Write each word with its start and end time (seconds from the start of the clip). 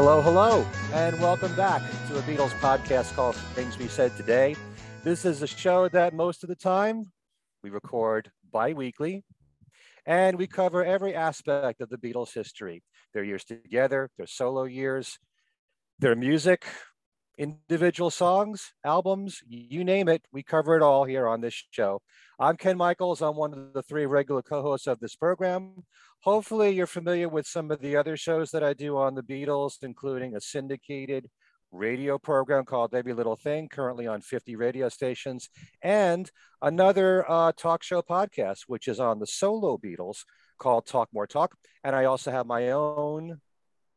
Hello, 0.00 0.22
hello, 0.22 0.64
and 0.92 1.18
welcome 1.20 1.52
back 1.56 1.82
to 2.06 2.16
a 2.16 2.22
Beatles 2.22 2.52
podcast 2.60 3.12
called 3.16 3.34
Things 3.34 3.76
We 3.80 3.88
Said 3.88 4.16
Today. 4.16 4.54
This 5.02 5.24
is 5.24 5.42
a 5.42 5.46
show 5.48 5.88
that 5.88 6.14
most 6.14 6.44
of 6.44 6.48
the 6.48 6.54
time 6.54 7.10
we 7.64 7.70
record 7.70 8.30
bi 8.52 8.74
weekly, 8.74 9.24
and 10.06 10.38
we 10.38 10.46
cover 10.46 10.84
every 10.84 11.16
aspect 11.16 11.80
of 11.80 11.88
the 11.88 11.96
Beatles' 11.96 12.32
history 12.32 12.84
their 13.12 13.24
years 13.24 13.44
together, 13.44 14.08
their 14.16 14.28
solo 14.28 14.66
years, 14.66 15.18
their 15.98 16.14
music, 16.14 16.64
individual 17.38 18.10
songs, 18.10 18.72
albums, 18.84 19.40
you 19.48 19.84
name 19.84 20.08
it. 20.08 20.22
We 20.32 20.42
cover 20.42 20.76
it 20.76 20.82
all 20.82 21.04
here 21.04 21.28
on 21.28 21.40
this 21.40 21.64
show. 21.70 22.02
I'm 22.38 22.56
Ken 22.56 22.76
Michaels. 22.76 23.22
I'm 23.22 23.36
one 23.36 23.54
of 23.54 23.72
the 23.72 23.82
three 23.82 24.06
regular 24.06 24.42
co 24.42 24.60
hosts 24.60 24.88
of 24.88 24.98
this 24.98 25.14
program. 25.14 25.84
Hopefully, 26.20 26.70
you're 26.70 26.86
familiar 26.86 27.28
with 27.28 27.46
some 27.46 27.70
of 27.70 27.80
the 27.80 27.96
other 27.96 28.16
shows 28.16 28.50
that 28.50 28.64
I 28.64 28.74
do 28.74 28.96
on 28.96 29.14
the 29.14 29.22
Beatles, 29.22 29.82
including 29.82 30.34
a 30.34 30.40
syndicated 30.40 31.28
radio 31.70 32.18
program 32.18 32.64
called 32.64 32.94
Every 32.94 33.12
Little 33.14 33.36
Thing, 33.36 33.68
currently 33.68 34.06
on 34.06 34.20
50 34.20 34.56
radio 34.56 34.88
stations, 34.88 35.48
and 35.82 36.30
another 36.60 37.24
uh, 37.30 37.52
talk 37.56 37.82
show 37.82 38.02
podcast, 38.02 38.62
which 38.66 38.88
is 38.88 38.98
on 38.98 39.20
the 39.20 39.26
solo 39.26 39.78
Beatles 39.78 40.24
called 40.58 40.86
Talk 40.86 41.08
More 41.12 41.26
Talk. 41.26 41.54
And 41.84 41.94
I 41.94 42.04
also 42.04 42.32
have 42.32 42.46
my 42.46 42.70
own 42.70 43.40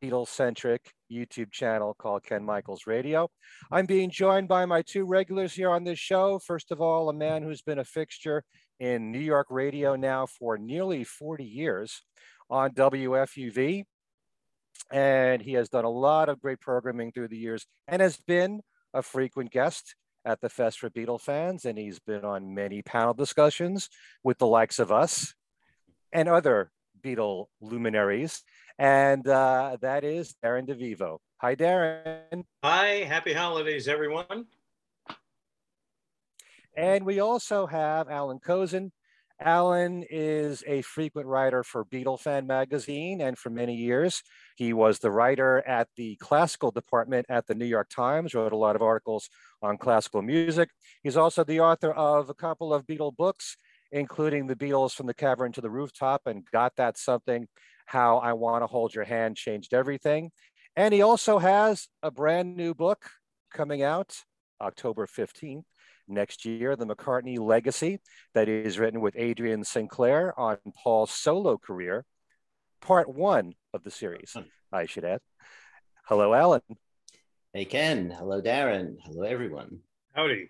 Beatles 0.02 0.30
centric 0.30 0.94
YouTube 1.12 1.52
channel 1.52 1.94
called 1.94 2.24
Ken 2.24 2.44
Michaels 2.44 2.88
Radio. 2.88 3.30
I'm 3.72 3.86
being 3.86 4.10
joined 4.10 4.48
by 4.48 4.66
my 4.66 4.82
two 4.82 5.06
regulars 5.06 5.54
here 5.54 5.70
on 5.70 5.84
this 5.84 6.00
show. 6.00 6.40
First 6.40 6.72
of 6.72 6.82
all, 6.82 7.10
a 7.10 7.14
man 7.14 7.44
who's 7.44 7.62
been 7.62 7.78
a 7.78 7.86
fixture 7.86 8.44
in 8.80 9.12
New 9.12 9.20
York 9.20 9.48
radio 9.52 9.96
now 9.96 10.26
for 10.26 10.58
nearly 10.58 11.04
40 11.04 11.44
years 11.44 12.02
on 12.50 12.72
WFUV. 12.72 13.84
And 14.92 15.42
he 15.42 15.54
has 15.54 15.70
done 15.70 15.86
a 15.86 15.90
lot 15.90 16.30
of 16.30 16.42
great 16.42 16.60
programming 16.60 17.12
through 17.12 17.28
the 17.28 17.38
years 17.38 17.68
and 17.88 18.02
has 18.02 18.18
been 18.18 18.62
a 18.96 19.04
frequent 19.04 19.52
guest 19.52 19.96
at 20.26 20.42
the 20.42 20.50
Fest 20.50 20.80
for 20.80 20.90
Beatle 20.90 21.22
fans. 21.22 21.66
And 21.66 21.78
he's 21.78 22.00
been 22.00 22.26
on 22.26 22.56
many 22.56 22.82
panel 22.82 23.14
discussions 23.14 23.88
with 24.24 24.40
the 24.40 24.48
likes 24.48 24.80
of 24.80 24.92
us 24.92 25.36
and 26.12 26.28
other 26.28 26.72
Beatle 27.04 27.46
luminaries 27.62 28.44
and 28.82 29.28
uh, 29.28 29.78
that 29.82 30.04
is 30.04 30.34
Darren 30.44 30.68
DeVivo. 30.68 31.20
Hi, 31.38 31.56
Darren. 31.56 32.46
Hi, 32.64 33.04
happy 33.04 33.32
holidays, 33.32 33.88
everyone. 33.88 34.48
And 36.76 37.06
we 37.06 37.20
also 37.20 37.68
have 37.68 38.10
Allan 38.10 38.40
Kozinn. 38.40 38.90
Alan 39.40 40.04
is 40.10 40.64
a 40.66 40.82
frequent 40.82 41.28
writer 41.28 41.64
for 41.64 41.86
Beatle 41.86 42.20
Fan 42.20 42.48
magazine, 42.48 43.22
and 43.22 43.38
for 43.38 43.52
many 43.52 43.76
years, 43.76 44.24
he 44.56 44.74
was 44.74 44.98
the 44.98 45.12
writer 45.12 45.64
at 45.68 45.88
the 45.96 46.16
classical 46.16 46.72
department 46.72 47.28
at 47.30 47.46
the 47.46 47.56
New 47.56 47.66
York 47.66 47.90
Times, 47.90 48.34
wrote 48.34 48.52
a 48.52 48.58
lot 48.58 48.76
of 48.76 48.82
articles 48.82 49.30
on 49.62 49.78
classical 49.78 50.24
music. 50.24 50.70
He's 51.04 51.18
also 51.18 51.44
the 51.44 51.60
author 51.60 51.92
of 51.92 52.32
a 52.32 52.36
couple 52.36 52.74
of 52.74 52.88
Beatle 52.88 53.16
books, 53.16 53.58
including 53.92 54.48
The 54.48 54.56
Beatles 54.56 54.94
from 54.94 55.06
the 55.06 55.14
Cavern 55.14 55.52
to 55.52 55.62
the 55.62 55.70
Rooftop 55.70 56.22
and 56.26 56.44
Got 56.52 56.76
That 56.78 56.98
Something, 56.98 57.48
how 57.92 58.20
I 58.20 58.32
Want 58.32 58.64
to 58.64 58.68
Hold 58.68 58.96
Your 58.96 59.04
Hand 59.04 59.36
Changed 59.36 59.74
Everything. 59.74 60.32
And 60.78 60.94
he 60.94 61.02
also 61.02 61.40
has 61.40 61.90
a 62.02 62.10
brand 62.10 62.56
new 62.56 62.74
book 62.74 63.10
coming 63.54 63.84
out 63.84 64.16
October 64.62 65.06
15th 65.08 65.66
next 66.08 66.46
year, 66.46 66.78
The 66.78 66.86
McCartney 66.86 67.38
Legacy, 67.38 68.00
that 68.34 68.48
is 68.48 68.80
written 68.80 69.02
with 69.02 69.16
Adrian 69.18 69.66
Sinclair 69.66 70.34
on 70.40 70.58
Paul's 70.82 71.12
solo 71.12 71.58
career, 71.58 72.06
part 72.80 73.14
one 73.14 73.56
of 73.74 73.84
the 73.84 73.92
series, 73.92 74.38
I 74.72 74.86
should 74.86 75.04
add. 75.04 75.20
Hello, 76.06 76.34
Alan. 76.34 76.62
Hey, 77.54 77.66
Ken. 77.66 78.10
Hello, 78.10 78.42
Darren. 78.42 78.96
Hello, 79.04 79.24
everyone. 79.24 79.80
Howdy. 80.14 80.50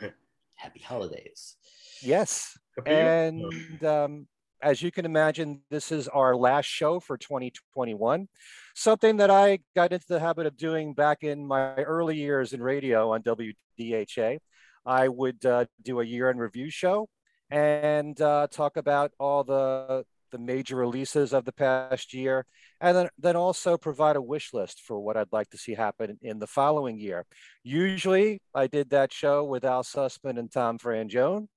Happy 0.54 0.80
holidays. 0.80 1.56
Yes. 2.00 2.56
And 2.86 3.84
um, 3.84 4.26
as 4.62 4.82
you 4.82 4.90
can 4.90 5.04
imagine, 5.04 5.62
this 5.70 5.90
is 5.90 6.08
our 6.08 6.36
last 6.36 6.66
show 6.66 7.00
for 7.00 7.16
2021. 7.16 8.28
Something 8.74 9.16
that 9.18 9.30
I 9.30 9.60
got 9.74 9.92
into 9.92 10.06
the 10.08 10.20
habit 10.20 10.46
of 10.46 10.56
doing 10.56 10.94
back 10.94 11.22
in 11.22 11.46
my 11.46 11.74
early 11.76 12.16
years 12.16 12.52
in 12.52 12.62
radio 12.62 13.12
on 13.12 13.22
WDHA. 13.22 14.38
I 14.86 15.08
would 15.08 15.44
uh, 15.44 15.66
do 15.82 16.00
a 16.00 16.04
year 16.04 16.30
in 16.30 16.38
review 16.38 16.70
show 16.70 17.08
and 17.50 18.20
uh, 18.20 18.46
talk 18.50 18.76
about 18.76 19.12
all 19.18 19.44
the 19.44 20.04
the 20.30 20.38
major 20.38 20.76
releases 20.76 21.32
of 21.32 21.44
the 21.44 21.52
past 21.52 22.14
year, 22.14 22.46
and 22.80 22.96
then, 22.96 23.08
then 23.18 23.34
also 23.34 23.76
provide 23.76 24.14
a 24.14 24.22
wish 24.22 24.54
list 24.54 24.80
for 24.80 25.00
what 25.00 25.16
I'd 25.16 25.32
like 25.32 25.50
to 25.50 25.58
see 25.58 25.74
happen 25.74 26.20
in 26.22 26.38
the 26.38 26.46
following 26.46 27.00
year. 27.00 27.26
Usually, 27.64 28.40
I 28.54 28.68
did 28.68 28.90
that 28.90 29.12
show 29.12 29.42
with 29.42 29.64
Al 29.64 29.82
Sussman 29.82 30.38
and 30.38 30.48
Tom 30.50 30.78
Frangione, 30.78 31.48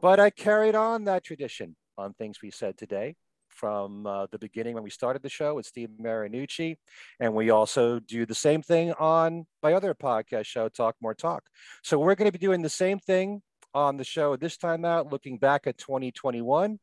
but 0.00 0.20
I 0.20 0.30
carried 0.30 0.76
on 0.76 1.02
that 1.04 1.24
tradition 1.24 1.74
on 1.98 2.14
things 2.14 2.42
we 2.42 2.50
said 2.50 2.76
today 2.76 3.16
from 3.48 4.06
uh, 4.06 4.26
the 4.30 4.38
beginning 4.38 4.74
when 4.74 4.82
we 4.82 4.90
started 4.90 5.22
the 5.22 5.28
show 5.28 5.54
with 5.54 5.66
Steve 5.66 5.90
Marinucci. 6.00 6.76
And 7.20 7.34
we 7.34 7.50
also 7.50 7.98
do 8.00 8.26
the 8.26 8.34
same 8.34 8.62
thing 8.62 8.92
on 8.94 9.46
my 9.62 9.74
other 9.74 9.94
podcast 9.94 10.46
show, 10.46 10.68
Talk 10.68 10.96
More 11.00 11.14
Talk. 11.14 11.44
So 11.82 11.98
we're 11.98 12.14
going 12.14 12.30
to 12.30 12.38
be 12.38 12.44
doing 12.44 12.62
the 12.62 12.68
same 12.68 12.98
thing 12.98 13.42
on 13.74 13.96
the 13.96 14.04
show 14.04 14.36
this 14.36 14.56
time 14.56 14.84
out, 14.84 15.12
looking 15.12 15.38
back 15.38 15.66
at 15.66 15.78
2021 15.78 16.78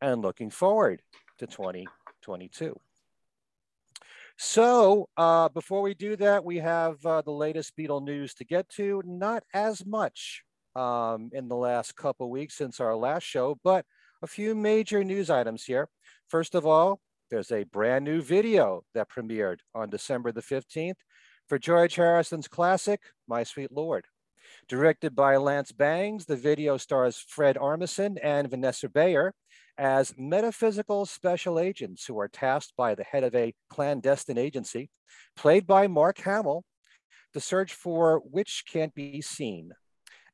and 0.00 0.22
looking 0.22 0.50
forward 0.50 1.02
to 1.38 1.46
2022. 1.46 2.78
So 4.42 5.08
uh, 5.18 5.50
before 5.50 5.82
we 5.82 5.92
do 5.92 6.16
that, 6.16 6.44
we 6.44 6.58
have 6.58 7.04
uh, 7.04 7.20
the 7.20 7.30
latest 7.30 7.76
Beatle 7.76 8.02
news 8.02 8.32
to 8.34 8.44
get 8.44 8.68
to. 8.70 9.02
Not 9.04 9.42
as 9.52 9.84
much 9.84 10.44
um, 10.74 11.30
in 11.34 11.48
the 11.48 11.56
last 11.56 11.94
couple 11.94 12.30
weeks 12.30 12.56
since 12.56 12.80
our 12.80 12.96
last 12.96 13.24
show, 13.24 13.58
but 13.62 13.84
a 14.22 14.26
few 14.26 14.54
major 14.54 15.02
news 15.02 15.30
items 15.30 15.64
here. 15.64 15.88
First 16.28 16.54
of 16.54 16.66
all, 16.66 17.00
there's 17.30 17.50
a 17.50 17.64
brand 17.64 18.04
new 18.04 18.20
video 18.20 18.82
that 18.94 19.08
premiered 19.08 19.58
on 19.74 19.88
December 19.88 20.32
the 20.32 20.42
15th 20.42 20.96
for 21.48 21.58
George 21.58 21.96
Harrison's 21.96 22.48
classic, 22.48 23.00
My 23.26 23.44
Sweet 23.44 23.72
Lord. 23.72 24.04
Directed 24.68 25.14
by 25.14 25.36
Lance 25.36 25.72
Bangs, 25.72 26.26
the 26.26 26.36
video 26.36 26.76
stars 26.76 27.24
Fred 27.28 27.56
Armisen 27.56 28.18
and 28.22 28.50
Vanessa 28.50 28.88
Bayer 28.88 29.32
as 29.78 30.14
metaphysical 30.18 31.06
special 31.06 31.58
agents 31.58 32.04
who 32.04 32.18
are 32.18 32.28
tasked 32.28 32.74
by 32.76 32.94
the 32.94 33.04
head 33.04 33.24
of 33.24 33.34
a 33.34 33.54
clandestine 33.70 34.38
agency, 34.38 34.90
played 35.36 35.66
by 35.66 35.86
Mark 35.86 36.18
Hamill, 36.18 36.64
to 37.32 37.40
search 37.40 37.72
for 37.72 38.18
which 38.18 38.64
can't 38.70 38.94
be 38.94 39.22
seen, 39.22 39.72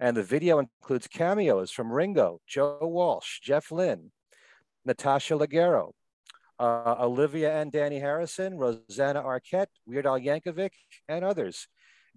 and 0.01 0.17
the 0.17 0.23
video 0.23 0.59
includes 0.59 1.07
cameos 1.07 1.71
from 1.71 1.93
Ringo, 1.93 2.41
Joe 2.47 2.79
Walsh, 2.83 3.41
Jeff 3.41 3.71
Lynne, 3.71 4.11
Natasha 4.85 5.35
Leggero, 5.35 5.93
uh, 6.59 6.97
Olivia 7.01 7.61
and 7.61 7.73
Dhani 7.73 8.01
Harrison, 8.01 8.57
Rosanna 8.57 9.23
Arquette, 9.23 9.67
Weird 9.87 10.07
Al 10.07 10.19
Yankovic, 10.19 10.71
and 11.09 11.25
others. 11.25 11.69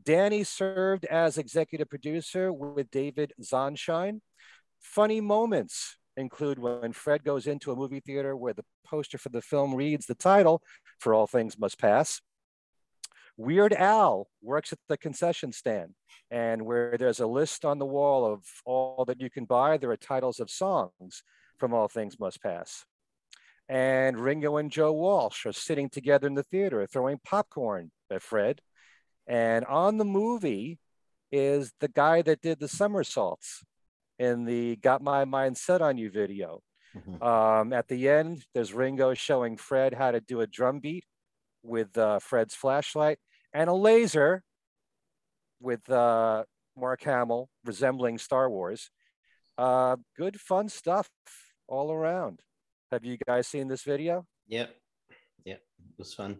Dhani 0.03 0.45
served 0.45 1.05
as 1.05 1.37
executive 1.37 1.89
producer 1.89 2.53
with 2.53 2.89
David 2.91 3.33
Zonshine. 3.41 4.21
Funny 4.79 5.19
moments 5.19 5.97
include 6.15 6.59
when 6.59 6.93
Fred 6.93 7.23
goes 7.23 7.47
into 7.47 7.71
a 7.71 7.75
movie 7.75 7.99
theater 7.99 8.35
where 8.35 8.53
the 8.53 8.63
poster 8.85 9.17
for 9.17 9.29
the 9.29 9.41
film 9.41 9.75
reads 9.75 10.05
the 10.05 10.15
title, 10.15 10.61
For 10.99 11.13
All 11.13 11.27
Things 11.27 11.57
Must 11.57 11.77
Pass. 11.77 12.21
Weird 13.39 13.71
Al 13.71 14.27
works 14.41 14.73
at 14.73 14.79
the 14.89 14.97
concession 14.97 15.53
stand, 15.53 15.93
and 16.29 16.65
where 16.65 16.97
there's 16.97 17.21
a 17.21 17.25
list 17.25 17.63
on 17.63 17.79
the 17.79 17.85
wall 17.85 18.25
of 18.25 18.43
all 18.65 19.05
that 19.05 19.21
you 19.21 19.29
can 19.29 19.45
buy, 19.45 19.77
there 19.77 19.91
are 19.91 19.95
titles 19.95 20.41
of 20.41 20.49
songs 20.49 21.23
from 21.57 21.73
All 21.73 21.87
Things 21.87 22.19
Must 22.19 22.43
Pass. 22.43 22.83
And 23.69 24.19
Ringo 24.19 24.57
and 24.57 24.69
Joe 24.69 24.91
Walsh 24.91 25.45
are 25.45 25.53
sitting 25.53 25.87
together 25.87 26.27
in 26.27 26.33
the 26.33 26.43
theater 26.43 26.85
throwing 26.85 27.17
popcorn 27.23 27.91
at 28.11 28.21
Fred. 28.21 28.59
And 29.25 29.63
on 29.63 29.97
the 29.97 30.03
movie 30.03 30.77
is 31.31 31.71
the 31.79 31.87
guy 31.87 32.21
that 32.23 32.41
did 32.41 32.59
the 32.59 32.67
somersaults 32.67 33.63
in 34.17 34.43
the 34.43 34.75
Got 34.75 35.01
My 35.01 35.23
Mind 35.23 35.55
Set 35.55 35.81
on 35.81 35.97
You 35.97 36.11
video. 36.11 36.61
Mm-hmm. 36.93 37.23
Um, 37.23 37.71
at 37.71 37.87
the 37.87 38.09
end, 38.09 38.43
there's 38.53 38.73
Ringo 38.73 39.13
showing 39.13 39.55
Fred 39.55 39.93
how 39.93 40.11
to 40.11 40.19
do 40.19 40.41
a 40.41 40.47
drum 40.47 40.81
beat 40.81 41.05
with 41.63 41.97
uh, 41.97 42.19
Fred's 42.19 42.53
flashlight 42.53 43.17
and 43.53 43.69
a 43.69 43.73
laser 43.73 44.43
with 45.59 45.89
uh, 45.89 46.43
Mark 46.77 47.03
Hamill 47.03 47.49
resembling 47.65 48.17
Star 48.17 48.49
Wars. 48.49 48.91
Uh, 49.57 49.97
good 50.17 50.39
fun 50.39 50.69
stuff 50.69 51.09
all 51.67 51.91
around. 51.91 52.39
Have 52.91 53.05
you 53.05 53.17
guys 53.27 53.47
seen 53.47 53.67
this 53.67 53.83
video? 53.83 54.25
Yep. 54.47 54.73
Yep. 55.45 55.57
It 55.57 55.99
was 55.99 56.13
fun. 56.13 56.37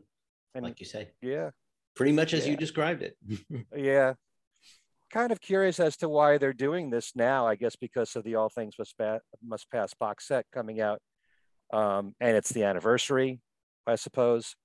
And, 0.55 0.65
like 0.65 0.79
you 0.79 0.85
say. 0.85 1.09
Yeah. 1.21 1.51
Pretty 1.95 2.11
much 2.11 2.33
as 2.33 2.45
yeah. 2.45 2.51
you 2.51 2.57
described 2.57 3.03
it. 3.03 3.17
yeah. 3.75 4.13
Kind 5.11 5.31
of 5.31 5.41
curious 5.41 5.79
as 5.79 5.97
to 5.97 6.09
why 6.09 6.37
they're 6.37 6.53
doing 6.53 6.89
this 6.89 7.11
now. 7.15 7.45
I 7.45 7.55
guess 7.55 7.75
because 7.75 8.15
of 8.15 8.23
the 8.23 8.35
All 8.35 8.49
Things 8.49 8.75
Must, 8.79 8.95
Must 9.43 9.69
Pass 9.71 9.93
box 9.93 10.27
set 10.27 10.45
coming 10.53 10.81
out. 10.81 11.01
Um, 11.71 12.15
and 12.19 12.35
it's 12.35 12.51
the 12.51 12.63
anniversary, 12.63 13.41
I 13.85 13.95
suppose. 13.95 14.55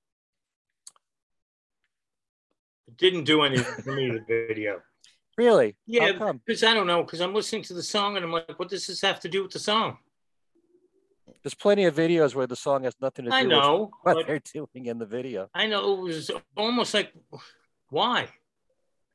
It 2.89 2.97
didn't 2.97 3.25
do 3.25 3.43
anything 3.43 3.83
for 3.83 3.93
me, 3.93 4.11
the 4.11 4.25
video. 4.29 4.81
Really? 5.37 5.75
Yeah, 5.85 6.13
because 6.47 6.63
I 6.63 6.75
don't 6.75 6.87
know, 6.87 7.03
because 7.03 7.21
I'm 7.21 7.35
listening 7.35 7.63
to 7.65 7.75
the 7.75 7.83
song 7.83 8.15
and 8.15 8.25
I'm 8.25 8.31
like, 8.31 8.57
what 8.57 8.69
does 8.69 8.87
this 8.87 9.01
have 9.01 9.19
to 9.19 9.29
do 9.29 9.43
with 9.43 9.51
the 9.51 9.59
song? 9.59 9.99
There's 11.43 11.55
plenty 11.55 11.87
of 11.87 11.97
videos 11.97 12.37
where 12.37 12.47
the 12.47 12.55
song 12.55 12.85
has 12.85 12.95
nothing 13.01 13.25
to 13.25 13.33
do 13.33 13.37
I 13.37 13.43
know, 13.43 13.91
with 14.05 14.15
what 14.15 14.27
they're 14.29 14.39
doing 14.39 14.87
in 14.87 14.99
the 14.99 15.07
video. 15.07 15.51
I 15.53 15.67
know 15.67 15.99
it 15.99 16.03
was 16.03 16.31
almost 16.57 16.95
like, 16.95 17.13
why? 17.89 18.29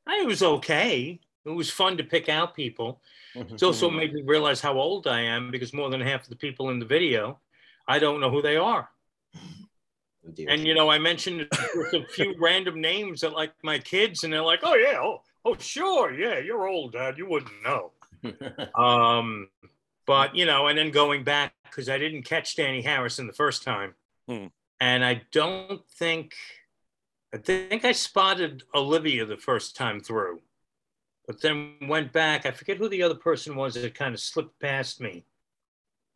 I, 0.06 0.20
it 0.20 0.26
was 0.26 0.42
okay. 0.42 1.20
It 1.46 1.50
was 1.50 1.70
fun 1.70 1.96
to 1.96 2.04
pick 2.04 2.28
out 2.28 2.54
people. 2.54 3.00
Mm-hmm. 3.34 3.54
It's 3.54 3.62
also 3.62 3.88
made 3.88 4.12
me 4.12 4.22
realize 4.22 4.60
how 4.60 4.78
old 4.78 5.06
I 5.06 5.22
am 5.22 5.50
because 5.50 5.72
more 5.72 5.88
than 5.88 6.02
half 6.02 6.24
of 6.24 6.28
the 6.28 6.36
people 6.36 6.68
in 6.68 6.78
the 6.78 6.84
video, 6.84 7.40
I 7.88 7.98
don't 7.98 8.20
know 8.20 8.30
who 8.30 8.42
they 8.42 8.58
are. 8.58 8.90
Oh, 10.26 10.32
and 10.48 10.66
you 10.66 10.74
know, 10.74 10.90
I 10.90 10.98
mentioned 10.98 11.46
a 11.92 12.04
few 12.08 12.34
random 12.38 12.80
names 12.80 13.20
that 13.20 13.32
like 13.32 13.52
my 13.62 13.78
kids, 13.78 14.24
and 14.24 14.32
they're 14.32 14.42
like, 14.42 14.60
"Oh 14.62 14.74
yeah, 14.74 14.98
oh, 15.00 15.22
oh 15.44 15.56
sure, 15.58 16.12
yeah, 16.12 16.38
you're 16.38 16.68
old, 16.68 16.92
Dad. 16.92 17.18
You 17.18 17.26
wouldn't 17.26 17.62
know." 17.62 17.92
um, 18.74 19.48
but 20.06 20.34
you 20.34 20.46
know, 20.46 20.68
and 20.68 20.78
then 20.78 20.90
going 20.90 21.24
back 21.24 21.54
because 21.64 21.88
I 21.88 21.98
didn't 21.98 22.22
catch 22.22 22.56
Dhani 22.56 22.82
Harrison 22.82 23.26
the 23.26 23.32
first 23.32 23.62
time, 23.62 23.94
hmm. 24.28 24.46
and 24.80 25.04
I 25.04 25.22
don't 25.32 25.86
think, 25.88 26.34
I 27.32 27.38
think 27.38 27.84
I 27.84 27.92
spotted 27.92 28.64
Olivia 28.74 29.24
the 29.24 29.36
first 29.36 29.76
time 29.76 30.00
through, 30.00 30.40
but 31.26 31.40
then 31.40 31.76
went 31.88 32.12
back. 32.12 32.44
I 32.44 32.50
forget 32.50 32.76
who 32.76 32.88
the 32.88 33.02
other 33.02 33.14
person 33.14 33.56
was 33.56 33.74
that 33.74 33.94
kind 33.94 34.14
of 34.14 34.20
slipped 34.20 34.60
past 34.60 35.00
me. 35.00 35.24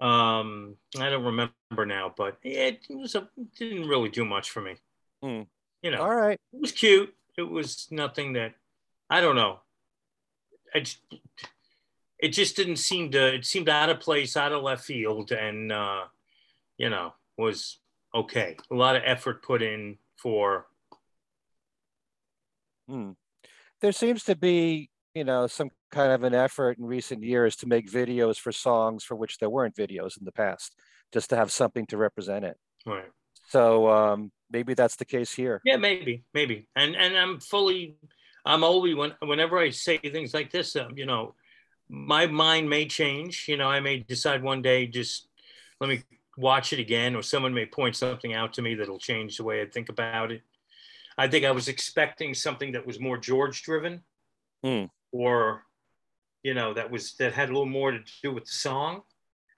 Um, 0.01 0.77
I 0.99 1.09
don't 1.09 1.25
remember 1.25 1.87
now, 1.87 2.13
but 2.17 2.39
it 2.43 2.81
was 2.91 3.15
a 3.15 3.29
didn't 3.57 3.89
really 3.89 4.09
do 4.09 4.25
much 4.25 4.51
for 4.51 4.61
me. 4.61 4.75
Hmm. 5.23 5.43
You 5.83 5.91
know, 5.91 6.03
all 6.03 6.15
right. 6.15 6.39
It 6.53 6.61
was 6.61 6.73
cute. 6.73 7.15
It 7.39 7.49
was 7.49 7.89
nothing 7.91 8.35
that 8.35 8.55
I 9.09 9.21
don't 9.21 9.37
know. 9.37 9.61
I 10.75 10.81
just, 10.81 10.99
it 12.19 12.29
just 12.29 12.57
didn't 12.57 12.77
seem 12.77 13.11
to. 13.13 13.35
It 13.35 13.45
seemed 13.45 13.69
out 13.69 13.91
of 13.91 14.01
place, 14.01 14.37
out 14.37 14.53
of 14.53 14.63
left 14.63 14.85
field, 14.85 15.31
and 15.31 15.71
uh, 15.71 16.05
you 16.77 16.91
know 16.91 17.13
was 17.37 17.79
okay. 18.15 18.57
A 18.71 18.75
lot 18.75 18.97
of 18.97 19.03
effort 19.05 19.43
put 19.43 19.63
in 19.63 19.99
for. 20.17 20.67
Hmm. 22.89 23.13
There 23.81 23.93
seems 23.93 24.25
to 24.25 24.37
be, 24.37 24.91
you 25.15 25.25
know, 25.25 25.47
some 25.47 25.71
kind 25.95 26.13
of 26.13 26.25
an 26.25 26.35
effort 26.35 26.79
in 26.79 26.85
recent 26.85 27.23
years 27.23 27.57
to 27.57 27.67
make 27.67 27.91
videos 27.91 28.37
for 28.37 28.53
songs 28.53 29.05
for 29.05 29.15
which 29.15 29.39
there 29.39 29.51
weren't 29.51 29.77
videos 29.77 30.19
in 30.19 30.25
the 30.25 30.33
past, 30.33 30.75
just 31.13 31.31
to 31.31 31.37
have 31.37 31.51
something 31.51 31.87
to 31.87 31.97
represent 31.97 32.45
it. 32.45 32.57
Right. 32.85 33.11
So 33.49 33.89
um, 33.89 34.33
maybe 34.51 34.75
that's 34.75 34.97
the 34.97 35.05
case 35.05 35.33
here. 35.33 35.61
Yeah, 35.65 35.77
maybe, 35.77 36.25
maybe. 36.33 36.67
And 36.75 36.97
and 36.97 37.17
I'm 37.17 37.41
fully, 37.41 37.97
I'm 38.45 38.65
always 38.65 38.95
when 38.95 39.15
whenever 39.21 39.59
I 39.59 39.71
say 39.71 39.99
things 39.99 40.35
like 40.35 40.51
this, 40.51 40.77
um, 40.77 40.97
you 40.97 41.07
know, 41.07 41.35
my 41.89 42.27
mind 42.27 42.69
may 42.69 42.87
change. 42.87 43.47
You 43.49 43.57
know, 43.57 43.69
I 43.69 43.81
may 43.81 43.99
decide 43.99 44.43
one 44.43 44.63
day 44.63 44.87
just 44.87 45.29
let 45.81 45.89
me 45.91 46.03
watch 46.37 46.73
it 46.73 46.81
again, 46.81 47.15
or 47.15 47.23
someone 47.23 47.55
may 47.55 47.67
point 47.67 47.97
something 47.97 48.35
out 48.35 48.55
to 48.55 48.63
me 48.63 48.75
that'll 48.75 48.99
change 48.99 49.37
the 49.37 49.45
way 49.45 49.63
I 49.63 49.67
think 49.67 49.89
about 49.89 50.33
it. 50.33 50.43
I 51.17 51.29
think 51.29 51.45
I 51.45 51.53
was 51.53 51.69
expecting 51.69 52.35
something 52.35 52.73
that 52.73 52.87
was 52.87 52.99
more 52.99 53.19
George 53.19 53.63
driven, 53.63 54.03
mm. 54.65 54.89
or 55.13 55.63
you 56.45 56.55
know 56.55 56.73
that 56.75 56.89
was 56.89 57.15
that 57.15 57.33
had 57.33 57.49
a 57.49 57.53
little 57.53 57.67
more 57.67 57.91
to 57.91 58.01
do 58.23 58.33
with 58.33 58.45
the 58.45 58.53
song 58.53 59.03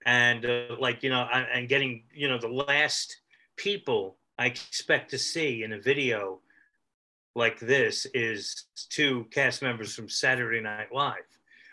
and 0.07 0.45
uh, 0.45 0.75
like 0.79 1.03
you 1.03 1.09
know 1.09 1.27
and 1.31 1.69
getting 1.69 2.03
you 2.15 2.27
know 2.27 2.39
the 2.39 2.47
last 2.47 3.17
people 3.57 4.17
i 4.39 4.47
expect 4.47 5.11
to 5.11 5.17
see 5.19 5.63
in 5.63 5.73
a 5.73 5.79
video 5.79 6.39
like 7.35 7.59
this 7.59 8.07
is 8.15 8.65
two 8.89 9.27
cast 9.29 9.61
members 9.61 9.93
from 9.93 10.09
saturday 10.09 10.61
night 10.61 10.87
live 10.91 11.13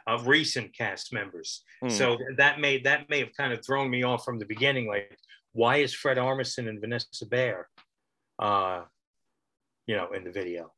of 0.07 0.27
uh, 0.27 0.29
recent 0.29 0.77
cast 0.77 1.13
members 1.13 1.63
mm. 1.83 1.91
so 1.91 2.19
that 2.37 2.61
may 2.61 2.79
that 2.79 3.09
may 3.09 3.21
have 3.21 3.35
kind 3.37 3.53
of 3.53 3.65
thrown 3.65 3.89
me 3.89 4.03
off 4.03 4.25
from 4.25 4.39
the 4.39 4.45
beginning 4.45 4.87
like 4.87 5.17
why 5.53 5.77
is 5.77 5.95
fred 5.95 6.19
armisen 6.19 6.69
and 6.69 6.81
vanessa 6.81 7.25
bayer 7.25 7.69
uh 8.41 8.83
you 9.87 9.95
know 9.95 10.11
in 10.13 10.25
the 10.25 10.31
video 10.31 10.73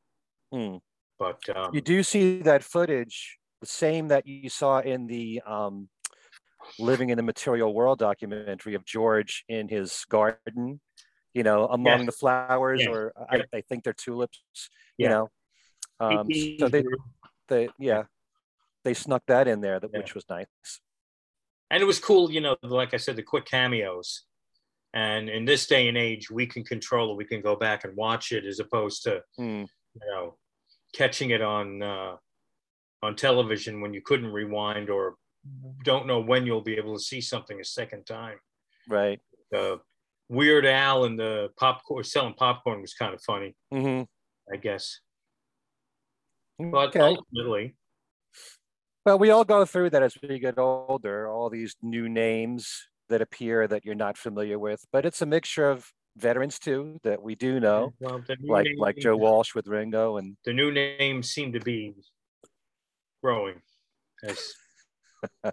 mm. 0.53 0.79
but 1.19 1.41
um, 1.57 1.75
you 1.75 1.81
do 1.81 2.03
see 2.03 2.43
that 2.43 2.63
footage 2.63 3.39
the 3.61 3.67
same 3.67 4.09
that 4.09 4.27
you 4.27 4.49
saw 4.49 4.81
in 4.81 5.07
the 5.07 5.43
um, 5.47 5.89
Living 6.79 7.11
in 7.11 7.17
the 7.17 7.23
Material 7.23 7.73
World 7.73 7.99
documentary 7.99 8.75
of 8.75 8.85
George 8.85 9.45
in 9.49 9.69
his 9.69 10.05
garden, 10.09 10.81
you 11.33 11.43
know, 11.43 11.67
among 11.67 12.01
yes. 12.01 12.07
the 12.07 12.13
flowers, 12.13 12.81
yes. 12.81 12.89
or 12.89 13.13
I, 13.31 13.43
I, 13.55 13.61
think 13.61 13.85
they're 13.85 13.93
tulips, 13.93 14.43
yeah. 14.99 15.07
you 15.07 15.11
know. 15.11 15.31
Um, 16.01 16.27
so 16.59 16.69
they, 16.69 16.85
they, 17.49 17.69
yeah, 17.79 18.05
they 18.85 18.95
snuck 18.95 19.23
that 19.29 19.49
in 19.49 19.61
there, 19.61 19.81
that, 19.81 19.91
yeah. 19.93 20.01
which 20.01 20.15
was 20.15 20.25
nice. 20.29 20.47
And 21.71 21.83
it 21.83 21.87
was 21.87 21.99
cool, 21.99 22.31
you 22.31 22.41
know, 22.41 22.57
like 22.63 22.95
I 22.95 22.99
said, 22.99 23.17
the 23.17 23.23
quick 23.23 23.47
cameos. 23.47 24.25
And 24.95 25.29
in 25.29 25.45
this 25.45 25.67
day 25.67 25.89
and 25.89 25.97
age, 25.97 26.31
we 26.31 26.47
can 26.47 26.65
control 26.65 27.13
it. 27.13 27.17
We 27.17 27.25
can 27.25 27.43
go 27.43 27.57
back 27.57 27.85
and 27.85 27.97
watch 27.97 28.33
it 28.33 28.45
as 28.45 28.61
opposed 28.61 29.03
to, 29.05 29.21
mm. 29.39 29.67
you 29.95 30.13
know, 30.13 30.37
catching 30.95 31.31
it 31.31 31.43
on 31.43 31.83
uh, 31.83 32.17
on 33.07 33.17
television 33.17 33.81
when 33.81 33.95
you 33.95 34.03
couldn't 34.03 34.33
rewind 34.33 34.91
or 34.91 35.15
don't 35.85 36.07
know 36.07 36.21
when 36.21 36.45
you'll 36.45 36.61
be 36.61 36.77
able 36.77 36.95
to 36.95 37.03
see 37.03 37.21
something 37.21 37.61
a 37.61 37.65
second 37.65 38.05
time. 38.05 38.39
Right. 38.89 39.21
The 39.51 39.81
Weird 40.29 40.67
Al 40.67 41.05
and 41.05 41.19
the 41.19 41.51
popcorn 41.57 42.03
selling 42.05 42.35
popcorn 42.35 42.81
was 42.81 42.95
kind 42.95 43.15
of 43.15 43.23
funny. 43.23 43.55
Mm-hmm. 43.73 44.03
I 44.53 44.57
guess. 44.57 45.01
But 46.59 46.89
okay. 46.89 47.01
ultimately. 47.01 47.77
Well, 49.05 49.19
we 49.19 49.31
all 49.31 49.45
go 49.45 49.65
through 49.65 49.91
that 49.91 50.03
as 50.03 50.17
we 50.21 50.39
get 50.39 50.59
older, 50.59 51.29
all 51.29 51.49
these 51.49 51.77
new 51.81 52.09
names 52.09 52.89
that 53.09 53.23
appear 53.23 53.69
that 53.69 53.85
you're 53.85 53.95
not 53.95 54.19
familiar 54.19 54.59
with, 54.59 54.85
but 54.93 55.07
it's 55.07 55.23
a 55.23 55.27
mixture 55.27 55.71
of 55.71 55.93
veterans 56.17 56.59
too 56.59 56.99
that 57.05 57.23
we 57.23 57.35
do 57.35 57.61
know, 57.61 57.93
well, 58.01 58.21
like 58.49 58.67
like 58.79 58.97
Joe 58.97 59.17
Walsh 59.17 59.55
with 59.55 59.69
Ringo 59.69 60.17
and 60.17 60.37
the 60.45 60.53
new 60.53 60.73
names 60.73 61.31
seem 61.31 61.53
to 61.53 61.61
be 61.61 61.95
growing. 63.27 63.61
Yes. 64.23 64.55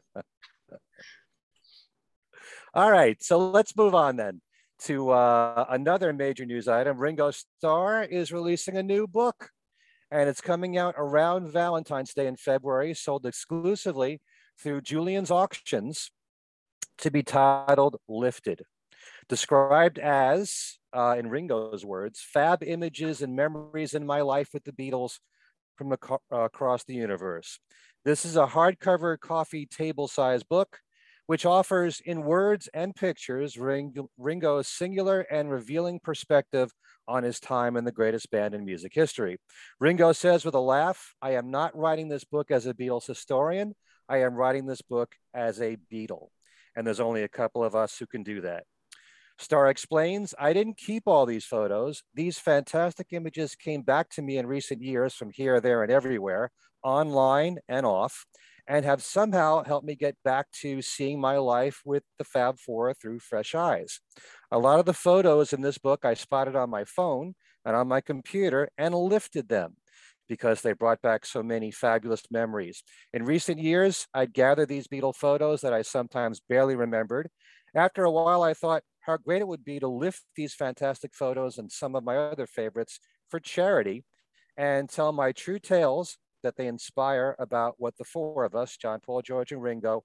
All 2.76 2.92
right, 2.92 3.18
so 3.24 3.50
let's 3.50 3.76
move 3.76 3.96
on 3.96 4.16
then 4.16 4.42
to 4.84 5.10
uh, 5.10 5.66
another 5.70 6.14
major 6.14 6.46
news 6.46 6.68
item. 6.68 7.00
Ringo 7.00 7.32
Starr 7.32 8.04
is 8.04 8.32
releasing 8.32 8.78
a 8.78 8.84
new 8.84 9.08
book, 9.08 9.50
and 10.12 10.30
it's 10.30 10.40
coming 10.40 10.78
out 10.78 10.94
around 11.00 11.52
Valentine's 11.52 12.14
Day 12.14 12.28
in 12.28 12.36
February, 12.36 12.94
sold 12.94 13.26
exclusively 13.26 14.22
through 14.62 14.82
Julien's 14.82 15.32
Auctions 15.32 16.12
to 17.00 17.10
be 17.10 17.24
titled 17.24 17.96
Lifted. 18.08 18.62
Described 19.28 19.98
as, 19.98 20.78
uh, 20.96 21.16
in 21.18 21.28
Ringo's 21.28 21.84
words, 21.84 22.22
fab 22.22 22.62
images 22.62 23.24
and 23.24 23.36
memories 23.36 23.96
in 23.96 24.06
my 24.06 24.22
life 24.22 24.50
with 24.54 24.64
the 24.64 24.74
Beatles 24.74 25.18
from 25.76 25.92
uh, 25.92 26.18
across 26.32 26.84
the 26.84 26.94
universe. 26.94 27.60
This 28.06 28.26
is 28.26 28.36
a 28.36 28.48
hardcover 28.48 29.20
coffee 29.20 29.66
table 29.66 30.08
size 30.08 30.44
book, 30.44 30.80
which 31.26 31.46
offers 31.46 32.02
in 32.04 32.24
words 32.24 32.70
and 32.74 32.96
pictures 32.96 33.58
Ringo's 33.58 34.68
singular 34.68 35.22
and 35.22 35.50
revealing 35.50 36.00
perspective 36.04 36.72
on 37.08 37.24
his 37.24 37.40
time 37.40 37.78
in 37.78 37.86
the 37.86 37.92
greatest 37.92 38.30
band 38.32 38.54
in 38.54 38.66
music 38.66 38.94
history. 38.94 39.38
Ringo 39.80 40.12
says 40.12 40.46
with 40.46 40.56
a 40.56 40.60
laugh, 40.60 41.14
I 41.22 41.32
am 41.32 41.50
not 41.50 41.76
writing 41.78 42.10
this 42.10 42.24
book 42.24 42.52
as 42.52 42.66
a 42.66 42.74
Beatles 42.74 43.08
historian. 43.08 43.74
I 44.10 44.18
am 44.18 44.36
writing 44.36 44.66
this 44.66 44.82
book 44.82 45.16
as 45.34 45.62
a 45.62 45.78
Beatle. 45.92 46.28
And 46.76 46.86
there's 46.86 47.00
only 47.00 47.24
a 47.24 47.30
couple 47.30 47.64
of 47.64 47.76
us 47.76 47.98
who 47.98 48.08
can 48.08 48.24
do 48.24 48.42
that. 48.42 48.64
Starr 49.40 49.68
explains, 49.70 50.34
I 50.40 50.54
didn't 50.54 50.78
keep 50.78 51.04
all 51.06 51.26
these 51.26 51.46
photos. 51.46 52.04
These 52.14 52.38
fantastic 52.40 53.08
images 53.12 53.56
came 53.56 53.82
back 53.82 54.10
to 54.12 54.22
me 54.22 54.38
in 54.38 54.48
recent 54.48 54.82
years 54.82 55.14
from 55.14 55.32
here, 55.32 55.60
there, 55.60 55.84
and 55.84 55.92
everywhere, 55.92 56.52
online 56.84 57.60
and 57.68 57.86
off, 57.86 58.26
and 58.68 58.86
have 58.86 59.04
somehow 59.04 59.64
helped 59.64 59.86
me 59.86 59.96
get 59.96 60.16
back 60.24 60.48
to 60.62 60.82
seeing 60.82 61.20
my 61.20 61.38
life 61.38 61.82
with 61.84 62.04
the 62.18 62.24
Fab 62.24 62.60
Four 62.60 62.94
through 62.94 63.20
fresh 63.20 63.54
eyes. 63.56 64.00
A 64.52 64.60
lot 64.60 64.80
of 64.80 64.86
the 64.86 64.94
photos 64.94 65.52
in 65.52 65.62
this 65.62 65.78
book 65.78 66.06
I 66.06 66.14
spotted 66.14 66.56
on 66.56 66.70
my 66.70 66.86
phone 66.86 67.34
and 67.66 67.76
on 67.76 67.88
my 67.88 68.02
computer 68.02 68.70
and 68.78 68.96
lifted 68.96 69.50
them 69.50 69.76
because 70.30 70.62
they 70.62 70.74
brought 70.74 71.02
back 71.02 71.26
so 71.26 71.44
many 71.44 71.70
fabulous 71.70 72.24
memories. 72.32 72.84
In 73.14 73.26
recent 73.26 73.60
years, 73.60 74.08
I'd 74.14 74.34
gather 74.34 74.66
these 74.66 74.88
Beatle 74.88 75.16
photos 75.16 75.62
that 75.62 75.74
I 75.74 75.82
sometimes 75.82 76.40
barely 76.40 76.76
remembered. 76.76 77.30
After 77.76 78.04
a 78.04 78.12
while, 78.12 78.44
I 78.44 78.54
thought, 78.54 78.84
how 79.02 79.18
great 79.18 79.42
it 79.42 79.48
would 79.48 79.66
be 79.66 79.80
to 79.80 79.88
lift 79.88 80.24
these 80.36 80.54
fantastic 80.54 81.14
photos 81.14 81.58
and 81.58 81.72
some 81.72 81.96
of 81.96 82.04
my 82.04 82.18
other 82.18 82.48
favorites 82.48 83.00
for 83.30 83.40
charity 83.40 84.06
and 84.56 84.90
tell 84.90 85.12
my 85.12 85.32
true 85.32 85.60
tales 85.60 86.18
that 86.44 86.56
they 86.56 86.68
inspire 86.68 87.36
about 87.40 87.76
what 87.78 87.98
the 87.98 88.04
four 88.04 88.46
of 88.46 88.56
us, 88.56 88.78
John, 88.78 89.00
Paul, 89.00 89.22
George, 89.22 89.52
and 89.52 89.62
Ringo, 89.62 90.04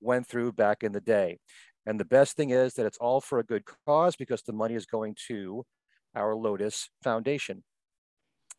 went 0.00 0.26
through 0.26 0.52
back 0.52 0.82
in 0.82 0.92
the 0.92 1.00
day. 1.00 1.38
And 1.86 1.98
the 1.98 2.04
best 2.04 2.36
thing 2.36 2.50
is 2.50 2.74
that 2.74 2.86
it's 2.86 2.98
all 2.98 3.20
for 3.20 3.38
a 3.38 3.44
good 3.44 3.64
cause 3.86 4.14
because 4.14 4.42
the 4.42 4.52
money 4.52 4.74
is 4.74 4.86
going 4.86 5.16
to 5.28 5.64
our 6.14 6.34
Lotus 6.34 6.90
Foundation. 7.02 7.64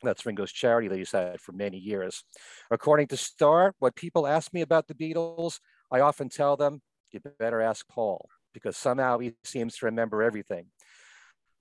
That's 0.02 0.26
Ringo's 0.26 0.52
charity 0.52 0.88
that 0.88 0.98
he's 0.98 1.12
had 1.12 1.40
for 1.42 1.52
many 1.52 1.78
years. 1.78 2.24
According 2.72 3.08
to 3.08 3.18
Starr, 3.18 3.74
what 3.80 3.96
people 3.96 4.28
ask 4.28 4.54
me 4.54 4.62
about 4.62 4.88
the 4.88 4.96
Beatles, 4.96 5.60
I 5.92 6.00
often 6.00 6.30
tell 6.30 6.58
them, 6.58 6.82
you 7.12 7.20
better 7.40 7.62
ask 7.62 7.88
Paul, 7.88 8.30
because 8.54 8.78
somehow 8.78 9.20
he 9.20 9.34
seems 9.44 9.78
to 9.78 9.86
remember 9.86 10.24
everything. 10.24 10.66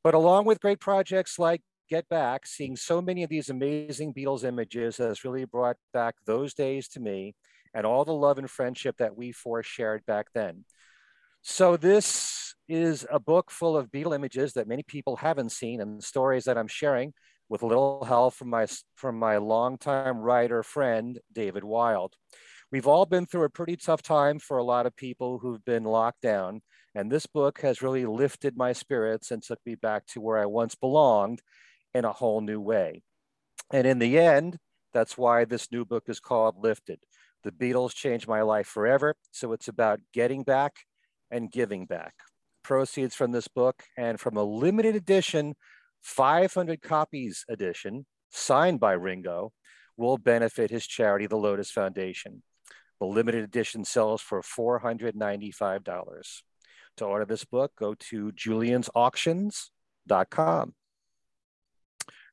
But 0.04 0.14
along 0.14 0.44
with 0.44 0.60
great 0.60 0.80
projects 0.80 1.38
like 1.38 1.62
Get 1.88 2.08
Back, 2.08 2.46
seeing 2.46 2.76
so 2.76 3.00
many 3.00 3.22
of 3.22 3.30
these 3.30 3.50
amazing 3.50 4.14
Beatles 4.14 4.44
images 4.44 4.98
has 4.98 5.24
really 5.24 5.44
brought 5.44 5.76
back 5.92 6.14
those 6.26 6.54
days 6.54 6.88
to 6.88 7.00
me 7.00 7.34
and 7.74 7.86
all 7.86 8.04
the 8.04 8.12
love 8.12 8.38
and 8.38 8.50
friendship 8.50 8.96
that 8.98 9.16
we 9.16 9.32
four 9.32 9.62
shared 9.62 10.04
back 10.06 10.26
then. 10.34 10.64
So 11.42 11.76
this 11.76 12.54
is 12.68 13.06
a 13.10 13.18
book 13.18 13.50
full 13.50 13.76
of 13.76 13.90
Beatle 13.90 14.14
images 14.14 14.52
that 14.52 14.68
many 14.68 14.82
people 14.82 15.16
haven't 15.16 15.52
seen 15.52 15.80
and 15.80 16.02
stories 16.02 16.44
that 16.44 16.58
I'm 16.58 16.68
sharing 16.68 17.14
with 17.48 17.62
a 17.62 17.66
little 17.66 18.04
help 18.04 18.34
from 18.34 18.50
my, 18.50 18.66
from 18.94 19.18
my 19.18 19.38
longtime 19.38 20.18
writer 20.18 20.62
friend, 20.62 21.18
David 21.32 21.64
Wild. 21.64 22.14
We've 22.70 22.86
all 22.86 23.06
been 23.06 23.24
through 23.24 23.44
a 23.44 23.50
pretty 23.50 23.76
tough 23.76 24.02
time 24.02 24.38
for 24.38 24.58
a 24.58 24.64
lot 24.64 24.84
of 24.84 24.94
people 24.94 25.38
who've 25.38 25.64
been 25.64 25.84
locked 25.84 26.20
down. 26.20 26.60
And 26.98 27.12
this 27.12 27.26
book 27.26 27.60
has 27.60 27.80
really 27.80 28.06
lifted 28.06 28.56
my 28.56 28.72
spirits 28.72 29.30
and 29.30 29.40
took 29.40 29.60
me 29.64 29.76
back 29.76 30.04
to 30.08 30.20
where 30.20 30.36
I 30.36 30.46
once 30.46 30.74
belonged 30.74 31.40
in 31.94 32.04
a 32.04 32.12
whole 32.12 32.40
new 32.40 32.60
way. 32.60 33.04
And 33.72 33.86
in 33.86 34.00
the 34.00 34.18
end, 34.18 34.58
that's 34.92 35.16
why 35.16 35.44
this 35.44 35.70
new 35.70 35.84
book 35.84 36.08
is 36.08 36.18
called 36.18 36.56
Lifted. 36.58 36.98
The 37.44 37.52
Beatles 37.52 37.94
changed 37.94 38.26
my 38.26 38.42
life 38.42 38.66
forever. 38.66 39.14
So 39.30 39.52
it's 39.52 39.68
about 39.68 40.00
getting 40.12 40.42
back 40.42 40.72
and 41.30 41.52
giving 41.52 41.86
back. 41.86 42.14
Proceeds 42.64 43.14
from 43.14 43.30
this 43.30 43.46
book 43.46 43.84
and 43.96 44.18
from 44.18 44.36
a 44.36 44.42
limited 44.42 44.96
edition 44.96 45.54
500 46.02 46.82
copies 46.82 47.44
edition 47.48 48.06
signed 48.30 48.80
by 48.80 48.94
Ringo 48.94 49.52
will 49.96 50.18
benefit 50.18 50.72
his 50.72 50.84
charity, 50.84 51.28
the 51.28 51.36
Lotus 51.36 51.70
Foundation. 51.70 52.42
The 52.98 53.06
limited 53.06 53.44
edition 53.44 53.84
sells 53.84 54.20
for 54.20 54.42
$495. 54.42 56.42
To 56.98 57.04
order 57.04 57.24
this 57.24 57.44
book, 57.44 57.72
go 57.78 57.94
to 58.10 58.32
juliensauctions.com. 58.32 60.74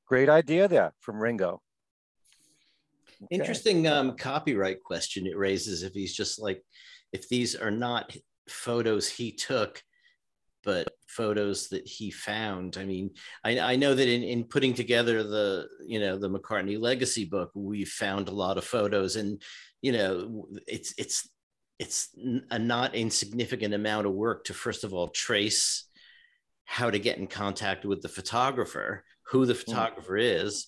Great 0.07 0.29
idea 0.29 0.67
there 0.67 0.93
from 0.99 1.19
Ringo. 1.19 1.61
Okay. 3.23 3.27
Interesting 3.29 3.87
um, 3.87 4.17
copyright 4.17 4.83
question 4.83 5.27
it 5.27 5.37
raises 5.37 5.83
if 5.83 5.93
he's 5.93 6.15
just 6.15 6.41
like, 6.41 6.63
if 7.13 7.29
these 7.29 7.55
are 7.55 7.69
not 7.69 8.17
photos 8.49 9.07
he 9.07 9.31
took, 9.31 9.83
but 10.63 10.87
photos 11.07 11.67
that 11.69 11.87
he 11.87 12.09
found. 12.09 12.77
I 12.77 12.85
mean, 12.85 13.11
I, 13.43 13.59
I 13.59 13.75
know 13.75 13.93
that 13.93 14.07
in, 14.07 14.23
in 14.23 14.45
putting 14.45 14.73
together 14.73 15.21
the, 15.21 15.67
you 15.85 15.99
know, 15.99 16.17
the 16.17 16.29
McCartney 16.29 16.81
legacy 16.81 17.25
book, 17.25 17.51
we 17.53 17.85
found 17.85 18.29
a 18.29 18.33
lot 18.33 18.57
of 18.57 18.65
photos 18.65 19.15
and, 19.15 19.39
you 19.83 19.91
know, 19.91 20.47
it's, 20.67 20.95
it's, 20.97 21.29
it's 21.79 22.09
a 22.51 22.59
not 22.59 22.95
insignificant 22.95 23.73
amount 23.73 24.07
of 24.07 24.13
work 24.13 24.45
to 24.45 24.53
first 24.53 24.83
of 24.83 24.93
all 24.93 25.09
trace 25.09 25.87
how 26.63 26.89
to 26.89 26.99
get 26.99 27.17
in 27.17 27.27
contact 27.27 27.85
with 27.85 28.01
the 28.01 28.09
photographer, 28.09 29.03
who 29.27 29.45
the 29.45 29.53
mm. 29.53 29.63
photographer 29.63 30.13
mm. 30.13 30.43
is, 30.43 30.67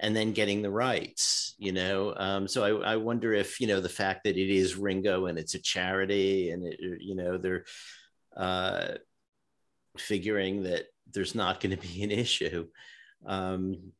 and 0.00 0.14
then 0.14 0.32
getting 0.32 0.62
the 0.62 0.70
rights 0.70 1.54
you 1.58 1.72
know 1.72 2.14
um, 2.16 2.48
so 2.48 2.64
I, 2.82 2.94
I 2.94 2.96
wonder 2.96 3.32
if 3.32 3.60
you 3.60 3.68
know 3.68 3.80
the 3.80 3.88
fact 3.88 4.24
that 4.24 4.36
it 4.36 4.50
is 4.50 4.74
ringo 4.74 5.26
and 5.26 5.38
it's 5.38 5.54
a 5.54 5.60
charity 5.60 6.50
and 6.50 6.66
it, 6.66 6.80
you 7.00 7.14
know 7.14 7.38
they're 7.38 7.64
uh, 8.36 8.94
figuring 9.96 10.64
that 10.64 10.86
there's 11.12 11.34
not 11.34 11.60
going 11.60 11.76
to 11.76 11.88
be 11.88 12.02
an 12.02 12.10
issue. 12.10 12.66
Um, 13.26 13.92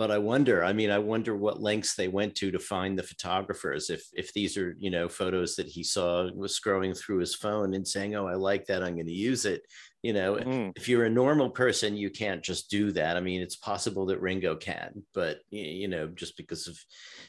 but 0.00 0.10
I 0.10 0.16
wonder, 0.16 0.64
I 0.64 0.72
mean, 0.72 0.90
I 0.90 0.98
wonder 0.98 1.36
what 1.36 1.60
lengths 1.60 1.94
they 1.94 2.08
went 2.08 2.34
to 2.36 2.50
to 2.50 2.58
find 2.58 2.98
the 2.98 3.02
photographers. 3.02 3.90
If, 3.90 4.02
if 4.14 4.32
these 4.32 4.56
are, 4.56 4.74
you 4.78 4.88
know, 4.88 5.10
photos 5.10 5.56
that 5.56 5.66
he 5.66 5.84
saw 5.84 6.32
was 6.32 6.58
scrolling 6.58 6.96
through 6.96 7.18
his 7.18 7.34
phone 7.34 7.74
and 7.74 7.86
saying, 7.86 8.14
oh, 8.14 8.26
I 8.26 8.36
like 8.36 8.64
that, 8.68 8.82
I'm 8.82 8.94
going 8.94 9.08
to 9.08 9.12
use 9.12 9.44
it. 9.44 9.60
You 10.02 10.14
know, 10.14 10.36
mm. 10.36 10.72
if 10.74 10.88
you're 10.88 11.04
a 11.04 11.10
normal 11.10 11.50
person, 11.50 11.98
you 11.98 12.08
can't 12.08 12.42
just 12.42 12.70
do 12.70 12.92
that. 12.92 13.18
I 13.18 13.20
mean, 13.20 13.42
it's 13.42 13.56
possible 13.56 14.06
that 14.06 14.22
Ringo 14.22 14.56
can, 14.56 15.02
but, 15.12 15.40
you 15.50 15.88
know, 15.88 16.06
just 16.06 16.34
because 16.38 16.66
of, 16.66 16.78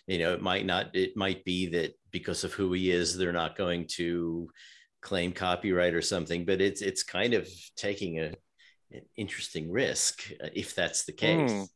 you 0.07 0.19
know, 0.19 0.33
it 0.33 0.41
might 0.41 0.65
not, 0.65 0.95
it 0.95 1.17
might 1.17 1.43
be 1.43 1.67
that 1.71 1.99
because 2.09 2.45
of 2.45 2.53
who 2.53 2.71
he 2.71 2.89
is, 2.89 3.17
they're 3.17 3.33
not 3.33 3.57
going 3.57 3.87
to, 3.97 4.49
claim 5.01 5.31
copyright 5.33 5.95
or 5.95 6.01
something, 6.01 6.45
but 6.45 6.61
it's 6.61 6.83
it's 6.83 7.01
kind 7.01 7.33
of 7.33 7.49
taking 7.75 8.19
a 8.19 8.35
an 8.91 9.01
interesting 9.17 9.71
risk 9.71 10.31
uh, 10.43 10.49
if 10.53 10.75
that's 10.75 11.05
the 11.05 11.11
case. 11.11 11.51
Mm. 11.51 11.67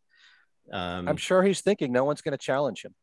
Um, 0.72 1.08
I'm 1.08 1.18
sure 1.18 1.44
he's 1.44 1.62
thinking 1.62 1.92
no 1.92 2.04
one's 2.04 2.22
going 2.22 2.32
to 2.32 2.38
challenge 2.38 2.84
him. 2.84 2.94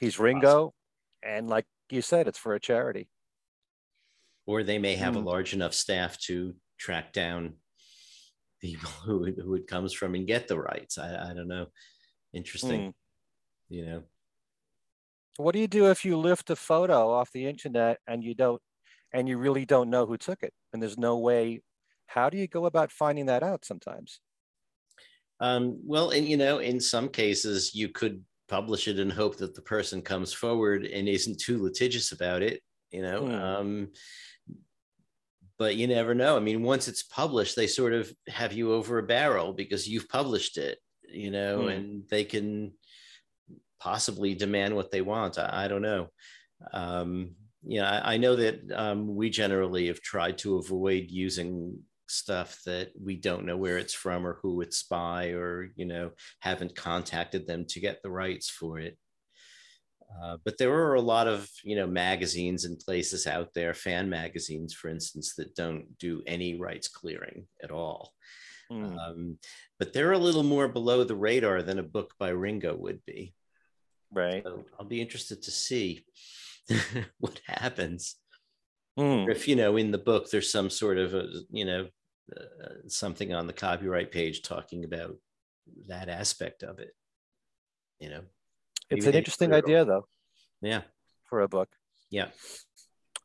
He's 0.00 0.18
Ringo, 0.18 0.74
and 1.22 1.48
like 1.48 1.66
you 1.90 2.02
said, 2.02 2.28
it's 2.28 2.38
for 2.38 2.54
a 2.54 2.60
charity. 2.60 3.08
Or 4.46 4.62
they 4.62 4.78
may 4.78 4.94
have 4.94 5.14
mm. 5.14 5.18
a 5.18 5.20
large 5.20 5.52
enough 5.52 5.74
staff 5.74 6.18
to 6.20 6.54
track 6.78 7.12
down 7.12 7.54
people 8.60 8.90
who 9.04 9.32
who 9.32 9.54
it 9.54 9.66
comes 9.66 9.92
from 9.92 10.14
and 10.14 10.26
get 10.26 10.48
the 10.48 10.58
rights. 10.58 10.98
I, 10.98 11.30
I 11.30 11.34
don't 11.34 11.48
know. 11.48 11.66
Interesting. 12.32 12.80
Mm. 12.80 12.94
You 13.68 13.86
know. 13.86 14.02
What 15.36 15.52
do 15.52 15.60
you 15.60 15.68
do 15.68 15.90
if 15.90 16.04
you 16.04 16.16
lift 16.16 16.50
a 16.50 16.56
photo 16.56 17.10
off 17.10 17.30
the 17.32 17.46
internet 17.46 17.98
and 18.08 18.24
you 18.24 18.34
don't 18.34 18.60
and 19.12 19.28
you 19.28 19.38
really 19.38 19.64
don't 19.64 19.90
know 19.90 20.06
who 20.06 20.16
took 20.16 20.42
it 20.42 20.52
and 20.72 20.82
there's 20.82 20.98
no 20.98 21.18
way 21.18 21.62
how 22.06 22.28
do 22.30 22.36
you 22.36 22.46
go 22.46 22.66
about 22.66 22.90
finding 22.90 23.26
that 23.26 23.42
out 23.42 23.64
sometimes 23.64 24.20
um, 25.40 25.78
well 25.84 26.10
and 26.10 26.28
you 26.28 26.36
know 26.36 26.58
in 26.58 26.80
some 26.80 27.08
cases 27.08 27.74
you 27.74 27.88
could 27.88 28.22
publish 28.48 28.88
it 28.88 28.98
and 28.98 29.12
hope 29.12 29.36
that 29.36 29.54
the 29.54 29.62
person 29.62 30.00
comes 30.00 30.32
forward 30.32 30.84
and 30.84 31.08
isn't 31.08 31.38
too 31.38 31.62
litigious 31.62 32.12
about 32.12 32.42
it 32.42 32.60
you 32.90 33.02
know 33.02 33.22
mm. 33.22 33.40
um, 33.40 33.88
but 35.58 35.76
you 35.76 35.86
never 35.86 36.14
know 36.14 36.36
i 36.36 36.40
mean 36.40 36.62
once 36.62 36.88
it's 36.88 37.02
published 37.02 37.56
they 37.56 37.66
sort 37.66 37.92
of 37.92 38.12
have 38.26 38.52
you 38.52 38.72
over 38.72 38.98
a 38.98 39.02
barrel 39.02 39.52
because 39.52 39.88
you've 39.88 40.08
published 40.08 40.56
it 40.56 40.78
you 41.08 41.30
know 41.30 41.60
mm. 41.60 41.76
and 41.76 42.08
they 42.08 42.24
can 42.24 42.72
possibly 43.80 44.34
demand 44.34 44.74
what 44.74 44.90
they 44.90 45.02
want 45.02 45.38
i, 45.38 45.64
I 45.64 45.68
don't 45.68 45.82
know 45.82 46.08
um, 46.72 47.36
you 47.64 47.80
know, 47.80 47.86
I, 47.86 48.14
I 48.14 48.16
know 48.16 48.36
that 48.36 48.60
um, 48.74 49.14
we 49.14 49.30
generally 49.30 49.88
have 49.88 50.00
tried 50.00 50.38
to 50.38 50.56
avoid 50.56 51.06
using 51.10 51.78
stuff 52.10 52.60
that 52.64 52.90
we 53.00 53.16
don't 53.16 53.44
know 53.44 53.56
where 53.56 53.78
it's 53.78 53.94
from 53.94 54.26
or 54.26 54.38
who 54.42 54.60
it's 54.60 54.82
by 54.84 55.28
or 55.28 55.70
you 55.76 55.84
know 55.84 56.10
haven't 56.40 56.74
contacted 56.74 57.46
them 57.46 57.64
to 57.66 57.80
get 57.80 58.02
the 58.02 58.10
rights 58.10 58.48
for 58.50 58.78
it 58.78 58.96
uh, 60.22 60.38
but 60.44 60.56
there 60.56 60.72
are 60.72 60.94
a 60.94 61.00
lot 61.00 61.28
of 61.28 61.48
you 61.62 61.76
know 61.76 61.86
magazines 61.86 62.64
and 62.64 62.78
places 62.78 63.26
out 63.26 63.52
there 63.54 63.74
fan 63.74 64.08
magazines 64.08 64.72
for 64.74 64.88
instance 64.88 65.34
that 65.34 65.54
don't 65.54 65.98
do 65.98 66.22
any 66.26 66.58
rights 66.58 66.88
clearing 66.88 67.46
at 67.62 67.70
all 67.70 68.12
mm. 68.72 68.98
um, 68.98 69.38
but 69.78 69.92
they're 69.92 70.12
a 70.12 70.18
little 70.18 70.42
more 70.42 70.68
below 70.68 71.04
the 71.04 71.16
radar 71.16 71.62
than 71.62 71.78
a 71.78 71.82
book 71.82 72.14
by 72.18 72.30
ringo 72.30 72.74
would 72.74 73.04
be 73.06 73.34
right 74.12 74.42
so 74.44 74.64
i'll 74.78 74.86
be 74.86 75.00
interested 75.00 75.42
to 75.42 75.50
see 75.50 76.04
what 77.18 77.40
happens. 77.46 78.16
Mm. 78.98 79.30
if 79.30 79.46
you 79.46 79.54
know 79.54 79.76
in 79.76 79.92
the 79.92 79.98
book 79.98 80.28
there's 80.28 80.50
some 80.50 80.68
sort 80.68 80.98
of 80.98 81.14
a, 81.14 81.28
you 81.50 81.64
know 81.64 81.86
uh, 82.36 82.88
something 82.88 83.32
on 83.34 83.46
the 83.46 83.52
copyright 83.52 84.12
page 84.12 84.42
talking 84.42 84.84
about 84.84 85.16
that 85.86 86.08
aspect 86.08 86.62
of 86.62 86.78
it. 86.78 86.90
You 88.00 88.10
know, 88.10 88.20
it's 88.90 89.06
an 89.06 89.14
interesting 89.14 89.52
idea 89.52 89.84
though. 89.84 90.06
Yeah, 90.60 90.82
for 91.24 91.42
a 91.42 91.48
book. 91.48 91.68
Yeah. 92.10 92.28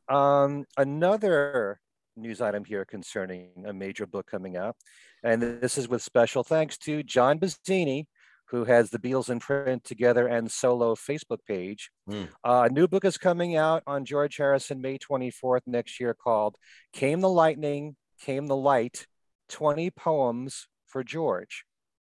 Um, 0.10 0.66
another 0.78 1.80
news 2.16 2.42
item 2.42 2.66
here 2.66 2.86
concerning 2.86 3.52
a 3.66 3.74
major 3.74 4.06
book 4.06 4.28
coming 4.30 4.58
out, 4.58 4.76
and 5.24 5.42
this 5.42 5.78
is 5.78 5.88
with 5.88 6.02
special 6.02 6.44
thanks 6.44 6.78
to 6.80 7.04
John 7.04 7.40
Bazzini, 7.40 8.06
who 8.54 8.66
has 8.66 8.90
the 8.90 9.00
Beatles 9.00 9.30
in 9.30 9.40
print 9.40 9.84
together 9.84 10.28
and 10.28 10.52
solo 10.52 10.96
Facebook 10.96 11.40
page. 11.48 11.90
Mm. 12.10 12.28
Uh, 12.44 12.68
a 12.70 12.74
new 12.74 12.88
book 12.88 13.06
is 13.06 13.18
coming 13.18 13.56
out 13.56 13.84
on 13.88 14.06
George 14.06 14.38
Harrison 14.38 14.82
May 14.82 14.98
24th 14.98 15.62
next 15.66 16.00
year 16.00 16.14
called 16.14 16.56
Came 16.94 17.22
the 17.22 17.30
Lightning, 17.30 17.96
Came 18.20 18.48
the 18.48 18.56
Light 18.56 19.08
20 19.50 19.92
Poems 19.92 20.68
for 20.88 21.04
George 21.04 21.66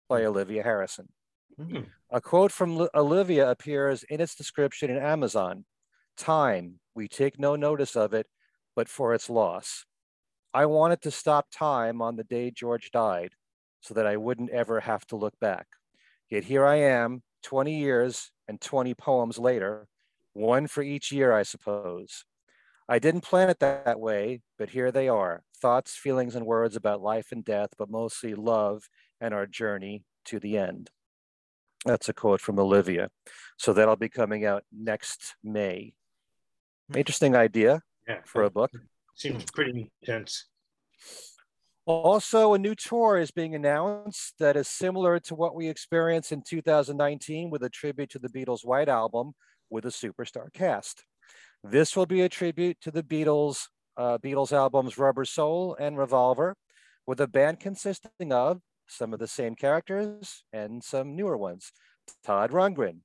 by 0.10 0.22
hmm. 0.22 0.28
Olivia 0.28 0.64
Harrison. 0.64 1.10
Mm. 1.60 1.88
A 2.10 2.22
quote 2.22 2.52
from 2.52 2.88
Olivia 2.96 3.50
appears 3.50 4.04
in 4.04 4.22
its 4.22 4.36
description 4.36 4.90
in 4.90 4.98
Amazon 4.98 5.66
Time, 6.18 6.80
we 6.94 7.08
take 7.08 7.40
no 7.40 7.56
notice 7.56 7.96
of 7.96 8.14
it, 8.14 8.28
but 8.76 8.88
for 8.88 9.14
its 9.14 9.30
loss. 9.30 9.86
I 10.54 10.66
wanted 10.66 11.02
to 11.04 11.12
stop 11.12 11.48
time 11.52 12.02
on 12.02 12.16
the 12.16 12.24
day 12.24 12.52
George 12.52 12.92
died 12.92 13.32
so 13.80 13.94
that 13.94 14.06
I 14.06 14.18
wouldn't 14.18 14.52
ever 14.52 14.82
have 14.82 15.06
to 15.08 15.16
look 15.16 15.34
back. 15.40 15.68
Yet 16.30 16.44
here 16.44 16.66
I 16.66 16.76
am, 16.76 17.24
20 17.44 17.76
years 17.76 18.32
and 18.48 18.62
20 18.62 18.94
poems 18.94 19.40
later, 19.40 19.88
one 20.34 20.68
for 20.68 20.84
each 20.84 21.12
year, 21.12 21.34
I 21.34 21.44
suppose. 21.44 22.26
I 22.92 23.00
didn't 23.00 23.22
plan 23.22 23.50
it 23.50 23.60
that 23.60 24.02
way, 24.02 24.42
but 24.60 24.72
here 24.72 24.92
they 24.92 25.08
are 25.08 25.44
thoughts, 25.62 25.96
feelings, 25.96 26.36
and 26.36 26.46
words 26.46 26.76
about 26.76 27.02
life 27.02 27.28
and 27.32 27.42
death, 27.46 27.70
but 27.78 27.90
mostly 27.90 28.36
love 28.36 28.84
and 29.22 29.34
our 29.34 29.46
journey 29.46 30.04
to 30.26 30.42
the 30.42 30.58
end. 30.58 30.90
That's 31.86 32.10
a 32.10 32.14
quote 32.14 32.42
from 32.42 32.60
Olivia. 32.60 33.10
So 33.58 33.72
that'll 33.72 33.96
be 33.96 34.10
coming 34.10 34.46
out 34.46 34.66
next 34.78 35.36
May. 35.42 35.94
Hmm. 36.92 36.98
Interesting 36.98 37.34
idea 37.34 37.82
yeah. 38.10 38.20
for 38.26 38.44
a 38.44 38.50
book. 38.50 38.72
Seems 39.16 39.46
pretty 39.46 39.90
intense. 40.02 40.48
Also, 41.86 42.54
a 42.54 42.60
new 42.60 42.76
tour 42.76 43.18
is 43.18 43.32
being 43.32 43.56
announced 43.56 44.34
that 44.40 44.58
is 44.58 44.68
similar 44.68 45.18
to 45.22 45.34
what 45.34 45.56
we 45.56 45.70
experienced 45.70 46.34
in 46.34 46.44
2019 46.46 47.52
with 47.52 47.64
a 47.64 47.70
tribute 47.70 48.10
to 48.10 48.20
the 48.20 48.28
Beatles' 48.28 48.66
White 48.66 48.90
Album 48.90 49.32
with 49.70 49.86
a 49.86 49.90
superstar 49.90 50.52
cast. 50.52 51.06
This 51.64 51.96
will 51.96 52.08
be 52.08 52.22
a 52.22 52.30
tribute 52.30 52.78
to 52.82 52.92
the 52.92 53.04
Beatles, 53.04 53.68
uh, 53.96 54.18
Beatles 54.18 54.52
albums 54.52 54.98
Rubber 54.98 55.26
Soul 55.26 55.76
and 55.80 55.96
Revolver, 55.96 56.56
with 57.06 57.22
a 57.22 57.28
band 57.28 57.60
consisting 57.60 58.32
of 58.32 58.62
some 58.88 59.14
of 59.14 59.20
the 59.20 59.28
same 59.28 59.56
characters 59.56 60.44
and 60.52 60.84
some 60.84 61.16
newer 61.16 61.38
ones. 61.38 61.72
Todd 62.24 62.52
Rundgren, 62.52 63.02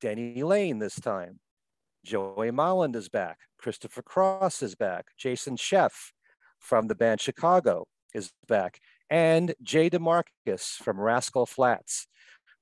Denny 0.00 0.42
Laine 0.42 0.80
this 0.80 0.96
time, 0.96 1.38
Joey 2.04 2.50
Molland 2.50 2.96
is 2.96 3.08
back, 3.08 3.38
Christopher 3.56 4.02
Cross 4.02 4.62
is 4.62 4.74
back, 4.74 5.06
Jason 5.16 5.56
Scheff 5.56 6.10
from 6.58 6.88
the 6.88 6.96
band 6.96 7.20
Chicago 7.20 7.86
is 8.12 8.32
back, 8.48 8.80
and 9.08 9.54
Jay 9.62 9.88
DeMarcus 9.88 10.74
from 10.82 11.00
Rascal 11.00 11.46
Flatts. 11.46 12.08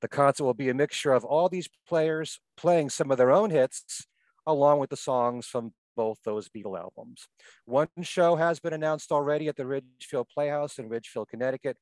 The 0.02 0.08
concert 0.08 0.44
will 0.44 0.54
be 0.54 0.68
a 0.68 0.74
mixture 0.74 1.12
of 1.12 1.24
all 1.24 1.48
these 1.48 1.68
players 1.88 2.40
playing 2.58 2.90
some 2.90 3.10
of 3.10 3.16
their 3.16 3.30
own 3.30 3.50
hits, 3.50 4.06
along 4.48 4.78
with 4.78 4.90
the 4.90 4.96
songs 4.96 5.46
from 5.46 5.72
both 5.94 6.18
those 6.24 6.48
Beatle 6.48 6.78
albums. 6.78 7.28
One 7.66 7.88
show 8.02 8.36
has 8.36 8.58
been 8.58 8.72
announced 8.72 9.12
already 9.12 9.48
at 9.48 9.56
the 9.56 9.66
Ridgefield 9.66 10.28
Playhouse 10.32 10.78
in 10.78 10.88
Ridgefield, 10.88 11.28
Connecticut 11.28 11.76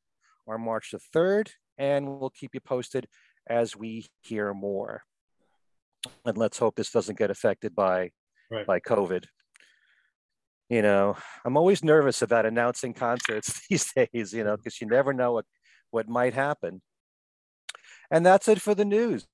on 0.49 0.61
March 0.62 0.90
the 0.90 1.00
3rd, 1.14 1.50
and 1.78 2.18
we'll 2.18 2.30
keep 2.30 2.54
you 2.54 2.61
posted 2.61 3.06
as 3.49 3.76
we 3.76 4.06
hear 4.23 4.52
more. 4.52 5.02
And 6.25 6.37
let's 6.37 6.58
hope 6.58 6.76
this 6.76 6.90
doesn't 6.90 7.18
get 7.18 7.30
affected 7.30 7.75
by, 7.75 8.11
right. 8.50 8.66
by 8.66 8.80
COVID. 8.80 9.25
You 10.68 10.82
know, 10.82 11.16
I'm 11.44 11.56
always 11.56 11.85
nervous 11.85 12.23
about 12.23 12.46
announcing 12.46 12.94
concerts 12.94 13.61
these 13.70 13.92
days, 13.92 14.32
you 14.32 14.42
know, 14.42 14.56
because 14.56 14.80
you 14.80 14.88
never 14.88 15.12
know 15.12 15.32
what, 15.32 15.44
what 15.90 16.08
might 16.08 16.35
happen. 16.35 16.82
And 18.11 18.26
that's 18.26 18.49
it 18.49 18.61
for 18.61 18.75
the 18.75 18.85
news. 18.85 19.26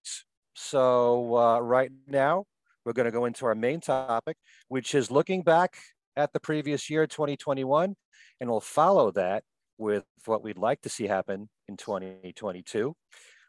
So 0.54 1.36
uh, 1.36 1.60
right 1.60 1.90
now, 2.06 2.44
we're 2.84 2.92
going 2.92 3.06
to 3.06 3.12
go 3.12 3.24
into 3.24 3.46
our 3.46 3.54
main 3.54 3.80
topic, 3.80 4.36
which 4.68 4.94
is 4.94 5.10
looking 5.10 5.42
back 5.42 5.76
at 6.16 6.32
the 6.32 6.40
previous 6.40 6.90
year, 6.90 7.06
2021, 7.06 7.94
and 8.40 8.50
we'll 8.50 8.60
follow 8.60 9.10
that 9.12 9.44
with 9.78 10.04
what 10.26 10.42
we'd 10.42 10.58
like 10.58 10.80
to 10.82 10.88
see 10.88 11.06
happen 11.06 11.48
in 11.68 11.76
2022. 11.76 12.94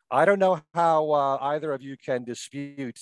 I 0.09 0.25
don't 0.25 0.39
know 0.39 0.61
how 0.73 1.11
uh, 1.11 1.37
either 1.41 1.71
of 1.73 1.81
you 1.81 1.97
can 1.97 2.23
dispute 2.23 2.99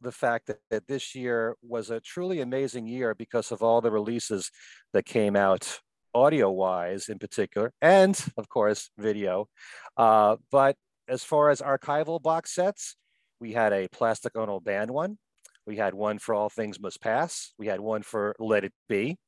the 0.00 0.12
fact 0.12 0.46
that, 0.46 0.58
that 0.70 0.86
this 0.86 1.14
year 1.14 1.56
was 1.62 1.90
a 1.90 2.00
truly 2.00 2.40
amazing 2.40 2.86
year 2.86 3.14
because 3.14 3.50
of 3.50 3.62
all 3.62 3.80
the 3.80 3.90
releases 3.90 4.50
that 4.92 5.04
came 5.04 5.36
out 5.36 5.80
audio 6.14 6.50
wise 6.50 7.08
in 7.08 7.18
particular, 7.18 7.72
and 7.82 8.18
of 8.36 8.48
course, 8.48 8.90
video. 8.98 9.48
Uh, 9.96 10.36
but 10.50 10.76
as 11.08 11.22
far 11.22 11.50
as 11.50 11.60
archival 11.60 12.22
box 12.22 12.54
sets, 12.54 12.96
we 13.40 13.52
had 13.52 13.72
a 13.72 13.88
Plastic 13.88 14.36
Ono 14.36 14.60
Band 14.60 14.90
one. 14.90 15.18
We 15.66 15.76
had 15.76 15.94
one 15.94 16.18
for 16.18 16.34
All 16.34 16.48
Things 16.48 16.80
Must 16.80 17.00
Pass. 17.00 17.52
We 17.58 17.66
had 17.66 17.80
one 17.80 18.02
for 18.02 18.36
Let 18.38 18.64
It 18.64 18.72
Be. 18.88 19.18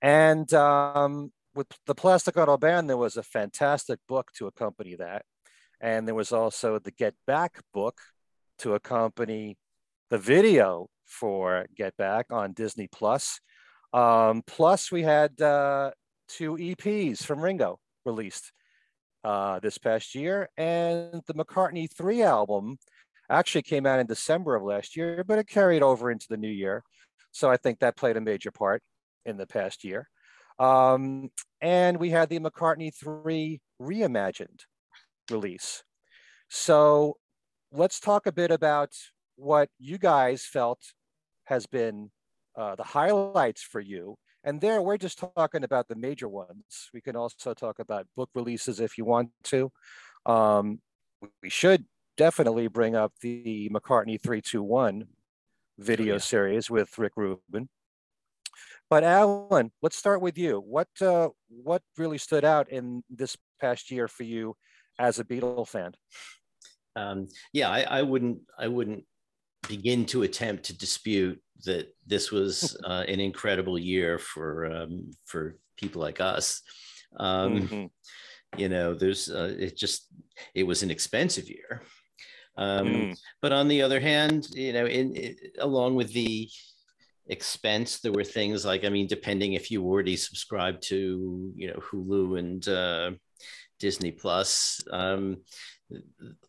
And 0.00 0.52
um, 0.52 1.32
with 1.54 1.66
the 1.86 1.94
Plastic 1.94 2.36
Ono 2.36 2.56
Band, 2.56 2.88
there 2.88 2.96
was 2.96 3.16
a 3.16 3.22
fantastic 3.22 3.98
book 4.08 4.30
to 4.36 4.46
accompany 4.46 4.96
that. 4.96 5.24
And 5.80 6.06
there 6.06 6.14
was 6.14 6.32
also 6.32 6.78
the 6.78 6.90
Get 6.90 7.14
Back 7.26 7.60
book 7.72 8.00
to 8.58 8.74
accompany 8.74 9.56
the 10.10 10.18
video 10.18 10.88
for 11.06 11.66
Get 11.76 11.96
Back 11.96 12.26
on 12.30 12.52
Disney 12.52 12.88
Plus. 12.88 13.40
Um, 13.92 14.42
plus, 14.46 14.92
we 14.92 15.02
had 15.02 15.40
uh, 15.40 15.90
two 16.28 16.56
EPs 16.56 17.24
from 17.24 17.40
Ringo 17.40 17.78
released 18.04 18.52
uh, 19.24 19.60
this 19.60 19.78
past 19.78 20.14
year, 20.14 20.48
and 20.56 21.22
the 21.26 21.34
McCartney 21.34 21.90
3 21.92 22.22
album 22.22 22.78
actually 23.38 23.62
came 23.62 23.86
out 23.86 23.98
in 23.98 24.06
December 24.06 24.54
of 24.54 24.62
last 24.62 24.96
year, 24.96 25.24
but 25.26 25.38
it 25.38 25.48
carried 25.48 25.82
over 25.82 26.10
into 26.10 26.26
the 26.28 26.36
new 26.36 26.48
year. 26.48 26.84
So 27.30 27.50
I 27.50 27.56
think 27.56 27.78
that 27.78 27.96
played 27.96 28.16
a 28.16 28.20
major 28.20 28.50
part 28.50 28.82
in 29.24 29.36
the 29.36 29.46
past 29.46 29.84
year. 29.84 30.08
Um, 30.58 31.30
and 31.60 31.98
we 31.98 32.10
had 32.10 32.28
the 32.28 32.38
McCartney 32.38 32.94
3 32.94 33.60
reimagined 33.80 34.60
release. 35.30 35.82
So 36.48 37.16
let's 37.72 38.00
talk 38.00 38.26
a 38.26 38.32
bit 38.32 38.50
about 38.50 38.92
what 39.36 39.70
you 39.78 39.98
guys 39.98 40.44
felt 40.44 40.80
has 41.44 41.66
been 41.66 42.10
uh, 42.56 42.76
the 42.76 42.84
highlights 42.84 43.62
for 43.62 43.80
you. 43.80 44.16
And 44.44 44.60
there, 44.60 44.82
we're 44.82 44.98
just 44.98 45.22
talking 45.36 45.64
about 45.64 45.88
the 45.88 45.94
major 45.94 46.28
ones. 46.28 46.90
We 46.92 47.00
can 47.00 47.16
also 47.16 47.54
talk 47.54 47.78
about 47.78 48.06
book 48.16 48.30
releases 48.34 48.80
if 48.80 48.98
you 48.98 49.04
want 49.04 49.30
to. 49.44 49.70
Um, 50.26 50.80
we 51.42 51.48
should 51.48 51.86
definitely 52.16 52.68
bring 52.68 52.94
up 52.94 53.12
the 53.20 53.70
McCartney 53.72 54.20
321 54.20 55.06
video 55.78 56.14
oh, 56.14 56.16
yeah. 56.16 56.20
series 56.20 56.70
with 56.70 56.98
Rick 56.98 57.12
Rubin. 57.16 57.68
But 58.90 59.04
Alan, 59.04 59.72
let's 59.80 59.96
start 59.96 60.20
with 60.20 60.36
you. 60.36 60.60
What 60.60 60.88
uh, 61.00 61.30
what 61.48 61.82
really 61.96 62.18
stood 62.18 62.44
out 62.44 62.68
in 62.70 63.02
this 63.08 63.36
past 63.60 63.90
year 63.90 64.06
for 64.06 64.24
you 64.24 64.54
as 64.98 65.18
a 65.18 65.24
Beatle 65.24 65.66
fan? 65.66 65.92
Um, 66.94 67.28
yeah, 67.54 67.70
I, 67.70 67.80
I, 67.82 68.02
wouldn't 68.02 68.40
I 68.58 68.68
wouldn't 68.68 69.04
begin 69.66 70.04
to 70.06 70.24
attempt 70.24 70.64
to 70.64 70.76
dispute 70.76 71.40
that 71.64 71.86
this 72.06 72.30
was 72.30 72.76
uh, 72.84 73.04
an 73.08 73.18
incredible 73.18 73.78
year 73.78 74.18
for 74.18 74.66
um, 74.66 75.10
for 75.24 75.56
people 75.78 76.02
like 76.02 76.20
us. 76.20 76.60
Um, 77.18 77.60
mm-hmm. 77.60 77.86
You 78.60 78.68
know, 78.68 78.92
there's 78.92 79.30
uh, 79.30 79.54
it 79.58 79.74
just 79.74 80.08
it 80.54 80.64
was 80.64 80.82
an 80.82 80.90
expensive 80.90 81.48
year. 81.48 81.82
Um, 82.56 82.86
mm. 82.86 83.18
But 83.40 83.52
on 83.52 83.68
the 83.68 83.82
other 83.82 84.00
hand, 84.00 84.48
you 84.52 84.72
know, 84.72 84.86
in, 84.86 85.14
in, 85.16 85.36
along 85.60 85.94
with 85.94 86.12
the 86.12 86.48
expense, 87.26 88.00
there 88.00 88.12
were 88.12 88.24
things 88.24 88.64
like, 88.64 88.84
I 88.84 88.88
mean, 88.88 89.06
depending 89.06 89.54
if 89.54 89.70
you 89.70 89.84
already 89.84 90.16
subscribed 90.16 90.82
to, 90.84 91.52
you 91.56 91.68
know, 91.68 91.80
Hulu 91.90 92.38
and 92.38 92.68
uh, 92.68 93.12
Disney 93.78 94.12
Plus, 94.12 94.82
um, 94.90 95.38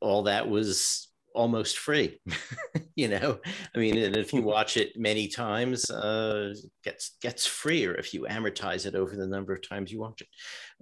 all 0.01 0.23
that 0.23 0.47
was 0.47 1.12
almost 1.33 1.77
free 1.77 2.19
you 2.95 3.07
know? 3.07 3.39
I 3.75 3.79
mean 3.79 3.97
and 3.97 4.15
if 4.15 4.33
you 4.33 4.41
hmm. 4.41 4.47
watch 4.47 4.77
it 4.77 4.97
many 4.97 5.27
times 5.27 5.89
uh 5.89 6.53
gets 6.83 7.17
gets 7.21 7.45
freer 7.45 7.95
if 7.95 8.13
you 8.13 8.23
amortize 8.29 8.85
it 8.85 8.95
over 8.95 9.15
the 9.15 9.27
number 9.27 9.53
of 9.53 9.67
times 9.67 9.91
you 9.91 9.99
watch 9.99 10.21
it. 10.21 10.27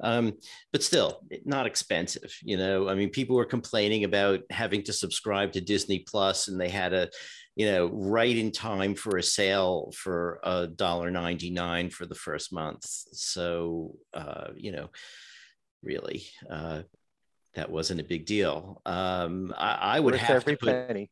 Um 0.02 0.34
but 0.72 0.84
still 0.84 1.22
not 1.46 1.66
expensive 1.66 2.34
you 2.44 2.58
know? 2.58 2.90
I 2.90 2.96
mean 2.96 3.10
people 3.10 3.36
were 3.36 3.46
complaining 3.46 4.04
about 4.04 4.42
having 4.50 4.84
to 4.84 4.94
subscribe 4.94 5.52
to 5.54 5.62
disney 5.62 6.04
plus 6.08 6.48
and 6.48 6.60
they 6.60 6.70
had 6.70 6.94
a 6.94 7.10
you 7.56 7.70
know 7.72 7.88
right 7.88 8.38
in 8.38 8.52
time 8.52 8.96
for 8.96 9.18
a 9.18 9.24
sale 9.24 9.92
for 9.96 10.40
a 10.44 10.68
dollar 10.68 11.12
99 11.12 11.90
for 11.90 12.06
the 12.06 12.16
first 12.16 12.54
month. 12.54 12.86
So 12.86 13.96
uh 14.14 14.48
you 14.56 14.72
know 14.72 14.90
really 15.84 16.24
uh 16.50 16.84
that 17.56 17.70
wasn't 17.70 18.00
a 18.00 18.06
big 18.06 18.26
deal. 18.26 18.82
Um, 18.86 19.54
I, 19.58 19.96
I, 19.96 20.00
would 20.00 20.14
Worth 20.14 20.22
have 20.22 20.46
to 20.46 20.58
put, 20.58 20.88
penny. 20.88 21.10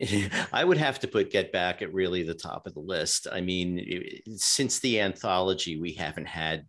I 0.52 0.64
would 0.64 0.78
have 0.78 0.98
to 1.00 1.08
put 1.08 1.30
Get 1.30 1.52
Back 1.52 1.82
at 1.82 1.92
really 1.92 2.22
the 2.22 2.34
top 2.34 2.66
of 2.66 2.74
the 2.74 2.80
list. 2.80 3.26
I 3.30 3.40
mean, 3.40 3.78
it, 3.78 4.22
since 4.40 4.78
the 4.78 5.00
anthology, 5.00 5.80
we 5.80 5.92
haven't 5.92 6.28
had 6.28 6.66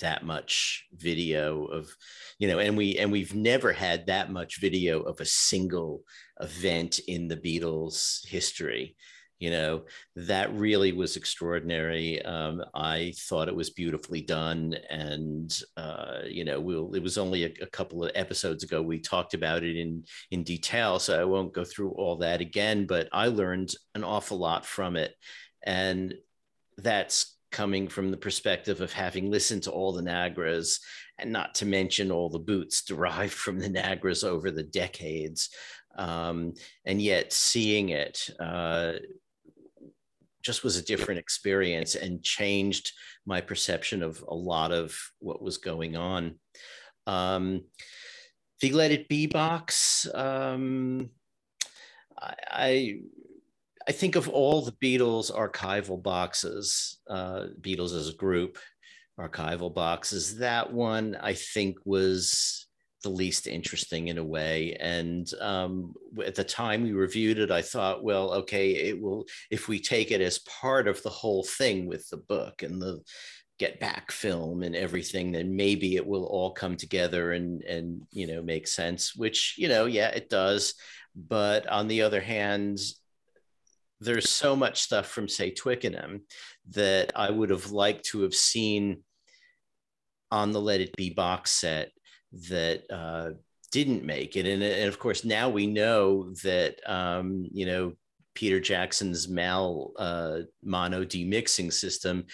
that 0.00 0.24
much 0.24 0.86
video 0.94 1.64
of, 1.66 1.90
you 2.38 2.48
know, 2.48 2.58
and 2.58 2.76
we 2.76 2.96
and 2.98 3.10
we've 3.10 3.34
never 3.34 3.72
had 3.72 4.06
that 4.06 4.30
much 4.30 4.60
video 4.60 5.02
of 5.02 5.20
a 5.20 5.24
single 5.26 6.02
event 6.40 7.00
in 7.06 7.28
the 7.28 7.36
Beatles' 7.36 8.26
history 8.26 8.96
you 9.40 9.50
know 9.50 9.82
that 10.14 10.54
really 10.54 10.92
was 10.92 11.16
extraordinary. 11.16 12.22
Um, 12.22 12.62
i 12.74 13.12
thought 13.16 13.48
it 13.48 13.56
was 13.56 13.70
beautifully 13.70 14.20
done 14.20 14.76
and 14.88 15.58
uh, 15.76 16.20
you 16.26 16.44
know 16.44 16.60
we'll, 16.60 16.94
it 16.94 17.02
was 17.02 17.18
only 17.18 17.44
a, 17.44 17.52
a, 17.62 17.66
couple 17.66 18.04
of 18.04 18.12
episodes 18.14 18.62
ago 18.62 18.80
we 18.80 19.00
talked 19.00 19.34
about 19.34 19.64
it 19.64 19.76
in 19.76 20.04
in 20.30 20.42
detail 20.44 20.98
so 20.98 21.20
i 21.20 21.24
won't 21.24 21.52
go 21.52 21.64
through 21.64 21.90
all 21.92 22.16
that 22.16 22.40
again 22.40 22.86
but 22.86 23.08
i 23.12 23.26
learned 23.26 23.74
an 23.94 24.04
awful 24.04 24.38
lot 24.38 24.64
from 24.64 24.96
it. 24.96 25.14
And 25.62 26.14
that's 26.78 27.36
coming 27.50 27.88
from 27.88 28.10
the 28.10 28.16
perspective 28.16 28.80
of 28.80 28.92
having 28.92 29.30
listened 29.30 29.64
to 29.64 29.72
all 29.72 29.92
the 29.92 30.02
nagras 30.02 30.80
and 31.18 31.32
not 31.32 31.54
to 31.56 31.66
mention 31.66 32.10
all 32.10 32.30
the 32.30 32.38
boots 32.38 32.82
derived 32.86 33.32
from 33.32 33.58
the 33.58 33.68
nagras 33.68 34.24
over 34.24 34.50
the 34.50 34.62
decades. 34.62 35.50
Um, 35.96 36.54
and 36.84 37.02
yet 37.02 37.32
seeing 37.32 37.88
it 37.88 38.30
uh, 38.38 38.92
just 40.42 40.64
was 40.64 40.76
a 40.76 40.84
different 40.84 41.20
experience 41.20 41.94
and 41.94 42.22
changed 42.22 42.92
my 43.26 43.40
perception 43.40 44.02
of 44.02 44.24
a 44.28 44.34
lot 44.34 44.72
of 44.72 44.96
what 45.18 45.42
was 45.42 45.58
going 45.58 45.96
on. 45.96 46.36
Um, 47.06 47.64
the 48.60 48.72
Let 48.72 48.90
It 48.90 49.08
Be 49.08 49.26
box. 49.26 50.06
Um, 50.12 51.10
I 52.20 53.00
I 53.88 53.92
think 53.92 54.14
of 54.14 54.28
all 54.28 54.62
the 54.62 54.72
Beatles 54.72 55.32
archival 55.32 56.02
boxes, 56.02 56.98
uh, 57.08 57.46
Beatles 57.60 57.96
as 57.96 58.08
a 58.08 58.14
group, 58.14 58.58
archival 59.18 59.72
boxes. 59.72 60.38
That 60.38 60.72
one 60.72 61.16
I 61.20 61.32
think 61.32 61.78
was 61.84 62.66
the 63.02 63.10
least 63.10 63.46
interesting 63.46 64.08
in 64.08 64.18
a 64.18 64.24
way. 64.24 64.76
And 64.78 65.30
um, 65.40 65.94
at 66.24 66.34
the 66.34 66.44
time 66.44 66.82
we 66.82 66.92
reviewed 66.92 67.38
it, 67.38 67.50
I 67.50 67.62
thought, 67.62 68.04
well, 68.04 68.32
okay, 68.32 68.72
it 68.72 69.00
will 69.00 69.26
if 69.50 69.68
we 69.68 69.80
take 69.80 70.10
it 70.10 70.20
as 70.20 70.40
part 70.40 70.88
of 70.88 71.02
the 71.02 71.10
whole 71.10 71.44
thing 71.44 71.86
with 71.86 72.08
the 72.10 72.18
book 72.18 72.62
and 72.62 72.80
the 72.80 73.00
get 73.60 73.78
back 73.78 74.10
film 74.10 74.62
and 74.62 74.74
everything 74.74 75.32
then 75.32 75.54
maybe 75.54 75.94
it 75.94 76.06
will 76.06 76.24
all 76.24 76.50
come 76.50 76.76
together 76.76 77.32
and 77.32 77.62
and 77.64 78.00
you 78.10 78.26
know 78.26 78.40
make 78.42 78.66
sense 78.66 79.14
which 79.14 79.54
you 79.58 79.68
know 79.68 79.84
yeah 79.84 80.08
it 80.08 80.30
does 80.30 80.72
but 81.14 81.68
on 81.68 81.86
the 81.86 82.00
other 82.00 82.22
hand 82.22 82.78
there's 84.00 84.30
so 84.30 84.56
much 84.56 84.80
stuff 84.80 85.06
from 85.06 85.28
say 85.28 85.50
twickenham 85.50 86.22
that 86.70 87.12
i 87.14 87.30
would 87.30 87.50
have 87.50 87.70
liked 87.70 88.02
to 88.02 88.22
have 88.22 88.32
seen 88.34 89.02
on 90.30 90.52
the 90.52 90.60
let 90.60 90.80
it 90.80 90.96
be 90.96 91.10
box 91.10 91.50
set 91.50 91.90
that 92.48 92.82
uh, 92.90 93.30
didn't 93.72 94.04
make 94.04 94.36
it 94.36 94.46
and, 94.46 94.62
and 94.62 94.88
of 94.88 94.98
course 94.98 95.24
now 95.24 95.48
we 95.48 95.66
know 95.66 96.32
that 96.42 96.76
um, 96.86 97.46
you 97.52 97.66
know 97.66 97.92
peter 98.34 98.60
jackson's 98.60 99.28
mal 99.28 99.92
uh, 99.98 100.38
mono 100.62 101.04
demixing 101.04 101.72
system 101.72 102.24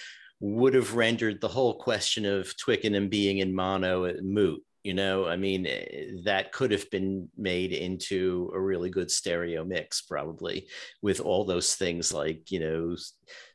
would 0.40 0.74
have 0.74 0.94
rendered 0.94 1.40
the 1.40 1.48
whole 1.48 1.74
question 1.74 2.26
of 2.26 2.56
Twickenham 2.56 3.08
being 3.08 3.38
in 3.38 3.54
mono 3.54 4.12
moot. 4.22 4.62
You 4.84 4.94
know, 4.94 5.26
I 5.26 5.36
mean, 5.36 5.66
eh, 5.66 6.12
that 6.24 6.52
could 6.52 6.70
have 6.70 6.88
been 6.90 7.28
made 7.36 7.72
into 7.72 8.52
a 8.54 8.60
really 8.60 8.88
good 8.88 9.10
stereo 9.10 9.64
mix, 9.64 10.02
probably, 10.02 10.68
with 11.02 11.18
all 11.20 11.44
those 11.44 11.74
things 11.74 12.12
like, 12.12 12.52
you 12.52 12.60
know, 12.60 12.96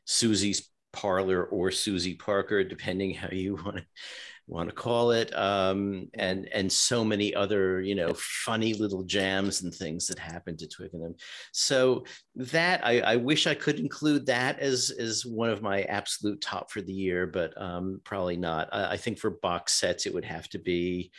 Susie's 0.04 0.68
parlor 0.92 1.44
or 1.44 1.70
Susie 1.70 2.16
Parker, 2.16 2.62
depending 2.64 3.14
how 3.14 3.30
you 3.30 3.54
want 3.64 3.78
to 3.78 3.84
want 4.46 4.68
to 4.68 4.74
call 4.74 5.12
it 5.12 5.34
um, 5.36 6.08
and 6.14 6.48
and 6.52 6.70
so 6.70 7.04
many 7.04 7.34
other 7.34 7.80
you 7.80 7.94
know 7.94 8.12
funny 8.14 8.74
little 8.74 9.02
jams 9.04 9.62
and 9.62 9.74
things 9.74 10.06
that 10.06 10.18
happen 10.18 10.56
to 10.56 10.66
twickenham 10.66 11.14
so 11.52 12.04
that 12.34 12.84
I, 12.84 13.00
I 13.00 13.16
wish 13.16 13.46
i 13.46 13.54
could 13.54 13.78
include 13.78 14.26
that 14.26 14.58
as 14.58 14.90
as 14.98 15.24
one 15.24 15.50
of 15.50 15.62
my 15.62 15.82
absolute 15.82 16.40
top 16.40 16.70
for 16.70 16.80
the 16.80 16.92
year 16.92 17.26
but 17.26 17.60
um, 17.60 18.00
probably 18.04 18.36
not. 18.36 18.68
I, 18.72 18.92
I 18.92 18.96
think 18.96 19.18
for 19.18 19.30
box 19.30 19.74
sets 19.74 20.06
it 20.06 20.14
would 20.14 20.24
have 20.24 20.48
to 20.50 20.58
be 20.58 21.10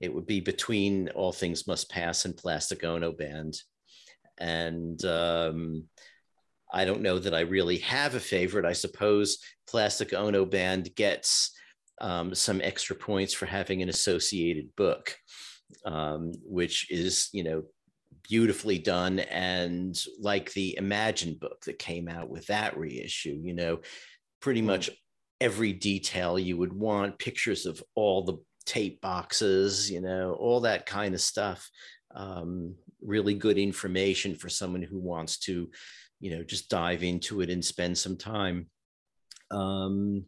it 0.00 0.12
would 0.12 0.26
be 0.26 0.40
between 0.40 1.08
all 1.10 1.32
things 1.32 1.66
must 1.66 1.90
pass 1.90 2.24
and 2.24 2.36
plastic 2.36 2.84
ono 2.84 3.12
band. 3.12 3.56
And 4.38 5.02
um, 5.04 5.84
I 6.72 6.84
don't 6.84 7.02
know 7.02 7.18
that 7.18 7.34
I 7.34 7.40
really 7.40 7.78
have 7.78 8.14
a 8.14 8.20
favorite. 8.20 8.64
I 8.64 8.72
suppose 8.72 9.38
Plastic 9.68 10.12
Ono 10.12 10.44
Band 10.44 10.92
gets 10.96 11.52
um, 12.00 12.34
some 12.34 12.60
extra 12.60 12.96
points 12.96 13.32
for 13.32 13.46
having 13.46 13.82
an 13.82 13.88
associated 13.88 14.74
book, 14.76 15.16
um, 15.84 16.32
which 16.44 16.90
is, 16.90 17.28
you 17.32 17.44
know, 17.44 17.62
beautifully 18.28 18.78
done. 18.78 19.20
And 19.20 19.96
like 20.18 20.52
the 20.52 20.76
Imagine 20.78 21.34
book 21.34 21.62
that 21.66 21.78
came 21.78 22.08
out 22.08 22.28
with 22.28 22.46
that 22.46 22.76
reissue, 22.76 23.40
you 23.42 23.54
know, 23.54 23.80
pretty 24.40 24.60
hmm. 24.60 24.68
much 24.68 24.90
every 25.40 25.72
detail 25.72 26.38
you 26.38 26.56
would 26.56 26.72
want, 26.72 27.18
pictures 27.18 27.66
of 27.66 27.82
all 27.94 28.24
the 28.24 28.38
tape 28.66 29.00
boxes, 29.00 29.90
you 29.90 30.00
know, 30.00 30.32
all 30.34 30.60
that 30.60 30.86
kind 30.86 31.14
of 31.14 31.20
stuff. 31.20 31.68
Um, 32.14 32.76
really 33.02 33.34
good 33.34 33.58
information 33.58 34.34
for 34.34 34.48
someone 34.48 34.82
who 34.82 34.98
wants 34.98 35.38
to, 35.40 35.68
you 36.20 36.30
know, 36.30 36.42
just 36.42 36.70
dive 36.70 37.02
into 37.02 37.40
it 37.40 37.50
and 37.50 37.64
spend 37.64 37.98
some 37.98 38.16
time. 38.16 38.68
Um, 39.50 40.24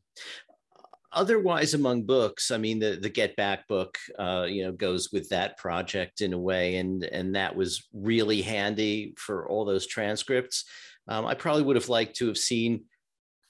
otherwise 1.17 1.75
among 1.75 2.03
books 2.03 2.51
i 2.51 2.59
mean 2.59 2.79
the 2.79 2.99
the 3.01 3.09
get 3.09 3.35
back 3.37 3.67
book 3.67 3.99
uh, 4.19 4.47
you 4.49 4.63
know 4.63 4.71
goes 4.71 5.11
with 5.13 5.29
that 5.31 5.57
project 5.57 6.21
in 6.21 6.33
a 6.33 6.39
way 6.39 6.77
and 6.77 7.05
and 7.05 7.35
that 7.35 7.57
was 7.57 7.89
really 7.93 8.43
handy 8.43 9.15
for 9.17 9.49
all 9.49 9.65
those 9.65 9.87
transcripts. 9.87 10.65
Um, 11.09 11.25
i 11.25 11.35
probably 11.35 11.63
would 11.63 11.77
have 11.77 11.89
liked 11.89 12.17
to 12.17 12.27
have 12.27 12.39
seen 12.39 12.85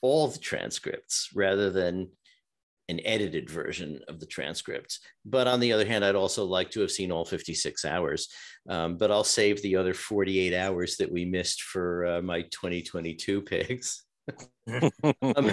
all 0.01 0.29
the 0.29 0.39
transcripts 0.39 1.31
rather 1.35 1.71
than 1.71 2.09
an 2.89 3.01
edited 3.05 3.51
version 3.51 4.01
of 4.07 4.21
the 4.21 4.27
transcripts. 4.27 5.01
But 5.25 5.49
on 5.49 5.59
the 5.59 5.73
other 5.73 5.87
hand 5.87 6.05
i'd 6.05 6.15
also 6.15 6.45
like 6.45 6.71
to 6.73 6.81
have 6.81 6.93
seen 6.93 7.11
all 7.11 7.25
56 7.25 7.85
hours. 7.85 8.29
Um, 8.69 8.97
but 8.97 9.11
i'll 9.11 9.25
save 9.25 9.61
the 9.63 9.77
other 9.77 9.95
48 9.95 10.55
hours 10.55 10.97
that 10.99 11.11
we 11.11 11.25
missed 11.25 11.63
for 11.63 12.07
uh, 12.07 12.23
my 12.23 12.43
2022 12.43 13.43
picks 13.43 14.05
um, 15.23 15.51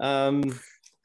um, 0.00 0.42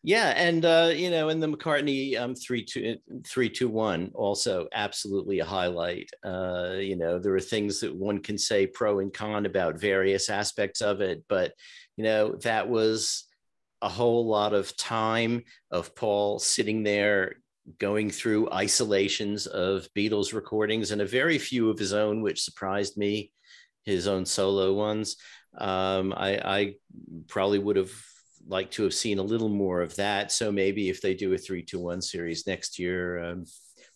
yeah, 0.07 0.29
and 0.37 0.63
uh, 0.63 0.91
you 0.95 1.11
know, 1.11 1.27
in 1.27 1.41
the 1.41 1.49
McCartney 1.49 2.17
um, 2.17 2.33
three 2.33 2.63
two 2.63 2.95
three 3.25 3.49
two 3.49 3.67
one, 3.67 4.11
also 4.15 4.69
absolutely 4.71 5.39
a 5.39 5.45
highlight. 5.45 6.09
Uh, 6.23 6.75
you 6.79 6.95
know, 6.95 7.19
there 7.19 7.35
are 7.35 7.41
things 7.41 7.81
that 7.81 7.93
one 7.93 8.19
can 8.19 8.37
say 8.37 8.67
pro 8.67 8.99
and 8.99 9.13
con 9.13 9.45
about 9.45 9.81
various 9.81 10.29
aspects 10.29 10.79
of 10.79 11.01
it, 11.01 11.25
but 11.27 11.51
you 11.97 12.05
know, 12.05 12.37
that 12.43 12.69
was 12.69 13.25
a 13.81 13.89
whole 13.89 14.25
lot 14.25 14.53
of 14.53 14.77
time 14.77 15.43
of 15.71 15.93
Paul 15.93 16.39
sitting 16.39 16.83
there 16.83 17.41
going 17.77 18.09
through 18.09 18.49
isolations 18.49 19.45
of 19.45 19.89
Beatles 19.93 20.33
recordings 20.33 20.91
and 20.91 21.01
a 21.01 21.05
very 21.05 21.37
few 21.37 21.69
of 21.69 21.77
his 21.77 21.91
own, 21.91 22.21
which 22.21 22.43
surprised 22.43 22.95
me, 22.95 23.33
his 23.83 24.07
own 24.07 24.25
solo 24.25 24.71
ones. 24.71 25.17
Um, 25.57 26.13
I, 26.15 26.37
I 26.37 26.75
probably 27.27 27.59
would 27.59 27.75
have 27.75 27.91
like 28.47 28.71
to 28.71 28.83
have 28.83 28.93
seen 28.93 29.19
a 29.19 29.23
little 29.23 29.49
more 29.49 29.81
of 29.81 29.95
that. 29.95 30.31
So 30.31 30.51
maybe 30.51 30.89
if 30.89 31.01
they 31.01 31.13
do 31.13 31.33
a 31.33 31.37
three 31.37 31.63
to 31.63 31.79
one 31.79 32.01
series 32.01 32.47
next 32.47 32.79
year, 32.79 33.23
um, 33.23 33.45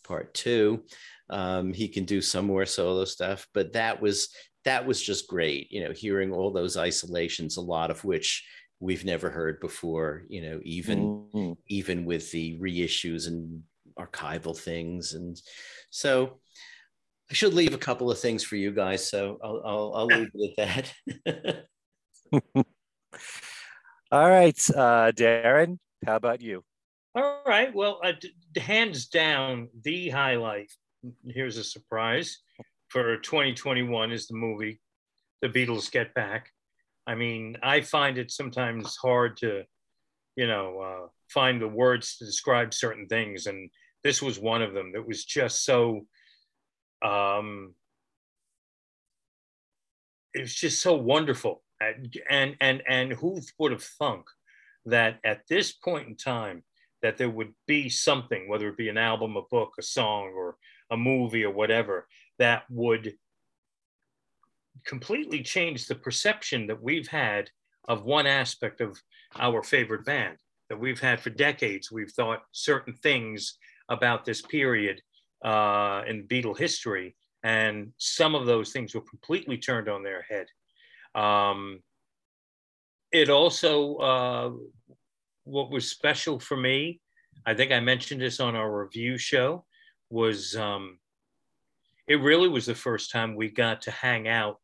part 0.04 0.34
two, 0.34 0.84
um, 1.30 1.74
he 1.74 1.88
can 1.88 2.06
do 2.06 2.22
some 2.22 2.46
more 2.46 2.66
solo 2.66 3.06
stuff. 3.06 3.48
But 3.54 3.74
that 3.74 4.02
was 4.02 4.30
that 4.66 4.86
was 4.86 5.02
just 5.02 5.28
great. 5.28 5.72
You 5.72 5.84
know, 5.84 5.92
hearing 5.92 6.32
all 6.32 6.52
those 6.52 6.78
isolations, 6.78 7.58
a 7.58 7.62
lot 7.62 7.92
of 7.92 8.04
which 8.04 8.46
we've 8.80 9.06
never 9.06 9.30
heard 9.30 9.60
before. 9.60 10.24
You 10.28 10.42
know, 10.42 10.60
even 10.64 11.00
mm-hmm. 11.34 11.54
even 11.68 12.06
with 12.06 12.32
the 12.32 12.60
reissues 12.60 13.28
and 13.28 13.64
archival 13.98 14.58
things, 14.58 15.14
and 15.14 15.40
so. 15.90 16.40
I 17.30 17.34
should 17.34 17.54
leave 17.54 17.74
a 17.74 17.78
couple 17.78 18.12
of 18.12 18.20
things 18.20 18.44
for 18.44 18.58
you 18.58 18.72
guys, 18.72 19.10
so 19.10 19.38
I'll, 19.42 19.62
I'll, 19.64 19.94
I'll 19.96 20.06
leave 20.06 20.28
it 20.34 20.60
at 20.60 20.94
that. 21.24 22.66
All 24.14 24.30
right, 24.30 24.60
uh, 24.72 25.14
Darren, 25.14 25.78
how 26.06 26.18
about 26.18 26.42
you? 26.42 26.66
All 27.16 27.44
right. 27.48 27.74
Well, 27.74 28.02
uh, 28.04 28.12
hands 28.60 29.08
down, 29.08 29.70
the 29.86 30.10
highlight. 30.10 30.70
Here's 31.26 31.56
a 31.56 31.64
surprise 31.64 32.40
for 32.90 33.16
2021 33.16 34.12
is 34.12 34.28
the 34.28 34.36
movie, 34.36 34.82
The 35.42 35.48
Beatles 35.48 35.90
Get 35.90 36.14
Back. 36.14 36.50
I 37.08 37.16
mean, 37.16 37.56
I 37.64 37.80
find 37.80 38.18
it 38.18 38.32
sometimes 38.32 38.98
hard 38.98 39.38
to, 39.38 39.64
you 40.36 40.46
know, 40.46 40.80
uh, 40.82 41.08
find 41.30 41.62
the 41.62 41.70
words 41.70 42.18
to 42.18 42.26
describe 42.26 42.74
certain 42.74 43.08
things, 43.08 43.46
and 43.46 43.70
this 44.04 44.22
was 44.22 44.38
one 44.40 44.62
of 44.62 44.74
them. 44.74 44.92
That 44.92 45.08
was 45.08 45.24
just 45.24 45.64
so. 45.64 46.06
Um, 47.02 47.76
it 50.34 50.42
was 50.42 50.54
just 50.54 50.82
so 50.82 50.96
wonderful 50.96 51.62
and 52.30 52.56
and 52.60 52.84
and 52.88 53.14
who 53.14 53.40
would 53.58 53.72
have 53.72 53.84
thunk 53.84 54.26
that 54.86 55.20
at 55.24 55.48
this 55.48 55.72
point 55.72 56.08
in 56.08 56.16
time 56.16 56.64
that 57.02 57.18
there 57.18 57.30
would 57.30 57.54
be 57.68 57.90
something 57.90 58.48
whether 58.48 58.70
it 58.70 58.78
be 58.78 58.90
an 58.90 58.98
album 58.98 59.38
a 59.38 59.42
book 59.44 59.74
a 59.80 59.84
song 59.84 60.32
or 60.36 60.58
a 60.92 60.98
movie 60.98 61.44
or 61.44 61.52
whatever 61.52 62.08
that 62.38 62.64
would 62.70 63.14
completely 64.86 65.42
change 65.42 65.88
the 65.88 65.96
perception 65.96 66.68
that 66.68 66.82
we've 66.82 67.08
had 67.08 67.50
of 67.88 68.04
one 68.04 68.28
aspect 68.28 68.82
of 68.82 68.98
our 69.40 69.64
favorite 69.64 70.06
band 70.06 70.38
that 70.70 70.80
we've 70.80 71.00
had 71.00 71.20
for 71.20 71.30
decades. 71.30 71.92
We've 71.92 72.12
thought 72.12 72.44
certain 72.52 72.94
things 72.94 73.58
about 73.90 74.26
this 74.26 74.42
period 74.42 75.02
uh, 75.44 76.04
in 76.08 76.28
Beatle 76.28 76.58
history 76.58 77.16
and 77.44 77.92
some 77.98 78.36
of 78.36 78.46
those 78.46 78.72
things 78.72 78.94
were 78.94 79.02
completely 79.02 79.58
turned 79.58 79.90
on 79.90 80.04
their 80.04 80.22
head 80.22 80.46
um, 81.16 81.80
it 83.12 83.30
also, 83.30 83.96
uh, 83.96 84.52
what 85.44 85.70
was 85.70 85.90
special 85.90 86.40
for 86.40 86.56
me, 86.56 87.02
I 87.46 87.54
think 87.54 87.72
I 87.72 87.80
mentioned 87.80 88.22
this 88.22 88.40
on 88.40 88.56
our 88.56 88.84
review 88.84 89.18
show, 89.18 89.66
was 90.10 90.56
um, 90.56 91.00
it 92.08 92.22
really 92.22 92.48
was 92.48 92.66
the 92.66 92.76
first 92.76 93.12
time 93.12 93.36
we 93.36 93.50
got 93.50 93.82
to 93.84 93.92
hang 93.92 94.28
out 94.28 94.60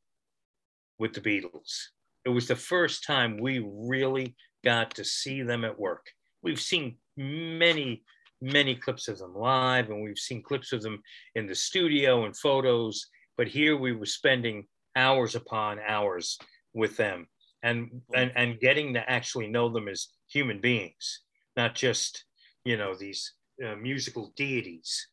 with 0.99 1.13
the 1.13 1.21
Beatles. 1.21 1.87
It 2.25 2.29
was 2.29 2.47
the 2.47 2.55
first 2.55 3.03
time 3.03 3.37
we 3.37 3.59
really 3.59 4.35
got 4.63 4.95
to 4.95 5.03
see 5.03 5.41
them 5.41 5.63
at 5.63 5.79
work. 5.79 6.07
We've 6.41 6.59
seen 6.59 6.97
many 7.15 8.03
many 8.41 8.75
clips 8.75 9.07
of 9.07 9.17
them 9.17 9.35
live, 9.35 9.89
and 9.89 10.03
we've 10.03 10.19
seen 10.19 10.43
clips 10.43 10.71
of 10.71 10.81
them 10.81 11.01
in 11.35 11.47
the 11.47 11.55
studio 11.55 12.25
and 12.25 12.37
photos. 12.37 13.07
But 13.35 13.47
here 13.47 13.77
we 13.77 13.93
were 13.93 14.05
spending 14.05 14.67
hours 14.97 15.35
upon 15.35 15.79
hours 15.79 16.37
with 16.73 16.97
them 16.97 17.27
and 17.63 18.01
and 18.13 18.31
and 18.35 18.59
getting 18.59 18.93
to 18.93 19.09
actually 19.09 19.47
know 19.47 19.69
them 19.69 19.87
as 19.87 20.07
human 20.29 20.59
beings, 20.59 21.21
not 21.55 21.75
just 21.75 22.25
you 22.65 22.77
know 22.77 22.95
these 22.95 23.33
uh, 23.65 23.75
musical 23.75 24.33
deities. 24.35 25.07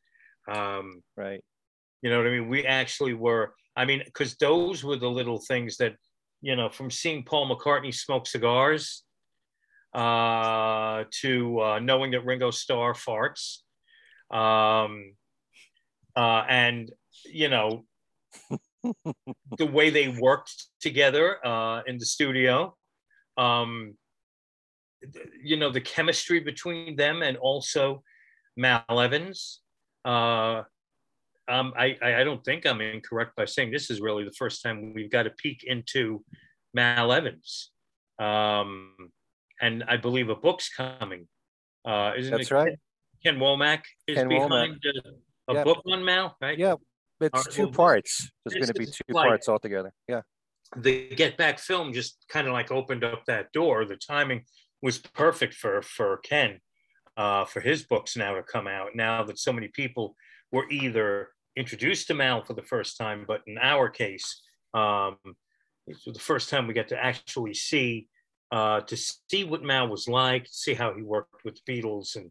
Um, 0.50 1.02
right. 1.16 1.42
You 2.02 2.10
know 2.10 2.18
what 2.18 2.26
I 2.26 2.30
mean? 2.30 2.48
We 2.48 2.66
actually 2.66 3.14
were. 3.14 3.54
I 3.76 3.84
mean, 3.84 4.02
because 4.04 4.36
those 4.36 4.84
were 4.84 4.96
the 4.96 5.10
little 5.10 5.40
things 5.40 5.78
that 5.78 5.94
you 6.44 6.56
know, 6.56 6.68
from 6.68 6.90
seeing 6.90 7.24
Paul 7.24 7.48
McCartney 7.48 7.94
smoke 7.94 8.26
cigars 8.26 9.02
uh, 9.94 11.04
to 11.22 11.60
uh, 11.60 11.78
knowing 11.78 12.10
that 12.10 12.26
Ringo 12.26 12.50
Starr 12.50 12.92
farts, 12.92 13.60
um, 14.30 15.14
uh, 16.14 16.44
and 16.48 16.92
you 17.24 17.48
know 17.48 17.86
the 19.58 19.66
way 19.66 19.90
they 19.90 20.08
worked 20.08 20.66
together 20.80 21.44
uh, 21.46 21.82
in 21.86 21.98
the 21.98 22.06
studio. 22.06 22.76
Um, 23.36 23.94
you 25.42 25.56
know 25.56 25.70
the 25.70 25.80
chemistry 25.80 26.40
between 26.40 26.96
them 26.96 27.22
and 27.22 27.36
also 27.36 28.02
Mal 28.56 28.84
Evans. 28.88 29.60
Uh, 30.04 30.62
um, 31.46 31.74
I, 31.76 31.96
I 32.02 32.24
don't 32.24 32.42
think 32.42 32.64
I'm 32.64 32.80
incorrect 32.80 33.36
by 33.36 33.44
saying 33.44 33.70
this 33.70 33.90
is 33.90 34.00
really 34.00 34.24
the 34.24 34.32
first 34.32 34.62
time 34.62 34.94
we've 34.94 35.10
got 35.10 35.26
a 35.26 35.30
peek 35.30 35.64
into 35.64 36.24
Mal 36.72 37.12
Evans. 37.12 37.70
Um, 38.18 38.94
and 39.60 39.84
I 39.86 39.96
believe 39.98 40.30
a 40.30 40.34
book's 40.34 40.70
coming. 40.70 41.28
Uh, 41.84 42.12
isn't 42.16 42.30
That's 42.32 42.50
it? 42.50 42.54
right. 42.54 42.78
Ken 43.22 43.38
Womack 43.38 43.82
is 44.06 44.16
Ken 44.16 44.28
behind 44.28 44.82
a, 44.84 45.52
a 45.52 45.54
Yeah. 45.54 45.64
book 45.64 45.82
on 45.86 46.04
Mal, 46.04 46.36
right? 46.40 46.58
Yeah. 46.58 46.76
It's 47.32 47.54
two 47.54 47.70
parts. 47.70 48.30
There's 48.44 48.54
going 48.54 48.72
to 48.72 48.78
be 48.78 48.86
two 48.86 49.02
like- 49.08 49.28
parts 49.28 49.48
altogether. 49.48 49.92
Yeah. 50.08 50.22
the 50.76 51.14
Get 51.14 51.36
Back 51.36 51.58
film 51.58 51.92
just 51.92 52.24
kind 52.28 52.46
of 52.46 52.52
like 52.52 52.70
opened 52.70 53.04
up 53.04 53.24
that 53.26 53.52
door. 53.52 53.84
The 53.84 53.96
timing 53.96 54.44
was 54.82 54.98
perfect 54.98 55.54
for 55.54 55.82
for 55.82 56.18
Ken, 56.18 56.60
uh, 57.16 57.44
for 57.44 57.60
his 57.60 57.84
books 57.84 58.16
now 58.16 58.34
to 58.34 58.42
come 58.42 58.66
out. 58.66 58.94
Now 58.94 59.22
that 59.24 59.38
so 59.38 59.52
many 59.52 59.68
people 59.68 60.16
were 60.52 60.68
either 60.70 61.28
introduced 61.56 62.08
to 62.08 62.14
Mal 62.14 62.42
for 62.42 62.54
the 62.54 62.62
first 62.62 62.96
time, 62.98 63.24
but 63.26 63.42
in 63.46 63.56
our 63.58 63.88
case, 63.88 64.42
um, 64.74 65.16
it's 65.86 66.04
the 66.04 66.18
first 66.18 66.48
time 66.48 66.66
we 66.66 66.74
get 66.74 66.88
to 66.88 67.02
actually 67.02 67.54
see 67.54 68.08
uh, 68.50 68.80
to 68.82 68.96
see 68.96 69.44
what 69.44 69.62
Mal 69.62 69.88
was 69.88 70.08
like, 70.08 70.46
see 70.50 70.74
how 70.74 70.94
he 70.94 71.02
worked 71.02 71.44
with 71.44 71.64
Beatles, 71.64 72.16
and 72.16 72.30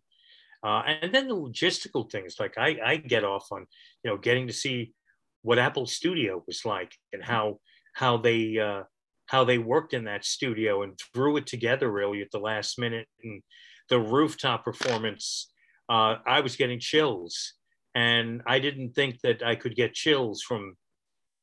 uh, 0.63 0.83
and 0.85 1.13
then 1.13 1.27
the 1.27 1.35
logistical 1.35 2.09
things. 2.09 2.35
Like 2.39 2.57
I, 2.57 2.77
I 2.83 2.97
get 2.97 3.23
off 3.23 3.51
on 3.51 3.65
you 4.03 4.11
know 4.11 4.17
getting 4.17 4.47
to 4.47 4.53
see 4.53 4.93
what 5.41 5.59
Apple 5.59 5.85
Studio 5.85 6.43
was 6.47 6.65
like 6.65 6.93
and 7.11 7.23
how 7.23 7.59
how 7.93 8.17
they 8.17 8.57
uh, 8.57 8.83
how 9.27 9.43
they 9.43 9.57
worked 9.57 9.93
in 9.93 10.05
that 10.05 10.25
studio 10.25 10.83
and 10.83 10.99
threw 11.13 11.37
it 11.37 11.47
together 11.47 11.91
really 11.91 12.21
at 12.21 12.31
the 12.31 12.39
last 12.39 12.79
minute 12.79 13.07
and 13.23 13.41
the 13.89 13.99
rooftop 13.99 14.63
performance. 14.63 15.51
Uh, 15.89 16.15
I 16.25 16.39
was 16.39 16.55
getting 16.55 16.79
chills, 16.79 17.53
and 17.93 18.41
I 18.47 18.59
didn't 18.59 18.93
think 18.93 19.19
that 19.21 19.43
I 19.43 19.55
could 19.55 19.75
get 19.75 19.93
chills 19.93 20.41
from, 20.41 20.75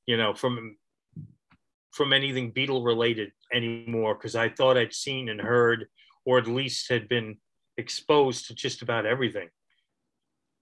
you 0.06 0.16
know, 0.16 0.34
from 0.34 0.76
from 1.92 2.12
anything 2.12 2.52
Beatle 2.52 2.84
related 2.84 3.32
anymore 3.52 4.14
because 4.14 4.36
I 4.36 4.48
thought 4.48 4.78
I'd 4.78 4.94
seen 4.94 5.28
and 5.28 5.40
heard, 5.40 5.86
or 6.24 6.38
at 6.38 6.46
least 6.46 6.88
had 6.88 7.08
been 7.08 7.36
exposed 7.80 8.46
to 8.46 8.54
just 8.54 8.82
about 8.82 9.06
everything. 9.06 9.48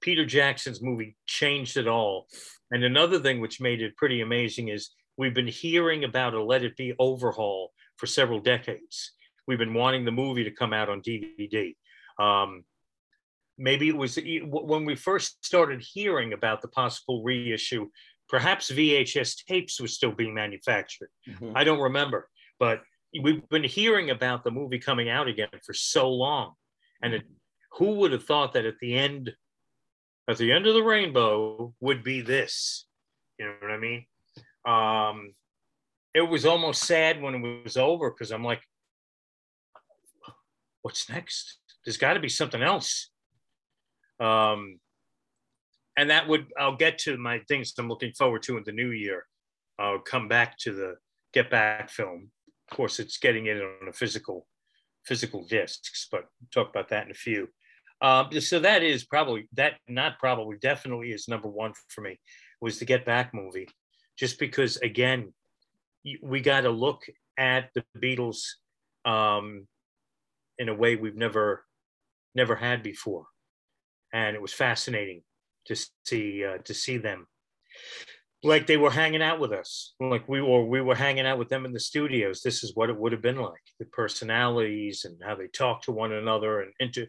Peter 0.00 0.24
Jackson's 0.24 0.80
movie 0.80 1.16
changed 1.26 1.76
it 1.76 1.88
all. 1.88 2.28
And 2.70 2.84
another 2.84 3.18
thing 3.18 3.40
which 3.40 3.60
made 3.60 3.82
it 3.82 3.96
pretty 3.96 4.20
amazing 4.20 4.68
is 4.68 4.90
we've 5.16 5.34
been 5.34 5.48
hearing 5.48 6.04
about 6.04 6.34
a 6.34 6.42
Let 6.42 6.64
It 6.64 6.76
Be 6.76 6.94
overhaul 6.98 7.72
for 7.96 8.06
several 8.06 8.40
decades. 8.40 9.12
We've 9.46 9.58
been 9.58 9.74
wanting 9.74 10.04
the 10.04 10.12
movie 10.12 10.44
to 10.44 10.50
come 10.50 10.72
out 10.72 10.88
on 10.88 11.02
DVD. 11.02 11.74
Um, 12.18 12.64
maybe 13.56 13.88
it 13.88 13.96
was 13.96 14.18
when 14.44 14.84
we 14.84 14.94
first 14.94 15.44
started 15.44 15.82
hearing 15.82 16.32
about 16.32 16.62
the 16.62 16.68
possible 16.68 17.22
reissue, 17.24 17.88
perhaps 18.28 18.70
VHS 18.70 19.44
tapes 19.46 19.80
were 19.80 19.88
still 19.88 20.12
being 20.12 20.34
manufactured. 20.34 21.10
Mhm. 21.26 21.52
I 21.56 21.64
don't 21.64 21.80
remember, 21.80 22.28
but 22.58 22.82
we've 23.20 23.46
been 23.48 23.64
hearing 23.64 24.10
about 24.10 24.44
the 24.44 24.50
movie 24.50 24.78
coming 24.78 25.08
out 25.08 25.28
again 25.28 25.48
for 25.64 25.72
so 25.72 26.10
long. 26.10 26.54
And 27.02 27.14
it, 27.14 27.22
who 27.72 27.92
would 27.94 28.12
have 28.12 28.24
thought 28.24 28.54
that 28.54 28.66
at 28.66 28.78
the 28.80 28.94
end, 28.94 29.32
at 30.28 30.38
the 30.38 30.52
end 30.52 30.66
of 30.66 30.74
the 30.74 30.82
rainbow 30.82 31.74
would 31.80 32.02
be 32.02 32.20
this? 32.20 32.86
You 33.38 33.46
know 33.46 33.54
what 33.60 33.70
I 33.70 33.78
mean? 33.78 34.06
Um, 34.66 35.34
it 36.14 36.22
was 36.22 36.44
almost 36.44 36.84
sad 36.84 37.22
when 37.22 37.34
it 37.36 37.64
was 37.64 37.76
over 37.76 38.10
because 38.10 38.32
I'm 38.32 38.44
like, 38.44 38.62
what's 40.82 41.08
next? 41.08 41.58
There's 41.84 41.96
got 41.96 42.14
to 42.14 42.20
be 42.20 42.28
something 42.28 42.62
else. 42.62 43.10
Um, 44.20 44.80
and 45.96 46.10
that 46.10 46.28
would 46.28 46.46
I'll 46.58 46.76
get 46.76 46.98
to 46.98 47.16
my 47.16 47.40
things 47.48 47.72
I'm 47.78 47.88
looking 47.88 48.12
forward 48.12 48.42
to 48.44 48.56
in 48.56 48.64
the 48.64 48.72
new 48.72 48.90
year. 48.90 49.26
I'll 49.78 49.98
come 49.98 50.28
back 50.28 50.58
to 50.58 50.72
the 50.72 50.94
Get 51.32 51.50
Back 51.50 51.90
film. 51.90 52.30
Of 52.70 52.76
course, 52.76 52.98
it's 52.98 53.18
getting 53.18 53.46
it 53.46 53.60
on 53.60 53.88
a 53.88 53.92
physical 53.92 54.46
physical 55.08 55.42
discs, 55.42 56.06
but 56.12 56.26
talk 56.52 56.68
about 56.68 56.90
that 56.90 57.06
in 57.06 57.10
a 57.10 57.14
few. 57.14 57.48
Um, 58.00 58.40
so 58.40 58.60
that 58.60 58.82
is 58.82 59.04
probably 59.04 59.48
that 59.54 59.74
not 59.88 60.18
probably 60.20 60.56
definitely 60.58 61.10
is 61.10 61.26
number 61.26 61.48
one 61.48 61.72
for 61.88 62.02
me 62.02 62.20
was 62.60 62.78
the 62.78 62.84
Get 62.84 63.04
Back 63.04 63.34
movie, 63.34 63.68
just 64.16 64.38
because 64.38 64.76
again 64.76 65.32
we 66.22 66.40
got 66.40 66.60
to 66.60 66.70
look 66.70 67.02
at 67.36 67.70
the 67.74 67.84
Beatles 68.00 68.42
um, 69.04 69.66
in 70.58 70.68
a 70.68 70.74
way 70.74 70.94
we've 70.94 71.16
never 71.16 71.64
never 72.36 72.54
had 72.54 72.84
before, 72.84 73.26
and 74.12 74.36
it 74.36 74.42
was 74.42 74.52
fascinating 74.52 75.22
to 75.66 75.74
see 76.04 76.44
uh, 76.44 76.58
to 76.58 76.74
see 76.74 76.98
them 76.98 77.26
like 78.44 78.66
they 78.66 78.76
were 78.76 78.90
hanging 78.90 79.22
out 79.22 79.40
with 79.40 79.52
us 79.52 79.94
like 80.00 80.28
we 80.28 80.40
were 80.40 80.64
we 80.64 80.80
were 80.80 80.94
hanging 80.94 81.26
out 81.26 81.38
with 81.38 81.48
them 81.48 81.64
in 81.64 81.72
the 81.72 81.80
studios. 81.80 82.40
This 82.42 82.62
is 82.62 82.76
what 82.76 82.90
it 82.90 82.96
would 82.96 83.12
have 83.12 83.22
been 83.22 83.40
like. 83.40 83.62
The 83.78 83.86
personalities 83.86 85.04
and 85.04 85.16
how 85.24 85.34
they 85.34 85.48
talked 85.48 85.84
to 85.84 85.92
one 85.92 86.12
another 86.12 86.60
and 86.60 86.72
inter, 86.78 87.06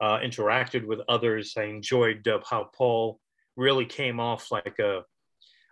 uh, 0.00 0.18
interacted 0.20 0.86
with 0.86 1.00
others. 1.08 1.54
I 1.56 1.64
enjoyed 1.64 2.26
uh, 2.26 2.40
how 2.48 2.70
paul 2.74 3.20
really 3.56 3.84
came 3.84 4.20
off 4.20 4.50
like 4.50 4.78
a, 4.78 5.02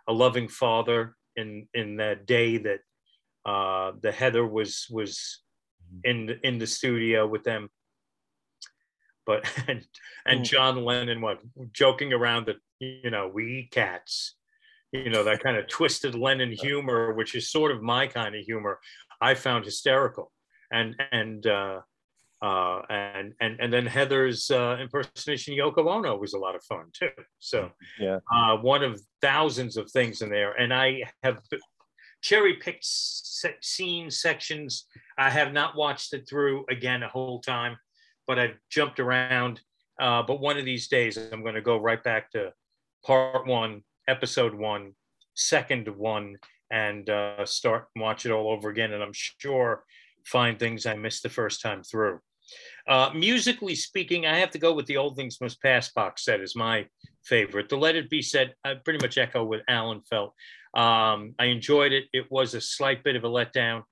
a 0.07 0.13
loving 0.13 0.47
father 0.47 1.15
in 1.35 1.67
in 1.73 1.97
that 1.97 2.25
day 2.27 2.57
that 2.57 2.79
uh, 3.45 3.93
the 4.01 4.11
heather 4.11 4.45
was 4.45 4.85
was 4.91 5.39
in 6.03 6.27
the, 6.27 6.47
in 6.47 6.59
the 6.59 6.67
studio 6.67 7.25
with 7.27 7.43
them. 7.43 7.69
But 9.25 9.45
and 9.67 9.85
and 10.25 10.41
Mm. 10.41 10.45
John 10.45 10.85
Lennon 10.85 11.21
was 11.21 11.37
joking 11.71 12.13
around 12.13 12.45
that 12.47 12.57
you 12.79 13.09
know 13.09 13.27
we 13.27 13.59
eat 13.59 13.71
cats, 13.71 14.35
you 14.91 15.09
know 15.09 15.23
that 15.23 15.41
kind 15.43 15.57
of 15.57 15.67
twisted 15.67 16.15
Lennon 16.15 16.51
humor, 16.51 17.13
which 17.13 17.35
is 17.35 17.51
sort 17.51 17.71
of 17.71 17.81
my 17.81 18.07
kind 18.07 18.35
of 18.35 18.41
humor. 18.43 18.79
I 19.21 19.33
found 19.33 19.65
hysterical, 19.65 20.31
and 20.71 20.95
and 21.11 21.45
uh, 21.45 21.81
uh, 22.41 22.81
and 22.89 23.33
and 23.41 23.59
and 23.59 23.71
then 23.71 23.85
Heather's 23.85 24.49
uh, 24.51 24.77
impersonation 24.79 25.55
Yoko 25.55 25.87
Ono 25.89 26.17
was 26.17 26.33
a 26.33 26.39
lot 26.39 26.55
of 26.55 26.63
fun 26.63 26.85
too. 26.93 27.09
So 27.39 27.71
Yeah. 27.99 28.19
uh, 28.33 28.57
one 28.57 28.83
of 28.83 29.01
thousands 29.21 29.77
of 29.77 29.91
things 29.91 30.21
in 30.21 30.29
there, 30.29 30.53
and 30.53 30.73
I 30.73 31.03
have 31.23 31.41
cherry 32.21 32.55
picked 32.55 32.85
se- 32.85 33.57
scenes 33.61 34.19
sections. 34.19 34.87
I 35.17 35.29
have 35.29 35.53
not 35.53 35.75
watched 35.75 36.13
it 36.13 36.27
through 36.27 36.65
again 36.69 37.03
a 37.03 37.09
whole 37.09 37.41
time 37.41 37.77
but 38.29 38.37
I've 38.37 38.59
jumped 38.69 38.99
around. 38.99 39.59
Uh, 39.99 40.21
but 40.21 40.39
one 40.39 40.59
of 40.59 40.63
these 40.63 40.87
days, 40.87 41.17
I'm 41.17 41.41
going 41.41 41.55
to 41.55 41.63
go 41.63 41.77
right 41.77 42.01
back 42.03 42.29
to 42.33 42.53
part 43.03 43.47
one, 43.47 43.81
episode 44.09 44.53
one, 44.53 44.93
second 45.35 45.87
one, 45.87 46.37
and 46.71 47.09
uh, 47.09 47.45
start 47.45 47.87
and 47.95 48.03
watch 48.03 48.25
it 48.25 48.31
all 48.31 48.51
over 48.51 48.69
again. 48.69 48.93
And 48.93 49.03
I'm 49.03 49.13
sure 49.13 49.83
find 50.25 50.57
things 50.59 50.85
I 50.85 50.95
missed 50.95 51.23
the 51.23 51.29
first 51.29 51.61
time 51.61 51.83
through. 51.83 52.19
Uh, 52.87 53.11
musically 53.13 53.75
speaking, 53.75 54.25
I 54.25 54.37
have 54.39 54.51
to 54.51 54.59
go 54.59 54.73
with 54.73 54.87
the 54.87 54.97
All 54.97 55.13
Things 55.13 55.39
Must 55.39 55.61
Pass 55.61 55.91
box 55.91 56.25
set 56.25 56.41
is 56.41 56.55
my 56.55 56.87
favorite. 57.23 57.69
The 57.69 57.77
Let 57.77 57.95
It 57.95 58.09
Be 58.09 58.21
set, 58.21 58.55
I 58.65 58.75
pretty 58.83 58.99
much 59.05 59.17
echo 59.17 59.43
what 59.43 59.61
Alan 59.67 60.01
felt. 60.09 60.33
Um, 60.73 61.35
I 61.39 61.45
enjoyed 61.45 61.93
it. 61.93 62.05
It 62.13 62.25
was 62.31 62.53
a 62.53 62.61
slight 62.61 63.03
bit 63.03 63.15
of 63.15 63.23
a 63.23 63.29
letdown, 63.29 63.83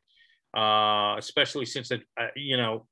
uh, 0.56 1.18
especially 1.18 1.66
since 1.66 1.92
it, 1.92 2.04
uh, 2.20 2.28
you 2.36 2.58
know, 2.58 2.88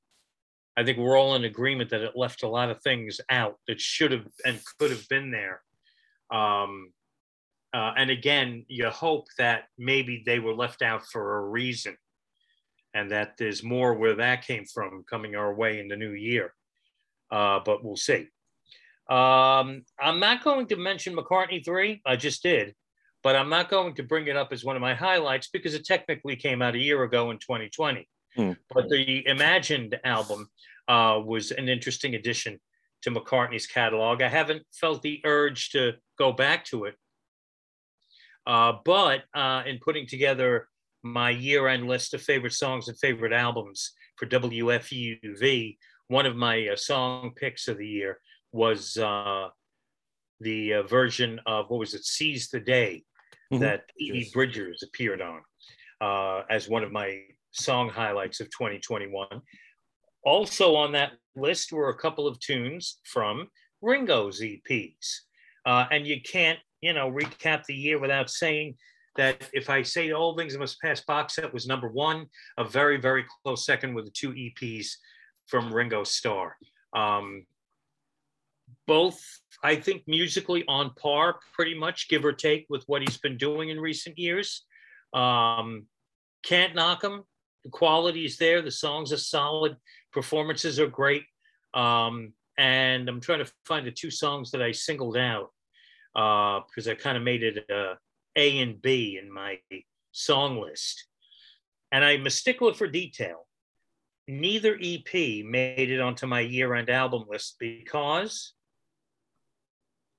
I 0.76 0.84
think 0.84 0.98
we're 0.98 1.18
all 1.18 1.34
in 1.34 1.44
agreement 1.44 1.90
that 1.90 2.02
it 2.02 2.12
left 2.16 2.42
a 2.42 2.48
lot 2.48 2.70
of 2.70 2.82
things 2.82 3.20
out 3.30 3.56
that 3.66 3.80
should 3.80 4.12
have 4.12 4.26
and 4.44 4.60
could 4.78 4.90
have 4.90 5.08
been 5.08 5.30
there. 5.30 5.62
Um, 6.30 6.92
uh, 7.76 7.92
and 7.94 8.08
again, 8.08 8.64
you 8.68 8.88
hope 8.88 9.26
that 9.36 9.64
maybe 9.76 10.22
they 10.24 10.38
were 10.38 10.54
left 10.54 10.80
out 10.80 11.04
for 11.04 11.36
a 11.36 11.46
reason 11.50 11.94
and 12.94 13.10
that 13.10 13.34
there's 13.36 13.62
more 13.62 13.92
where 13.92 14.14
that 14.14 14.46
came 14.46 14.64
from 14.64 15.04
coming 15.10 15.36
our 15.36 15.54
way 15.54 15.78
in 15.78 15.86
the 15.86 15.96
new 15.96 16.12
year. 16.12 16.54
Uh, 17.30 17.60
but 17.62 17.84
we'll 17.84 17.94
see. 17.96 18.28
Um, 19.10 19.84
I'm 20.00 20.18
not 20.20 20.42
going 20.42 20.68
to 20.68 20.76
mention 20.76 21.14
McCartney 21.14 21.62
3. 21.62 22.00
I 22.06 22.16
just 22.16 22.42
did, 22.42 22.74
but 23.22 23.36
I'm 23.36 23.50
not 23.50 23.68
going 23.68 23.94
to 23.96 24.02
bring 24.02 24.26
it 24.28 24.38
up 24.38 24.54
as 24.54 24.64
one 24.64 24.76
of 24.76 24.80
my 24.80 24.94
highlights 24.94 25.48
because 25.52 25.74
it 25.74 25.84
technically 25.84 26.34
came 26.34 26.62
out 26.62 26.76
a 26.76 26.78
year 26.78 27.02
ago 27.02 27.30
in 27.30 27.36
2020. 27.36 28.08
Hmm. 28.36 28.52
But 28.72 28.88
the 28.88 29.26
Imagined 29.26 29.98
album 30.02 30.48
uh, 30.88 31.20
was 31.22 31.50
an 31.50 31.68
interesting 31.68 32.14
addition 32.14 32.58
to 33.02 33.10
McCartney's 33.10 33.66
catalog. 33.66 34.22
I 34.22 34.28
haven't 34.28 34.62
felt 34.72 35.02
the 35.02 35.20
urge 35.26 35.72
to 35.72 35.92
go 36.18 36.32
back 36.32 36.64
to 36.66 36.86
it. 36.86 36.94
Uh, 38.46 38.74
but 38.84 39.24
uh, 39.34 39.62
in 39.66 39.78
putting 39.78 40.06
together 40.06 40.68
my 41.02 41.30
year 41.30 41.68
end 41.68 41.86
list 41.86 42.14
of 42.14 42.22
favorite 42.22 42.52
songs 42.52 42.88
and 42.88 42.98
favorite 42.98 43.32
albums 43.32 43.92
for 44.16 44.26
WFUV, 44.26 45.76
one 46.08 46.26
of 46.26 46.36
my 46.36 46.68
uh, 46.68 46.76
song 46.76 47.32
picks 47.36 47.68
of 47.68 47.78
the 47.78 47.86
year 47.86 48.20
was 48.52 48.96
uh, 48.96 49.48
the 50.40 50.74
uh, 50.74 50.82
version 50.84 51.40
of 51.46 51.68
what 51.68 51.80
was 51.80 51.94
it, 51.94 52.04
Seize 52.04 52.48
the 52.48 52.60
Day, 52.60 53.02
mm-hmm. 53.52 53.62
that 53.62 53.84
Phoebe 53.98 54.18
yes. 54.18 54.30
Bridgers 54.30 54.82
appeared 54.82 55.20
on 55.20 55.40
uh, 56.00 56.42
as 56.50 56.68
one 56.68 56.82
of 56.82 56.92
my 56.92 57.20
song 57.52 57.88
highlights 57.88 58.40
of 58.40 58.46
2021. 58.46 59.26
Also 60.24 60.74
on 60.74 60.92
that 60.92 61.12
list 61.34 61.72
were 61.72 61.90
a 61.90 61.98
couple 61.98 62.26
of 62.26 62.38
tunes 62.40 62.98
from 63.04 63.48
Ringo's 63.82 64.40
EPs. 64.40 65.20
Uh, 65.64 65.86
and 65.90 66.06
you 66.06 66.20
can't, 66.20 66.58
you 66.86 66.92
know, 66.92 67.10
recap 67.10 67.64
the 67.64 67.74
year 67.74 67.98
without 67.98 68.30
saying 68.30 68.76
that 69.16 69.50
if 69.52 69.68
I 69.68 69.82
say 69.82 70.12
All 70.12 70.36
Things 70.36 70.56
Must 70.56 70.80
Pass 70.80 71.00
box 71.00 71.34
set 71.34 71.52
was 71.52 71.66
number 71.66 71.88
one, 71.88 72.26
a 72.58 72.64
very, 72.64 72.96
very 72.96 73.24
close 73.42 73.66
second 73.66 73.92
with 73.94 74.04
the 74.04 74.12
two 74.12 74.32
EPs 74.32 74.86
from 75.48 75.72
Ringo 75.72 76.04
Starr. 76.04 76.56
Um, 76.94 77.44
both, 78.86 79.20
I 79.64 79.74
think, 79.74 80.04
musically 80.06 80.64
on 80.68 80.92
par, 80.94 81.40
pretty 81.54 81.76
much, 81.76 82.08
give 82.08 82.24
or 82.24 82.32
take, 82.32 82.66
with 82.68 82.84
what 82.86 83.02
he's 83.02 83.18
been 83.18 83.36
doing 83.36 83.70
in 83.70 83.80
recent 83.80 84.16
years. 84.16 84.64
Um, 85.12 85.86
can't 86.44 86.76
knock 86.76 87.02
him. 87.02 87.24
The 87.64 87.70
quality 87.70 88.24
is 88.26 88.36
there. 88.36 88.62
The 88.62 88.70
songs 88.70 89.12
are 89.12 89.16
solid. 89.16 89.76
Performances 90.12 90.78
are 90.78 90.86
great. 90.86 91.24
Um, 91.74 92.32
and 92.58 93.08
I'm 93.08 93.20
trying 93.20 93.44
to 93.44 93.52
find 93.64 93.84
the 93.84 93.90
two 93.90 94.12
songs 94.12 94.52
that 94.52 94.62
I 94.62 94.70
singled 94.70 95.16
out 95.16 95.50
uh, 96.16 96.60
because 96.66 96.88
I 96.88 96.94
kind 96.94 97.16
of 97.16 97.22
made 97.22 97.42
it 97.42 97.64
a 97.70 97.98
A 98.34 98.58
and 98.60 98.80
B 98.80 99.20
in 99.22 99.30
my 99.30 99.58
song 100.12 100.58
list. 100.58 101.06
And 101.92 102.04
I'm 102.04 102.26
a 102.26 102.30
stickler 102.30 102.74
for 102.74 102.88
detail. 102.88 103.46
Neither 104.26 104.76
EP 104.82 105.44
made 105.44 105.90
it 105.90 106.00
onto 106.00 106.26
my 106.26 106.40
year 106.40 106.74
end 106.74 106.90
album 106.90 107.26
list 107.28 107.56
because 107.60 108.54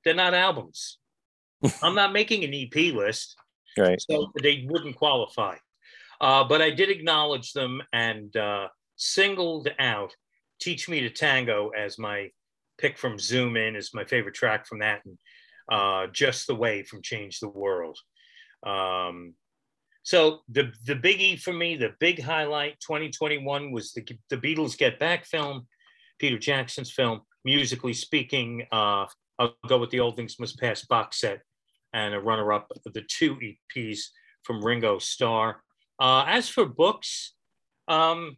they're 0.06 0.14
not 0.14 0.34
albums. 0.34 1.00
I'm 1.84 1.96
not 1.96 2.14
making 2.14 2.44
an 2.46 2.54
EP 2.54 2.94
list. 2.94 3.36
Right. 3.78 4.02
So 4.10 4.32
they 4.42 4.66
wouldn't 4.70 4.96
qualify. 4.96 5.56
Uh, 6.22 6.44
but 6.44 6.62
I 6.62 6.70
did 6.70 6.90
acknowledge 6.90 7.54
them 7.54 7.82
and 7.92 8.36
uh, 8.38 8.68
singled 8.96 9.70
out 9.80 10.14
Teach 10.60 10.90
Me 10.90 11.02
to 11.02 11.10
Tango 11.10 11.70
as 11.70 12.00
my 12.00 12.30
pick 12.78 12.98
from 12.98 13.20
Zoom 13.20 13.58
In 13.58 13.76
is 13.76 13.94
my 13.94 14.06
favorite 14.06 14.36
track 14.36 14.66
from 14.66 14.80
that. 14.80 15.02
And 15.06 15.18
uh, 15.72 16.08
Just 16.08 16.48
the 16.48 16.56
Way 16.56 16.84
from 16.84 17.02
Change 17.02 17.40
the 17.40 17.50
World. 17.50 17.98
Um, 18.66 19.34
so 20.04 20.40
the, 20.50 20.72
the 20.86 20.96
biggie 20.96 21.40
for 21.40 21.52
me, 21.54 21.76
the 21.76 21.94
big 22.00 22.22
highlight 22.22 22.80
2021 22.80 23.72
was 23.72 23.92
the, 23.92 24.06
the 24.30 24.38
Beatles 24.38 24.78
Get 24.78 25.00
Back 25.00 25.26
film, 25.26 25.68
Peter 26.20 26.38
Jackson's 26.38 26.92
film. 26.92 27.22
Musically 27.44 27.94
speaking, 27.94 28.66
uh, 28.72 29.06
I'll 29.40 29.56
go 29.68 29.78
with 29.78 29.90
the 29.90 30.00
All 30.00 30.12
Things 30.12 30.40
Must 30.40 30.58
Pass 30.60 30.86
box 30.86 31.20
set 31.22 31.42
and 31.94 32.14
a 32.14 32.20
runner 32.20 32.54
up 32.54 32.72
of 32.86 32.94
the 32.94 33.04
two 33.08 33.36
EPs 33.36 34.00
from 34.44 34.64
Ringo 34.64 34.98
Starr. 34.98 35.62
Uh, 36.00 36.24
as 36.28 36.48
for 36.48 36.66
books, 36.66 37.34
um, 37.88 38.38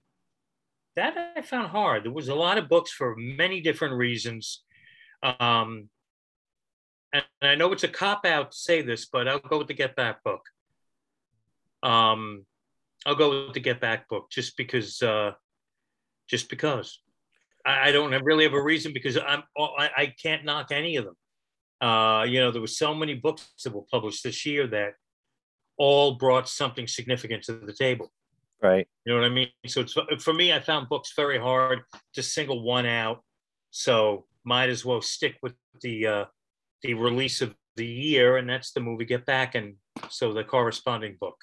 that 0.95 1.33
I 1.35 1.41
found 1.41 1.67
hard. 1.67 2.03
There 2.03 2.11
was 2.11 2.29
a 2.29 2.35
lot 2.35 2.57
of 2.57 2.69
books 2.69 2.91
for 2.91 3.15
many 3.17 3.61
different 3.61 3.95
reasons. 3.95 4.63
Um, 5.23 5.89
and 7.13 7.23
I 7.41 7.55
know 7.55 7.71
it's 7.71 7.83
a 7.83 7.87
cop 7.87 8.25
out 8.25 8.51
to 8.51 8.57
say 8.57 8.81
this, 8.81 9.05
but 9.05 9.27
I'll 9.27 9.39
go 9.39 9.57
with 9.59 9.67
the 9.67 9.73
Get 9.73 9.95
Back 9.95 10.23
book. 10.23 10.41
Um, 11.81 12.45
I'll 13.05 13.15
go 13.15 13.45
with 13.45 13.53
the 13.53 13.59
Get 13.59 13.81
Back 13.81 14.07
book 14.09 14.29
just 14.29 14.57
because, 14.57 15.01
uh, 15.01 15.31
just 16.27 16.49
because. 16.49 16.99
I, 17.65 17.89
I 17.89 17.91
don't 17.91 18.11
really 18.23 18.43
have 18.43 18.53
a 18.53 18.61
reason 18.61 18.93
because 18.93 19.17
I'm 19.17 19.43
I, 19.57 19.89
I 19.97 20.13
can't 20.21 20.45
knock 20.45 20.71
any 20.71 20.97
of 20.97 21.05
them. 21.05 21.15
Uh, 21.81 22.23
you 22.23 22.39
know, 22.39 22.51
there 22.51 22.61
were 22.61 22.67
so 22.67 22.93
many 22.93 23.15
books 23.15 23.47
that 23.63 23.73
were 23.73 23.83
published 23.89 24.23
this 24.23 24.45
year 24.45 24.67
that 24.67 24.93
all 25.77 26.15
brought 26.15 26.49
something 26.49 26.87
significant 26.87 27.43
to 27.43 27.53
the 27.53 27.73
table. 27.73 28.11
Right. 28.61 28.87
You 29.05 29.13
know 29.13 29.21
what 29.21 29.31
I 29.31 29.33
mean? 29.33 29.47
So 29.67 29.81
it's 29.81 30.23
for 30.23 30.33
me, 30.33 30.51
I 30.51 30.59
found 30.59 30.89
books 30.89 31.13
very 31.15 31.39
hard 31.39 31.79
to 32.13 32.23
single 32.23 32.61
one 32.61 32.85
out. 32.85 33.23
So 33.71 34.25
might 34.43 34.69
as 34.69 34.83
well 34.83 35.01
stick 35.01 35.37
with 35.41 35.53
the 35.81 36.07
uh, 36.07 36.25
the 36.83 36.93
release 36.93 37.41
of 37.41 37.55
the 37.75 37.85
year, 37.85 38.37
and 38.37 38.49
that's 38.49 38.71
the 38.71 38.79
movie 38.79 39.05
Get 39.05 39.25
Back, 39.25 39.55
and 39.55 39.75
so 40.09 40.33
the 40.33 40.43
corresponding 40.43 41.17
book. 41.19 41.35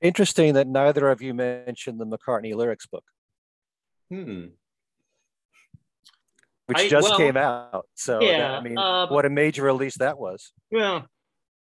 Interesting 0.00 0.54
that 0.54 0.68
neither 0.68 1.08
of 1.08 1.22
you 1.22 1.34
mentioned 1.34 2.00
the 2.00 2.06
McCartney 2.06 2.54
lyrics 2.54 2.86
book. 2.86 3.04
Hmm 4.10 4.46
which 6.66 6.78
I, 6.78 6.88
just 6.88 7.10
well, 7.10 7.18
came 7.18 7.36
out. 7.36 7.86
So 7.94 8.20
yeah, 8.22 8.38
that, 8.38 8.50
I 8.52 8.60
mean, 8.62 8.78
uh, 8.78 9.08
what 9.08 9.26
a 9.26 9.30
major 9.30 9.62
release 9.64 9.98
that 9.98 10.18
was. 10.18 10.52
Yeah, 10.70 11.02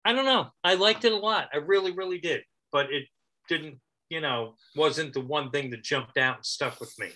I 0.05 0.13
don't 0.13 0.25
know. 0.25 0.47
I 0.63 0.75
liked 0.75 1.05
it 1.05 1.11
a 1.11 1.17
lot. 1.17 1.49
I 1.53 1.57
really, 1.57 1.91
really 1.91 2.19
did. 2.19 2.41
But 2.71 2.91
it 2.91 3.05
didn't, 3.49 3.79
you 4.09 4.21
know, 4.21 4.55
wasn't 4.75 5.13
the 5.13 5.21
one 5.21 5.49
thing 5.51 5.71
that 5.71 5.83
jumped 5.83 6.17
out 6.17 6.37
and 6.37 6.45
stuck 6.45 6.79
with 6.79 6.93
me. 6.99 7.09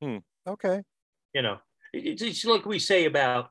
Hmm. 0.00 0.18
Okay. 0.46 0.82
You 1.34 1.42
know, 1.42 1.58
it's, 1.92 2.22
it's 2.22 2.44
like 2.44 2.66
we 2.66 2.78
say 2.78 3.06
about, 3.06 3.48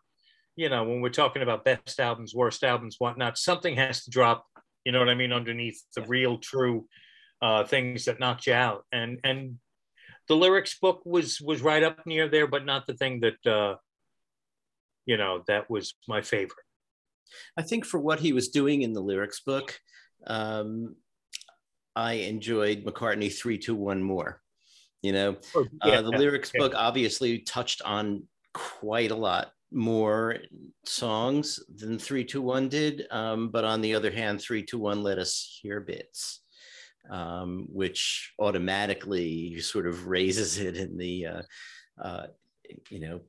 you 0.55 0.69
know, 0.69 0.83
when 0.83 1.01
we're 1.01 1.09
talking 1.09 1.41
about 1.41 1.65
best 1.65 1.99
albums, 1.99 2.35
worst 2.35 2.63
albums, 2.63 2.97
whatnot, 2.99 3.37
something 3.37 3.75
has 3.75 4.03
to 4.03 4.11
drop. 4.11 4.45
You 4.85 4.91
know 4.91 4.99
what 4.99 5.09
I 5.09 5.15
mean? 5.15 5.31
Underneath 5.31 5.81
the 5.95 6.03
real, 6.03 6.37
true 6.37 6.85
uh, 7.41 7.63
things 7.63 8.05
that 8.05 8.19
knocked 8.19 8.47
you 8.47 8.53
out, 8.53 8.85
and 8.91 9.19
and 9.23 9.57
the 10.27 10.35
lyrics 10.35 10.77
book 10.79 11.01
was 11.05 11.39
was 11.41 11.61
right 11.61 11.83
up 11.83 12.05
near 12.05 12.27
there, 12.27 12.47
but 12.47 12.65
not 12.65 12.85
the 12.87 12.93
thing 12.93 13.21
that 13.21 13.51
uh, 13.51 13.75
you 15.05 15.17
know 15.17 15.43
that 15.47 15.69
was 15.69 15.95
my 16.07 16.21
favorite. 16.21 16.65
I 17.57 17.63
think 17.63 17.85
for 17.85 17.99
what 17.99 18.19
he 18.19 18.33
was 18.33 18.49
doing 18.49 18.83
in 18.83 18.93
the 18.93 19.01
lyrics 19.01 19.41
book, 19.41 19.79
um, 20.27 20.95
I 21.95 22.13
enjoyed 22.13 22.83
McCartney 22.83 23.33
three 23.33 23.57
two 23.57 23.75
one 23.75 24.03
more. 24.03 24.41
You 25.01 25.13
know, 25.13 25.37
oh, 25.55 25.65
yeah, 25.83 25.99
uh, 25.99 26.01
the 26.03 26.11
lyrics 26.11 26.51
yeah. 26.53 26.59
book 26.59 26.73
obviously 26.75 27.39
touched 27.39 27.81
on 27.81 28.23
quite 28.53 29.11
a 29.11 29.15
lot 29.15 29.51
more 29.73 30.37
songs 30.85 31.59
than 31.75 31.97
321 31.97 32.69
did 32.69 33.07
um, 33.11 33.49
but 33.49 33.63
on 33.63 33.81
the 33.81 33.95
other 33.95 34.11
hand 34.11 34.39
321 34.39 35.03
let 35.03 35.17
us 35.17 35.59
hear 35.61 35.79
bits 35.79 36.41
um, 37.09 37.67
which 37.71 38.33
automatically 38.39 39.59
sort 39.59 39.87
of 39.87 40.07
raises 40.07 40.57
it 40.57 40.77
in 40.77 40.97
the 40.97 41.25
uh, 41.25 41.41
uh, 42.01 42.27
you 42.89 42.99
know 42.99 43.21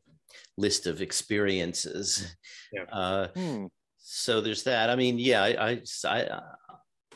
list 0.57 0.87
of 0.87 1.03
experiences. 1.03 2.37
Yeah. 2.73 2.85
Uh, 2.85 3.29
hmm. 3.35 3.67
So 3.99 4.41
there's 4.41 4.65
that. 4.65 4.91
I 4.91 4.97
mean, 4.97 5.19
yeah, 5.19 5.43
I, 5.43 5.49
I, 5.71 5.83
I 6.05 6.41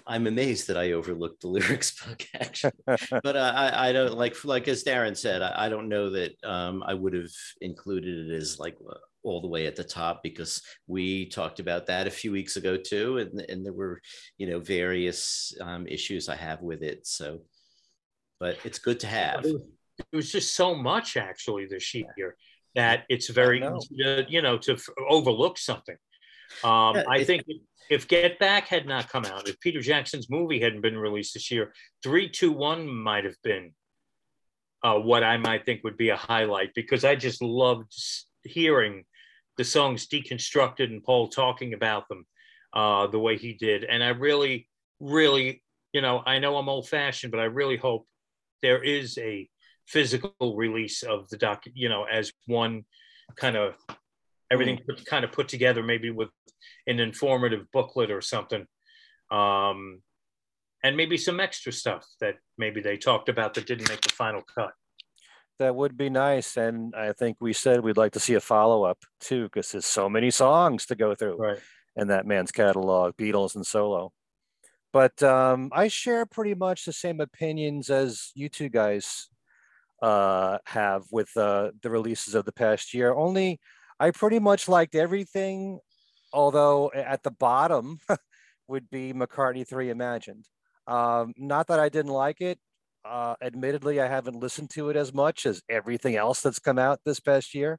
I'm 0.06 0.26
amazed 0.26 0.68
that 0.68 0.78
I 0.78 0.92
overlooked 0.92 1.42
the 1.42 1.48
lyrics 1.48 2.02
book 2.02 2.22
actually, 2.34 2.72
but 2.86 3.36
uh, 3.36 3.52
I, 3.54 3.90
I 3.90 3.92
don't 3.92 4.16
like 4.16 4.44
like 4.44 4.68
as 4.68 4.84
Darren 4.84 5.16
said, 5.16 5.42
I, 5.42 5.66
I 5.66 5.68
don't 5.68 5.88
know 5.88 6.10
that 6.10 6.32
um, 6.44 6.82
I 6.84 6.94
would 6.94 7.12
have 7.12 7.30
included 7.60 8.30
it 8.30 8.34
as 8.34 8.58
like 8.58 8.76
all 9.22 9.40
the 9.40 9.48
way 9.48 9.66
at 9.66 9.76
the 9.76 9.84
top 9.84 10.22
because 10.22 10.62
we 10.86 11.26
talked 11.26 11.60
about 11.60 11.86
that 11.86 12.06
a 12.06 12.10
few 12.10 12.32
weeks 12.32 12.56
ago 12.56 12.76
too, 12.76 13.18
and 13.18 13.40
and 13.48 13.64
there 13.64 13.72
were 13.72 14.00
you 14.36 14.48
know 14.48 14.60
various 14.60 15.52
um, 15.60 15.86
issues 15.86 16.28
I 16.28 16.36
have 16.36 16.62
with 16.62 16.82
it. 16.82 17.06
So, 17.06 17.40
but 18.40 18.58
it's 18.64 18.78
good 18.78 19.00
to 19.00 19.06
have. 19.06 19.44
It 19.44 20.16
was 20.16 20.30
just 20.30 20.54
so 20.54 20.74
much 20.74 21.16
actually 21.16 21.66
this 21.66 21.92
year 21.94 22.36
that 22.74 23.04
it's 23.08 23.28
very 23.28 23.58
easy 23.58 23.96
to 24.02 24.26
you 24.28 24.42
know 24.42 24.58
to 24.58 24.72
f- 24.74 24.88
overlook 25.08 25.58
something. 25.58 25.96
Um, 26.64 26.96
yeah, 26.96 27.04
I 27.10 27.24
think 27.24 27.42
if 27.90 28.06
Get 28.08 28.38
Back 28.38 28.68
had 28.68 28.86
not 28.86 29.08
come 29.08 29.24
out, 29.24 29.48
if 29.48 29.58
Peter 29.60 29.80
Jackson's 29.80 30.30
movie 30.30 30.60
hadn't 30.60 30.82
been 30.82 30.96
released 30.96 31.34
this 31.34 31.50
year, 31.50 31.72
three, 32.02 32.28
two, 32.28 32.52
one 32.52 32.88
might 32.88 33.24
have 33.24 33.36
been 33.42 33.72
uh, 34.82 34.94
what 34.94 35.24
I 35.24 35.36
might 35.36 35.64
think 35.64 35.82
would 35.84 35.96
be 35.96 36.10
a 36.10 36.16
highlight 36.16 36.74
because 36.74 37.04
I 37.04 37.16
just 37.16 37.42
loved 37.42 37.92
hearing 38.48 39.04
the 39.56 39.64
songs 39.64 40.06
deconstructed 40.06 40.84
and 40.84 41.02
Paul 41.02 41.28
talking 41.28 41.74
about 41.74 42.08
them 42.08 42.26
uh, 42.72 43.06
the 43.08 43.18
way 43.18 43.36
he 43.36 43.54
did. 43.54 43.84
And 43.84 44.02
I 44.02 44.08
really, 44.08 44.68
really, 45.00 45.62
you 45.92 46.00
know, 46.00 46.22
I 46.26 46.38
know 46.38 46.56
I'm 46.56 46.68
old 46.68 46.88
fashioned, 46.88 47.32
but 47.32 47.40
I 47.40 47.44
really 47.44 47.76
hope 47.76 48.06
there 48.62 48.82
is 48.82 49.18
a 49.18 49.48
physical 49.86 50.56
release 50.56 51.02
of 51.02 51.28
the 51.28 51.38
doc, 51.38 51.64
you 51.74 51.88
know, 51.88 52.04
as 52.04 52.32
one 52.46 52.84
kind 53.36 53.56
of 53.56 53.74
everything 54.50 54.80
put, 54.86 55.04
kind 55.06 55.24
of 55.24 55.32
put 55.32 55.48
together, 55.48 55.82
maybe 55.82 56.10
with 56.10 56.30
an 56.86 57.00
informative 57.00 57.66
booklet 57.72 58.10
or 58.10 58.20
something. 58.20 58.66
Um, 59.30 60.02
and 60.84 60.96
maybe 60.96 61.16
some 61.16 61.40
extra 61.40 61.72
stuff 61.72 62.06
that 62.20 62.36
maybe 62.56 62.80
they 62.80 62.96
talked 62.96 63.28
about 63.28 63.54
that 63.54 63.66
didn't 63.66 63.88
make 63.88 64.00
the 64.00 64.10
final 64.10 64.42
cut. 64.42 64.72
That 65.58 65.74
would 65.74 65.96
be 65.96 66.08
nice. 66.10 66.56
And 66.56 66.94
I 66.94 67.12
think 67.12 67.38
we 67.40 67.52
said 67.52 67.80
we'd 67.80 67.96
like 67.96 68.12
to 68.12 68.20
see 68.20 68.34
a 68.34 68.40
follow 68.40 68.84
up 68.84 68.98
too, 69.20 69.44
because 69.44 69.72
there's 69.72 69.86
so 69.86 70.08
many 70.08 70.30
songs 70.30 70.86
to 70.86 70.94
go 70.94 71.14
through 71.14 71.36
Right. 71.36 71.58
in 71.96 72.08
that 72.08 72.26
man's 72.26 72.52
catalog, 72.52 73.16
Beatles 73.16 73.56
and 73.56 73.66
solo. 73.66 74.12
But 74.92 75.22
um, 75.22 75.70
I 75.72 75.88
share 75.88 76.26
pretty 76.26 76.54
much 76.54 76.84
the 76.84 76.92
same 76.92 77.20
opinions 77.20 77.90
as 77.90 78.30
you 78.34 78.48
two 78.48 78.68
guys 78.68 79.28
uh, 80.00 80.58
have 80.66 81.04
with 81.10 81.36
uh, 81.36 81.72
the 81.82 81.90
releases 81.90 82.34
of 82.34 82.44
the 82.44 82.52
past 82.52 82.94
year. 82.94 83.12
Only 83.12 83.60
I 84.00 84.12
pretty 84.12 84.38
much 84.38 84.68
liked 84.68 84.94
everything, 84.94 85.80
although 86.32 86.90
at 86.94 87.22
the 87.24 87.32
bottom 87.32 87.98
would 88.68 88.88
be 88.90 89.12
McCartney 89.12 89.66
3 89.66 89.90
Imagined. 89.90 90.46
Um, 90.86 91.34
not 91.36 91.66
that 91.66 91.80
I 91.80 91.88
didn't 91.88 92.12
like 92.12 92.40
it. 92.40 92.58
Uh, 93.04 93.34
admittedly, 93.40 94.00
I 94.00 94.06
haven't 94.08 94.40
listened 94.40 94.70
to 94.70 94.90
it 94.90 94.96
as 94.96 95.14
much 95.14 95.46
as 95.46 95.62
everything 95.68 96.16
else 96.16 96.40
that's 96.42 96.58
come 96.58 96.78
out 96.78 97.00
this 97.04 97.20
past 97.20 97.54
year. 97.54 97.78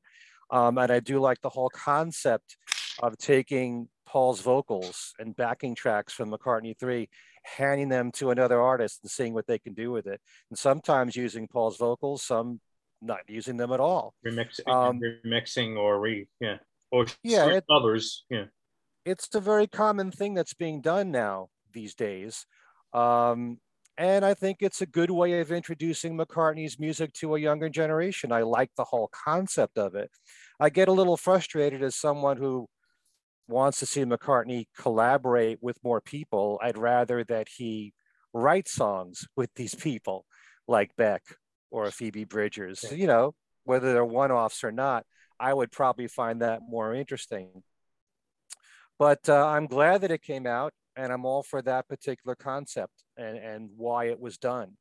Um, 0.52 0.78
and 0.78 0.92
I 0.92 1.00
do 1.00 1.20
like 1.20 1.42
the 1.42 1.50
whole 1.50 1.70
concept 1.70 2.58
of 3.04 3.18
taking 3.18 3.88
Paul's 4.08 4.42
vocals 4.42 5.14
and 5.20 5.36
backing 5.36 5.76
tracks 5.76 6.14
from 6.14 6.32
McCartney 6.32 6.78
3, 6.80 7.08
handing 7.44 7.90
them 7.90 8.12
to 8.14 8.32
another 8.32 8.60
artist 8.60 9.00
and 9.04 9.12
seeing 9.12 9.34
what 9.34 9.46
they 9.46 9.60
can 9.60 9.74
do 9.74 9.92
with 9.92 10.08
it. 10.08 10.20
And 10.50 10.58
sometimes 10.58 11.16
using 11.16 11.48
Paul's 11.48 11.78
vocals, 11.78 12.24
some 12.24 12.60
not 13.02 13.20
using 13.28 13.58
them 13.58 13.72
at 13.72 13.80
all. 13.80 14.14
Remixing, 14.26 14.68
Um, 14.68 15.00
remixing 15.00 15.78
or 15.78 16.00
re, 16.00 16.28
yeah, 16.40 16.58
or 16.92 17.06
Yeah, 17.24 17.48
it- 17.50 17.66
others, 17.70 18.26
yeah. 18.30 18.46
it's 19.06 19.34
a 19.36 19.40
very 19.40 19.68
common 19.68 20.12
thing 20.12 20.34
that's 20.34 20.54
being 20.56 20.82
done 20.82 21.12
now 21.12 21.50
these 21.72 21.94
days. 21.96 22.46
Um, 22.92 23.62
and 24.00 24.24
I 24.24 24.34
think 24.34 24.60
it's 24.62 24.82
a 24.82 24.86
good 24.86 25.12
way 25.12 25.42
of 25.42 25.52
introducing 25.52 26.18
McCartney's 26.18 26.80
music 26.80 27.12
to 27.16 27.36
a 27.36 27.40
younger 27.40 27.68
generation. 27.68 28.32
I 28.32 28.44
like 28.44 28.72
the 28.78 28.86
whole 28.86 29.10
concept 29.12 29.78
of 29.78 29.94
it. 29.94 30.10
I 30.58 30.70
get 30.70 30.88
a 30.88 30.94
little 30.94 31.18
frustrated 31.18 31.84
as 31.84 31.98
someone 31.98 32.38
who 32.38 32.68
wants 33.50 33.80
to 33.80 33.86
see 33.86 34.06
McCartney 34.06 34.68
collaborate 34.78 35.58
with 35.62 35.84
more 35.84 36.00
people. 36.00 36.62
I'd 36.64 36.78
rather 36.78 37.26
that 37.26 37.50
he 37.58 37.94
write 38.32 38.70
songs 38.70 39.28
with 39.36 39.50
these 39.56 39.76
people 39.76 40.26
like 40.66 40.96
Beck 40.96 41.24
or 41.70 41.92
Phoebe 41.92 42.24
Bridgers, 42.24 42.86
you 42.96 43.06
know, 43.06 43.36
whether 43.66 43.92
they're 43.92 44.06
one 44.06 44.32
offs 44.32 44.64
or 44.64 44.72
not. 44.72 45.06
I 45.42 45.54
would 45.54 45.74
probably 45.74 46.08
find 46.08 46.42
that 46.42 46.62
more 46.66 46.94
interesting. 46.94 47.64
But 48.98 49.28
uh, 49.28 49.46
I'm 49.46 49.68
glad 49.68 50.02
that 50.02 50.12
it 50.12 50.22
came 50.22 50.48
out, 50.48 50.74
and 51.00 51.14
I'm 51.14 51.26
all 51.26 51.44
for 51.44 51.62
that 51.62 51.88
particular 51.88 52.36
concept 52.36 52.94
and, 53.16 53.38
and 53.38 53.70
why 53.78 54.06
it 54.06 54.20
was 54.20 54.38
done. 54.38 54.74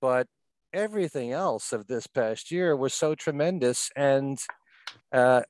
But 0.00 0.26
everything 0.72 1.32
else 1.32 1.72
of 1.72 1.86
this 1.86 2.06
past 2.06 2.50
year 2.50 2.74
was 2.74 2.94
so 2.94 3.14
tremendous, 3.14 3.90
and 3.94 4.38
uh, 5.12 5.42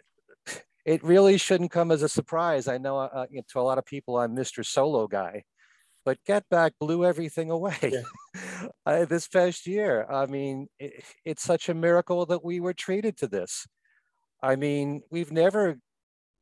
it 0.85 1.05
really 1.05 1.39
shouldn't 1.39 1.71
come 1.71 1.93
as 1.93 2.03
a 2.03 2.09
surprise. 2.09 2.67
I 2.67 2.79
know, 2.79 2.99
uh, 2.99 3.27
you 3.31 3.37
know 3.37 3.43
to 3.53 3.61
a 3.61 3.63
lot 3.63 3.79
of 3.79 3.87
people, 3.87 4.19
I'm 4.19 4.35
Mr. 4.35 4.67
Solo 4.67 5.07
guy, 5.07 5.45
but 6.05 6.19
Get 6.27 6.49
Back 6.49 6.73
blew 6.81 7.05
everything 7.05 7.51
away 7.51 8.03
uh, 8.87 9.05
this 9.05 9.29
past 9.29 9.69
year. 9.69 10.05
I 10.11 10.27
mean, 10.27 10.67
it, 10.81 11.05
it's 11.25 11.45
such 11.45 11.69
a 11.69 11.75
miracle 11.75 12.27
that 12.27 12.45
we 12.45 12.59
were 12.59 12.75
treated 12.75 13.17
to 13.19 13.29
this. 13.29 13.69
I 14.43 14.57
mean, 14.57 15.03
we've 15.11 15.33
never 15.33 15.79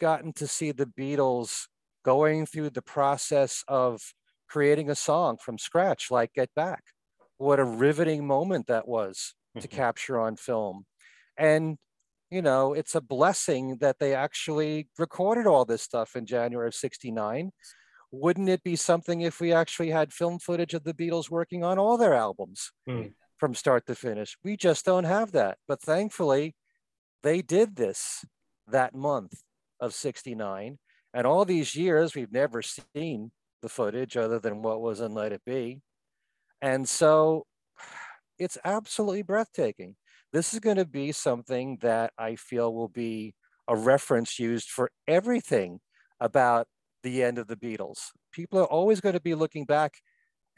gotten 0.00 0.32
to 0.34 0.46
see 0.46 0.72
the 0.72 0.86
Beatles 0.86 1.66
going 2.06 2.46
through 2.46 2.70
the 2.70 2.80
process 2.82 3.64
of 3.66 4.00
creating 4.48 4.88
a 4.88 4.94
song 4.94 5.36
from 5.36 5.58
scratch, 5.58 6.08
like 6.08 6.32
Get 6.32 6.54
Back. 6.54 6.84
What 7.36 7.58
a 7.58 7.64
riveting 7.64 8.24
moment 8.24 8.68
that 8.68 8.86
was 8.86 9.34
to 9.60 9.66
capture 9.66 10.18
on 10.20 10.36
film. 10.36 10.86
And, 11.36 11.78
you 12.30 12.42
know, 12.42 12.72
it's 12.74 12.94
a 12.94 13.00
blessing 13.00 13.78
that 13.80 13.98
they 13.98 14.14
actually 14.14 14.88
recorded 14.96 15.48
all 15.48 15.64
this 15.64 15.82
stuff 15.82 16.14
in 16.14 16.26
January 16.26 16.68
of 16.68 16.76
69. 16.76 17.50
Wouldn't 18.12 18.48
it 18.48 18.62
be 18.62 18.76
something 18.76 19.22
if 19.22 19.40
we 19.40 19.52
actually 19.52 19.90
had 19.90 20.12
film 20.12 20.38
footage 20.38 20.74
of 20.74 20.84
the 20.84 20.94
Beatles 20.94 21.28
working 21.28 21.64
on 21.64 21.76
all 21.76 21.98
their 21.98 22.14
albums 22.14 22.70
Hmm. 22.86 23.08
from 23.36 23.52
start 23.52 23.84
to 23.86 23.96
finish? 23.96 24.38
We 24.44 24.56
just 24.56 24.84
don't 24.84 25.04
have 25.04 25.32
that. 25.32 25.58
But 25.66 25.82
thankfully, 25.82 26.54
they 27.24 27.42
did 27.42 27.74
this 27.74 28.24
that 28.68 28.94
month 28.94 29.42
of 29.80 29.92
69. 29.92 30.78
And 31.16 31.26
all 31.26 31.46
these 31.46 31.74
years, 31.74 32.14
we've 32.14 32.30
never 32.30 32.60
seen 32.60 33.30
the 33.62 33.70
footage 33.70 34.18
other 34.18 34.38
than 34.38 34.60
what 34.60 34.82
was 34.82 35.00
in 35.00 35.14
Let 35.14 35.32
It 35.32 35.40
Be. 35.46 35.80
And 36.60 36.86
so 36.86 37.46
it's 38.38 38.58
absolutely 38.66 39.22
breathtaking. 39.22 39.96
This 40.34 40.52
is 40.52 40.60
going 40.60 40.76
to 40.76 40.84
be 40.84 41.12
something 41.12 41.78
that 41.80 42.12
I 42.18 42.36
feel 42.36 42.74
will 42.74 42.88
be 42.90 43.34
a 43.66 43.74
reference 43.74 44.38
used 44.38 44.68
for 44.68 44.90
everything 45.08 45.80
about 46.20 46.68
the 47.02 47.22
end 47.22 47.38
of 47.38 47.46
the 47.46 47.56
Beatles. 47.56 48.10
People 48.30 48.58
are 48.58 48.66
always 48.66 49.00
going 49.00 49.14
to 49.14 49.20
be 49.20 49.34
looking 49.34 49.64
back 49.64 49.94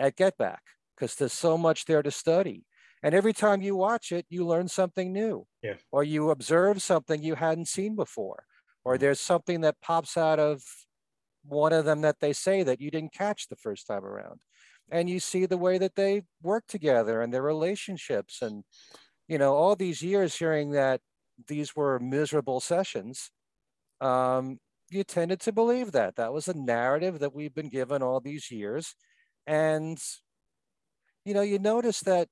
at 0.01 0.17
Get 0.17 0.37
Back 0.39 0.63
because 0.97 1.15
there's 1.15 1.33
so 1.33 1.57
much 1.57 1.85
there 1.85 2.03
to 2.03 2.11
study. 2.11 2.67
And 3.01 3.15
every 3.15 3.33
time 3.33 3.63
you 3.63 3.77
watch 3.77 4.11
it, 4.11 4.27
you 4.29 4.45
learn 4.45 4.67
something 4.67 5.13
new, 5.13 5.47
Yeah. 5.63 5.77
or 5.93 6.03
you 6.03 6.31
observe 6.31 6.83
something 6.83 7.23
you 7.23 7.37
hadn't 7.37 7.69
seen 7.69 7.95
before, 7.95 8.45
or 8.89 8.97
there's 8.97 9.20
something 9.20 9.61
that 9.61 9.82
pops 9.82 10.16
out 10.16 10.39
of 10.39 10.62
one 11.45 11.74
of 11.74 11.84
them 11.84 12.01
that 12.01 12.20
they 12.20 12.32
say 12.32 12.62
that 12.62 12.80
you 12.80 12.91
didn't 12.91 13.12
catch 13.12 13.47
the 13.47 13.57
first 13.57 13.86
time 13.86 14.03
around. 14.03 14.41
And 14.91 15.11
you 15.11 15.20
see 15.20 15.45
the 15.45 15.59
way 15.59 15.76
that 15.76 15.95
they 15.95 16.22
work 16.43 16.64
together 16.66 17.20
and 17.20 17.30
their 17.30 17.43
relationships. 17.43 18.41
And, 18.41 18.64
you 19.28 19.36
know, 19.36 19.53
all 19.53 19.76
these 19.76 20.01
years 20.01 20.36
hearing 20.36 20.70
that 20.70 21.03
these 21.49 21.76
were 21.76 21.99
miserable 21.99 22.61
sessions, 22.61 23.30
um, 24.01 24.57
you 24.89 25.05
tended 25.05 25.41
to 25.41 25.53
believe 25.53 25.93
that. 25.93 26.16
That 26.16 26.32
was 26.32 26.49
a 26.49 26.57
narrative 26.59 27.18
that 27.18 27.34
we've 27.34 27.55
been 27.55 27.68
given 27.68 28.03
all 28.03 28.20
these 28.20 28.51
years. 28.51 28.95
And, 29.47 29.99
you 31.26 31.34
know, 31.34 31.43
you 31.43 31.59
notice 31.59 32.01
that 32.01 32.28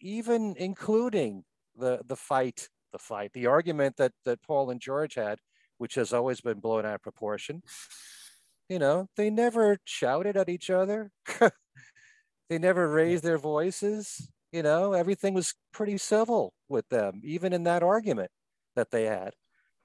even 0.00 0.54
including 0.56 1.44
the 1.76 2.00
the 2.06 2.16
fight, 2.16 2.70
the 2.92 2.98
fight, 2.98 3.34
the 3.34 3.48
argument 3.48 3.98
that 3.98 4.12
that 4.24 4.42
Paul 4.42 4.70
and 4.70 4.80
George 4.80 5.16
had, 5.16 5.40
which 5.78 5.94
has 5.96 6.12
always 6.12 6.40
been 6.40 6.60
blown 6.60 6.86
out 6.86 6.94
of 6.96 7.02
proportion, 7.02 7.62
you 8.68 8.78
know, 8.78 9.08
they 9.16 9.30
never 9.30 9.78
shouted 9.84 10.36
at 10.36 10.48
each 10.48 10.70
other. 10.70 11.10
they 12.48 12.58
never 12.58 12.88
raised 12.88 13.24
their 13.24 13.38
voices. 13.38 14.30
You 14.52 14.62
know, 14.62 14.92
everything 14.92 15.34
was 15.34 15.54
pretty 15.72 15.98
civil 15.98 16.54
with 16.68 16.88
them, 16.88 17.20
even 17.24 17.52
in 17.52 17.64
that 17.64 17.82
argument 17.82 18.30
that 18.76 18.90
they 18.90 19.04
had. 19.04 19.34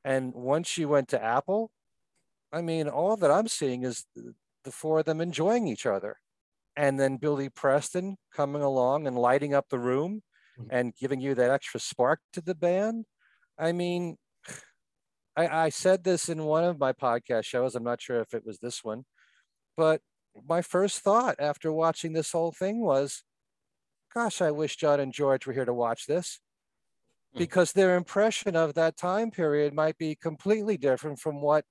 And 0.05 0.33
once 0.33 0.77
you 0.77 0.87
went 0.87 1.09
to 1.09 1.23
Apple, 1.23 1.71
I 2.53 2.61
mean, 2.61 2.87
all 2.89 3.17
that 3.17 3.31
I'm 3.31 3.47
seeing 3.47 3.83
is 3.83 4.05
the 4.15 4.71
four 4.71 4.99
of 4.99 5.05
them 5.05 5.21
enjoying 5.21 5.67
each 5.67 5.85
other. 5.85 6.17
And 6.75 6.99
then 6.99 7.17
Billy 7.17 7.49
Preston 7.49 8.17
coming 8.33 8.61
along 8.61 9.07
and 9.07 9.17
lighting 9.17 9.53
up 9.53 9.69
the 9.69 9.79
room 9.79 10.23
Mhm. 10.59 10.67
and 10.71 10.95
giving 10.95 11.21
you 11.21 11.35
that 11.35 11.51
extra 11.51 11.79
spark 11.79 12.21
to 12.33 12.41
the 12.41 12.55
band. 12.55 13.05
I 13.57 13.71
mean, 13.73 14.17
I, 15.39 15.65
I 15.65 15.69
said 15.69 16.03
this 16.03 16.29
in 16.29 16.43
one 16.43 16.63
of 16.63 16.79
my 16.79 16.93
podcast 16.93 17.45
shows. 17.45 17.75
I'm 17.75 17.83
not 17.83 18.01
sure 18.01 18.19
if 18.19 18.33
it 18.33 18.45
was 18.45 18.59
this 18.59 18.83
one, 18.83 19.05
but 19.77 20.01
my 20.47 20.61
first 20.61 20.99
thought 20.99 21.35
after 21.39 21.71
watching 21.71 22.13
this 22.13 22.31
whole 22.31 22.51
thing 22.51 22.81
was, 22.81 23.23
gosh, 24.13 24.41
I 24.41 24.51
wish 24.51 24.77
John 24.77 24.99
and 24.99 25.13
George 25.13 25.45
were 25.45 25.53
here 25.53 25.65
to 25.65 25.73
watch 25.73 26.07
this 26.07 26.39
Hmm. 27.33 27.39
because 27.39 27.73
their 27.73 27.95
impression 27.95 28.55
of 28.55 28.73
that 28.73 28.97
time 28.97 29.31
period 29.31 29.73
might 29.73 29.97
be 29.97 30.15
completely 30.15 30.77
different 30.77 31.19
from 31.19 31.41
what 31.41 31.65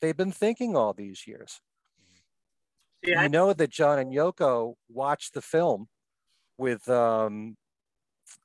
they've 0.00 0.16
been 0.16 0.32
thinking 0.32 0.76
all 0.76 0.92
these 0.92 1.26
years. 1.26 1.60
See, 3.04 3.14
I, 3.14 3.28
know 3.28 3.52
that 3.52 3.70
John 3.70 3.98
and 3.98 4.12
Yoko 4.12 4.74
watched 4.88 5.34
the 5.34 5.42
film 5.42 5.88
with 6.56 6.88
um, 6.88 7.56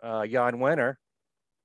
uh, 0.03 0.26
Jan 0.26 0.55
Wenner 0.55 0.95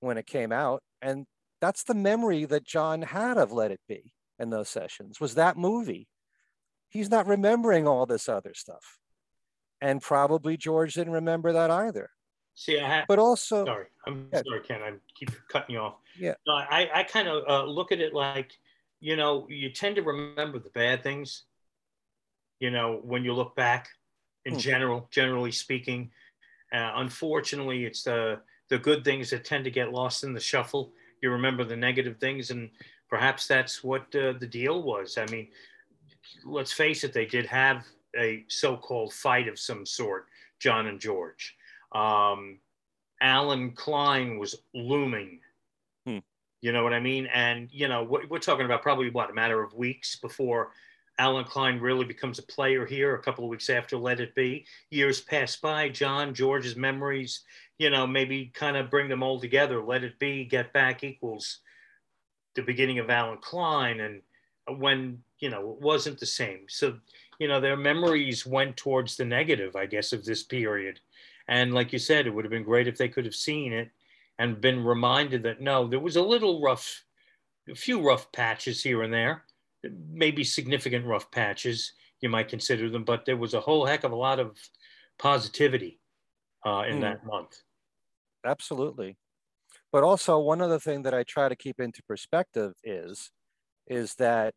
when 0.01 0.17
it 0.17 0.27
came 0.27 0.53
out, 0.53 0.83
and 1.03 1.27
that's 1.65 1.85
the 1.85 1.95
memory 1.95 2.45
that 2.45 2.63
John 2.63 3.01
had 3.01 3.39
of 3.39 3.51
Let 3.51 3.71
It 3.71 3.81
Be 3.89 4.13
in 4.39 4.51
those 4.51 4.69
sessions 4.69 5.19
was 5.19 5.35
that 5.37 5.57
movie. 5.57 6.09
He's 6.91 7.09
not 7.11 7.27
remembering 7.27 7.89
all 7.89 8.05
this 8.05 8.29
other 8.29 8.53
stuff, 8.53 8.99
and 9.81 10.03
probably 10.03 10.59
George 10.59 10.93
didn't 10.93 11.15
remember 11.15 11.55
that 11.55 11.71
either. 11.71 12.11
see, 12.57 12.79
I 12.79 12.87
ha- 12.99 13.05
But 13.09 13.19
also, 13.19 13.65
sorry, 13.65 13.87
I'm 14.07 14.29
Yeah. 14.31 14.43
sorry, 14.47 14.61
Ken. 14.61 14.83
I 14.83 14.93
keep 15.19 15.31
cutting 15.49 15.75
you 15.75 15.81
off. 15.81 15.97
Yeah. 16.19 16.35
No, 16.47 16.53
I, 16.53 16.91
I 16.95 17.03
kind 17.05 17.29
of 17.29 17.43
uh, 17.49 17.65
look 17.65 17.91
at 17.93 17.99
it 18.01 18.13
like, 18.13 18.53
you 19.01 19.17
know, 19.17 19.49
you 19.49 19.71
tend 19.71 19.97
to 19.97 20.03
remember 20.03 20.59
the 20.59 20.71
bad 20.71 21.03
things. 21.03 21.45
You 22.61 22.71
know, 22.71 23.01
when 23.03 23.25
you 23.25 23.33
look 23.33 23.57
back, 23.57 23.89
in 24.45 24.53
Hmm. 24.55 24.61
general, 24.61 25.09
generally 25.11 25.51
speaking, 25.51 26.13
uh, 26.73 26.93
unfortunately, 26.97 27.87
it's 27.87 28.03
the 28.03 28.43
the 28.69 28.79
good 28.79 29.03
things 29.05 29.31
that 29.31 29.45
tend 29.45 29.65
to 29.65 29.71
get 29.71 29.91
lost 29.93 30.23
in 30.25 30.33
the 30.35 30.41
shuffle. 30.41 30.93
You 31.25 31.31
remember 31.31 31.65
the 31.65 31.75
negative 31.75 32.19
things, 32.19 32.51
and 32.51 32.69
perhaps 33.09 33.47
that's 33.47 33.83
what 33.83 34.15
uh, 34.15 34.35
the 34.39 34.47
deal 34.47 34.83
was. 34.83 35.17
I 35.17 35.25
mean, 35.33 35.49
let's 36.45 36.71
face 36.71 37.03
it, 37.03 37.15
they 37.15 37.25
did 37.25 37.47
have 37.47 37.87
a 38.15 38.45
so-called 38.49 39.15
fight 39.15 39.49
of 39.49 39.59
some 39.59 39.87
sort, 39.87 40.27
John 40.59 40.87
and 40.87 41.01
George. 41.01 41.57
Um, 41.93 42.59
Allen 43.23 43.73
Klein 43.73 44.39
was 44.39 44.55
looming. 44.75 45.41
Hmm. 46.05 46.19
You 46.61 46.73
know 46.73 46.85
what 46.85 46.93
I 46.93 47.01
mean? 47.01 47.27
And 47.33 47.71
you 47.73 47.89
know, 47.89 48.03
we're 48.03 48.39
talking 48.39 48.67
about 48.67 48.83
probably 48.83 49.09
what 49.09 49.31
a 49.31 49.33
matter 49.33 49.63
of 49.63 49.73
weeks 49.73 50.17
before 50.17 50.73
Allen 51.19 51.45
Klein 51.45 51.81
really 51.81 52.05
becomes 52.05 52.39
a 52.39 52.43
player 52.43 52.85
here. 52.85 53.15
A 53.15 53.23
couple 53.23 53.45
of 53.45 53.51
weeks 53.51 53.71
after 53.71 53.97
Let 53.97 54.21
It 54.21 54.35
Be, 54.35 54.67
years 54.91 55.23
pass 55.23 55.57
by. 55.57 55.89
John 55.89 56.35
George's 56.35 56.77
memories, 56.77 57.45
you 57.79 57.91
know, 57.91 58.07
maybe 58.07 58.53
kind 58.55 58.77
of 58.77 58.91
bring 58.91 59.09
them 59.09 59.23
all 59.23 59.41
together. 59.41 59.83
Let 59.83 60.05
It 60.05 60.19
Be, 60.19 60.45
Get 60.45 60.73
Back 60.73 61.03
equals 61.03 61.61
the 62.55 62.63
beginning 62.63 62.99
of 62.99 63.11
Allen 63.11 63.39
Klein, 63.41 64.01
and 64.01 64.23
when 64.79 65.19
you 65.41 65.51
know 65.51 65.73
it 65.73 65.81
wasn't 65.81 66.21
the 66.21 66.27
same. 66.27 66.67
So 66.69 66.99
you 67.39 67.49
know, 67.49 67.61
their 67.61 67.77
memories 67.77 68.47
went 68.47 68.77
towards 68.77 69.17
the 69.17 69.25
negative, 69.25 69.77
I 69.77 69.87
guess, 69.87 70.13
of 70.13 70.25
this 70.25 70.43
period. 70.43 71.01
And 71.49 71.75
like 71.75 71.93
you 71.93 71.99
said, 71.99 72.27
it 72.27 72.31
would 72.31 72.45
have 72.45 72.53
been 72.53 72.63
great 72.63 72.89
if 72.89 72.97
they 72.97 73.09
could 73.09 73.25
have 73.25 73.35
seen 73.35 73.73
it 73.73 73.91
and 74.39 74.61
been 74.61 74.85
reminded 74.85 75.43
that 75.43 75.61
no, 75.61 75.87
there 75.87 76.01
was 76.01 76.17
a 76.17 76.23
little 76.23 76.63
rough, 76.63 77.05
a 77.69 77.75
few 77.75 78.01
rough 78.01 78.31
patches 78.33 78.83
here 78.83 79.03
and 79.03 79.13
there, 79.13 79.45
maybe 80.11 80.45
significant 80.45 81.05
rough 81.05 81.31
patches, 81.31 81.93
you 82.21 82.29
might 82.29 82.49
consider 82.49 82.89
them, 82.89 83.05
but 83.05 83.25
there 83.27 83.37
was 83.37 83.55
a 83.55 83.61
whole 83.61 83.85
heck 83.85 84.05
of 84.05 84.13
a 84.13 84.17
lot 84.17 84.41
of 84.41 84.57
positivity 85.19 85.99
uh, 86.65 86.85
in 86.89 86.99
mm. 86.99 87.01
that 87.03 87.25
month. 87.25 87.63
Absolutely. 88.45 89.17
But 89.93 90.03
also, 90.05 90.39
one 90.39 90.61
other 90.61 90.79
thing 90.79 91.03
that 91.03 91.15
I 91.15 91.23
try 91.23 91.49
to 91.49 91.57
keep 91.57 91.81
into 91.81 92.03
perspective 92.03 92.73
is, 92.83 93.31
is 93.87 94.15
that 94.17 94.55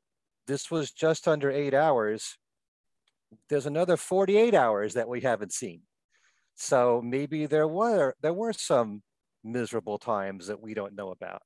this 0.48 0.72
was 0.72 0.92
just 0.92 1.28
under 1.28 1.52
eight 1.52 1.74
hours 1.74 2.38
there's 3.50 3.66
another 3.66 3.98
48 3.98 4.54
hours 4.54 4.94
that 4.94 5.08
we 5.08 5.22
haven't 5.22 5.54
seen. 5.54 5.82
So 6.56 7.02
maybe 7.04 7.46
there 7.46 7.68
were 7.68 8.16
there 8.22 8.34
were 8.34 8.54
some 8.54 9.04
miserable 9.44 9.98
times 9.98 10.48
that 10.48 10.62
we 10.62 10.74
don't 10.74 10.96
know 10.96 11.12
about. 11.12 11.42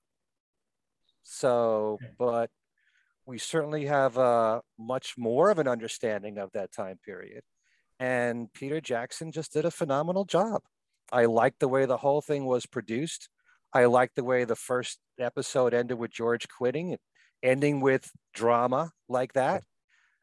So, 1.24 2.00
but 2.18 2.50
we 3.26 3.38
certainly 3.38 3.86
have 3.86 4.18
a 4.18 4.62
much 4.80 5.16
more 5.18 5.52
of 5.52 5.60
an 5.60 5.68
understanding 5.68 6.38
of 6.38 6.52
that 6.54 6.72
time 6.72 7.00
period. 7.06 7.44
And 8.02 8.52
Peter 8.52 8.82
Jackson 8.82 9.32
just 9.32 9.54
did 9.54 9.64
a 9.64 9.70
phenomenal 9.70 10.26
job. 10.26 10.64
I 11.12 11.26
like 11.26 11.54
the 11.60 11.68
way 11.68 11.86
the 11.86 11.98
whole 11.98 12.20
thing 12.20 12.46
was 12.46 12.66
produced. 12.66 13.30
I 13.74 13.86
like 13.86 14.16
the 14.16 14.24
way 14.24 14.44
the 14.44 14.56
first 14.56 14.98
episode 15.20 15.76
ended 15.76 16.00
with 16.00 16.10
George 16.10 16.48
quitting, 16.50 16.98
ending 17.44 17.80
with 17.80 18.12
drama 18.34 18.92
like 19.08 19.34
that. 19.34 19.64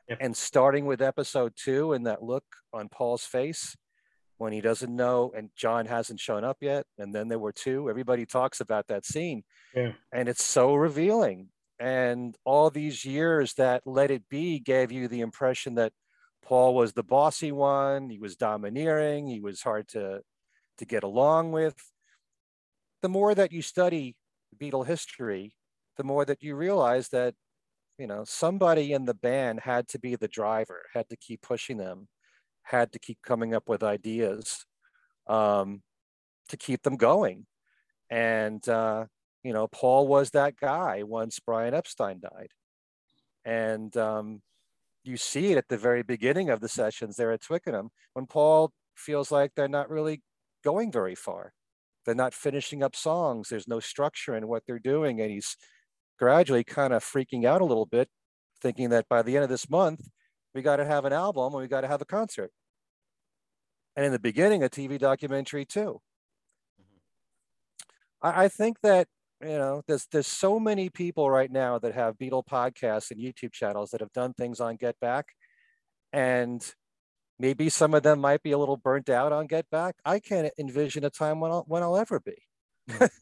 Yep. 0.09 0.19
And 0.21 0.37
starting 0.37 0.87
with 0.87 1.01
episode 1.01 1.53
two 1.55 1.93
and 1.93 2.05
that 2.07 2.21
look 2.21 2.45
on 2.73 2.89
Paul's 2.89 3.25
face 3.25 3.77
when 4.39 4.53
he 4.53 4.61
doesn't 4.61 4.95
know 4.95 5.33
and 5.37 5.51
John 5.57 5.87
hasn't 5.87 6.19
shown 6.19 6.43
up 6.43 6.57
yet. 6.61 6.85
And 6.99 7.15
then 7.15 7.29
there 7.29 7.39
were 7.39 7.53
two. 7.53 7.89
Everybody 7.89 8.27
talks 8.27 8.61
about 8.61 8.89
that 8.89 9.07
scene. 9.07 9.45
Yeah. 9.73 9.93
And 10.13 10.29
it's 10.29 10.45
so 10.45 10.75
revealing. 10.75 11.51
And 11.79 12.35
all 12.45 12.71
these 12.71 13.05
years 13.05 13.55
that 13.55 13.83
Let 13.87 14.11
It 14.11 14.29
Be 14.29 14.59
gave 14.59 14.91
you 14.91 15.07
the 15.07 15.21
impression 15.21 15.77
that 15.77 15.93
Paul 16.49 16.75
was 16.75 16.95
the 16.95 17.03
bossy 17.03 17.53
one, 17.53 18.09
he 18.09 18.19
was 18.19 18.35
domineering, 18.35 19.29
he 19.29 19.41
was 19.41 19.61
hard 19.61 19.87
to, 19.89 20.23
to 20.79 20.85
get 20.87 21.03
along 21.03 21.53
with. 21.53 21.77
The 23.03 23.11
more 23.11 23.35
that 23.35 23.53
you 23.53 23.61
study 23.61 24.17
Beatle 24.59 24.87
history, 24.87 25.55
the 25.99 26.05
more 26.05 26.25
that 26.25 26.43
you 26.43 26.57
realize 26.57 27.11
that 27.11 27.35
you 27.99 28.07
know, 28.07 28.23
somebody 28.25 28.93
in 28.93 29.05
the 29.05 29.15
band 29.15 29.61
had 29.61 29.89
to 29.89 29.99
be 29.99 30.15
the 30.15 30.29
driver, 30.29 30.85
had 30.95 31.09
to 31.09 31.17
keep 31.17 31.43
pushing 31.43 31.77
them, 31.77 32.07
had 32.63 32.93
to 32.93 32.99
keep 32.99 33.19
coming 33.23 33.55
up 33.55 33.69
with 33.69 33.83
ideas 33.83 34.65
um, 35.27 35.83
to 36.49 36.57
keep 36.57 36.83
them 36.83 36.97
going. 36.97 37.45
And, 38.09 38.67
uh, 38.69 39.07
you 39.43 39.53
know, 39.53 39.67
Paul 39.67 40.07
was 40.07 40.31
that 40.31 40.57
guy 40.57 41.03
once 41.03 41.41
Brian 41.41 41.75
Epstein 41.75 42.21
died. 42.21 42.53
And 43.45 43.95
um, 43.97 44.43
you 45.05 45.17
see 45.17 45.53
it 45.53 45.59
at 45.59 45.69
the 45.69 45.79
very 45.79 46.03
beginning 46.03 46.51
of 46.51 46.61
the 46.61 46.69
sessions 46.69 47.17
there 47.17 47.33
at 47.33 47.43
Twickenham 47.43 47.91
when 48.13 48.27
Paul 48.27 48.73
feels 48.95 49.31
like 49.31 49.53
they're 49.55 49.69
not 49.69 49.91
really 49.91 50.23
going 50.65 50.93
very 50.93 51.15
far. 51.15 51.53
They're 52.05 52.15
not 52.15 52.35
finishing 52.35 52.83
up 52.83 52.97
songs. 52.97 53.49
There's 53.49 53.69
no 53.69 53.81
structure 53.81 54.35
in 54.35 54.49
what 54.49 54.65
they're 54.67 54.79
doing. 54.79 55.21
And 55.21 55.31
he's 55.31 55.57
gradually 56.19 56.65
kind 56.65 56.93
of 56.93 57.05
freaking 57.05 57.45
out 57.45 57.61
a 57.61 57.65
little 57.65 57.87
bit, 57.87 58.09
thinking 58.61 58.91
that 58.91 59.09
by 59.09 59.23
the 59.23 59.37
end 59.37 59.45
of 59.45 59.51
this 59.51 59.71
month, 59.71 60.09
we 60.55 60.63
got 60.63 60.77
to 60.77 60.85
have 60.85 61.05
an 61.05 61.13
album 61.13 61.55
and 61.55 61.63
we 61.63 61.69
got 61.69 61.83
to 61.83 61.89
have 61.89 62.03
a 62.03 62.07
concert. 62.07 62.51
And 63.95 64.07
in 64.07 64.13
the 64.13 64.19
beginning, 64.19 64.63
a 64.63 64.69
TV 64.69 64.99
documentary 64.99 65.65
too. 65.65 66.01
Mm-hmm. 66.81 68.27
I, 68.27 68.45
I 68.45 68.49
think 68.49 68.81
that 68.83 69.09
you 69.43 69.49
know 69.49 69.83
there's 69.87 70.07
there's 70.11 70.27
so 70.27 70.59
many 70.59 70.89
people 70.89 71.31
right 71.31 71.51
now 71.51 71.79
that 71.79 71.95
have 71.95 72.19
Beatle 72.19 72.47
podcasts 72.47 73.11
and 73.11 73.21
YouTube 73.21 73.53
channels 73.53 73.91
that 73.91 74.01
have 74.01 74.13
done 74.13 74.35
things 74.35 74.61
on 74.61 74.77
Get 74.77 74.99
Back, 75.01 75.27
and 76.13 76.63
maybe 77.39 77.69
some 77.69 77.95
of 77.95 78.03
them 78.03 78.21
might 78.21 78.43
be 78.43 78.53
a 78.53 78.59
little 78.59 78.77
burnt 78.77 79.09
out 79.09 79.33
on 79.33 79.47
Get 79.47 79.71
Back. 79.71 79.97
I 80.05 80.19
can't 80.21 80.53
envision 80.59 81.05
a 81.05 81.11
time 81.11 81.41
when 81.41 81.51
I'll 81.51 81.65
when 81.69 81.83
I'll 81.83 81.97
ever 81.97 82.21
be. 82.21 82.37
Mm-hmm. 82.91 83.07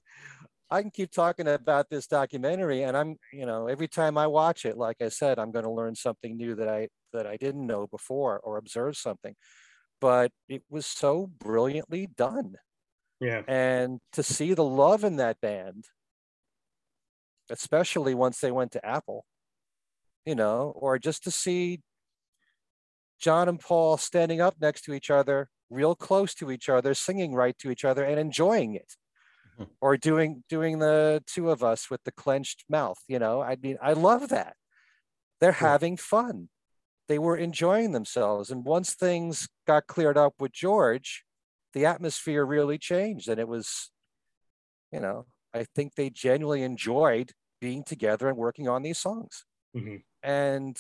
I 0.71 0.83
can 0.83 0.91
keep 0.91 1.12
talking 1.12 1.47
about 1.47 1.91
this 1.91 2.09
documentary 2.09 2.83
and 2.83 2.97
I'm, 2.97 3.17
you 3.33 3.47
know, 3.47 3.69
every 3.69 3.87
time 3.87 4.19
I 4.19 4.27
watch 4.27 4.64
it, 4.64 4.77
like 4.77 4.97
I 5.01 5.11
said, 5.11 5.39
I'm 5.39 5.53
going 5.53 5.64
to 5.64 5.71
learn 5.71 5.95
something 5.95 6.37
new 6.37 6.57
that 6.57 6.69
I 6.69 6.89
that 7.12 7.27
I 7.27 7.37
didn't 7.37 7.67
know 7.67 7.87
before 7.87 8.41
or 8.41 8.57
observe 8.57 8.97
something. 8.97 9.37
But 10.01 10.33
it 10.49 10.62
was 10.69 10.85
so 10.85 11.31
brilliantly 11.39 12.09
done. 12.09 12.57
Yeah. 13.21 13.43
And 13.47 14.01
to 14.12 14.23
see 14.23 14.55
the 14.55 14.64
love 14.64 15.05
in 15.05 15.17
that 15.17 15.41
band, 15.41 15.85
especially 17.51 18.14
once 18.14 18.40
they 18.40 18.51
went 18.51 18.72
to 18.72 18.84
Apple, 18.84 19.24
you 20.24 20.34
know, 20.34 20.72
or 20.76 20.99
just 20.99 21.24
to 21.24 21.30
see 21.30 21.80
John 23.18 23.49
and 23.49 23.61
Paul 23.61 23.97
standing 23.97 24.40
up 24.40 24.57
next 24.61 24.82
to 24.82 24.92
each 24.92 25.11
other, 25.11 25.49
real 25.70 25.94
close 25.94 26.34
to 26.34 26.51
each 26.51 26.68
other, 26.68 26.94
singing 26.94 27.34
right 27.34 27.57
to 27.59 27.70
each 27.70 27.84
other 27.84 28.05
and 28.05 28.18
enjoying 28.18 28.74
it. 28.74 28.94
Mm-hmm. 29.59 29.70
Or 29.80 29.97
doing 29.97 30.44
doing 30.51 30.80
the 30.80 31.22
two 31.26 31.51
of 31.51 31.64
us 31.64 31.88
with 31.88 32.05
the 32.05 32.12
clenched 32.12 32.64
mouth 32.68 32.99
you 33.09 33.18
know? 33.18 33.40
I 33.40 33.57
mean 33.57 33.78
i 33.80 33.94
love 33.94 34.28
that. 34.28 34.55
They're 35.40 35.51
yeah. 35.51 35.68
having 35.68 35.97
fun. 35.97 36.51
They 37.09 37.18
were 37.18 37.36
enjoying 37.38 37.92
themselves. 37.92 38.51
And 38.51 38.66
once 38.66 38.94
things 38.94 39.49
got 39.66 39.86
cleared 39.86 40.18
up 40.18 40.34
with 40.38 40.53
george 40.53 41.24
the 41.72 41.86
atmosphere 41.86 42.44
really 42.44 42.78
changed 42.78 43.28
and 43.28 43.38
it 43.38 43.49
was 43.49 43.90
you 44.92 45.01
know 45.01 45.26
i 45.57 45.64
think 45.74 45.94
they 45.94 46.11
genuinely 46.11 46.62
enjoyed 46.62 47.32
being 47.61 47.82
together 47.82 48.28
and 48.28 48.36
working 48.36 48.68
on 48.68 48.82
these 48.82 48.98
songs 48.98 49.44
mm-hmm. 49.76 49.96
and 50.22 50.78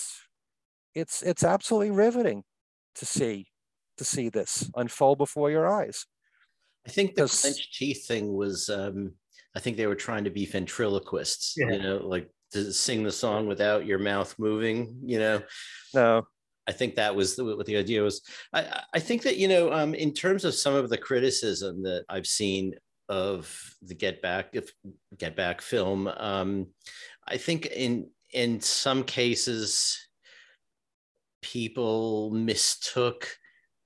it's 0.94 1.22
it's 1.22 1.44
absolutely 1.44 1.90
riveting 1.90 2.42
to 2.94 3.06
see 3.06 3.46
to 3.96 4.04
see 4.04 4.28
this 4.28 4.70
unfold 4.76 5.18
before 5.18 5.50
your 5.50 5.66
eyes 5.66 6.06
I 6.86 6.90
think 6.90 7.14
the 7.14 7.26
clenched 7.26 7.74
teeth 7.74 8.06
thing 8.06 8.34
was, 8.34 8.68
um, 8.68 9.12
I 9.56 9.60
think 9.60 9.76
they 9.76 9.88
were 9.88 9.96
trying 9.96 10.24
to 10.24 10.30
be 10.30 10.46
ventriloquists, 10.46 11.54
yeah. 11.56 11.70
you 11.70 11.82
know, 11.82 11.96
like 11.96 12.30
to 12.52 12.72
sing 12.72 13.02
the 13.02 13.10
song 13.10 13.48
without 13.48 13.86
your 13.86 13.98
mouth 13.98 14.34
moving, 14.38 14.96
you 15.02 15.18
know. 15.18 15.42
No. 15.94 16.26
I 16.68 16.72
think 16.72 16.94
that 16.96 17.14
was 17.14 17.36
the, 17.36 17.44
what 17.44 17.66
the 17.66 17.76
idea 17.76 18.02
was. 18.02 18.22
I, 18.52 18.82
I 18.94 19.00
think 19.00 19.22
that, 19.22 19.36
you 19.36 19.48
know, 19.48 19.72
um, 19.72 19.94
in 19.94 20.12
terms 20.12 20.44
of 20.44 20.54
some 20.54 20.74
of 20.74 20.88
the 20.88 20.98
criticism 20.98 21.82
that 21.84 22.04
I've 22.08 22.26
seen 22.26 22.74
of 23.08 23.52
the 23.82 23.94
Get 23.94 24.22
Back, 24.22 24.50
if 24.52 24.72
Get 25.16 25.36
Back 25.36 25.60
film, 25.62 26.08
um, 26.08 26.68
I 27.26 27.36
think 27.36 27.66
in 27.66 28.10
in 28.32 28.60
some 28.60 29.04
cases 29.04 29.98
people 31.42 32.30
mistook 32.30 33.28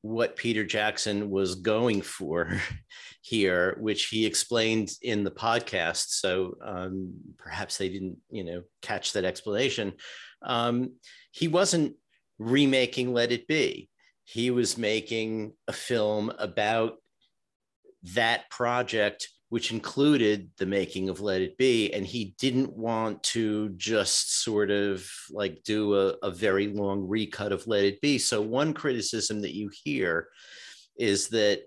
what 0.03 0.37
Peter 0.37 0.65
Jackson 0.65 1.29
was 1.29 1.57
going 1.57 2.01
for 2.01 2.61
here, 3.23 3.77
which 3.81 4.07
he 4.07 4.25
explained 4.25 4.93
in 5.03 5.25
the 5.25 5.31
podcast. 5.31 6.07
So 6.09 6.57
um, 6.65 7.13
perhaps 7.37 7.77
they 7.77 7.89
didn't, 7.89 8.17
you 8.31 8.45
know, 8.45 8.63
catch 8.81 9.13
that 9.13 9.25
explanation. 9.25 9.93
Um, 10.43 10.95
he 11.33 11.49
wasn't 11.49 11.97
remaking 12.39 13.13
Let 13.13 13.31
It 13.31 13.47
Be. 13.47 13.91
He 14.25 14.51
was 14.51 14.79
making 14.79 15.53
a 15.69 15.73
film 15.73 16.33
about 16.39 16.95
that 18.03 18.49
project 18.51 19.29
which 19.51 19.73
included 19.73 20.49
the 20.59 20.67
making 20.67 21.09
of 21.09 21.21
Let 21.21 21.43
It 21.43 21.59
Be. 21.59 21.93
And 21.93 22.07
he 22.07 22.37
didn't 22.39 22.73
want 22.73 23.23
to 23.25 23.71
just 23.71 24.43
sort 24.43 24.71
of 24.71 25.05
like 25.31 25.65
do 25.65 25.97
a, 25.97 26.15
a, 26.23 26.31
very 26.31 26.69
long 26.69 27.07
recut 27.07 27.51
of 27.51 27.67
Let 27.67 27.83
It 27.85 28.01
Be. 28.01 28.17
So, 28.17 28.41
one 28.41 28.73
criticism 28.73 29.43
that 29.43 29.55
you 29.55 29.69
hear 29.85 30.29
is 30.97 31.29
that 31.31 31.63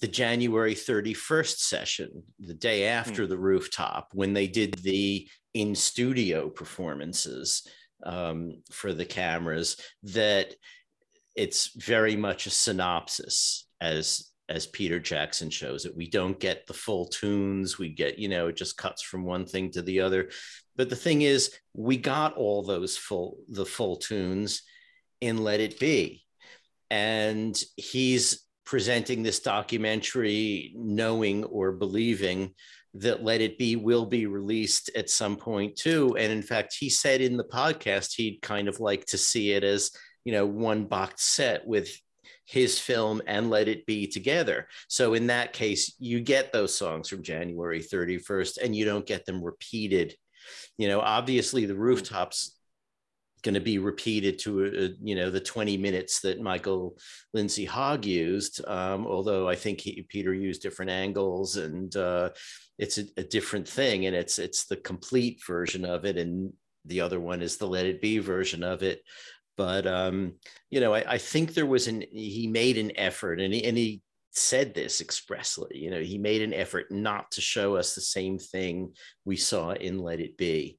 the 0.00 0.06
January 0.08 0.74
31st 0.74 1.56
session, 1.56 2.22
the 2.38 2.54
day 2.54 2.82
hmm. 2.82 2.88
after 2.88 3.24
mm. 3.24 3.28
the 3.30 3.38
rooftop, 3.38 4.10
when 4.12 4.34
they 4.34 4.46
did 4.46 4.74
the 4.74 5.26
in 5.54 5.74
studio 5.74 6.50
performances 6.50 7.66
um, 8.04 8.62
for 8.70 8.92
the 8.92 9.04
cameras, 9.04 9.76
that 10.02 10.54
it's 11.34 11.70
very 11.74 12.16
much 12.16 12.46
a 12.46 12.50
synopsis 12.50 13.66
as 13.80 14.30
as 14.48 14.66
Peter 14.66 15.00
Jackson 15.00 15.50
shows 15.50 15.86
it. 15.86 15.96
We 15.96 16.08
don't 16.08 16.38
get 16.38 16.66
the 16.66 16.74
full 16.74 17.06
tunes. 17.06 17.78
We 17.78 17.88
get, 17.88 18.18
you 18.18 18.28
know, 18.28 18.48
it 18.48 18.56
just 18.56 18.76
cuts 18.76 19.02
from 19.02 19.24
one 19.24 19.46
thing 19.46 19.70
to 19.72 19.82
the 19.82 20.00
other. 20.00 20.30
But 20.76 20.90
the 20.90 20.96
thing 20.96 21.22
is, 21.22 21.52
we 21.72 21.96
got 21.96 22.36
all 22.36 22.62
those 22.62 22.96
full 22.96 23.38
the 23.48 23.64
full 23.64 23.96
tunes 23.96 24.62
in 25.20 25.38
Let 25.38 25.60
It 25.60 25.78
Be. 25.78 26.24
And 26.90 27.60
he's 27.76 28.44
presenting 28.66 29.22
this 29.22 29.40
documentary 29.40 30.74
knowing 30.76 31.44
or 31.44 31.72
believing 31.72 32.54
that 32.94 33.24
Let 33.24 33.40
It 33.40 33.58
Be 33.58 33.76
will 33.76 34.06
be 34.06 34.26
released 34.26 34.90
at 34.96 35.10
some 35.10 35.36
point 35.36 35.76
too. 35.76 36.16
And 36.18 36.32
in 36.32 36.42
fact, 36.42 36.76
he 36.78 36.90
said 36.90 37.20
in 37.20 37.36
the 37.36 37.44
podcast 37.44 38.14
he'd 38.14 38.42
kind 38.42 38.68
of 38.68 38.78
like 38.80 39.06
to 39.06 39.18
see 39.18 39.52
it 39.52 39.64
as, 39.64 39.90
you 40.24 40.32
know, 40.32 40.46
one 40.46 40.84
box 40.84 41.22
set 41.22 41.66
with 41.66 41.88
his 42.44 42.78
film 42.78 43.22
and 43.26 43.50
Let 43.50 43.68
It 43.68 43.86
Be 43.86 44.06
together. 44.06 44.68
So 44.88 45.14
in 45.14 45.28
that 45.28 45.52
case, 45.52 45.94
you 45.98 46.20
get 46.20 46.52
those 46.52 46.76
songs 46.76 47.08
from 47.08 47.22
January 47.22 47.80
31st 47.80 48.58
and 48.62 48.74
you 48.74 48.84
don't 48.84 49.06
get 49.06 49.24
them 49.24 49.42
repeated. 49.42 50.14
You 50.76 50.88
know, 50.88 51.00
obviously 51.00 51.66
the 51.66 51.76
rooftops 51.76 52.58
going 53.44 53.54
to 53.54 53.60
be 53.60 53.78
repeated 53.78 54.38
to 54.38 54.64
uh, 54.64 54.88
you 55.02 55.14
know 55.14 55.30
the 55.30 55.38
20 55.38 55.76
minutes 55.76 56.20
that 56.20 56.40
Michael 56.40 56.96
Lindsay 57.34 57.66
Hogg 57.66 58.06
used. 58.06 58.66
Um, 58.66 59.06
although 59.06 59.48
I 59.48 59.54
think 59.54 59.82
he, 59.82 60.04
Peter 60.08 60.34
used 60.34 60.62
different 60.62 60.90
angles 60.90 61.56
and 61.56 61.94
uh, 61.94 62.30
it's 62.78 62.98
a, 62.98 63.04
a, 63.18 63.22
different 63.22 63.68
thing, 63.68 64.06
and 64.06 64.16
it's 64.16 64.38
it's 64.38 64.64
the 64.64 64.76
complete 64.76 65.40
version 65.46 65.84
of 65.84 66.04
it, 66.04 66.16
and 66.16 66.52
the 66.86 67.00
other 67.00 67.20
one 67.20 67.42
is 67.42 67.56
the 67.56 67.68
Let 67.68 67.86
It 67.86 68.00
Be 68.00 68.18
version 68.18 68.64
of 68.64 68.82
it. 68.82 69.02
But 69.56 69.86
um, 69.86 70.34
you 70.70 70.80
know, 70.80 70.94
I, 70.94 71.14
I 71.14 71.18
think 71.18 71.54
there 71.54 71.66
was 71.66 71.86
an 71.86 72.04
he 72.12 72.46
made 72.46 72.78
an 72.78 72.92
effort, 72.96 73.40
and 73.40 73.54
he, 73.54 73.64
and 73.64 73.76
he 73.76 74.02
said 74.32 74.74
this 74.74 75.00
expressly. 75.00 75.78
You 75.78 75.90
know, 75.90 76.00
he 76.00 76.18
made 76.18 76.42
an 76.42 76.54
effort 76.54 76.90
not 76.90 77.30
to 77.32 77.40
show 77.40 77.76
us 77.76 77.94
the 77.94 78.00
same 78.00 78.38
thing 78.38 78.94
we 79.24 79.36
saw 79.36 79.72
in 79.72 79.98
Let 79.98 80.20
It 80.20 80.36
Be 80.36 80.78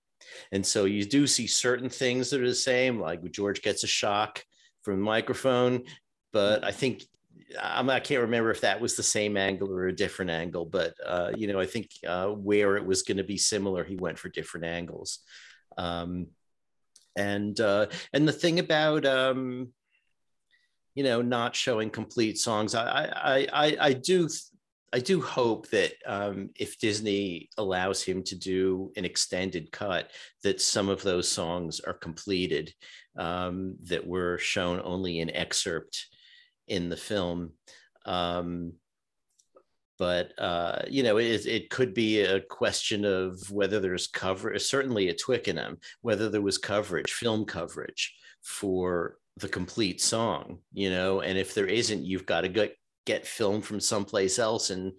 and 0.51 0.65
so 0.65 0.85
you 0.85 1.05
do 1.05 1.27
see 1.27 1.47
certain 1.47 1.89
things 1.89 2.29
that 2.29 2.41
are 2.41 2.47
the 2.47 2.55
same, 2.55 2.99
like 2.99 3.31
George 3.31 3.61
gets 3.61 3.83
a 3.83 3.87
shock 3.87 4.43
from 4.83 4.97
the 4.97 5.05
microphone. 5.05 5.83
But 6.31 6.63
I 6.63 6.71
think 6.71 7.03
I 7.59 7.99
can't 7.99 8.21
remember 8.21 8.51
if 8.51 8.61
that 8.61 8.81
was 8.81 8.95
the 8.95 9.03
same 9.03 9.37
angle 9.37 9.71
or 9.71 9.87
a 9.87 9.95
different 9.95 10.31
angle, 10.31 10.65
but 10.65 10.93
uh, 11.05 11.31
you 11.35 11.47
know, 11.47 11.59
I 11.59 11.65
think 11.65 11.89
uh, 12.07 12.27
where 12.27 12.75
it 12.77 12.85
was 12.85 13.03
going 13.03 13.17
to 13.17 13.23
be 13.23 13.37
similar, 13.37 13.83
he 13.83 13.95
went 13.95 14.19
for 14.19 14.29
different 14.29 14.65
angles. 14.65 15.19
Um, 15.77 16.27
and 17.15 17.59
uh, 17.59 17.87
and 18.13 18.27
the 18.27 18.33
thing 18.33 18.59
about 18.59 19.05
um, 19.05 19.69
you 20.93 21.03
know 21.03 21.21
not 21.21 21.55
showing 21.55 21.89
complete 21.89 22.37
songs, 22.37 22.75
I 22.75 23.05
I 23.05 23.47
I, 23.53 23.77
I 23.79 23.93
do 23.93 24.27
I 24.93 24.99
do 24.99 25.21
hope 25.21 25.67
that 25.71 25.93
um, 26.05 26.51
if 26.55 26.79
Disney 26.79 27.49
allows 27.57 28.01
him 28.01 28.23
to 28.23 28.35
do 28.35 28.93
an 28.95 29.03
extended 29.03 29.69
cut, 29.71 30.11
that 30.43 30.61
some 30.61 30.87
of 30.87 31.03
those 31.03 31.27
songs 31.27 31.81
are 31.81 31.93
completed 31.93 32.73
um, 33.17 33.75
that 33.83 34.07
were 34.07 34.37
shown 34.37 34.81
only 34.83 35.19
in 35.19 35.29
excerpt 35.31 36.07
in 36.69 36.87
the 36.87 36.95
film. 36.95 37.51
Um, 38.05 38.73
but 39.97 40.33
uh, 40.37 40.81
you 40.89 41.03
know, 41.03 41.17
it, 41.17 41.45
it 41.45 41.69
could 41.69 41.93
be 41.93 42.21
a 42.21 42.41
question 42.41 43.05
of 43.05 43.39
whether 43.51 43.79
there's 43.79 44.07
cover 44.07 44.57
Certainly 44.59 45.09
at 45.09 45.19
Twickenham, 45.19 45.77
whether 46.01 46.29
there 46.29 46.41
was 46.41 46.57
coverage, 46.57 47.11
film 47.11 47.45
coverage 47.45 48.13
for 48.41 49.17
the 49.37 49.49
complete 49.49 50.01
song. 50.01 50.59
You 50.73 50.89
know, 50.89 51.21
and 51.21 51.37
if 51.37 51.53
there 51.53 51.67
isn't, 51.67 52.05
you've 52.05 52.25
got 52.25 52.41
to 52.41 52.49
get 52.49 52.75
get 53.05 53.27
film 53.27 53.61
from 53.61 53.79
someplace 53.79 54.39
else 54.39 54.69
and 54.69 54.93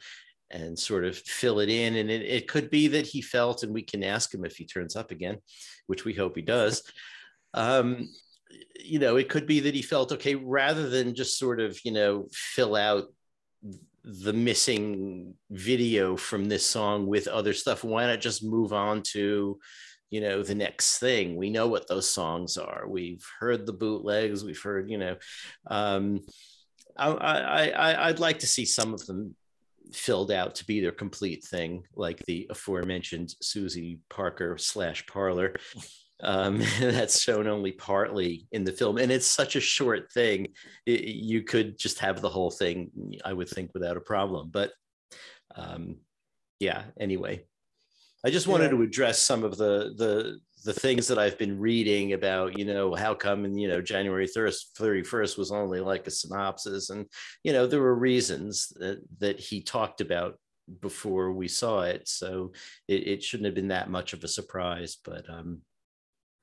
and 0.51 0.79
sort 0.79 1.05
of 1.05 1.19
fill 1.19 1.61
it 1.61 1.69
in. 1.69 1.97
And 1.97 2.11
it, 2.11 2.23
it 2.23 2.49
could 2.49 2.71
be 2.71 2.89
that 2.89 3.07
he 3.07 3.21
felt, 3.21 3.63
and 3.63 3.75
we 3.75 3.83
can 3.83 4.05
ask 4.05 4.33
him 4.33 4.45
if 4.45 4.57
he 4.57 4.65
turns 4.65 4.97
up 4.97 5.11
again, 5.11 5.39
which 5.87 6.05
we 6.05 6.15
hope 6.15 6.37
he 6.37 6.43
does. 6.43 6.83
Um, 7.53 8.09
you 8.79 8.99
know, 8.99 9.17
it 9.17 9.29
could 9.29 9.47
be 9.47 9.61
that 9.61 9.75
he 9.75 9.83
felt 9.83 10.13
okay, 10.13 10.35
rather 10.35 10.89
than 10.89 11.15
just 11.15 11.39
sort 11.39 11.61
of, 11.61 11.79
you 11.85 11.93
know, 11.93 12.29
fill 12.33 12.77
out 12.77 13.05
the 14.07 14.33
missing 14.33 15.35
video 15.51 16.17
from 16.17 16.45
this 16.45 16.65
song 16.65 17.09
with 17.09 17.27
other 17.27 17.53
stuff. 17.53 17.83
Why 17.83 18.07
not 18.07 18.21
just 18.21 18.45
move 18.45 18.73
on 18.73 19.03
to, 19.15 19.59
you 20.11 20.21
know, 20.21 20.45
the 20.45 20.55
next 20.55 20.99
thing? 20.99 21.35
We 21.35 21.51
know 21.51 21.67
what 21.67 21.89
those 21.89 22.09
songs 22.09 22.57
are. 22.57 22.87
We've 22.89 23.25
heard 23.41 23.67
the 23.67 23.73
bootlegs. 23.73 24.45
We've 24.45 24.63
heard, 24.63 24.89
you 24.89 24.99
know, 24.99 25.17
um, 25.67 26.21
I, 26.97 27.09
I, 27.09 27.69
I 27.69 28.09
I'd 28.09 28.21
like 28.21 28.39
to 28.39 28.47
see 28.47 28.65
some 28.65 28.95
of 28.95 29.05
them 29.07 29.35
filled 29.93 30.31
out 30.31 30.55
to 30.57 30.67
be 30.67 30.81
their 30.81 30.93
complete 30.93 31.45
thing, 31.45 31.83
like 31.97 32.25
the 32.27 32.47
aforementioned 32.49 33.35
Suzy 33.43 33.99
Parker 34.09 34.57
slash 34.57 35.05
Parlor. 35.07 35.57
Um, 36.23 36.63
that's 36.81 37.21
shown 37.21 37.47
only 37.47 37.73
partly 37.73 38.47
in 38.53 38.65
the 38.65 38.73
film, 38.73 38.99
and 38.99 39.13
it's 39.13 39.27
such 39.27 39.57
a 39.57 39.61
short 39.61 40.13
thing. 40.13 40.49
It, 40.87 41.05
you 41.05 41.43
could 41.43 41.79
just 41.79 41.99
have 41.99 42.21
the 42.21 42.31
whole 42.31 42.51
thing, 42.51 42.91
I 43.25 43.33
would 43.33 43.49
think, 43.49 43.73
without 43.75 43.97
a 43.97 44.01
problem. 44.01 44.51
But 44.51 44.73
um, 45.55 45.97
yeah, 46.59 46.85
anyway, 46.99 47.45
I 48.25 48.31
just 48.31 48.47
wanted 48.47 48.71
yeah. 48.73 48.79
to 48.79 48.83
address 48.83 49.19
some 49.19 49.45
of 49.45 49.57
the 49.57 49.95
the 49.97 50.41
the 50.67 50.73
things 50.73 51.07
that 51.07 51.19
I've 51.19 51.39
been 51.39 51.59
reading 51.59 52.13
about, 52.13 52.59
you 52.59 52.65
know, 52.65 52.95
how 52.95 53.15
come, 53.15 53.45
and 53.45 53.59
you 53.59 53.69
know, 53.69 53.81
January 53.81 54.27
31st 54.27 55.39
was 55.39 55.53
only 55.53 55.81
like 55.81 56.07
a 56.07 56.11
synopsis. 56.11 56.91
And, 56.91 57.07
you 57.45 57.53
know, 57.53 57.67
there 57.67 57.81
were 57.81 57.95
reasons 57.95 58.73
that, 58.77 59.01
that 59.21 59.39
he 59.39 59.63
talked 59.63 60.01
about 60.01 60.39
before 60.81 61.31
we 61.31 61.47
saw 61.47 61.83
it. 61.83 62.09
So 62.09 62.53
it, 62.89 63.07
it 63.07 63.23
shouldn't 63.23 63.47
have 63.47 63.55
been 63.55 63.69
that 63.69 63.91
much 63.91 64.13
of 64.13 64.25
a 64.25 64.29
surprise, 64.29 64.99
but, 65.05 65.31
um, 65.31 65.61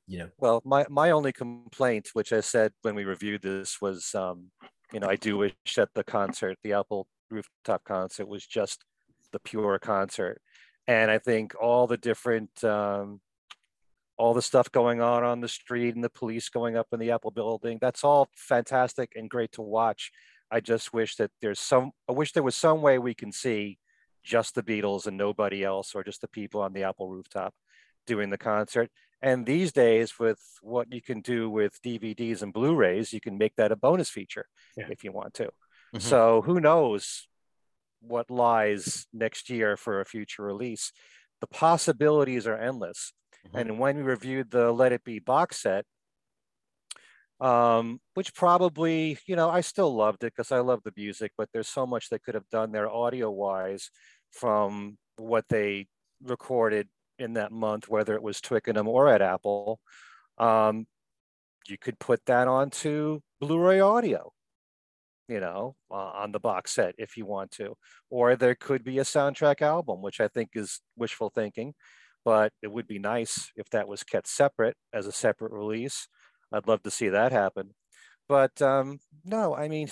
you 0.08 0.20
know. 0.20 0.30
Well, 0.38 0.62
my, 0.66 0.86
my 0.89 1.12
only 1.12 1.32
complaint, 1.32 2.10
which 2.14 2.34
I 2.34 2.41
said 2.41 2.74
when 2.82 2.95
we 2.95 3.06
reviewed 3.06 3.41
this 3.41 3.78
was, 3.82 4.14
um, 4.16 4.51
you 4.91 4.99
know, 4.99 5.08
I 5.08 5.16
do 5.16 5.38
wish 5.38 5.54
that 5.76 5.89
the 5.95 6.04
concert, 6.04 6.58
the 6.64 6.74
Apple 6.74 7.08
rooftop 7.30 7.84
concert 7.84 8.28
was 8.28 8.45
just 8.45 8.84
the 9.32 9.39
pure 9.39 9.80
concert. 9.80 10.41
And 10.88 11.10
I 11.10 11.18
think 11.18 11.54
all 11.60 11.88
the 11.88 11.97
different, 11.97 12.64
um, 12.64 13.22
all 14.18 14.34
the 14.34 14.41
stuff 14.41 14.72
going 14.72 15.01
on 15.01 15.24
on 15.24 15.41
the 15.41 15.47
street 15.47 15.95
and 15.95 16.04
the 16.04 16.10
police 16.10 16.49
going 16.49 16.78
up 16.78 16.88
in 16.91 16.99
the 16.99 17.12
Apple 17.12 17.32
building. 17.32 17.80
That's 17.82 18.04
all 18.04 18.30
fantastic 18.36 19.14
and 19.16 19.30
great 19.30 19.51
to 19.54 19.62
watch. 19.62 20.12
I 20.51 20.60
just 20.60 20.93
wish 20.93 21.16
that 21.16 21.32
there's 21.41 21.60
some, 21.60 21.91
I 22.08 22.12
wish 22.12 22.32
there 22.34 22.43
was 22.43 22.56
some 22.56 22.82
way 22.82 22.99
we 22.99 23.16
can 23.16 23.32
see 23.32 23.80
just 24.24 24.54
the 24.54 24.62
Beatles 24.64 25.08
and 25.08 25.18
nobody 25.18 25.64
else, 25.64 25.95
or 25.95 26.04
just 26.04 26.22
the 26.22 26.28
people 26.28 26.62
on 26.62 26.74
the 26.74 26.84
Apple 26.84 27.10
rooftop 27.10 27.54
doing 28.06 28.30
the 28.30 28.38
concert. 28.38 28.89
And 29.24 29.45
these 29.45 29.71
days, 29.71 30.19
with 30.19 30.41
what 30.61 30.93
you 30.93 31.01
can 31.01 31.21
do 31.21 31.49
with 31.49 31.82
DVDs 31.82 32.41
and 32.41 32.51
Blu 32.51 32.76
rays, 32.76 33.13
you 33.13 33.21
can 33.21 33.38
make 33.38 33.55
that 33.55 33.71
a 33.71 33.78
bonus 33.78 34.09
feature 34.09 34.47
yeah. 34.76 34.88
if 34.89 35.05
you 35.05 35.13
want 35.13 35.34
to. 35.36 35.45
Mm-hmm. 35.45 35.99
So 35.99 36.41
who 36.41 36.59
knows 36.59 37.26
what 38.01 38.30
lies 38.30 39.07
next 39.13 39.49
year 39.49 39.78
for 39.78 40.01
a 40.01 40.05
future 40.05 40.43
release? 40.43 40.91
The 41.39 41.47
possibilities 41.47 42.45
are 42.47 42.57
endless. 42.57 43.13
Mm-hmm. 43.47 43.57
And 43.57 43.80
when 43.80 43.95
we 43.95 44.03
reviewed 44.03 44.51
the 44.51 44.74
Let 44.74 44.91
It 44.91 45.05
Be 45.05 45.19
box 45.19 45.61
set, 45.61 45.86
um, 47.39 48.01
which 48.15 48.36
probably, 48.36 49.17
you 49.26 49.38
know, 49.38 49.49
I 49.49 49.61
still 49.61 49.95
loved 49.95 50.26
it 50.26 50.34
because 50.36 50.51
I 50.51 50.59
love 50.59 50.82
the 50.84 50.93
music, 50.97 51.32
but 51.38 51.47
there's 51.53 51.69
so 51.69 51.86
much 51.86 52.09
they 52.09 52.19
could 52.19 52.36
have 52.36 52.49
done 52.49 52.74
there 52.74 52.89
audio 52.89 53.32
wise 53.32 53.89
from 54.32 54.97
what 55.15 55.45
they 55.47 55.88
recorded 56.21 56.89
in 57.20 57.34
that 57.34 57.51
month, 57.51 57.89
whether 57.89 58.16
it 58.16 58.24
was 58.24 58.41
Twickenham 58.41 58.88
or 58.88 59.07
at 59.07 59.22
Apple. 59.22 59.80
Um, 60.38 60.88
you 61.68 61.78
could 61.78 61.99
put 61.99 62.26
that 62.26 62.47
onto 62.47 63.22
Blu-ray 63.39 63.80
audio, 63.80 64.32
you 65.28 65.39
know, 65.39 65.76
uh, 65.89 65.95
on 65.95 66.32
the 66.32 66.39
box 66.39 66.72
set 66.72 66.95
if 66.97 67.16
you 67.16 67.26
want 67.26 67.51
to, 67.51 67.76
or 68.09 68.36
there 68.36 68.55
could 68.55 68.84
be 68.84 68.99
a 68.99 69.03
soundtrack 69.03 69.61
album, 69.61 70.01
which 70.01 70.20
I 70.20 70.28
think 70.28 70.49
is 70.55 70.82
wishful 70.97 71.30
thinking 71.30 71.74
but 72.26 72.53
it 72.61 72.72
would 72.72 72.88
be 72.88 72.99
nice 72.99 73.51
if 73.55 73.70
that 73.70 73.88
was 73.88 74.03
kept 74.03 74.28
separate 74.28 74.78
as 74.93 75.07
a 75.07 75.11
separate 75.11 75.51
release. 75.51 76.07
I'd 76.51 76.68
love 76.68 76.84
to 76.84 76.91
see 76.91 77.09
that 77.09 77.32
happen. 77.32 77.72
But 78.30 78.61
um, 78.61 78.99
no, 79.26 79.55
I 79.55 79.68
mean, 79.68 79.89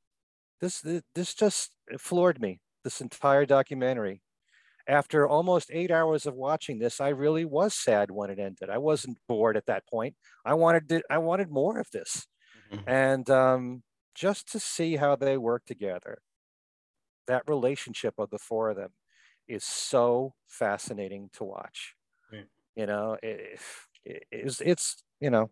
this 0.60 0.84
this 1.14 1.34
just 1.34 1.74
floored 1.98 2.40
me. 2.40 2.60
This 2.84 3.00
entire 3.00 3.46
documentary. 3.46 4.22
After 4.88 5.28
almost 5.28 5.70
eight 5.72 5.90
hours 5.90 6.26
of 6.26 6.34
watching 6.34 6.78
this, 6.78 7.00
I 7.00 7.08
really 7.08 7.44
was 7.44 7.74
sad 7.74 8.10
when 8.10 8.30
it 8.30 8.38
ended. 8.38 8.70
I 8.70 8.78
wasn't 8.78 9.18
bored 9.28 9.56
at 9.56 9.66
that 9.66 9.86
point. 9.88 10.14
I 10.44 10.54
wanted 10.54 10.88
to, 10.90 11.02
I 11.10 11.18
wanted 11.18 11.50
more 11.50 11.78
of 11.80 11.90
this, 11.92 12.26
mm-hmm. 12.72 12.88
and 12.88 13.28
um, 13.30 13.82
just 14.14 14.50
to 14.52 14.60
see 14.60 14.96
how 14.96 15.16
they 15.16 15.36
work 15.38 15.64
together. 15.66 16.18
that 17.26 17.42
relationship 17.48 18.14
of 18.18 18.30
the 18.30 18.38
four 18.38 18.70
of 18.70 18.76
them 18.76 18.90
is 19.48 19.64
so 19.64 20.34
fascinating 20.46 21.30
to 21.34 21.44
watch. 21.44 21.94
You 22.76 22.86
know, 22.86 23.16
it, 23.22 23.60
it, 24.04 24.24
it's 24.30 24.60
it's 24.60 25.02
you 25.20 25.30
know, 25.30 25.50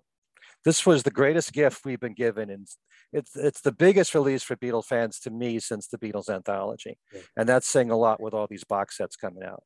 this 0.64 0.86
was 0.86 1.02
the 1.02 1.10
greatest 1.10 1.52
gift 1.52 1.84
we've 1.84 2.00
been 2.00 2.14
given, 2.14 2.50
and 2.50 2.66
it's 3.12 3.36
it's 3.36 3.60
the 3.60 3.72
biggest 3.72 4.14
release 4.14 4.42
for 4.42 4.56
Beatles 4.56 4.86
fans 4.86 5.18
to 5.20 5.30
me 5.30 5.60
since 5.60 5.88
the 5.88 5.98
Beatles 5.98 6.28
anthology, 6.28 6.98
yeah. 7.12 7.20
and 7.36 7.48
that's 7.48 7.68
saying 7.68 7.90
a 7.90 7.96
lot 7.96 8.20
with 8.20 8.34
all 8.34 8.46
these 8.46 8.64
box 8.64 8.96
sets 8.96 9.16
coming 9.16 9.42
out. 9.44 9.62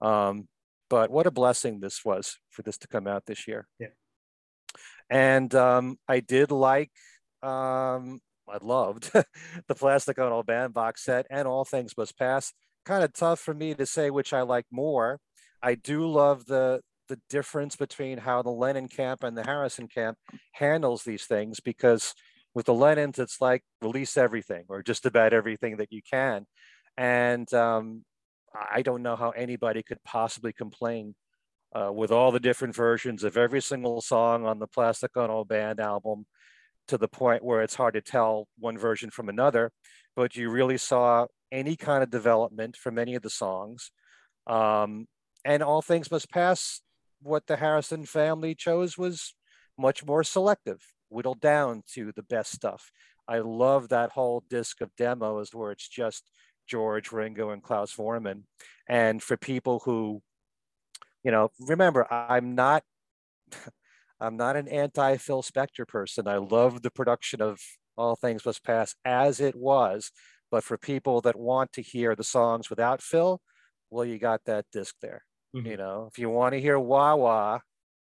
Um, 0.00 0.48
but 0.88 1.10
what 1.10 1.26
a 1.26 1.30
blessing 1.30 1.80
this 1.80 2.04
was 2.04 2.38
for 2.50 2.62
this 2.62 2.78
to 2.78 2.88
come 2.88 3.06
out 3.06 3.26
this 3.26 3.48
year. 3.48 3.66
Yeah. 3.78 3.88
And 5.10 5.54
um, 5.54 5.98
I 6.08 6.20
did 6.20 6.50
like, 6.50 6.90
um, 7.42 8.20
I 8.48 8.58
loved 8.60 9.10
the 9.68 9.74
Plastic 9.74 10.18
Ono 10.18 10.42
Band 10.42 10.74
box 10.74 11.04
set 11.04 11.26
and 11.30 11.48
All 11.48 11.64
Things 11.64 11.94
Must 11.96 12.16
Pass. 12.18 12.52
Kind 12.84 13.02
of 13.02 13.12
tough 13.12 13.40
for 13.40 13.54
me 13.54 13.74
to 13.74 13.86
say 13.86 14.10
which 14.10 14.32
I 14.32 14.42
like 14.42 14.66
more. 14.70 15.18
I 15.62 15.74
do 15.74 16.06
love 16.06 16.46
the 16.46 16.80
the 17.08 17.20
difference 17.28 17.76
between 17.76 18.18
how 18.18 18.42
the 18.42 18.50
Lennon 18.50 18.88
camp 18.88 19.22
and 19.22 19.36
the 19.36 19.44
Harrison 19.44 19.88
camp 19.88 20.18
handles 20.52 21.04
these 21.04 21.24
things 21.24 21.60
because 21.60 22.14
with 22.54 22.66
the 22.66 22.74
Lennons, 22.74 23.18
it's 23.18 23.40
like 23.40 23.62
release 23.82 24.16
everything 24.16 24.64
or 24.68 24.82
just 24.82 25.06
about 25.06 25.32
everything 25.32 25.76
that 25.76 25.92
you 25.92 26.00
can. 26.08 26.46
And 26.96 27.52
um, 27.52 28.04
I 28.54 28.82
don't 28.82 29.02
know 29.02 29.16
how 29.16 29.30
anybody 29.30 29.82
could 29.82 30.02
possibly 30.04 30.52
complain 30.52 31.14
uh, 31.74 31.92
with 31.92 32.10
all 32.10 32.32
the 32.32 32.40
different 32.40 32.74
versions 32.74 33.24
of 33.24 33.36
every 33.36 33.60
single 33.60 34.00
song 34.00 34.46
on 34.46 34.58
the 34.58 34.66
Plastic 34.66 35.16
Ono 35.16 35.44
Band 35.44 35.80
album 35.80 36.24
to 36.88 36.96
the 36.96 37.08
point 37.08 37.44
where 37.44 37.62
it's 37.62 37.74
hard 37.74 37.94
to 37.94 38.00
tell 38.00 38.48
one 38.58 38.78
version 38.78 39.10
from 39.10 39.28
another, 39.28 39.72
but 40.14 40.36
you 40.36 40.48
really 40.48 40.78
saw 40.78 41.26
any 41.52 41.76
kind 41.76 42.02
of 42.02 42.10
development 42.10 42.76
from 42.76 42.98
any 42.98 43.14
of 43.14 43.22
the 43.22 43.30
songs. 43.30 43.90
Um, 44.46 45.06
and 45.44 45.62
All 45.62 45.82
Things 45.82 46.10
Must 46.10 46.30
Pass, 46.30 46.80
what 47.22 47.46
the 47.46 47.56
Harrison 47.56 48.04
family 48.04 48.54
chose 48.54 48.96
was 48.96 49.34
much 49.78 50.04
more 50.04 50.24
selective, 50.24 50.80
whittled 51.08 51.40
down 51.40 51.82
to 51.94 52.12
the 52.12 52.22
best 52.22 52.52
stuff. 52.52 52.90
I 53.28 53.38
love 53.38 53.88
that 53.88 54.12
whole 54.12 54.44
disc 54.48 54.80
of 54.80 54.94
demos 54.96 55.52
where 55.52 55.72
it's 55.72 55.88
just 55.88 56.30
George, 56.66 57.12
Ringo, 57.12 57.50
and 57.50 57.62
Klaus 57.62 57.92
Voormann. 57.94 58.42
And 58.88 59.22
for 59.22 59.36
people 59.36 59.82
who, 59.84 60.22
you 61.22 61.30
know, 61.30 61.50
remember, 61.60 62.10
I'm 62.12 62.54
not, 62.54 62.82
I'm 64.20 64.36
not 64.36 64.56
an 64.56 64.68
anti-Phil 64.68 65.42
Spector 65.42 65.86
person. 65.86 66.26
I 66.26 66.36
love 66.36 66.82
the 66.82 66.90
production 66.90 67.42
of 67.42 67.60
All 67.96 68.16
Things 68.16 68.46
Must 68.46 68.64
Pass 68.64 68.94
as 69.04 69.40
it 69.40 69.54
was. 69.54 70.10
But 70.50 70.64
for 70.64 70.78
people 70.78 71.20
that 71.22 71.36
want 71.36 71.72
to 71.72 71.82
hear 71.82 72.14
the 72.14 72.24
songs 72.24 72.70
without 72.70 73.02
Phil, 73.02 73.40
well, 73.90 74.04
you 74.04 74.18
got 74.18 74.44
that 74.46 74.66
disc 74.72 74.94
there. 75.02 75.25
Mm-hmm. 75.56 75.66
You 75.66 75.76
know, 75.76 76.08
if 76.10 76.18
you 76.18 76.28
want 76.28 76.52
to 76.52 76.60
hear 76.60 76.78
Wah 76.78 77.14
Wah, 77.14 77.60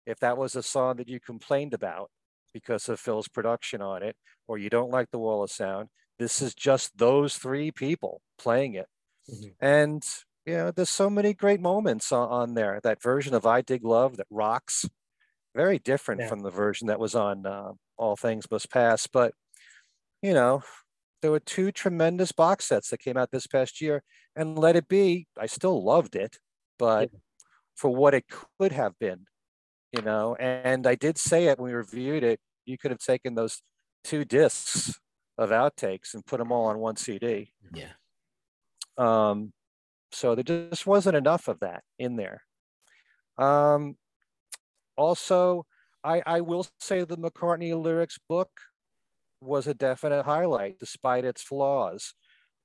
if 0.06 0.20
that 0.20 0.38
was 0.38 0.56
a 0.56 0.64
song 0.64 0.98
that 0.98 1.08
you 1.08 1.20
complained 1.20 1.74
about 1.74 2.10
because 2.54 2.90
of 2.90 3.00
Phil's 3.00 3.28
production 3.28 3.82
on 3.82 4.04
it, 4.04 4.16
or 4.48 4.58
you 4.58 4.70
don't 4.70 4.92
like 4.92 5.12
the 5.12 5.20
Wall 5.20 5.44
of 5.44 5.52
Sound, 5.52 5.90
this 6.20 6.42
is 6.42 6.54
just 6.54 6.98
those 6.98 7.38
three 7.38 7.72
people 7.72 8.22
playing 8.38 8.74
it. 8.74 8.88
Mm-hmm. 9.32 9.48
And 9.62 10.04
you 10.46 10.54
know, 10.54 10.72
there's 10.72 10.90
so 10.90 11.10
many 11.10 11.34
great 11.34 11.60
moments 11.60 12.12
on, 12.12 12.30
on, 12.30 12.54
there. 12.54 12.80
That 12.82 13.02
version 13.02 13.34
of 13.34 13.46
I 13.46 13.62
Dig 13.62 13.84
Love 13.84 14.16
that 14.18 14.28
rocks, 14.30 14.86
very 15.54 15.78
different 15.78 16.22
yeah. 16.22 16.28
from 16.28 16.40
the 16.40 16.50
version 16.50 16.88
that 16.88 17.00
was 17.00 17.16
on 17.16 17.46
uh, 17.46 17.74
All 17.98 18.16
Things 18.16 18.50
Must 18.50 18.70
Pass. 18.72 19.08
But 19.08 19.34
you 20.22 20.34
know, 20.34 20.64
there 21.22 21.32
were 21.32 21.40
two 21.40 21.72
tremendous 21.72 22.32
box 22.32 22.66
sets 22.66 22.90
that 22.90 23.00
came 23.00 23.18
out 23.18 23.32
this 23.32 23.48
past 23.48 23.82
year, 23.82 24.04
and 24.36 24.58
Let 24.58 24.76
It 24.76 24.88
Be, 24.88 25.28
I 25.38 25.48
still 25.48 25.84
loved 25.84 26.16
it, 26.16 26.38
but 26.80 27.10
yeah. 27.12 27.20
For 27.78 27.96
what 27.96 28.14
it 28.14 28.26
could 28.60 28.72
have 28.72 28.98
been, 29.00 29.26
you 29.92 30.02
know, 30.02 30.36
and 30.36 30.86
I 30.86 30.96
did 30.96 31.18
say 31.18 31.46
it 31.46 31.60
when 31.60 31.72
we 31.72 31.78
reviewed 31.78 32.24
it, 32.24 32.40
you 32.66 32.78
could 32.78 32.92
have 32.92 33.00
taken 33.00 33.36
those 33.36 33.62
two 34.04 34.26
discs 34.26 35.00
of 35.38 35.52
outtakes 35.52 36.14
and 36.14 36.26
put 36.26 36.40
them 36.40 36.52
all 36.52 36.66
on 36.66 36.80
one 36.80 36.96
CD. 36.96 37.54
Yeah. 37.74 37.94
Um, 38.98 39.54
so 40.12 40.34
there 40.34 40.44
just 40.44 40.88
wasn't 40.88 41.16
enough 41.16 41.48
of 41.48 41.60
that 41.60 41.84
in 42.00 42.16
there. 42.16 42.42
Um, 43.38 43.96
also, 44.96 45.66
I, 46.04 46.24
I 46.26 46.42
will 46.42 46.66
say 46.80 47.04
the 47.04 47.18
McCartney 47.18 47.80
lyrics 47.80 48.18
book 48.28 48.50
was 49.40 49.68
a 49.68 49.76
definite 49.76 50.24
highlight 50.24 50.80
despite 50.80 51.26
its 51.26 51.44
flaws. 51.44 52.14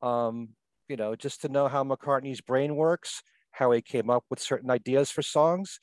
Um, 0.00 0.50
you 0.88 0.96
know, 0.96 1.14
just 1.14 1.42
to 1.42 1.48
know 1.48 1.68
how 1.68 1.84
McCartney's 1.84 2.40
brain 2.40 2.76
works, 2.76 3.22
how 3.52 3.70
he 3.70 3.82
came 3.82 4.10
up 4.10 4.24
with 4.30 4.40
certain 4.40 4.70
ideas 4.70 5.10
for 5.10 5.22
songs, 5.22 5.78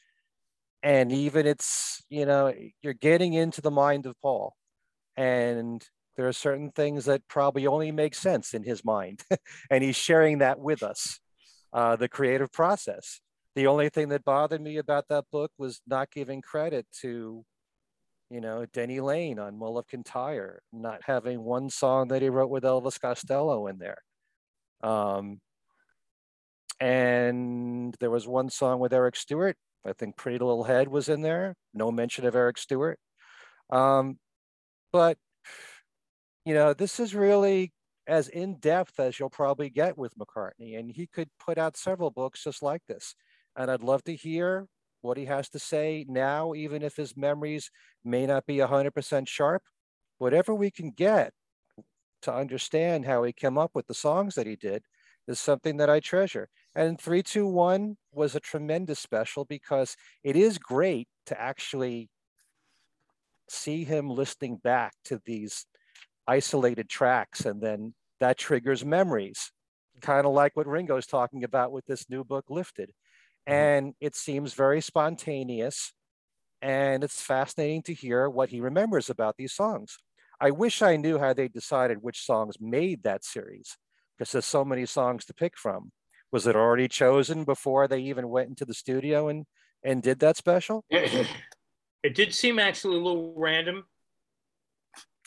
and 0.84 1.12
even 1.12 1.46
it's, 1.46 2.04
you 2.10 2.26
know, 2.26 2.54
you're 2.82 2.94
getting 2.94 3.34
into 3.34 3.62
the 3.62 3.72
mind 3.72 4.06
of 4.06 4.16
Paul. 4.22 4.54
And 5.18 5.86
there 6.16 6.28
are 6.28 6.34
certain 6.34 6.72
things 6.72 7.06
that 7.06 7.28
probably 7.28 7.68
only 7.68 7.92
make 7.92 8.16
sense 8.16 8.54
in 8.54 8.64
his 8.64 8.84
mind, 8.84 9.24
and 9.72 9.84
he's 9.84 9.96
sharing 9.96 10.40
that 10.40 10.60
with 10.60 10.84
us, 10.84 11.20
uh, 11.74 11.96
the 11.96 12.10
creative 12.10 12.52
process. 12.52 13.22
The 13.56 13.68
only 13.68 13.90
thing 13.90 14.10
that 14.10 14.24
bothered 14.24 14.62
me 14.62 14.78
about 14.78 15.08
that 15.10 15.26
book 15.32 15.52
was 15.58 15.82
not 15.88 16.12
giving 16.12 16.42
credit 16.42 16.86
to, 17.02 17.44
you 18.30 18.42
know, 18.42 18.66
Denny 18.72 19.00
Laine 19.00 19.40
on 19.40 19.58
Mull 19.58 19.78
of 19.78 19.88
Kintyre, 19.88 20.62
not 20.72 21.02
having 21.04 21.44
one 21.44 21.70
song 21.70 22.10
that 22.10 22.22
he 22.22 22.30
wrote 22.30 22.50
with 22.50 22.64
Elvis 22.64 23.00
Costello 23.00 23.68
in 23.68 23.80
there. 23.80 23.98
Um, 24.82 25.42
and 26.80 27.96
there 28.00 28.10
was 28.10 28.28
one 28.28 28.50
song 28.50 28.80
with 28.80 28.94
Eric 28.94 29.16
Stewart. 29.16 29.58
I 29.86 29.94
think 29.94 30.18
Pretty 30.18 30.40
Little 30.40 30.64
Head 30.64 30.88
was 30.88 31.10
in 31.10 31.22
there. 31.22 31.56
No 31.74 31.92
mention 31.92 32.26
of 32.26 32.36
Eric 32.36 32.58
Stewart. 32.58 33.00
Um, 33.70 34.18
but 34.92 35.18
you 36.46 36.54
know, 36.54 36.74
this 36.74 37.00
is 37.00 37.14
really 37.14 37.72
as 38.08 38.28
in 38.28 38.56
depth 38.56 39.00
as 39.00 39.20
you'll 39.20 39.30
probably 39.30 39.70
get 39.70 39.98
with 39.98 40.18
McCartney, 40.18 40.80
and 40.80 40.92
he 40.92 41.08
could 41.08 41.30
put 41.40 41.58
out 41.58 41.78
several 41.78 42.10
books 42.10 42.44
just 42.44 42.64
like 42.64 42.82
this. 42.88 43.16
And 43.56 43.70
I'd 43.70 43.84
love 43.84 44.04
to 44.06 44.16
hear 44.16 44.68
what 45.02 45.18
he 45.18 45.26
has 45.26 45.50
to 45.50 45.60
say 45.60 46.06
now, 46.10 46.54
even 46.54 46.82
if 46.82 46.96
his 46.96 47.16
memories 47.16 47.70
may 48.04 48.26
not 48.26 48.46
be 48.46 48.58
100% 48.58 49.28
sharp. 49.28 49.64
Whatever 50.18 50.54
we 50.54 50.72
can 50.72 50.92
get 50.92 51.32
to 52.24 52.34
understand 52.34 53.06
how 53.06 53.24
he 53.24 53.32
came 53.32 53.58
up 53.58 53.72
with 53.74 53.88
the 53.88 53.94
songs 53.94 54.36
that 54.36 54.48
he 54.48 54.56
did 54.56 54.84
is 55.30 55.40
something 55.40 55.78
that 55.78 55.90
I 55.90 56.00
treasure. 56.00 56.50
And 56.76 57.00
321 57.00 57.96
was 58.12 58.36
a 58.36 58.40
tremendous 58.40 59.00
special 59.00 59.46
because 59.46 59.96
it 60.24 60.36
is 60.36 60.58
great 60.58 61.08
to 61.28 61.40
actually 61.40 62.10
see 63.48 63.84
him 63.84 64.10
listening 64.10 64.58
back 64.58 64.94
to 65.06 65.22
these 65.26 65.66
isolated 66.28 66.90
tracks 66.90 67.46
and 67.46 67.62
then 67.62 67.94
that 68.20 68.38
triggers 68.38 68.86
memories 68.86 69.52
kind 70.02 70.28
of 70.28 70.34
like 70.34 70.56
what 70.56 70.68
ringo's 70.68 71.08
talking 71.08 71.44
about 71.44 71.72
with 71.72 71.84
this 71.88 72.08
new 72.08 72.24
book 72.24 72.46
lifted 72.50 72.90
mm-hmm. 72.90 73.54
and 73.54 73.94
it 74.00 74.16
seems 74.16 74.54
very 74.54 74.80
spontaneous 74.80 75.92
and 76.62 77.04
it's 77.04 77.22
fascinating 77.22 77.82
to 77.82 77.94
hear 77.94 78.30
what 78.30 78.50
he 78.50 78.62
remembers 78.62 79.10
about 79.10 79.36
these 79.38 79.54
songs 79.54 79.98
i 80.40 80.52
wish 80.52 80.84
i 80.84 80.96
knew 80.96 81.18
how 81.18 81.34
they 81.34 81.48
decided 81.48 81.98
which 82.02 82.24
songs 82.24 82.56
made 82.60 83.02
that 83.02 83.24
series 83.24 83.76
because 84.20 84.34
there's 84.34 84.46
so 84.46 84.66
many 84.66 84.86
songs 84.86 85.26
to 85.26 85.34
pick 85.34 85.58
from 85.58 85.92
was 86.32 86.46
it 86.46 86.56
already 86.56 86.88
chosen 86.88 87.46
before 87.46 87.88
they 87.88 88.00
even 88.00 88.30
went 88.30 88.50
into 88.50 88.66
the 88.66 88.74
studio 88.74 89.30
and 89.30 89.46
and 89.84 90.04
did 90.04 90.20
that 90.20 90.36
special 90.36 90.84
it 90.90 92.14
did 92.14 92.34
seem 92.34 92.60
actually 92.60 92.98
a 92.98 93.02
little 93.02 93.34
random 93.38 93.84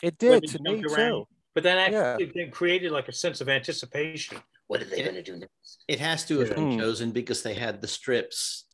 it 0.03 0.17
did 0.17 0.43
to 0.49 0.59
me 0.61 0.83
too. 0.83 1.25
But 1.55 1.63
that 1.63 1.77
actually 1.77 2.31
yeah. 2.35 2.47
created 2.51 2.91
like 2.91 3.07
a 3.07 3.13
sense 3.13 3.39
of 3.39 3.47
anticipation. 3.47 4.37
What 4.67 4.81
are 4.81 4.85
they 4.85 5.01
going 5.01 5.15
to 5.15 5.23
do 5.23 5.37
next? 5.37 5.83
It 5.87 5.99
has 5.99 6.25
to 6.25 6.39
have 6.39 6.49
yeah. 6.49 6.55
been 6.55 6.73
hmm. 6.73 6.79
chosen 6.79 7.11
because 7.11 7.41
they 7.41 7.53
had 7.53 7.79
the 7.79 7.87
strips 7.87 8.65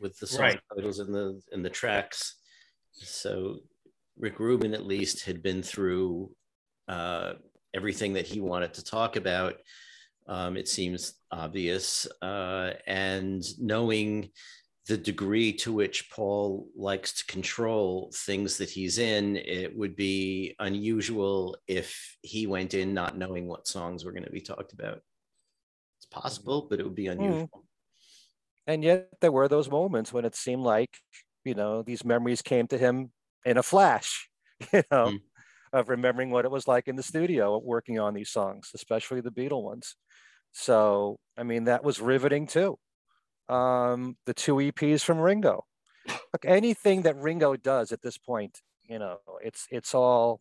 with 0.00 0.16
the 0.18 0.26
song 0.26 0.40
right. 0.40 0.60
titles 0.74 1.00
and 1.00 1.12
the 1.12 1.40
and 1.50 1.64
the 1.64 1.70
tracks. 1.70 2.36
So 2.92 3.58
Rick 4.16 4.38
Rubin 4.38 4.72
at 4.72 4.86
least 4.86 5.24
had 5.24 5.42
been 5.42 5.62
through 5.62 6.30
uh, 6.86 7.34
everything 7.74 8.14
that 8.14 8.26
he 8.26 8.40
wanted 8.40 8.74
to 8.74 8.84
talk 8.84 9.16
about. 9.16 9.56
Um, 10.26 10.56
it 10.56 10.68
seems 10.68 11.14
obvious, 11.30 12.06
uh, 12.22 12.72
and 12.86 13.42
knowing 13.58 14.30
the 14.88 14.96
degree 14.96 15.52
to 15.52 15.72
which 15.72 16.10
Paul 16.10 16.68
likes 16.76 17.12
to 17.14 17.32
control 17.32 18.12
things 18.14 18.58
that 18.58 18.70
he's 18.70 18.98
in, 18.98 19.36
it 19.36 19.76
would 19.76 19.94
be 19.94 20.54
unusual 20.58 21.56
if 21.68 22.16
he 22.22 22.46
went 22.46 22.74
in 22.74 22.92
not 22.92 23.16
knowing 23.16 23.46
what 23.46 23.68
songs 23.68 24.04
were 24.04 24.12
going 24.12 24.24
to 24.24 24.30
be 24.30 24.40
talked 24.40 24.72
about. 24.72 25.00
It's 25.98 26.06
possible, 26.10 26.66
but 26.68 26.80
it 26.80 26.84
would 26.84 26.96
be 26.96 27.06
hmm. 27.06 27.12
unusual. 27.12 27.48
Mm. 27.48 27.62
And 28.66 28.84
yet 28.84 29.08
there 29.20 29.32
were 29.32 29.48
those 29.48 29.70
moments 29.70 30.12
when 30.12 30.24
it 30.24 30.34
seemed 30.34 30.62
like, 30.62 30.90
you 31.44 31.54
know, 31.54 31.82
these 31.82 32.04
memories 32.04 32.42
came 32.42 32.66
to 32.68 32.78
him 32.78 33.10
in 33.44 33.58
a 33.58 33.62
flash, 33.62 34.28
you 34.72 34.82
know. 34.90 35.18
Of 35.72 35.88
remembering 35.88 36.30
what 36.30 36.44
it 36.44 36.50
was 36.50 36.68
like 36.68 36.88
in 36.88 36.96
the 36.96 37.02
studio 37.02 37.58
working 37.58 37.98
on 37.98 38.14
these 38.14 38.30
songs, 38.30 38.70
especially 38.74 39.20
the 39.20 39.30
Beatle 39.30 39.62
ones. 39.62 39.96
So, 40.52 41.18
I 41.36 41.44
mean, 41.44 41.64
that 41.64 41.82
was 41.82 42.00
riveting 42.00 42.46
too. 42.46 42.78
Um, 43.48 44.16
the 44.26 44.34
two 44.34 44.56
EPs 44.56 45.02
from 45.02 45.18
Ringo. 45.18 45.64
Look, 46.08 46.44
anything 46.44 47.02
that 47.02 47.16
Ringo 47.16 47.56
does 47.56 47.92
at 47.92 48.02
this 48.02 48.18
point, 48.18 48.60
you 48.84 48.98
know, 48.98 49.18
it's 49.42 49.66
it's 49.70 49.94
all 49.94 50.40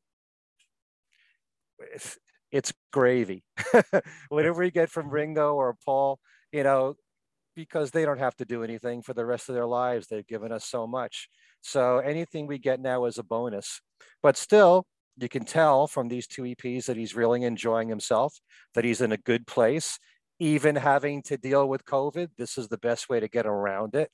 it's, 1.79 2.17
it's 2.51 2.73
gravy. 2.91 3.43
Whatever 4.29 4.63
you 4.63 4.71
get 4.71 4.89
from 4.89 5.09
Ringo 5.09 5.53
or 5.53 5.75
Paul, 5.85 6.19
you 6.51 6.63
know, 6.63 6.95
because 7.55 7.91
they 7.91 8.05
don't 8.05 8.19
have 8.19 8.35
to 8.37 8.45
do 8.45 8.63
anything 8.63 9.01
for 9.01 9.13
the 9.13 9.25
rest 9.25 9.49
of 9.49 9.55
their 9.55 9.65
lives. 9.65 10.07
They've 10.07 10.27
given 10.27 10.51
us 10.51 10.65
so 10.65 10.87
much. 10.87 11.29
So 11.61 11.99
anything 11.99 12.47
we 12.47 12.57
get 12.57 12.79
now 12.79 13.05
is 13.05 13.17
a 13.17 13.23
bonus. 13.23 13.81
But 14.23 14.37
still, 14.37 14.85
you 15.17 15.29
can 15.29 15.45
tell 15.45 15.87
from 15.87 16.07
these 16.07 16.27
two 16.27 16.43
EPs 16.43 16.85
that 16.85 16.97
he's 16.97 17.15
really 17.15 17.43
enjoying 17.43 17.89
himself, 17.89 18.39
that 18.73 18.85
he's 18.85 19.01
in 19.01 19.11
a 19.11 19.17
good 19.17 19.47
place. 19.47 19.99
Even 20.39 20.75
having 20.75 21.21
to 21.23 21.37
deal 21.37 21.67
with 21.67 21.85
COVID, 21.85 22.29
this 22.37 22.57
is 22.57 22.67
the 22.67 22.77
best 22.77 23.09
way 23.09 23.19
to 23.19 23.27
get 23.27 23.45
around 23.45 23.93
it. 23.95 24.09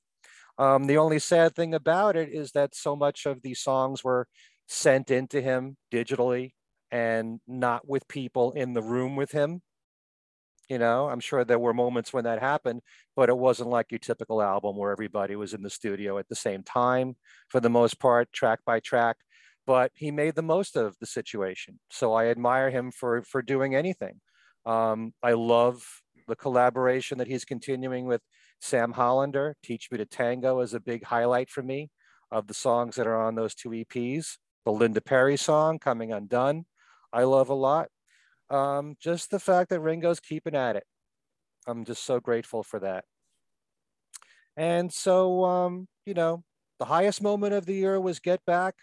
Um, 0.58 0.88
the 0.88 0.98
only 0.98 1.20
sad 1.20 1.56
thing 1.56 1.74
about 1.74 2.16
it 2.16 2.30
is 2.30 2.52
that 2.52 2.76
so 2.76 2.96
much 2.96 3.26
of 3.26 3.42
these 3.42 3.60
songs 3.60 4.04
were 4.04 4.28
sent 4.68 5.12
into 5.12 5.40
him 5.40 5.78
digitally 5.92 6.52
and 6.92 7.40
not 7.48 7.88
with 7.88 8.08
people 8.08 8.52
in 8.54 8.74
the 8.74 8.82
room 8.82 9.16
with 9.16 9.32
him. 9.32 9.62
You 10.70 10.80
know, 10.80 11.08
I'm 11.08 11.22
sure 11.22 11.46
there 11.46 11.60
were 11.60 11.74
moments 11.74 12.12
when 12.12 12.26
that 12.26 12.42
happened, 12.42 12.82
but 13.16 13.30
it 13.30 13.38
wasn't 13.38 13.70
like 13.70 13.92
your 13.92 14.00
typical 14.00 14.42
album 14.42 14.76
where 14.76 14.92
everybody 14.92 15.36
was 15.38 15.54
in 15.54 15.62
the 15.62 15.70
studio 15.70 16.18
at 16.18 16.28
the 16.28 16.36
same 16.36 16.64
time 16.64 17.16
for 17.48 17.62
the 17.62 17.70
most 17.70 18.00
part, 18.00 18.34
track 18.34 18.60
by 18.66 18.82
track. 18.82 19.18
But 19.68 19.92
he 19.94 20.12
made 20.12 20.36
the 20.36 20.42
most 20.42 20.76
of 20.76 20.96
the 21.00 21.06
situation. 21.06 21.80
So 21.92 22.14
I 22.14 22.28
admire 22.28 22.72
him 22.72 22.92
for 22.92 23.22
for 23.22 23.44
doing 23.44 23.76
anything. 23.76 24.22
Um, 24.66 25.14
I 25.22 25.34
love 25.34 25.84
the 26.28 26.36
collaboration 26.36 27.20
that 27.20 27.28
he's 27.28 27.46
continuing 27.46 28.08
with 28.08 28.22
Sam 28.60 28.94
Hollander. 28.94 29.56
Teach 29.64 29.90
Me 29.92 29.98
to 30.00 30.06
Tango 30.06 30.62
is 30.62 30.74
a 30.74 30.80
big 30.80 31.04
highlight 31.06 31.50
for 31.50 31.64
me 31.64 31.90
of 32.32 32.48
the 32.48 32.54
songs 32.54 32.96
that 32.96 33.08
are 33.08 33.22
on 33.22 33.36
those 33.36 33.54
two 33.54 33.70
EPs. 33.70 34.38
The 34.66 34.72
Linda 34.72 35.02
Perry 35.02 35.38
song, 35.38 35.80
Coming 35.80 36.12
Undone, 36.12 36.66
I 37.14 37.24
love 37.24 37.50
a 37.50 37.54
lot. 37.54 37.88
Um, 38.50 38.96
just 39.00 39.32
the 39.32 39.40
fact 39.40 39.70
that 39.70 39.80
Ringo's 39.80 40.20
keeping 40.20 40.56
at 40.56 40.76
it. 40.76 40.84
I'm 41.68 41.86
just 41.86 42.04
so 42.04 42.20
grateful 42.20 42.64
for 42.64 42.80
that. 42.80 43.06
And 44.56 44.92
so, 44.92 45.44
um, 45.46 45.88
you 46.06 46.14
know, 46.14 46.44
the 46.80 46.86
highest 46.86 47.22
moment 47.22 47.54
of 47.54 47.66
the 47.66 47.76
year 47.76 48.00
was 48.00 48.20
Get 48.20 48.44
Back. 48.46 48.76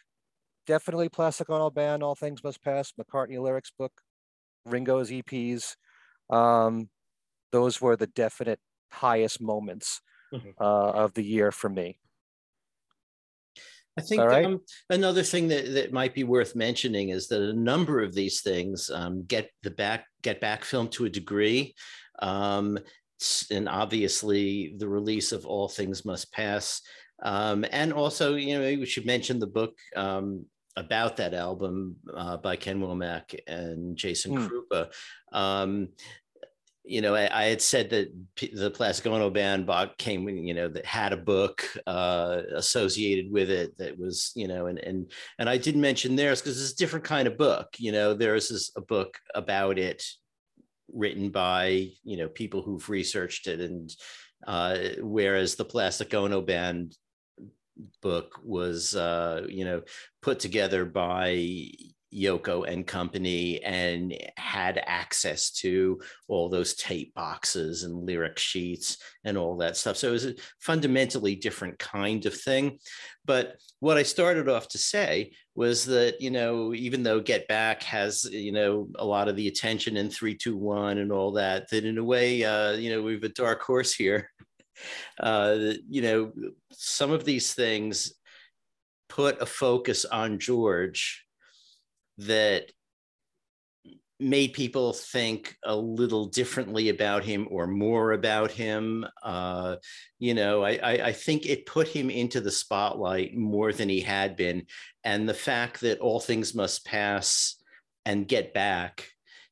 Definitely 0.67 1.09
Plastic 1.09 1.51
Ono 1.51 1.71
Band, 1.71 2.03
All 2.03 2.15
Things 2.15 2.43
Must 2.43 2.63
Pass, 2.63 2.93
McCartney 2.99 3.39
Lyrics 3.39 3.73
Book, 3.77 3.93
Ringo's 4.65 5.11
EPs. 5.11 5.77
Um, 6.31 6.89
those 7.53 7.81
were 7.81 7.97
the 7.97 8.07
definite 8.07 8.61
highest 8.91 9.41
moments 9.41 10.01
mm-hmm. 10.33 10.51
uh, 10.61 10.91
of 10.91 11.15
the 11.15 11.25
year 11.25 11.53
for 11.53 11.69
me. 11.69 11.99
I 13.97 14.01
think 14.01 14.23
right. 14.23 14.45
um, 14.45 14.61
another 14.91 15.23
thing 15.23 15.49
that, 15.49 15.73
that 15.75 15.93
might 15.93 16.15
be 16.15 16.25
worth 16.25 16.57
mentioning 16.57 17.11
is 17.11 17.29
that 17.29 17.43
a 17.43 17.53
number 17.53 18.03
of 18.03 18.13
these 18.13 18.41
things 18.41 18.91
um, 18.91 19.25
get 19.25 19.51
the 19.63 19.71
back 19.71 20.07
get 20.23 20.41
back 20.41 20.65
film 20.65 20.89
to 20.89 21.05
a 21.05 21.11
degree, 21.11 21.75
um, 22.21 22.79
and 23.53 23.69
obviously 23.69 24.75
the 24.79 24.89
release 24.89 25.31
of 25.31 25.47
All 25.47 25.69
Things 25.69 26.05
Must 26.05 26.33
Pass, 26.33 26.81
um, 27.23 27.65
and 27.71 27.93
also 27.93 28.35
you 28.35 28.59
know 28.59 28.65
we 28.65 28.87
should 28.87 29.07
mention 29.07 29.39
the 29.39 29.47
book 29.47 29.77
um, 29.95 30.45
about 30.77 31.17
that 31.17 31.35
album 31.35 31.97
uh, 32.15 32.37
by 32.37 32.57
Ken 32.57 32.81
Womack 32.81 33.39
and 33.47 33.97
Jason 33.97 34.37
mm. 34.37 34.49
Kruppa. 34.49 34.93
Um, 35.33 35.89
you 36.87 37.01
know, 37.01 37.15
I, 37.15 37.45
I, 37.45 37.45
had 37.45 37.63
said 37.63 37.89
that 37.91 38.13
P- 38.37 38.55
the 38.55 38.71
Plastic 38.71 39.07
Ono 39.07 39.31
band 39.31 39.65
bought 39.65 39.97
came, 39.97 40.29
you 40.29 40.53
know, 40.53 40.69
that 40.69 40.85
had 40.85 41.15
a 41.15 41.17
book 41.17 41.67
uh, 41.87 42.43
associated 42.55 43.33
with 43.33 43.49
it 43.49 43.77
that 43.79 43.99
was, 43.99 44.33
you 44.37 44.47
know, 44.47 44.67
and 44.67 44.79
and 44.79 45.11
and 45.39 45.49
I 45.49 45.57
did 45.57 45.77
mention 45.77 46.15
theirs 46.15 46.43
because 46.43 46.61
it's 46.61 46.75
a 46.75 46.77
different 46.77 47.07
kind 47.07 47.27
of 47.27 47.39
book. 47.39 47.69
You 47.79 47.93
know, 47.93 48.13
there's 48.13 48.51
is 48.51 48.71
a 48.77 48.83
book 48.83 49.17
about 49.35 49.79
it 49.79 50.05
written 50.93 51.31
by 51.31 51.89
you 52.05 52.19
know 52.19 52.29
people 52.29 52.61
who've 52.61 52.89
researched 52.91 53.47
it, 53.47 53.61
and 53.61 53.91
uh, 54.47 54.79
whereas 55.01 55.55
the 55.55 55.65
Plastic 55.65 56.13
Ono 56.13 56.43
band 56.43 56.95
book 58.03 58.41
was, 58.45 58.95
uh, 58.95 59.47
you 59.49 59.65
know, 59.65 59.83
put 60.23 60.39
together 60.39 60.85
by 60.85 61.71
Yoko 62.15 62.67
and 62.69 62.87
company 62.87 63.63
and 63.63 64.17
had 64.37 64.81
access 64.87 65.51
to 65.51 66.01
all 66.29 66.49
those 66.49 66.75
tape 66.75 67.13
boxes 67.15 67.83
and 67.83 68.07
lyric 68.07 68.39
sheets 68.39 68.99
and 69.25 69.37
all 69.37 69.57
that 69.57 69.77
stuff. 69.77 69.97
So 69.97 70.09
it 70.09 70.13
was 70.13 70.27
a 70.27 70.35
fundamentally 70.61 71.35
different 71.35 71.79
kind 71.79 72.25
of 72.27 72.39
thing. 72.39 72.79
But 73.25 73.57
what 73.81 73.97
I 73.97 74.05
started 74.05 74.49
off 74.49 74.69
to 74.69 74.79
say 74.79 75.33
was 75.57 75.85
that, 75.87 76.21
you 76.21 76.31
know, 76.31 76.75
even 76.75 77.03
though 77.03 77.21
Get 77.21 77.49
Back 77.49 77.83
has, 77.85 78.25
you 78.25 78.53
know, 78.53 78.89
a 78.97 79.05
lot 79.05 79.29
of 79.29 79.37
the 79.37 79.49
attention 79.49 79.97
in 79.97 80.11
321 80.11 80.99
and 80.99 81.11
all 81.11 81.33
that, 81.33 81.69
that 81.71 81.85
in 81.85 81.99
a 81.99 82.05
way, 82.05 82.45
uh, 82.45 82.73
you 82.73 82.91
know, 82.91 83.03
we've 83.03 83.25
a 83.25 83.29
dark 83.29 83.63
horse 83.63 83.95
here. 83.95 84.31
Uh, 85.19 85.57
you 85.89 86.03
know, 86.03 86.33
some 86.73 87.11
of 87.11 87.25
these 87.25 87.55
things 87.55 88.15
put 89.09 89.41
a 89.41 89.47
focus 89.47 90.05
on 90.05 90.39
George 90.39 91.25
that 92.19 92.71
made 94.21 94.53
people 94.53 94.93
think 94.93 95.57
a 95.65 95.75
little 95.75 96.27
differently 96.27 96.89
about 96.89 97.25
him 97.25 97.49
or 97.51 97.67
more 97.67 98.13
about 98.13 98.51
him. 98.51 99.05
Uh, 99.23 99.77
you 100.19 100.35
know, 100.35 100.63
I, 100.63 100.79
I, 100.83 100.93
I, 101.07 101.13
think 101.13 101.47
it 101.47 101.67
put 101.67 101.89
him 101.89 102.11
into 102.11 102.41
the 102.41 102.51
spotlight 102.51 103.37
more 103.37 103.73
than 103.73 103.89
he 103.89 104.01
had 104.01 104.37
been. 104.37 104.67
And 105.03 105.29
the 105.29 105.35
fact 105.35 105.81
that 105.81 105.99
All 105.99 106.21
Things 106.21 106.55
Must 106.55 106.85
Pass 106.87 107.57
and 108.07 108.29
Get 108.29 108.55
Back 108.55 109.09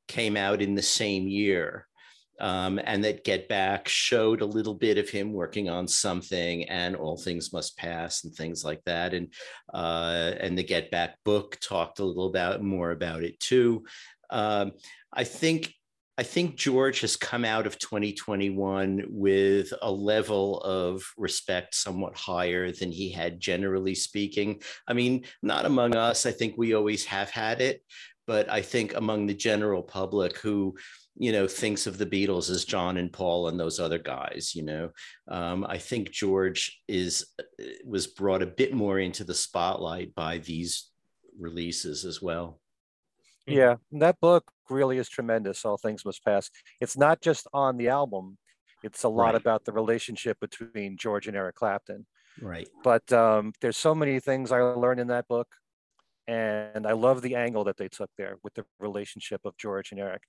came 0.07 0.37
out 0.37 0.63
in 0.63 0.75
the 0.75 0.83
same 0.83 1.27
year 1.27 1.87
um, 2.43 2.81
and 2.85 3.05
that 3.05 3.25
Get 3.25 3.49
Back 3.49 3.89
showed 3.89 4.41
a 4.41 4.47
little 4.47 4.75
bit 4.75 4.99
of 4.99 5.09
him 5.09 5.33
working 5.33 5.71
on 5.71 5.87
something, 5.87 6.69
and 6.69 6.97
All 6.97 7.17
Things 7.17 7.53
Must 7.53 7.77
Pass, 7.79 8.25
and 8.25 8.35
things 8.35 8.65
like 8.65 8.83
that. 8.85 9.15
And 9.15 9.33
uh, 9.73 10.33
and 10.41 10.59
the 10.59 10.65
Get 10.65 10.91
Back 10.91 11.17
book 11.25 11.57
talked 11.61 12.01
a 12.01 12.05
little 12.05 12.27
about 12.27 12.61
more 12.61 12.91
about 12.91 13.23
it 13.23 13.39
too. 13.39 13.85
Um, 14.31 14.73
I 15.13 15.23
think 15.23 15.73
I 16.19 16.25
think 16.25 16.57
George 16.57 17.01
has 17.01 17.17
come 17.17 17.45
out 17.45 17.67
of 17.67 17.79
2021 17.79 19.05
with 19.09 19.73
a 19.81 19.91
level 19.91 20.61
of 20.61 21.03
respect 21.17 21.75
somewhat 21.75 22.17
higher 22.17 22.71
than 22.73 22.91
he 22.91 23.11
had 23.11 23.41
generally 23.41 23.95
speaking. 23.95 24.61
I 24.87 24.95
mean, 24.95 25.25
not 25.43 25.65
among 25.65 25.95
us. 25.95 26.27
I 26.27 26.33
think 26.33 26.59
we 26.59 26.75
always 26.75 27.05
have 27.07 27.31
had 27.31 27.61
it, 27.61 27.83
but 28.27 28.51
I 28.51 28.63
think 28.63 28.95
among 28.95 29.27
the 29.27 29.35
general 29.35 29.83
public 29.83 30.39
who 30.39 30.75
you 31.17 31.33
know 31.33 31.47
thinks 31.47 31.87
of 31.87 31.99
the 31.99 32.07
beatles 32.07 32.51
as 32.51 32.65
john 32.65 32.97
and 32.97 33.13
paul 33.13 33.49
and 33.49 33.61
those 33.61 33.79
other 33.79 33.99
guys 33.99 34.53
you 34.55 34.63
know? 34.63 34.91
Um, 35.29 35.65
i 35.69 35.79
think 35.79 36.11
george 36.11 36.81
is 36.89 37.27
uh, 37.39 37.65
was 37.85 38.07
brought 38.07 38.43
a 38.43 38.47
bit 38.47 38.75
more 38.75 38.99
into 38.99 39.25
the 39.25 39.35
spotlight 39.35 40.15
by 40.15 40.39
these 40.39 40.91
releases 41.39 42.05
as 42.05 42.21
well. 42.21 42.61
Yeah 43.47 43.77
that 43.93 44.21
book 44.21 44.51
really 44.71 44.99
is 44.99 45.09
tremendous 45.09 45.65
all 45.65 45.77
things 45.77 46.05
must 46.05 46.25
pass. 46.25 46.51
It's 46.81 46.97
not 46.97 47.21
just 47.21 47.47
on 47.53 47.77
the 47.77 47.89
album 47.89 48.39
it's 48.83 49.05
a 49.05 49.09
lot 49.09 49.27
right. 49.27 49.35
about 49.35 49.65
the 49.65 49.73
relationship 49.73 50.41
between 50.41 50.97
george 50.97 51.29
and 51.29 51.37
eric 51.37 51.57
clapton. 51.57 52.07
Right. 52.41 52.67
But 52.83 53.13
um, 53.13 53.53
there's 53.61 53.77
so 53.77 53.95
many 53.95 54.19
things 54.19 54.53
i 54.53 54.61
learned 54.61 55.01
in 55.01 55.09
that 55.09 55.29
book 55.29 55.49
and 56.29 56.87
I 56.87 56.93
love 56.93 57.23
the 57.23 57.35
angle 57.35 57.65
that 57.65 57.77
they 57.77 57.89
took 57.89 58.11
there 58.17 58.37
with 58.43 58.55
the 58.55 58.65
relationship 58.79 59.41
of 59.45 59.57
George 59.57 59.91
and 59.91 60.01
Eric. 60.01 60.23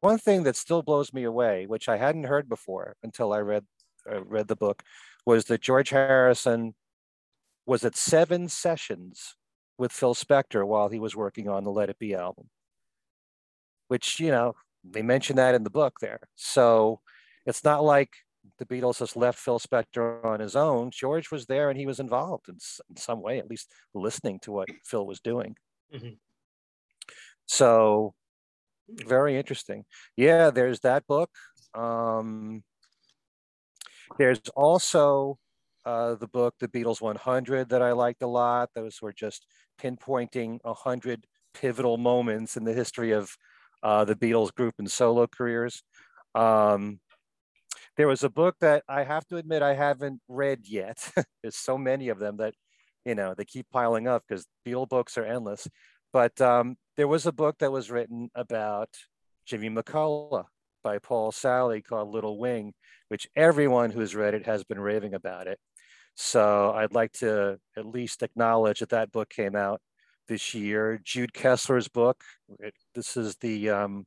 One 0.00 0.18
thing 0.18 0.42
that 0.42 0.56
still 0.56 0.82
blows 0.82 1.12
me 1.12 1.24
away, 1.24 1.66
which 1.66 1.88
I 1.88 1.96
hadn't 1.96 2.24
heard 2.24 2.48
before 2.48 2.96
until 3.02 3.32
I 3.32 3.38
read 3.38 3.64
uh, 4.10 4.22
read 4.24 4.48
the 4.48 4.56
book, 4.56 4.82
was 5.24 5.46
that 5.46 5.60
George 5.60 5.90
Harrison 5.90 6.74
was 7.64 7.84
at 7.84 7.96
seven 7.96 8.48
sessions 8.48 9.36
with 9.78 9.92
Phil 9.92 10.14
Spector 10.14 10.66
while 10.66 10.88
he 10.88 10.98
was 10.98 11.16
working 11.16 11.48
on 11.48 11.64
the 11.64 11.70
Let 11.70 11.90
It 11.90 11.98
Be 11.98 12.14
album. 12.14 12.48
Which 13.88 14.18
you 14.18 14.30
know 14.30 14.54
they 14.84 15.02
mention 15.02 15.36
that 15.36 15.54
in 15.54 15.64
the 15.64 15.70
book 15.70 16.00
there. 16.00 16.20
So 16.34 17.00
it's 17.44 17.62
not 17.62 17.84
like 17.84 18.10
the 18.58 18.66
Beatles 18.66 18.98
just 18.98 19.16
left 19.16 19.38
Phil 19.38 19.58
Spector 19.58 20.24
on 20.24 20.40
his 20.40 20.56
own. 20.56 20.90
George 20.90 21.30
was 21.30 21.46
there 21.46 21.70
and 21.70 21.78
he 21.78 21.86
was 21.86 22.00
involved 22.00 22.48
in, 22.48 22.56
in 22.90 22.96
some 22.96 23.22
way, 23.22 23.38
at 23.38 23.50
least 23.50 23.72
listening 23.94 24.38
to 24.40 24.52
what 24.52 24.68
Phil 24.84 25.06
was 25.06 25.20
doing. 25.20 25.56
Mm-hmm. 25.94 26.14
So, 27.46 28.14
very 28.88 29.36
interesting. 29.36 29.84
Yeah, 30.16 30.50
there's 30.50 30.80
that 30.80 31.06
book. 31.06 31.30
Um, 31.74 32.62
there's 34.18 34.40
also 34.54 35.38
uh, 35.84 36.16
the 36.16 36.28
book, 36.28 36.54
The 36.58 36.68
Beatles 36.68 37.00
100, 37.00 37.68
that 37.68 37.82
I 37.82 37.92
liked 37.92 38.22
a 38.22 38.26
lot. 38.26 38.70
Those 38.74 39.00
were 39.00 39.12
just 39.12 39.46
pinpointing 39.80 40.58
100 40.62 41.26
pivotal 41.54 41.96
moments 41.96 42.56
in 42.56 42.64
the 42.64 42.72
history 42.72 43.12
of 43.12 43.30
uh, 43.82 44.04
the 44.04 44.16
Beatles 44.16 44.52
group 44.52 44.74
and 44.78 44.90
solo 44.90 45.26
careers. 45.26 45.82
Um, 46.34 47.00
there 47.96 48.08
was 48.08 48.22
a 48.22 48.30
book 48.30 48.56
that 48.60 48.84
I 48.88 49.04
have 49.04 49.26
to 49.28 49.36
admit 49.36 49.62
I 49.62 49.74
haven't 49.74 50.20
read 50.28 50.66
yet. 50.66 51.10
There's 51.42 51.56
so 51.56 51.78
many 51.78 52.08
of 52.08 52.18
them 52.18 52.36
that, 52.38 52.54
you 53.04 53.14
know, 53.14 53.34
they 53.34 53.44
keep 53.44 53.66
piling 53.70 54.06
up 54.06 54.22
because 54.26 54.46
Beatle 54.66 54.88
books 54.88 55.16
are 55.16 55.24
endless. 55.24 55.66
But 56.12 56.40
um, 56.40 56.76
there 56.96 57.08
was 57.08 57.26
a 57.26 57.32
book 57.32 57.56
that 57.58 57.72
was 57.72 57.90
written 57.90 58.30
about 58.34 58.90
Jimmy 59.46 59.70
McCulloch 59.70 60.46
by 60.82 60.98
Paul 60.98 61.32
Salley 61.32 61.82
called 61.82 62.12
Little 62.12 62.38
Wing, 62.38 62.72
which 63.08 63.28
everyone 63.34 63.90
who's 63.90 64.14
read 64.14 64.34
it 64.34 64.46
has 64.46 64.64
been 64.64 64.78
raving 64.78 65.14
about 65.14 65.46
it. 65.46 65.58
So 66.14 66.72
I'd 66.72 66.94
like 66.94 67.12
to 67.14 67.58
at 67.76 67.86
least 67.86 68.22
acknowledge 68.22 68.80
that 68.80 68.90
that 68.90 69.12
book 69.12 69.28
came 69.28 69.56
out 69.56 69.80
this 70.28 70.54
year. 70.54 71.00
Jude 71.04 71.32
Kessler's 71.32 71.88
book, 71.88 72.22
it, 72.60 72.74
this 72.94 73.16
is 73.16 73.36
the, 73.36 73.70
um, 73.70 74.06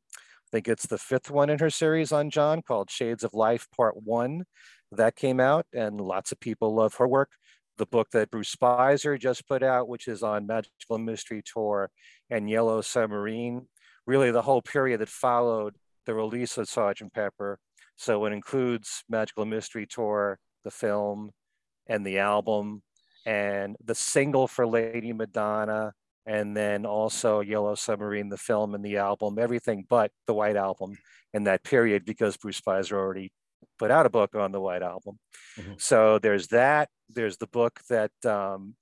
think 0.51 0.67
it's 0.67 0.87
the 0.87 0.97
fifth 0.97 1.29
one 1.29 1.49
in 1.49 1.59
her 1.59 1.69
series 1.69 2.11
on 2.11 2.29
John 2.29 2.61
called 2.61 2.89
Shades 2.89 3.23
of 3.23 3.33
Life 3.33 3.67
Part 3.75 4.01
One. 4.03 4.43
That 4.91 5.15
came 5.15 5.39
out 5.39 5.65
and 5.73 6.01
lots 6.01 6.31
of 6.31 6.39
people 6.39 6.73
love 6.73 6.95
her 6.95 7.07
work. 7.07 7.29
The 7.77 7.85
book 7.85 8.09
that 8.11 8.31
Bruce 8.31 8.55
Spizer 8.55 9.19
just 9.19 9.47
put 9.47 9.63
out, 9.63 9.87
which 9.87 10.07
is 10.07 10.23
on 10.23 10.47
Magical 10.47 10.97
Mystery 10.97 11.41
Tour 11.45 11.89
and 12.29 12.49
Yellow 12.49 12.81
Submarine, 12.81 13.67
really 14.05 14.31
the 14.31 14.41
whole 14.41 14.61
period 14.61 14.99
that 14.99 15.09
followed 15.09 15.75
the 16.05 16.13
release 16.13 16.57
of 16.57 16.67
Sergeant 16.67 17.13
Pepper. 17.13 17.59
So 17.95 18.25
it 18.25 18.33
includes 18.33 19.03
Magical 19.07 19.45
Mystery 19.45 19.85
Tour, 19.85 20.39
the 20.63 20.71
film, 20.71 21.31
and 21.87 22.05
the 22.05 22.19
album, 22.19 22.81
and 23.25 23.75
the 23.83 23.95
single 23.95 24.47
for 24.47 24.65
Lady 24.65 25.13
Madonna, 25.13 25.93
and 26.25 26.55
then 26.55 26.85
also 26.85 27.39
Yellow 27.39 27.75
Submarine, 27.75 28.29
the 28.29 28.37
film 28.37 28.75
and 28.75 28.83
the 28.83 28.97
album, 28.97 29.39
everything 29.39 29.85
but 29.89 30.11
the 30.27 30.33
White 30.33 30.55
Album 30.55 30.97
in 31.33 31.45
that 31.45 31.63
period 31.63 32.05
because 32.05 32.37
Bruce 32.37 32.59
Spizer 32.59 32.93
already 32.93 33.31
put 33.77 33.91
out 33.91 34.05
a 34.05 34.09
book 34.09 34.35
on 34.35 34.51
the 34.51 34.61
White 34.61 34.83
Album. 34.83 35.17
Mm-hmm. 35.57 35.73
So 35.77 36.19
there's 36.19 36.47
that. 36.47 36.89
There's 37.09 37.37
the 37.37 37.47
book 37.47 37.79
that 37.89 38.11
um, 38.25 38.75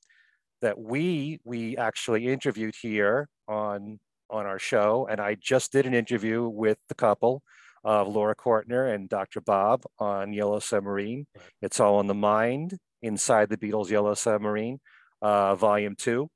that 0.62 0.80
we 0.80 1.40
we 1.44 1.78
actually 1.78 2.28
interviewed 2.28 2.76
here 2.82 3.30
on 3.48 4.00
on 4.30 4.46
our 4.46 4.60
show, 4.60 5.08
and 5.10 5.22
I 5.22 5.36
just 5.36 5.72
did 5.72 5.86
an 5.86 5.94
interview 5.94 6.48
with 6.48 6.78
the 6.90 6.96
couple 6.96 7.44
of 7.84 8.08
Laura 8.08 8.36
Cortner 8.36 8.94
and 8.94 9.08
Dr. 9.08 9.40
Bob 9.40 9.84
on 10.00 10.34
Yellow 10.34 10.60
Submarine. 10.60 11.28
It's 11.62 11.80
all 11.80 12.02
in 12.02 12.08
the 12.08 12.14
mind 12.14 12.78
inside 13.02 13.50
the 13.50 13.58
Beatles 13.58 13.90
Yellow 13.90 14.16
Submarine, 14.16 14.80
uh, 15.22 15.56
Volume 15.56 15.96
Two 15.96 16.30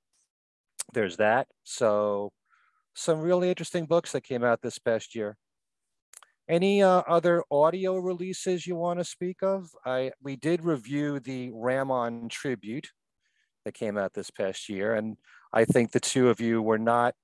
there's 0.93 1.17
that. 1.17 1.47
So 1.63 2.31
some 2.93 3.19
really 3.19 3.49
interesting 3.49 3.85
books 3.85 4.11
that 4.11 4.23
came 4.23 4.43
out 4.43 4.61
this 4.61 4.79
past 4.79 5.15
year. 5.15 5.37
Any 6.49 6.83
uh, 6.83 7.03
other 7.07 7.43
audio 7.49 7.97
releases 7.97 8.67
you 8.67 8.75
want 8.75 8.99
to 8.99 9.05
speak 9.05 9.37
of? 9.41 9.69
I 9.85 10.11
we 10.21 10.35
did 10.35 10.65
review 10.65 11.19
the 11.19 11.51
Ram 11.53 11.91
On 11.91 12.27
tribute 12.27 12.89
that 13.63 13.73
came 13.73 13.97
out 13.97 14.13
this 14.13 14.31
past 14.31 14.67
year, 14.67 14.95
and 14.95 15.17
I 15.53 15.65
think 15.65 15.91
the 15.91 15.99
two 15.99 16.29
of 16.29 16.41
you 16.41 16.61
were 16.61 16.79
not 16.79 17.15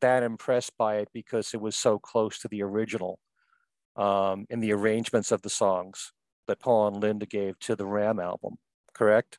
that 0.00 0.22
impressed 0.22 0.76
by 0.76 0.96
it 0.96 1.08
because 1.12 1.54
it 1.54 1.60
was 1.60 1.74
so 1.74 1.98
close 1.98 2.38
to 2.38 2.48
the 2.48 2.62
original 2.62 3.18
um, 3.96 4.46
in 4.50 4.60
the 4.60 4.72
arrangements 4.72 5.32
of 5.32 5.42
the 5.42 5.50
songs 5.50 6.12
that 6.46 6.60
Paul 6.60 6.88
and 6.88 7.02
Linda 7.02 7.26
gave 7.26 7.58
to 7.60 7.74
the 7.74 7.86
Ram 7.86 8.20
album. 8.20 8.56
Correct? 8.92 9.38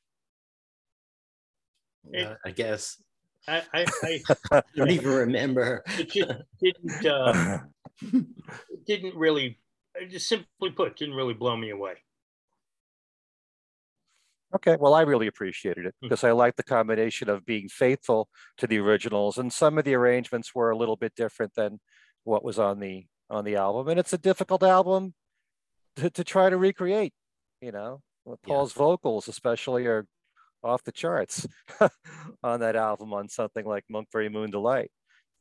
It, 2.12 2.38
I 2.46 2.52
guess. 2.52 3.02
I, 3.48 3.64
I, 3.74 3.86
I 4.52 4.64
don't 4.76 4.92
even 4.92 5.12
remember. 5.12 5.84
It 5.98 6.10
just 6.10 6.32
didn't. 6.62 7.06
Uh, 7.06 7.60
it 8.02 8.26
didn't 8.88 9.16
really. 9.16 9.60
Just 10.10 10.30
simply 10.30 10.70
put, 10.76 10.96
didn't 10.96 11.16
really 11.16 11.34
blow 11.34 11.58
me 11.58 11.72
away. 11.72 11.94
Okay, 14.56 14.78
well, 14.80 14.94
I 14.94 15.02
really 15.02 15.28
appreciated 15.28 15.86
it 15.86 15.96
because 16.02 16.22
hmm. 16.22 16.28
I 16.28 16.32
like 16.32 16.56
the 16.56 16.64
combination 16.64 17.30
of 17.30 17.46
being 17.46 17.68
faithful 17.68 18.30
to 18.58 18.68
the 18.68 18.78
originals, 18.78 19.38
and 19.38 19.52
some 19.52 19.78
of 19.78 19.86
the 19.86 19.96
arrangements 19.96 20.54
were 20.54 20.72
a 20.72 20.78
little 20.78 20.96
bit 20.96 21.14
different 21.16 21.54
than 21.56 21.80
what 22.24 22.44
was 22.44 22.60
on 22.60 22.80
the 22.80 23.06
on 23.30 23.44
the 23.44 23.56
album, 23.56 23.88
and 23.88 24.00
it's 24.00 24.14
a 24.14 24.18
difficult 24.18 24.64
album 24.64 25.14
to, 25.98 26.10
to 26.10 26.24
try 26.24 26.50
to 26.50 26.58
recreate. 26.58 27.14
You 27.62 27.72
know, 27.72 28.02
Paul's 28.46 28.76
yeah. 28.76 28.84
vocals, 28.84 29.28
especially, 29.28 29.86
are 29.86 30.06
off 30.64 30.84
the 30.84 30.92
charts 30.92 31.48
on 32.44 32.60
that 32.62 32.76
album 32.76 33.14
on 33.14 33.30
something 33.30 33.66
like 33.66 33.86
Monkberry 33.92 34.32
Moon 34.32 34.52
Delight. 34.52 34.92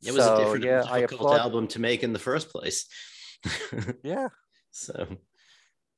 It 0.05 0.13
was 0.13 0.23
so, 0.23 0.35
a 0.35 0.37
different, 0.37 0.63
yeah, 0.63 0.81
difficult 0.81 1.11
applaud- 1.11 1.39
album 1.39 1.67
to 1.69 1.79
make 1.79 2.03
in 2.03 2.13
the 2.13 2.19
first 2.19 2.49
place. 2.49 2.87
yeah. 4.03 4.29
So, 4.71 5.07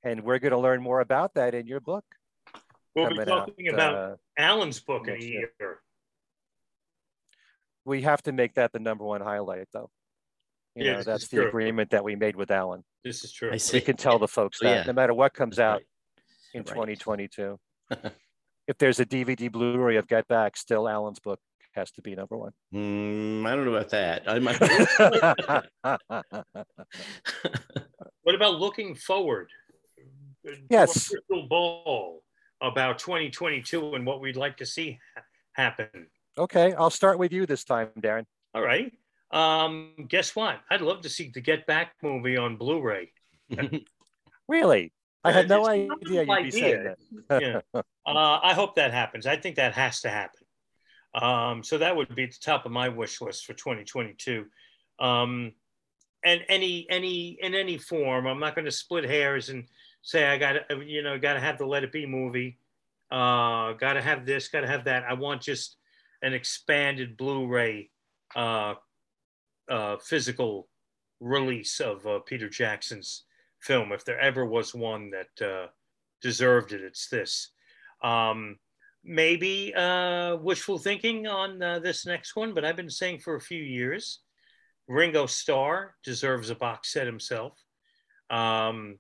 and 0.04 0.24
we're 0.24 0.40
going 0.40 0.54
to 0.54 0.60
learn 0.60 0.82
more 0.82 1.02
about 1.02 1.34
that 1.34 1.54
in 1.54 1.68
your 1.68 1.82
book. 1.82 2.06
We'll 2.96 3.10
be 3.10 3.26
talking 3.26 3.68
out, 3.68 3.74
about 3.74 3.96
uh, 3.96 4.16
Alan's 4.38 4.80
book 4.80 5.08
in 5.08 5.16
a 5.16 5.18
year. 5.18 5.52
year. 5.60 5.80
We 7.86 8.02
have 8.04 8.22
to 8.24 8.32
make 8.32 8.56
that 8.56 8.72
the 8.72 8.80
number 8.80 9.04
one 9.04 9.22
highlight, 9.22 9.68
though. 9.74 9.90
You 10.76 10.86
yeah, 10.86 10.94
know, 10.94 11.04
that's 11.04 11.28
the 11.28 11.38
true. 11.38 11.48
agreement 11.48 11.90
that 11.92 12.04
we 12.04 12.16
made 12.16 12.36
with 12.36 12.52
Alan. 12.52 12.84
This 13.04 13.24
is 13.24 13.32
true. 13.32 13.52
We 13.74 13.82
can 13.82 13.98
tell 13.98 14.20
the 14.20 14.28
folks 14.28 14.60
that 14.62 14.76
yeah. 14.76 14.84
no 14.84 14.94
matter 14.94 15.14
what 15.14 15.34
comes 15.34 15.60
out 15.60 15.82
right. 15.82 15.86
in 16.54 16.60
right. 16.62 16.68
2022. 16.68 17.60
if 18.70 18.78
there's 18.78 19.00
a 19.00 19.06
DVD 19.06 19.52
Blu-ray 19.52 19.96
of 19.96 20.08
Get 20.08 20.28
Back, 20.28 20.56
still 20.56 20.88
Alan's 20.88 21.18
book 21.18 21.40
has 21.74 21.90
to 21.92 22.04
be 22.04 22.14
number 22.14 22.38
one. 22.38 22.52
Mm, 22.72 23.44
I 23.48 23.56
don't 23.56 23.66
know 23.66 23.74
about 23.74 23.90
that. 23.90 24.22
I 24.28 24.38
might. 24.38 24.60
what 28.22 28.36
about 28.36 28.60
looking 28.60 28.94
forward? 28.94 29.50
Yes. 30.70 31.10
Crystal 31.10 31.48
ball 31.48 32.22
about 32.62 33.00
2022 33.00 33.96
and 33.96 34.06
what 34.06 34.22
we'd 34.22 34.36
like 34.36 34.58
to 34.58 34.68
see 34.68 35.00
happen. 35.54 36.06
Okay, 36.38 36.74
I'll 36.74 36.92
start 36.92 37.18
with 37.18 37.34
you 37.34 37.48
this 37.48 37.64
time, 37.64 37.90
Darren. 38.00 38.26
All 38.54 38.62
right. 38.62 38.94
Um, 39.32 39.96
guess 40.08 40.36
what? 40.36 40.60
I'd 40.70 40.82
love 40.82 41.02
to 41.02 41.10
see 41.10 41.32
the 41.34 41.42
Get 41.42 41.66
Back 41.66 41.94
movie 42.04 42.38
on 42.38 42.56
Blu-ray. 42.56 43.14
really? 44.48 44.94
I 45.24 45.32
had 45.32 45.50
no 45.50 45.68
idea 45.68 45.90
you'd 46.02 46.30
idea. 46.30 46.44
be 46.44 46.52
saying 46.52 46.96
that. 47.30 47.42
yeah. 47.42 47.62
Uh, 48.06 48.40
I 48.42 48.56
hope 48.56 48.74
that 48.74 48.92
happens. 48.92 49.28
I 49.28 49.36
think 49.36 49.58
that 49.58 49.74
has 49.74 50.02
to 50.02 50.10
happen. 50.10 50.42
Um, 51.14 51.64
so 51.64 51.78
that 51.78 51.96
would 51.96 52.16
be 52.16 52.24
at 52.24 52.32
the 52.32 52.40
top 52.42 52.66
of 52.66 52.72
my 52.72 52.90
wish 52.90 53.22
list 53.22 53.46
for 53.46 53.54
2022. 53.54 54.46
Um, 55.00 55.54
and 56.24 56.42
any 56.50 56.88
any 56.90 57.38
in 57.40 57.54
any 57.54 57.78
form, 57.78 58.26
I'm 58.26 58.40
not 58.40 58.56
going 58.56 58.66
to 58.66 58.72
split 58.72 59.04
hairs 59.04 59.50
and 59.50 59.66
say 60.02 60.26
I 60.28 60.40
got 60.40 60.54
to 60.54 60.84
you 60.84 61.04
know 61.04 61.20
got 61.20 61.34
to 61.34 61.40
have 61.40 61.60
the 61.60 61.68
Let 61.68 61.84
It 61.84 61.92
Be 61.92 62.08
movie. 62.08 62.58
Uh, 63.12 63.74
got 63.74 63.94
to 63.94 64.02
have 64.02 64.26
this. 64.26 64.48
Got 64.48 64.62
to 64.62 64.68
have 64.68 64.86
that. 64.86 65.04
I 65.04 65.14
want 65.14 65.42
just 65.42 65.78
an 66.24 66.34
expanded 66.34 67.16
Blu-ray 67.16 67.92
uh, 68.36 68.74
uh, 69.70 69.98
physical 69.98 70.68
release 71.20 71.80
of 71.80 72.06
uh, 72.06 72.20
Peter 72.20 72.50
Jackson's 72.50 73.24
film. 73.60 73.92
If 73.92 74.06
there 74.06 74.20
ever 74.20 74.46
was 74.46 74.74
one 74.74 75.12
that 75.12 75.46
uh, 75.46 75.68
deserved 76.22 76.74
it, 76.74 76.82
it's 76.82 77.10
this. 77.10 77.50
Um, 78.04 78.58
maybe 79.04 79.74
uh, 79.76 80.36
wishful 80.38 80.78
thinking 80.78 81.28
on 81.28 81.62
uh, 81.62 81.80
this 81.80 82.06
next 82.06 82.36
one, 82.36 82.54
but 82.54 82.66
I've 82.66 82.76
been 82.76 82.90
saying 82.90 83.20
for 83.20 83.36
a 83.36 83.42
few 83.42 83.62
years, 83.62 84.20
Ringo 84.88 85.26
Starr 85.26 85.96
deserves 86.04 86.50
a 86.50 86.56
box 86.56 86.92
set 86.94 87.06
himself. 87.06 87.54
Um, 88.30 88.98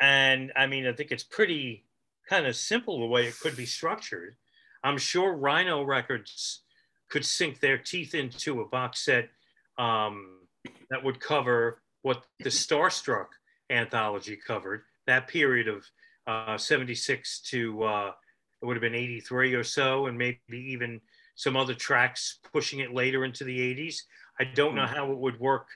and 0.00 0.52
I 0.54 0.66
mean, 0.66 0.86
I 0.86 0.92
think 0.92 1.10
it's 1.10 1.24
pretty 1.24 1.86
kind 2.28 2.46
of 2.46 2.56
simple 2.56 3.00
the 3.00 3.06
way 3.06 3.26
it 3.26 3.38
could 3.40 3.56
be 3.56 3.66
structured. 3.66 4.36
I'm 4.84 4.98
sure 4.98 5.32
Rhino 5.32 5.82
Records 5.82 6.62
could 7.08 7.24
sink 7.24 7.60
their 7.60 7.78
teeth 7.78 8.14
into 8.14 8.60
a 8.60 8.68
box 8.68 9.04
set 9.04 9.28
um, 9.78 10.40
that 10.90 11.02
would 11.02 11.20
cover 11.20 11.82
what 12.06 12.22
the 12.38 12.50
Starr 12.52 12.88
Struck 12.88 13.32
anthology 13.68 14.36
covered, 14.36 14.82
that 15.08 15.26
period 15.26 15.66
of 15.66 15.84
uh, 16.28 16.56
76 16.56 17.40
to 17.40 17.82
uh, 17.82 18.12
it 18.62 18.64
would 18.64 18.76
have 18.76 18.80
been 18.80 18.94
83 18.94 19.54
or 19.54 19.64
so, 19.64 20.06
and 20.06 20.16
maybe 20.16 20.38
even 20.52 21.00
some 21.34 21.56
other 21.56 21.74
tracks 21.74 22.38
pushing 22.52 22.78
it 22.78 22.94
later 22.94 23.24
into 23.24 23.42
the 23.42 23.58
80s. 23.58 24.02
I 24.38 24.44
don't 24.44 24.76
know 24.76 24.86
hmm. 24.86 24.94
how 24.94 25.10
it 25.10 25.18
would 25.18 25.40
work. 25.40 25.66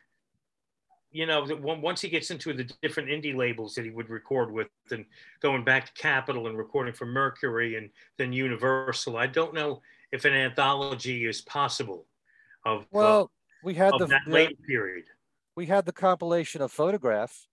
You 1.11 1.27
know, 1.27 1.45
once 1.61 2.01
he 2.01 2.09
gets 2.09 2.31
into 2.31 2.53
the 2.53 2.71
different 2.81 3.09
indie 3.09 3.35
labels 3.35 3.75
that 3.75 3.85
he 3.85 3.91
would 3.91 4.09
record 4.09 4.53
with, 4.53 4.69
and 4.93 5.05
going 5.43 5.65
back 5.65 5.87
to 5.87 6.01
Capitol 6.01 6.47
and 6.47 6.57
recording 6.57 6.95
for 6.95 7.07
Mercury 7.07 7.75
and 7.75 7.91
then 8.19 8.33
Universal, 8.33 9.17
I 9.17 9.27
don't 9.27 9.53
know 9.53 9.83
if 10.13 10.25
an 10.25 10.33
anthology 10.33 11.27
is 11.27 11.41
possible. 11.41 12.07
Of 12.65 12.87
well, 12.93 13.23
uh, 13.23 13.27
we 13.65 13.75
had 13.75 13.95
the 13.99 14.07
that 14.07 14.29
late 14.29 14.63
period. 14.63 15.07
We 15.57 15.67
had 15.67 15.85
the 15.85 15.93
compilation 15.93 16.63
of 16.63 16.73
Photograph 16.73 17.47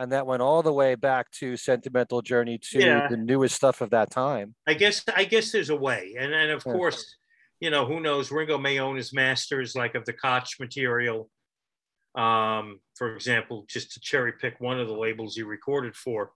and 0.00 0.12
that 0.12 0.26
went 0.26 0.40
all 0.40 0.62
the 0.62 0.72
way 0.72 0.94
back 0.94 1.30
to 1.30 1.58
Sentimental 1.58 2.22
Journey 2.22 2.58
to 2.70 2.80
yeah. 2.80 3.06
the 3.08 3.18
newest 3.18 3.54
stuff 3.54 3.82
of 3.82 3.90
that 3.90 4.10
time. 4.10 4.54
I 4.66 4.72
guess 4.72 5.04
I 5.14 5.24
guess 5.24 5.52
there's 5.52 5.68
a 5.68 5.76
way, 5.76 6.14
and 6.18 6.32
and 6.32 6.50
of 6.50 6.62
yeah. 6.64 6.72
course, 6.72 7.16
you 7.60 7.68
know, 7.68 7.84
who 7.84 8.00
knows? 8.00 8.30
Ringo 8.30 8.56
may 8.56 8.78
own 8.78 8.96
his 8.96 9.12
masters, 9.12 9.76
like 9.76 9.94
of 9.94 10.06
the 10.06 10.14
Koch 10.14 10.58
material. 10.58 11.28
Um, 12.14 12.80
for 12.96 13.14
example, 13.14 13.66
just 13.68 13.92
to 13.92 14.00
cherry 14.00 14.32
pick 14.32 14.58
one 14.58 14.80
of 14.80 14.88
the 14.88 14.94
labels 14.94 15.36
he 15.36 15.42
recorded 15.42 15.94
for. 15.94 16.32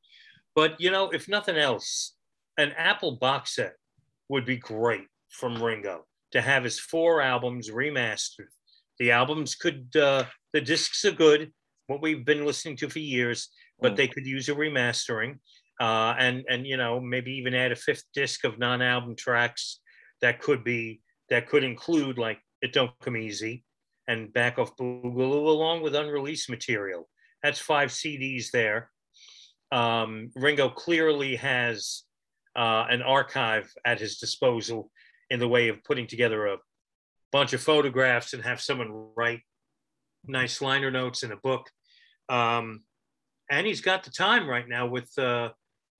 But 0.54 0.78
you 0.78 0.90
know, 0.90 1.08
if 1.08 1.26
nothing 1.26 1.56
else, 1.56 2.14
an 2.58 2.72
Apple 2.76 3.16
box 3.16 3.54
set 3.54 3.76
would 4.28 4.44
be 4.44 4.58
great 4.58 5.06
from 5.30 5.60
Ringo 5.62 6.04
to 6.32 6.42
have 6.42 6.64
his 6.64 6.78
four 6.78 7.22
albums 7.22 7.70
remastered. 7.70 8.52
The 8.98 9.10
albums 9.10 9.54
could, 9.54 9.94
uh, 9.96 10.24
the 10.52 10.60
discs 10.60 11.04
are 11.04 11.12
good, 11.12 11.52
what 11.86 12.02
we've 12.02 12.24
been 12.24 12.44
listening 12.44 12.76
to 12.78 12.88
for 12.88 13.00
years, 13.00 13.48
but 13.80 13.92
mm. 13.92 13.96
they 13.96 14.08
could 14.08 14.26
use 14.26 14.48
a 14.48 14.54
remastering. 14.54 15.38
Uh, 15.80 16.14
and 16.18 16.44
and 16.48 16.64
you 16.66 16.76
know 16.76 17.00
maybe 17.00 17.32
even 17.32 17.52
add 17.52 17.72
a 17.72 17.76
fifth 17.76 18.04
disc 18.14 18.44
of 18.44 18.60
non-album 18.60 19.16
tracks 19.16 19.80
that 20.20 20.40
could 20.40 20.62
be 20.62 21.00
that 21.30 21.48
could 21.48 21.64
include 21.64 22.16
like 22.16 22.38
it 22.62 22.72
don't 22.72 22.92
come 23.00 23.16
easy 23.16 23.64
and 24.06 24.32
back 24.32 24.58
off 24.58 24.76
boogaloo 24.76 25.48
along 25.48 25.82
with 25.82 25.96
unreleased 25.96 26.48
material 26.48 27.08
that's 27.42 27.58
five 27.58 27.88
cds 27.88 28.52
there 28.52 28.88
um, 29.72 30.30
ringo 30.36 30.68
clearly 30.68 31.34
has 31.34 32.04
uh, 32.54 32.84
an 32.88 33.02
archive 33.02 33.68
at 33.84 33.98
his 33.98 34.18
disposal 34.18 34.92
in 35.30 35.40
the 35.40 35.48
way 35.48 35.68
of 35.68 35.82
putting 35.82 36.06
together 36.06 36.46
a 36.46 36.56
bunch 37.34 37.52
of 37.52 37.60
photographs 37.60 38.32
and 38.32 38.44
have 38.44 38.60
someone 38.60 39.08
write 39.16 39.40
nice 40.24 40.62
liner 40.62 40.88
notes 40.88 41.24
in 41.24 41.32
a 41.32 41.36
book. 41.36 41.68
Um, 42.28 42.84
and 43.50 43.66
he's 43.66 43.80
got 43.80 44.04
the 44.04 44.10
time 44.10 44.48
right 44.48 44.68
now 44.68 44.86
with, 44.86 45.10
uh, 45.18 45.50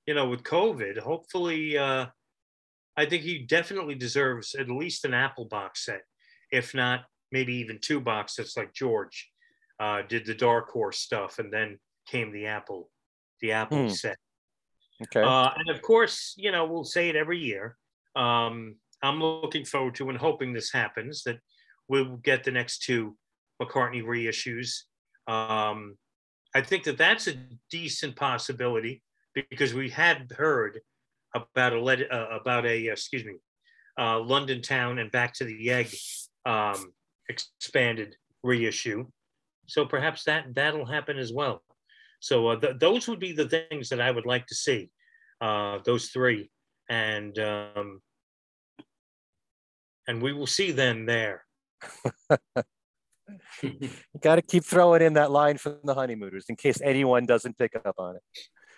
you 0.07 0.15
know, 0.15 0.29
with 0.29 0.45
COVID. 0.45 0.97
Hopefully, 0.97 1.77
uh, 1.77 2.07
I 2.97 3.07
think 3.07 3.25
he 3.25 3.41
definitely 3.41 3.97
deserves 3.97 4.55
at 4.55 4.71
least 4.71 5.05
an 5.05 5.13
Apple 5.13 5.47
box 5.47 5.85
set, 5.85 6.03
if 6.53 6.73
not 6.73 7.01
maybe 7.33 7.55
even 7.55 7.81
two 7.83 7.99
box 7.99 8.37
sets 8.37 8.57
like 8.57 8.73
George 8.73 9.29
uh, 9.81 10.03
did 10.09 10.25
the 10.27 10.35
Dark 10.35 10.71
Horse 10.71 11.01
stuff, 11.01 11.41
and 11.41 11.53
then 11.53 11.81
came 12.07 12.31
the 12.31 12.47
Apple, 12.47 12.91
the 13.41 13.51
Apple 13.51 13.89
hmm. 13.89 13.93
set. 13.93 14.17
Okay. 15.03 15.21
Uh, 15.21 15.51
and 15.57 15.69
of 15.69 15.83
course, 15.83 16.35
you 16.37 16.53
know, 16.53 16.65
we'll 16.65 16.85
say 16.85 17.09
it 17.09 17.17
every 17.17 17.41
year. 17.41 17.77
Um, 18.15 18.77
I'm 19.05 19.21
looking 19.21 19.65
forward 19.65 19.95
to 19.97 20.09
and 20.11 20.19
hoping 20.19 20.53
this 20.53 20.73
happens 20.73 21.23
that 21.25 21.39
we'll 21.89 22.17
get 22.17 22.45
the 22.45 22.51
next 22.51 22.83
two 22.83 23.17
McCartney 23.61 24.03
reissues. 24.03 24.83
Um, 25.27 25.97
I 26.55 26.61
think 26.61 26.85
that 26.85 26.99
that's 26.99 27.27
a 27.27 27.35
decent 27.71 28.17
possibility 28.17 29.03
because 29.35 29.75
we 29.75 29.91
had 29.91 30.31
heard 30.37 30.81
about 31.35 31.73
a 31.73 32.15
uh, 32.15 32.39
about 32.39 32.65
a 32.65 32.89
excuse 32.89 33.25
me 33.25 33.35
uh, 33.99 34.21
London 34.21 34.63
Town 34.63 34.99
and 34.99 35.11
Back 35.11 35.35
to 35.35 35.45
the 35.45 35.71
Egg 35.71 35.95
um, 36.47 36.93
expanded 37.29 38.17
reissue. 38.43 39.07
So 39.67 39.85
perhaps 39.87 40.25
that 40.25 40.55
that'll 40.55 40.87
happen 40.87 41.19
as 41.19 41.33
well. 41.33 41.63
So 42.21 42.49
uh, 42.49 42.61
th- 42.61 42.77
those 42.79 43.09
would 43.09 43.21
be 43.21 43.33
the 43.33 43.49
things 43.49 43.89
that 43.89 44.01
I 44.01 44.11
would 44.11 44.27
like 44.27 44.47
to 44.47 44.55
see, 44.55 44.91
uh, 45.41 45.79
those 45.85 46.09
three, 46.09 46.51
and 46.89 47.39
um, 47.39 48.01
and 50.07 50.23
we 50.23 50.33
will 50.33 50.47
see 50.47 50.71
them 50.71 51.07
there. 51.07 51.45
You 53.63 53.91
got 54.21 54.37
to 54.37 54.43
keep 54.43 54.65
throwing 54.65 55.03
in 55.03 55.15
that 55.15 55.31
line 55.31 55.57
from 55.57 55.79
the 55.85 55.95
honeymooners 55.95 56.47
in 56.49 56.57
case 56.57 56.81
anyone 56.83 57.27
doesn't 57.27 57.57
pick 57.57 57.75
up 57.75 57.95
on 57.99 58.17
it. 58.17 58.23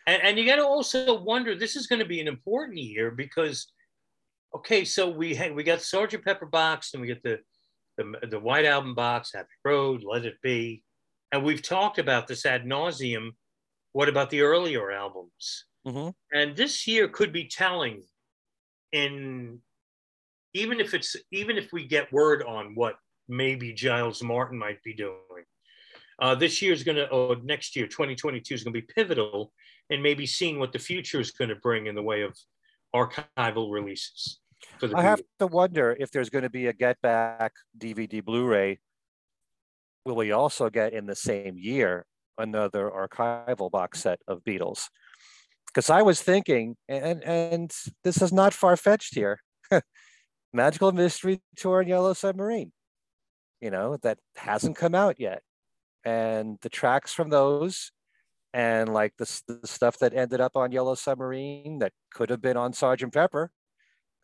And, 0.06 0.22
and 0.22 0.38
you 0.38 0.46
got 0.46 0.56
to 0.56 0.64
also 0.64 1.20
wonder. 1.20 1.56
This 1.56 1.74
is 1.74 1.86
going 1.86 1.98
to 1.98 2.06
be 2.06 2.20
an 2.20 2.28
important 2.28 2.78
year 2.78 3.10
because, 3.10 3.66
okay, 4.54 4.84
so 4.84 5.10
we 5.10 5.34
ha- 5.34 5.52
we 5.52 5.64
got 5.64 5.82
Sergeant 5.82 6.24
Pepper 6.24 6.46
box 6.46 6.94
and 6.94 7.00
we 7.00 7.08
get 7.08 7.22
the, 7.22 7.40
the 7.96 8.26
the 8.28 8.38
White 8.38 8.64
Album 8.64 8.94
box, 8.94 9.34
Abbey 9.34 9.48
Road, 9.64 10.04
Let 10.04 10.24
It 10.24 10.40
Be, 10.42 10.84
and 11.32 11.42
we've 11.42 11.62
talked 11.62 11.98
about 11.98 12.28
this 12.28 12.46
ad 12.46 12.64
nauseum. 12.64 13.30
What 13.92 14.08
about 14.08 14.30
the 14.30 14.42
earlier 14.42 14.92
albums? 14.92 15.64
Mm-hmm. 15.86 16.10
And 16.32 16.56
this 16.56 16.86
year 16.86 17.08
could 17.08 17.32
be 17.32 17.48
telling 17.48 18.02
in 18.92 19.60
even 20.56 20.80
if 20.80 20.94
it's 20.94 21.16
even 21.32 21.56
if 21.56 21.72
we 21.72 21.86
get 21.86 22.12
word 22.12 22.42
on 22.42 22.74
what 22.74 22.96
maybe 23.28 23.72
Giles 23.72 24.22
Martin 24.22 24.58
might 24.58 24.82
be 24.82 24.94
doing. 24.94 25.44
Uh, 26.18 26.34
this 26.34 26.62
year 26.62 26.72
is 26.72 26.82
going 26.82 26.96
to, 26.96 27.06
or 27.10 27.36
next 27.44 27.76
year, 27.76 27.86
2022 27.86 28.54
is 28.54 28.64
going 28.64 28.72
to 28.72 28.80
be 28.80 28.86
pivotal 28.94 29.52
in 29.90 30.00
maybe 30.00 30.24
seeing 30.24 30.58
what 30.58 30.72
the 30.72 30.78
future 30.78 31.20
is 31.20 31.30
going 31.30 31.50
to 31.50 31.56
bring 31.56 31.88
in 31.88 31.94
the 31.94 32.02
way 32.02 32.22
of 32.22 32.34
archival 32.94 33.70
releases. 33.70 34.40
For 34.78 34.86
the 34.86 34.96
I 34.96 35.02
have 35.02 35.20
to 35.40 35.46
wonder 35.46 35.94
if 36.00 36.10
there's 36.10 36.30
going 36.30 36.44
to 36.44 36.50
be 36.50 36.68
a 36.68 36.72
Get 36.72 36.96
Back 37.02 37.52
DVD 37.78 38.24
Blu 38.24 38.46
ray 38.46 38.78
will 40.06 40.16
we 40.16 40.30
also 40.32 40.70
get 40.70 40.94
in 40.94 41.04
the 41.04 41.16
same 41.16 41.56
year 41.58 42.06
another 42.38 42.90
archival 42.90 43.70
box 43.70 44.00
set 44.00 44.20
of 44.26 44.42
Beatles? 44.44 44.84
Because 45.66 45.90
I 45.90 46.00
was 46.00 46.22
thinking, 46.22 46.76
and 46.88 47.22
and 47.24 47.70
this 48.04 48.22
is 48.22 48.32
not 48.32 48.54
far 48.54 48.76
fetched 48.78 49.14
here, 49.14 49.40
Magical 50.56 50.90
Mystery 50.90 51.40
Tour 51.56 51.80
and 51.80 51.88
Yellow 51.88 52.14
Submarine, 52.14 52.72
you 53.60 53.70
know, 53.70 53.96
that 53.98 54.18
hasn't 54.36 54.76
come 54.76 54.94
out 54.94 55.20
yet, 55.20 55.42
and 56.04 56.58
the 56.62 56.68
tracks 56.68 57.12
from 57.12 57.28
those, 57.28 57.92
and 58.54 58.92
like 58.92 59.12
the, 59.18 59.42
the 59.46 59.66
stuff 59.66 59.98
that 59.98 60.14
ended 60.14 60.40
up 60.40 60.56
on 60.56 60.72
Yellow 60.72 60.94
Submarine 60.94 61.78
that 61.80 61.92
could 62.12 62.30
have 62.30 62.40
been 62.40 62.56
on 62.56 62.72
Sergeant 62.72 63.12
Pepper, 63.12 63.50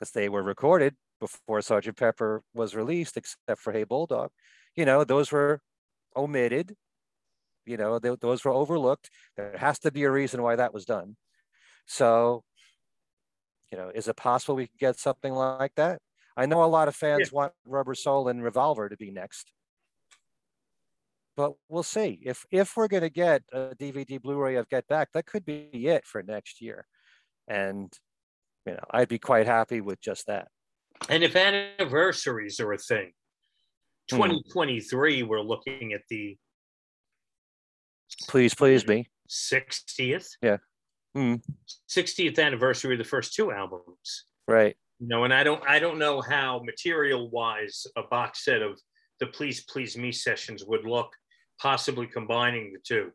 because 0.00 0.12
they 0.12 0.28
were 0.28 0.42
recorded 0.42 0.94
before 1.20 1.60
Sergeant 1.60 1.96
Pepper 1.96 2.42
was 2.54 2.74
released, 2.74 3.16
except 3.16 3.60
for 3.60 3.72
Hey 3.72 3.84
Bulldog. 3.84 4.30
You 4.74 4.86
know, 4.86 5.04
those 5.04 5.30
were 5.30 5.60
omitted. 6.16 6.74
You 7.64 7.76
know, 7.76 8.00
they, 8.00 8.16
those 8.20 8.44
were 8.44 8.52
overlooked. 8.52 9.08
There 9.36 9.54
has 9.56 9.78
to 9.80 9.92
be 9.92 10.02
a 10.02 10.10
reason 10.10 10.42
why 10.42 10.56
that 10.56 10.74
was 10.74 10.84
done. 10.84 11.16
So, 11.86 12.42
you 13.70 13.78
know, 13.78 13.92
is 13.94 14.08
it 14.08 14.16
possible 14.16 14.56
we 14.56 14.66
could 14.66 14.80
get 14.80 14.98
something 14.98 15.32
like 15.32 15.74
that? 15.76 16.00
I 16.36 16.46
know 16.46 16.64
a 16.64 16.66
lot 16.66 16.88
of 16.88 16.96
fans 16.96 17.30
yeah. 17.32 17.36
want 17.36 17.52
Rubber 17.66 17.94
Soul 17.94 18.28
and 18.28 18.42
Revolver 18.42 18.88
to 18.88 18.96
be 18.96 19.10
next. 19.10 19.52
But 21.36 21.52
we'll 21.68 21.82
see. 21.82 22.20
If 22.22 22.44
if 22.50 22.76
we're 22.76 22.88
going 22.88 23.02
to 23.02 23.10
get 23.10 23.42
a 23.52 23.74
DVD 23.74 24.20
Blu-ray 24.20 24.56
of 24.56 24.68
Get 24.68 24.86
Back, 24.86 25.08
that 25.14 25.26
could 25.26 25.44
be 25.44 25.68
it 25.72 26.04
for 26.04 26.22
next 26.22 26.60
year. 26.60 26.86
And 27.48 27.92
you 28.66 28.72
know, 28.72 28.84
I'd 28.90 29.08
be 29.08 29.18
quite 29.18 29.46
happy 29.46 29.80
with 29.80 30.00
just 30.00 30.26
that. 30.26 30.48
And 31.08 31.24
if 31.24 31.34
anniversaries 31.34 32.60
are 32.60 32.72
a 32.72 32.78
thing, 32.78 33.12
2023, 34.08 35.22
mm. 35.22 35.28
we're 35.28 35.40
looking 35.40 35.92
at 35.94 36.02
the 36.10 36.36
please, 38.28 38.54
please 38.54 38.86
me 38.86 39.08
60th. 39.30 40.28
Yeah. 40.42 40.58
Mm. 41.16 41.42
60th 41.88 42.38
anniversary 42.38 42.94
of 42.94 42.98
the 42.98 43.04
first 43.04 43.34
two 43.34 43.52
albums. 43.52 44.24
Right. 44.46 44.76
You 45.02 45.08
know, 45.08 45.24
and 45.24 45.34
I 45.34 45.42
don't 45.42 45.60
I 45.68 45.80
don't 45.80 45.98
know 45.98 46.20
how 46.20 46.62
material 46.64 47.28
wise 47.28 47.88
a 47.96 48.04
box 48.04 48.44
set 48.44 48.62
of 48.62 48.78
the 49.18 49.26
Please 49.26 49.64
Please 49.64 49.96
Me 49.96 50.12
sessions 50.12 50.64
would 50.64 50.84
look, 50.84 51.10
possibly 51.60 52.06
combining 52.06 52.72
the 52.72 52.78
two 52.84 53.10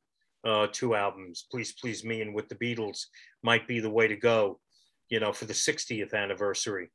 uh, 0.46 0.68
two 0.70 0.96
albums, 0.96 1.48
Please 1.50 1.74
Please 1.80 2.04
Me 2.04 2.22
and 2.22 2.36
with 2.36 2.50
the 2.50 2.56
Beatles 2.56 3.06
might 3.42 3.70
be 3.70 3.80
the 3.80 3.90
way 3.90 4.06
to 4.06 4.18
go, 4.18 4.60
you 5.08 5.22
know, 5.22 5.32
for 5.32 5.46
the 5.46 5.54
60th 5.54 6.14
anniversary. 6.14 6.90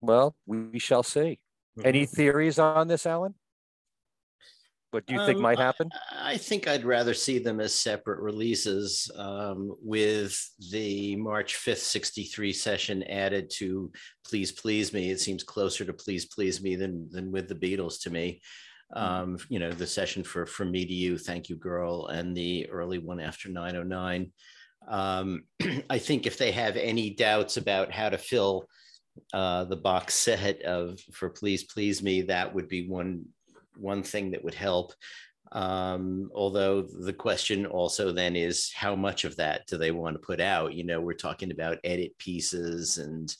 Well, 0.00 0.34
we 0.46 0.80
shall 0.80 1.04
see. 1.04 1.38
Mm-hmm. 1.78 1.86
Any 1.86 2.06
theories 2.06 2.58
on 2.58 2.88
this, 2.88 3.06
Alan? 3.06 3.34
What 4.90 5.06
do 5.06 5.14
you 5.14 5.24
think 5.24 5.36
um, 5.36 5.42
might 5.42 5.58
happen? 5.58 5.88
I, 6.10 6.32
I, 6.32 6.36
think 6.36 6.66
I'd 6.66 6.84
rather 6.84 7.14
see 7.14 7.38
them 7.38 7.60
as 7.60 7.72
separate 7.72 8.20
releases 8.20 9.10
with 9.82 10.36
the 10.70 11.16
March 11.16 11.54
5th 11.54 11.78
63 11.78 12.52
session 12.52 13.02
added 13.04 13.50
to 13.58 13.92
Please 14.26 14.50
Please 14.50 14.92
Me. 14.92 15.10
It 15.10 15.20
seems 15.20 15.44
closer 15.44 15.84
to 15.84 15.92
Please 15.92 16.26
Please 16.26 16.60
Me 16.60 16.74
than, 16.74 17.08
than 17.10 17.30
with 17.30 17.48
the 17.48 17.54
Beatles 17.54 18.00
to 18.02 18.10
me. 18.10 18.40
Mm-hmm. 18.96 19.22
Um, 19.32 19.38
you 19.48 19.60
know, 19.60 19.70
the 19.70 19.86
session 19.86 20.24
for 20.24 20.44
From 20.44 20.72
Me 20.72 20.84
to 20.84 20.92
You, 20.92 21.16
Thank 21.18 21.48
You 21.48 21.56
Girl, 21.56 22.08
and 22.08 22.36
the 22.36 22.68
early 22.70 22.98
one 22.98 23.20
after 23.20 23.48
909. 23.48 24.32
Um, 24.88 25.44
I 25.90 25.98
think 25.98 26.26
if 26.26 26.36
they 26.36 26.50
have 26.52 26.76
any 26.76 27.10
doubts 27.10 27.56
about 27.56 27.92
how 27.92 28.08
to 28.08 28.18
fill 28.18 28.66
uh, 29.32 29.64
the 29.64 29.76
box 29.76 30.14
set 30.14 30.62
of 30.62 30.98
for 31.12 31.30
Please 31.30 31.64
Please 31.64 32.02
Me, 32.02 32.22
that 32.22 32.52
would 32.52 32.68
be 32.68 32.88
one 32.88 33.26
one 33.80 34.02
thing 34.02 34.30
that 34.32 34.44
would 34.44 34.54
help. 34.54 34.92
Um, 35.52 36.30
although 36.32 36.82
the 36.82 37.12
question 37.12 37.66
also 37.66 38.12
then 38.12 38.36
is 38.36 38.72
how 38.72 38.94
much 38.94 39.24
of 39.24 39.34
that 39.36 39.66
do 39.66 39.78
they 39.78 39.90
want 39.90 40.14
to 40.14 40.24
put 40.24 40.40
out? 40.40 40.74
You 40.74 40.84
know, 40.84 41.00
we're 41.00 41.14
talking 41.14 41.50
about 41.50 41.78
edit 41.82 42.16
pieces 42.18 42.98
and 42.98 43.34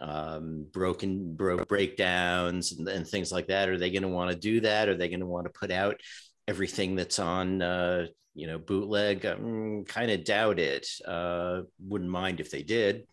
um, 0.00 0.66
broken 0.72 1.36
bro- 1.36 1.64
breakdowns 1.64 2.72
and, 2.72 2.88
and, 2.88 3.06
things 3.06 3.30
like 3.30 3.46
that. 3.48 3.68
Are 3.68 3.78
they 3.78 3.90
going 3.90 4.02
to 4.02 4.08
want 4.08 4.32
to 4.32 4.36
do 4.36 4.60
that? 4.62 4.88
Are 4.88 4.96
they 4.96 5.08
going 5.08 5.20
to 5.20 5.26
want 5.26 5.46
to 5.46 5.58
put 5.58 5.70
out 5.70 6.00
everything 6.48 6.96
that's 6.96 7.20
on, 7.20 7.62
uh, 7.62 8.06
you 8.34 8.48
know, 8.48 8.58
bootleg? 8.58 9.24
Um, 9.24 9.84
kind 9.86 10.10
of 10.10 10.24
doubt 10.24 10.58
it. 10.58 10.88
Uh, 11.06 11.62
wouldn't 11.78 12.10
mind 12.10 12.40
if 12.40 12.50
they 12.50 12.62
did, 12.62 13.06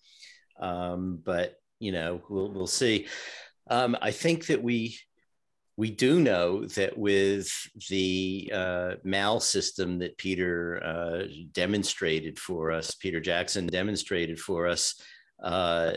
um, 0.60 1.20
but 1.24 1.56
you 1.80 1.92
know, 1.92 2.22
we'll 2.30 2.52
we'll 2.52 2.68
see. 2.68 3.08
Um, 3.70 3.96
I 4.02 4.12
think 4.12 4.48
that 4.48 4.64
we 4.64 4.98
we 5.82 5.90
do 5.90 6.20
know 6.20 6.64
that 6.64 6.96
with 6.96 7.52
the 7.90 8.52
uh, 8.54 8.92
MAL 9.04 9.40
system 9.40 9.98
that 9.98 10.16
Peter 10.16 10.80
uh, 10.86 11.24
demonstrated 11.54 12.38
for 12.38 12.72
us, 12.72 12.94
Peter 12.94 13.20
Jackson 13.20 13.66
demonstrated 13.66 14.40
for 14.40 14.68
us, 14.68 15.02
uh, 15.42 15.94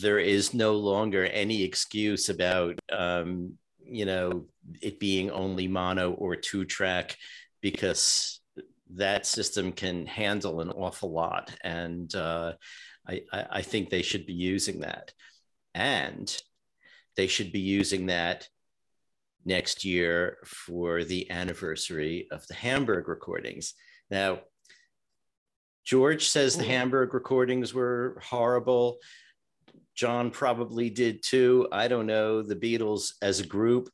there 0.00 0.20
is 0.20 0.54
no 0.54 0.74
longer 0.74 1.24
any 1.24 1.64
excuse 1.64 2.28
about 2.28 2.78
um, 2.92 3.58
you 3.84 4.06
know 4.06 4.46
it 4.80 5.00
being 5.00 5.32
only 5.32 5.66
mono 5.66 6.12
or 6.12 6.36
two 6.36 6.64
track 6.64 7.16
because 7.60 8.38
that 8.90 9.26
system 9.26 9.72
can 9.72 10.06
handle 10.06 10.60
an 10.60 10.70
awful 10.70 11.10
lot. 11.10 11.50
And 11.64 12.14
uh, 12.14 12.52
I, 13.04 13.22
I 13.32 13.62
think 13.62 13.90
they 13.90 14.02
should 14.02 14.26
be 14.26 14.32
using 14.54 14.82
that. 14.82 15.12
And 15.74 16.32
they 17.16 17.26
should 17.26 17.50
be 17.50 17.60
using 17.80 18.06
that 18.06 18.48
next 19.44 19.84
year 19.84 20.38
for 20.44 21.04
the 21.04 21.30
anniversary 21.30 22.26
of 22.30 22.46
the 22.46 22.54
hamburg 22.54 23.08
recordings 23.08 23.74
now 24.10 24.38
George 25.84 26.28
says 26.28 26.56
the 26.56 26.64
Hamburg 26.64 27.12
recordings 27.12 27.74
were 27.74 28.18
horrible. 28.24 28.98
John 29.94 30.30
probably 30.30 30.88
did 30.88 31.22
too. 31.22 31.68
I 31.70 31.88
don't 31.88 32.06
know. 32.06 32.42
The 32.42 32.56
Beatles 32.56 33.12
as 33.20 33.40
a 33.40 33.46
group 33.46 33.90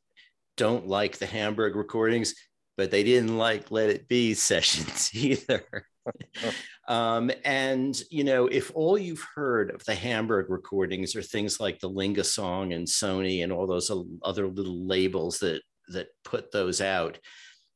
don't 0.55 0.87
like 0.87 1.17
the 1.17 1.25
Hamburg 1.25 1.75
recordings, 1.75 2.33
but 2.77 2.91
they 2.91 3.03
didn't 3.03 3.37
like 3.37 3.71
Let 3.71 3.89
It 3.89 4.07
Be 4.07 4.33
sessions 4.33 5.11
either. 5.13 5.85
um, 6.87 7.31
and, 7.45 8.01
you 8.09 8.23
know, 8.23 8.47
if 8.47 8.71
all 8.75 8.97
you've 8.97 9.25
heard 9.35 9.71
of 9.71 9.83
the 9.85 9.95
Hamburg 9.95 10.49
recordings 10.49 11.15
are 11.15 11.21
things 11.21 11.59
like 11.59 11.79
the 11.79 11.89
Lingasong 11.89 12.73
and 12.75 12.87
Sony 12.87 13.43
and 13.43 13.51
all 13.51 13.67
those 13.67 13.91
other 14.23 14.47
little 14.47 14.85
labels 14.85 15.39
that, 15.39 15.61
that 15.89 16.07
put 16.23 16.51
those 16.51 16.81
out, 16.81 17.19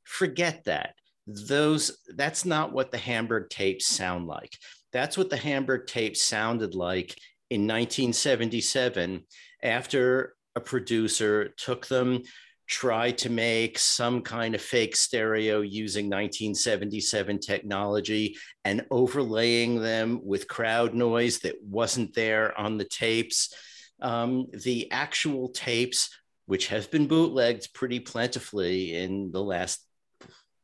forget 0.03 0.63
that 0.65 0.95
those 1.27 1.97
that's 2.15 2.45
not 2.45 2.71
what 2.71 2.91
the 2.91 2.97
Hamburg 2.97 3.49
tapes 3.49 3.87
sound 3.87 4.27
like. 4.27 4.51
That's 4.93 5.17
what 5.17 5.29
the 5.29 5.37
Hamburg 5.37 5.87
tapes 5.87 6.23
sounded 6.23 6.75
like 6.75 7.17
in 7.49 7.61
1977 7.61 9.23
after 9.63 10.35
a 10.55 10.61
producer 10.61 11.49
took 11.57 11.87
them 11.87 12.21
tried 12.67 13.17
to 13.19 13.29
make 13.29 13.77
some 13.77 14.21
kind 14.21 14.55
of 14.55 14.61
fake 14.61 14.95
stereo 14.95 15.61
using 15.61 16.05
1977 16.05 17.39
technology 17.39 18.37
and 18.63 18.85
overlaying 18.89 19.81
them 19.81 20.19
with 20.23 20.47
crowd 20.47 20.93
noise 20.93 21.39
that 21.39 21.55
wasn't 21.63 22.13
there 22.15 22.57
on 22.59 22.77
the 22.77 22.85
tapes. 22.85 23.53
Um, 24.01 24.47
the 24.51 24.91
actual 24.91 25.49
tapes, 25.49 26.09
which 26.47 26.67
have 26.67 26.89
been 26.91 27.07
bootlegged 27.07 27.73
pretty 27.73 27.99
plentifully 27.99 28.95
in 28.95 29.31
the 29.31 29.43
last 29.43 29.85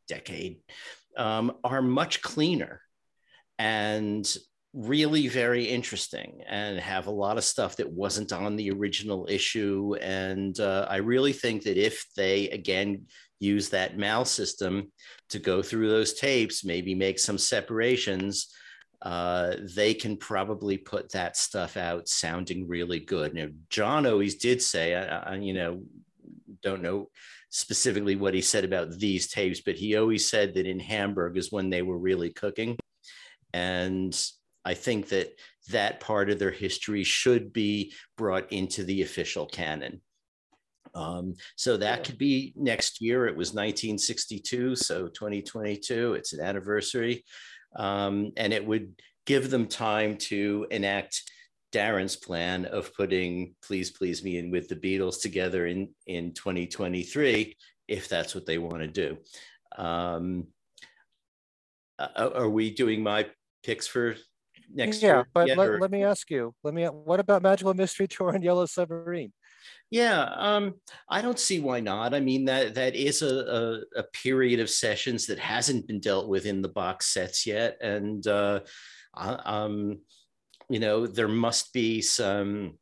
decade 0.07 0.59
um, 1.17 1.53
are 1.63 1.81
much 1.81 2.21
cleaner 2.21 2.81
and 3.57 4.37
really 4.73 5.27
very 5.27 5.65
interesting 5.65 6.41
and 6.48 6.80
have 6.80 7.07
a 7.07 7.11
lot 7.11 7.38
of 7.38 7.43
stuff 7.43 7.76
that 7.76 7.91
wasn't 7.91 8.31
on 8.31 8.56
the 8.56 8.72
original 8.72 9.27
issue. 9.30 9.95
And 10.02 10.57
uh, 10.60 10.88
I 10.89 10.98
really 10.98 11.34
think 11.34 11.64
that 11.64 11.77
if 11.77 12.06
they, 12.15 12.49
again, 12.49 13.06
use 13.39 13.69
that 13.69 13.98
MAL 13.98 14.23
system 14.23 14.91
to 15.30 15.39
go 15.39 15.61
through 15.61 15.89
those 15.89 16.14
tapes, 16.14 16.64
maybe 16.64 16.95
make 16.95 17.19
some 17.19 17.38
separations, 17.38 18.48
uh, 19.02 19.56
they 19.76 19.93
can 19.93 20.15
probably 20.15 20.77
put 20.77 21.11
that 21.11 21.35
stuff 21.35 21.76
out 21.76 22.07
sounding 22.07 22.68
really 22.68 22.99
good. 22.99 23.34
Now, 23.34 23.48
John 23.69 24.06
always 24.06 24.35
did 24.35 24.61
say, 24.61 24.95
I, 24.95 25.34
I, 25.34 25.35
you 25.38 25.53
know, 25.53 25.84
don't 26.61 26.84
know 26.84 27.10
specifically 27.49 28.15
what 28.15 28.34
he 28.34 28.41
said 28.41 28.64
about 28.64 28.98
these 28.98 29.27
tapes, 29.27 29.60
but 29.60 29.76
he 29.76 29.98
always 29.98 30.30
said 30.30 30.53
that 30.53 30.68
in 30.68 30.80
Hamburg 30.80 31.35
is 31.35 31.52
when 31.52 31.69
they 31.69 31.81
were 31.81 31.98
really 31.98 32.31
cooking. 32.31 32.77
And 33.53 34.15
I 34.65 34.73
think 34.73 35.09
that 35.09 35.33
that 35.69 35.99
part 35.99 36.29
of 36.29 36.39
their 36.39 36.51
history 36.51 37.03
should 37.03 37.53
be 37.53 37.93
brought 38.17 38.51
into 38.51 38.83
the 38.83 39.01
official 39.01 39.45
canon. 39.45 40.01
Um, 40.93 41.35
so 41.55 41.77
that 41.77 42.03
could 42.03 42.17
be 42.17 42.53
next 42.55 43.01
year. 43.01 43.25
It 43.25 43.35
was 43.35 43.49
1962, 43.49 44.75
so 44.75 45.07
2022, 45.07 46.13
it's 46.13 46.33
an 46.33 46.41
anniversary. 46.41 47.23
Um, 47.75 48.31
and 48.35 48.51
it 48.51 48.65
would 48.65 49.01
give 49.25 49.49
them 49.49 49.67
time 49.67 50.17
to 50.17 50.67
enact 50.71 51.21
Darren's 51.71 52.17
plan 52.17 52.65
of 52.65 52.93
putting 52.93 53.55
Please 53.63 53.91
Please 53.91 54.23
Me 54.23 54.38
in 54.38 54.51
with 54.51 54.67
the 54.67 54.75
Beatles 54.75 55.21
together 55.21 55.67
in, 55.67 55.89
in 56.05 56.33
2023, 56.33 57.55
if 57.88 58.09
that's 58.09 58.35
what 58.35 58.45
they 58.45 58.57
want 58.57 58.79
to 58.79 58.88
do. 58.88 59.17
Um, 59.77 60.47
are 62.15 62.49
we 62.49 62.71
doing 62.71 63.03
my 63.03 63.27
picks 63.63 63.88
for 63.88 64.15
next 64.73 65.02
yeah, 65.02 65.15
year? 65.15 65.27
but 65.34 65.49
let, 65.56 65.80
let 65.80 65.91
me 65.91 66.03
ask 66.03 66.30
you, 66.30 66.53
let 66.64 66.73
me, 66.73 66.85
what 66.85 67.19
about 67.19 67.41
Magical 67.41 67.73
Mystery 67.73 68.07
Tour 68.07 68.31
and 68.31 68.43
Yellow 68.43 68.65
Submarine? 68.65 69.34
Yeah, 69.89 70.23
um, 70.38 70.76
I 71.10 71.22
don't 71.22 71.39
see 71.39 71.60
why 71.60 71.81
not. 71.81 72.14
I 72.14 72.19
mean 72.19 72.45
that 72.45 72.76
that 72.76 72.95
is 72.95 73.22
a, 73.22 73.81
a, 73.95 73.99
a 73.99 74.03
period 74.23 74.60
of 74.60 74.69
sessions 74.69 75.27
that 75.27 75.38
hasn't 75.38 75.85
been 75.88 75.99
dealt 75.99 76.30
with 76.30 76.45
in 76.45 76.61
the 76.61 76.69
box 76.69 77.14
sets 77.14 77.45
yet, 77.45 77.77
and 77.81 78.26
uh, 78.26 78.61
um, 79.14 79.99
you 80.69 80.80
know, 80.80 81.06
there 81.06 81.27
must 81.27 81.73
be 81.73 82.02
some 82.02 82.77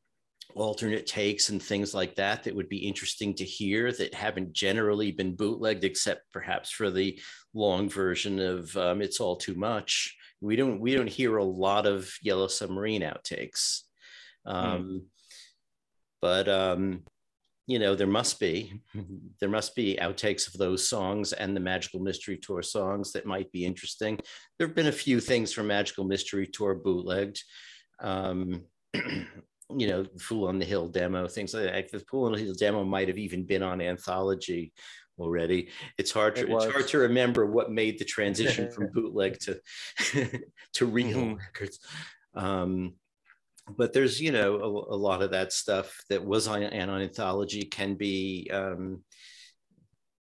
alternate 0.55 1.07
takes 1.07 1.49
and 1.49 1.61
things 1.61 1.93
like 1.93 2.15
that 2.15 2.43
that 2.43 2.55
would 2.55 2.69
be 2.69 2.87
interesting 2.87 3.33
to 3.35 3.43
hear 3.43 3.91
that 3.91 4.13
haven't 4.13 4.53
generally 4.53 5.11
been 5.11 5.35
bootlegged 5.35 5.83
except 5.83 6.21
perhaps 6.33 6.71
for 6.71 6.89
the 6.89 7.19
long 7.53 7.89
version 7.89 8.39
of 8.39 8.75
um, 8.77 9.01
it's 9.01 9.19
all 9.19 9.35
too 9.35 9.55
much 9.55 10.15
we 10.41 10.55
don't 10.55 10.79
we 10.79 10.95
don't 10.95 11.09
hear 11.09 11.37
a 11.37 11.43
lot 11.43 11.85
of 11.85 12.11
yellow 12.21 12.47
submarine 12.47 13.01
outtakes 13.01 13.81
um, 14.45 14.83
mm. 14.83 15.01
but 16.21 16.47
um, 16.47 17.03
you 17.67 17.79
know 17.79 17.95
there 17.95 18.07
must 18.07 18.39
be 18.39 18.81
there 19.39 19.49
must 19.49 19.75
be 19.75 19.97
outtakes 20.01 20.47
of 20.47 20.53
those 20.53 20.87
songs 20.87 21.33
and 21.33 21.55
the 21.55 21.61
magical 21.61 21.99
mystery 21.99 22.37
tour 22.37 22.61
songs 22.61 23.11
that 23.11 23.25
might 23.25 23.51
be 23.51 23.65
interesting 23.65 24.17
there 24.57 24.67
have 24.67 24.75
been 24.75 24.87
a 24.87 24.91
few 24.91 25.19
things 25.19 25.51
from 25.51 25.67
magical 25.67 26.03
mystery 26.03 26.47
tour 26.47 26.75
bootlegged 26.75 27.41
um, 28.01 28.63
you 29.77 29.87
know, 29.87 30.05
Fool 30.19 30.47
on 30.47 30.59
the 30.59 30.65
Hill 30.65 30.87
demo, 30.87 31.27
things 31.27 31.53
like 31.53 31.63
that. 31.63 31.91
The 31.91 31.99
Fool 31.99 32.25
on 32.25 32.33
the 32.33 32.39
Hill 32.39 32.55
demo 32.55 32.83
might 32.83 33.07
have 33.07 33.17
even 33.17 33.45
been 33.45 33.61
on 33.61 33.81
anthology 33.81 34.73
already. 35.19 35.69
It's 35.97 36.11
hard 36.11 36.35
to, 36.37 36.41
it 36.41 36.49
it's 36.49 36.71
hard 36.71 36.87
to 36.89 36.97
remember 36.99 37.45
what 37.45 37.71
made 37.71 37.99
the 37.99 38.05
transition 38.05 38.71
from 38.71 38.87
bootleg 38.93 39.39
to 39.41 39.59
to 40.73 40.85
real 40.85 41.17
mm-hmm. 41.17 41.35
records. 41.35 41.79
Um, 42.35 42.93
but 43.77 43.93
there's 43.93 44.19
you 44.19 44.31
know 44.31 44.55
a, 44.55 44.95
a, 44.95 44.97
lot 44.97 45.21
of 45.21 45.31
that 45.31 45.53
stuff 45.53 46.03
that 46.09 46.23
was 46.23 46.47
on 46.47 46.63
an 46.63 46.89
anthology 46.89 47.65
can 47.65 47.95
be 47.95 48.49
um, 48.51 49.03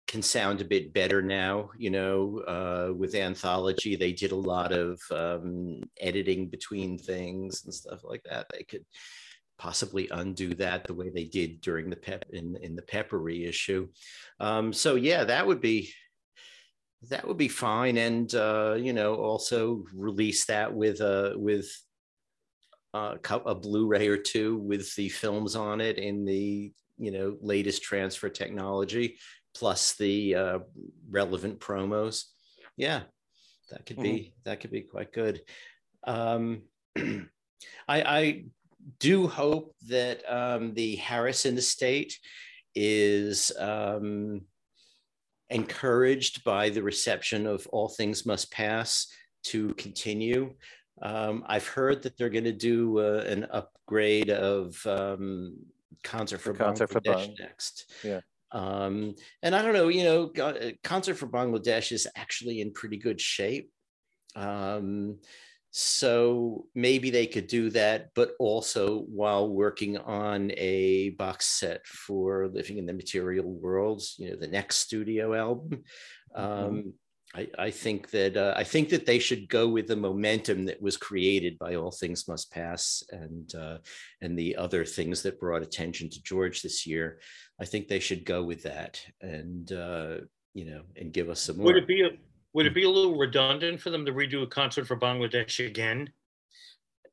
can 0.06 0.22
sound 0.22 0.60
a 0.60 0.64
bit 0.64 0.92
better 0.92 1.22
now. 1.22 1.70
You 1.78 1.90
know, 1.90 2.38
uh, 2.40 2.92
with 2.94 3.14
Anthology, 3.14 3.94
they 3.94 4.12
did 4.12 4.32
a 4.32 4.36
lot 4.36 4.72
of 4.72 5.00
um, 5.10 5.82
editing 6.00 6.48
between 6.48 6.98
things 6.98 7.64
and 7.64 7.72
stuff 7.72 8.00
like 8.02 8.22
that. 8.24 8.46
They 8.52 8.64
could 8.64 8.84
possibly 9.58 10.08
undo 10.10 10.54
that 10.54 10.84
the 10.84 10.94
way 10.94 11.10
they 11.10 11.24
did 11.24 11.60
during 11.60 11.90
the 11.90 11.96
pep 11.96 12.24
in, 12.30 12.56
in 12.62 12.76
the 12.76 12.82
pepper 12.82 13.18
reissue. 13.18 13.88
Um, 14.40 14.72
so 14.72 14.94
yeah, 14.94 15.24
that 15.24 15.46
would 15.46 15.60
be 15.60 15.90
that 17.10 17.26
would 17.26 17.36
be 17.36 17.48
fine, 17.48 17.96
and 17.96 18.34
uh, 18.34 18.74
you 18.76 18.92
know, 18.92 19.14
also 19.14 19.84
release 19.94 20.46
that 20.46 20.74
with 20.74 21.00
a 21.00 21.34
uh, 21.34 21.38
with 21.38 21.70
uh, 22.92 23.14
a 23.46 23.54
Blu-ray 23.54 24.08
or 24.08 24.16
two 24.16 24.56
with 24.56 24.94
the 24.96 25.08
films 25.08 25.54
on 25.54 25.80
it 25.80 25.98
in 25.98 26.24
the 26.24 26.72
you 26.96 27.10
know 27.12 27.36
latest 27.40 27.82
transfer 27.82 28.28
technology 28.28 29.18
plus 29.54 29.94
the 29.94 30.34
uh, 30.34 30.58
relevant 31.10 31.60
promos. 31.60 32.24
Yeah, 32.76 33.02
that 33.70 33.86
could 33.86 34.00
be 34.00 34.12
mm-hmm. 34.12 34.30
that 34.44 34.60
could 34.60 34.70
be 34.70 34.82
quite 34.82 35.12
good. 35.12 35.40
Um, 36.04 36.62
I, 36.96 37.28
I 37.88 38.44
do 38.98 39.26
hope 39.26 39.74
that 39.88 40.22
um, 40.28 40.74
the 40.74 40.96
Harrison 40.96 41.56
estate 41.58 42.18
is 42.74 43.52
um, 43.58 44.42
encouraged 45.50 46.44
by 46.44 46.68
the 46.68 46.82
reception 46.82 47.46
of 47.46 47.66
All 47.68 47.88
Things 47.88 48.26
Must 48.26 48.50
Pass 48.52 49.06
to 49.44 49.74
continue. 49.74 50.54
Um, 51.02 51.44
I've 51.46 51.66
heard 51.66 52.02
that 52.02 52.16
they're 52.16 52.28
going 52.28 52.44
to 52.44 52.52
do 52.52 52.98
uh, 52.98 53.24
an 53.26 53.46
upgrade 53.50 54.30
of 54.30 54.84
um, 54.86 55.56
Concert 56.02 56.40
for 56.40 56.54
Concert 56.54 56.90
for 56.90 57.00
Bang 57.00 57.34
next. 57.38 57.92
Yeah. 58.02 58.20
Um, 58.50 59.14
and 59.42 59.54
I 59.54 59.62
don't 59.62 59.74
know, 59.74 59.88
you 59.88 60.04
know, 60.04 60.32
uh, 60.42 60.70
Concert 60.82 61.14
for 61.14 61.28
Bangladesh 61.28 61.92
is 61.92 62.06
actually 62.16 62.60
in 62.60 62.72
pretty 62.72 62.96
good 62.96 63.20
shape. 63.20 63.70
Um, 64.34 65.18
so 65.80 66.66
maybe 66.74 67.10
they 67.10 67.28
could 67.28 67.46
do 67.46 67.70
that, 67.70 68.08
but 68.16 68.32
also 68.40 69.02
while 69.02 69.48
working 69.48 69.96
on 69.96 70.50
a 70.56 71.10
box 71.10 71.46
set 71.46 71.86
for 71.86 72.48
Living 72.48 72.78
in 72.78 72.86
the 72.86 72.92
Material 72.92 73.48
Worlds, 73.48 74.16
you 74.18 74.28
know, 74.28 74.36
the 74.36 74.48
next 74.48 74.78
studio 74.78 75.34
album. 75.34 75.84
Mm-hmm. 76.36 76.64
Um, 76.64 76.94
I, 77.32 77.48
I, 77.56 77.70
think 77.70 78.10
that 78.10 78.36
uh, 78.36 78.54
I 78.56 78.64
think 78.64 78.88
that 78.88 79.06
they 79.06 79.20
should 79.20 79.48
go 79.48 79.68
with 79.68 79.86
the 79.86 79.94
momentum 79.94 80.64
that 80.64 80.82
was 80.82 80.96
created 80.96 81.56
by 81.60 81.76
All 81.76 81.92
Things 81.92 82.26
Must 82.26 82.50
Pass 82.50 83.04
and 83.10 83.54
uh, 83.54 83.78
and 84.20 84.36
the 84.36 84.56
other 84.56 84.84
things 84.84 85.22
that 85.22 85.38
brought 85.38 85.62
attention 85.62 86.10
to 86.10 86.22
George 86.24 86.60
this 86.60 86.88
year. 86.88 87.20
I 87.60 87.66
think 87.66 87.86
they 87.86 88.00
should 88.00 88.24
go 88.24 88.42
with 88.42 88.64
that 88.64 89.00
and 89.20 89.70
uh, 89.70 90.16
you 90.54 90.64
know 90.64 90.82
and 90.96 91.12
give 91.12 91.28
us 91.28 91.40
some 91.40 91.58
more. 91.58 91.66
Would 91.66 91.76
it 91.76 91.86
be 91.86 92.02
a 92.02 92.10
would 92.54 92.66
it 92.66 92.74
be 92.74 92.84
a 92.84 92.90
little 92.90 93.16
redundant 93.16 93.80
for 93.80 93.90
them 93.90 94.06
to 94.06 94.12
redo 94.12 94.42
a 94.42 94.46
concert 94.46 94.86
for 94.86 94.98
Bangladesh 94.98 95.64
again? 95.64 96.10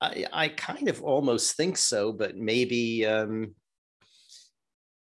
I, 0.01 0.25
I 0.31 0.47
kind 0.49 0.87
of 0.87 1.01
almost 1.03 1.55
think 1.55 1.77
so, 1.77 2.11
but 2.11 2.35
maybe 2.35 3.05
um, 3.05 3.55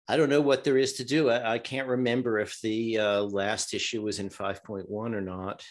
I 0.08 0.16
don't 0.16 0.28
know 0.28 0.40
what 0.40 0.64
there 0.64 0.78
is 0.78 0.94
to 0.94 1.04
do. 1.04 1.30
I, 1.30 1.54
I 1.54 1.58
can't 1.58 1.88
remember 1.88 2.38
if 2.38 2.60
the 2.60 2.98
uh, 2.98 3.22
last 3.22 3.74
issue 3.74 4.02
was 4.02 4.18
in 4.18 4.28
5.1 4.28 4.86
or 4.90 5.20
not. 5.20 5.64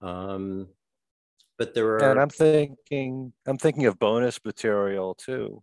Um, 0.00 0.68
but 1.58 1.74
there 1.74 1.86
are. 1.94 2.10
And 2.10 2.20
I'm 2.20 2.30
thinking, 2.30 3.32
I'm 3.46 3.58
thinking 3.58 3.86
of 3.86 3.98
bonus 3.98 4.38
material 4.44 5.14
too, 5.14 5.62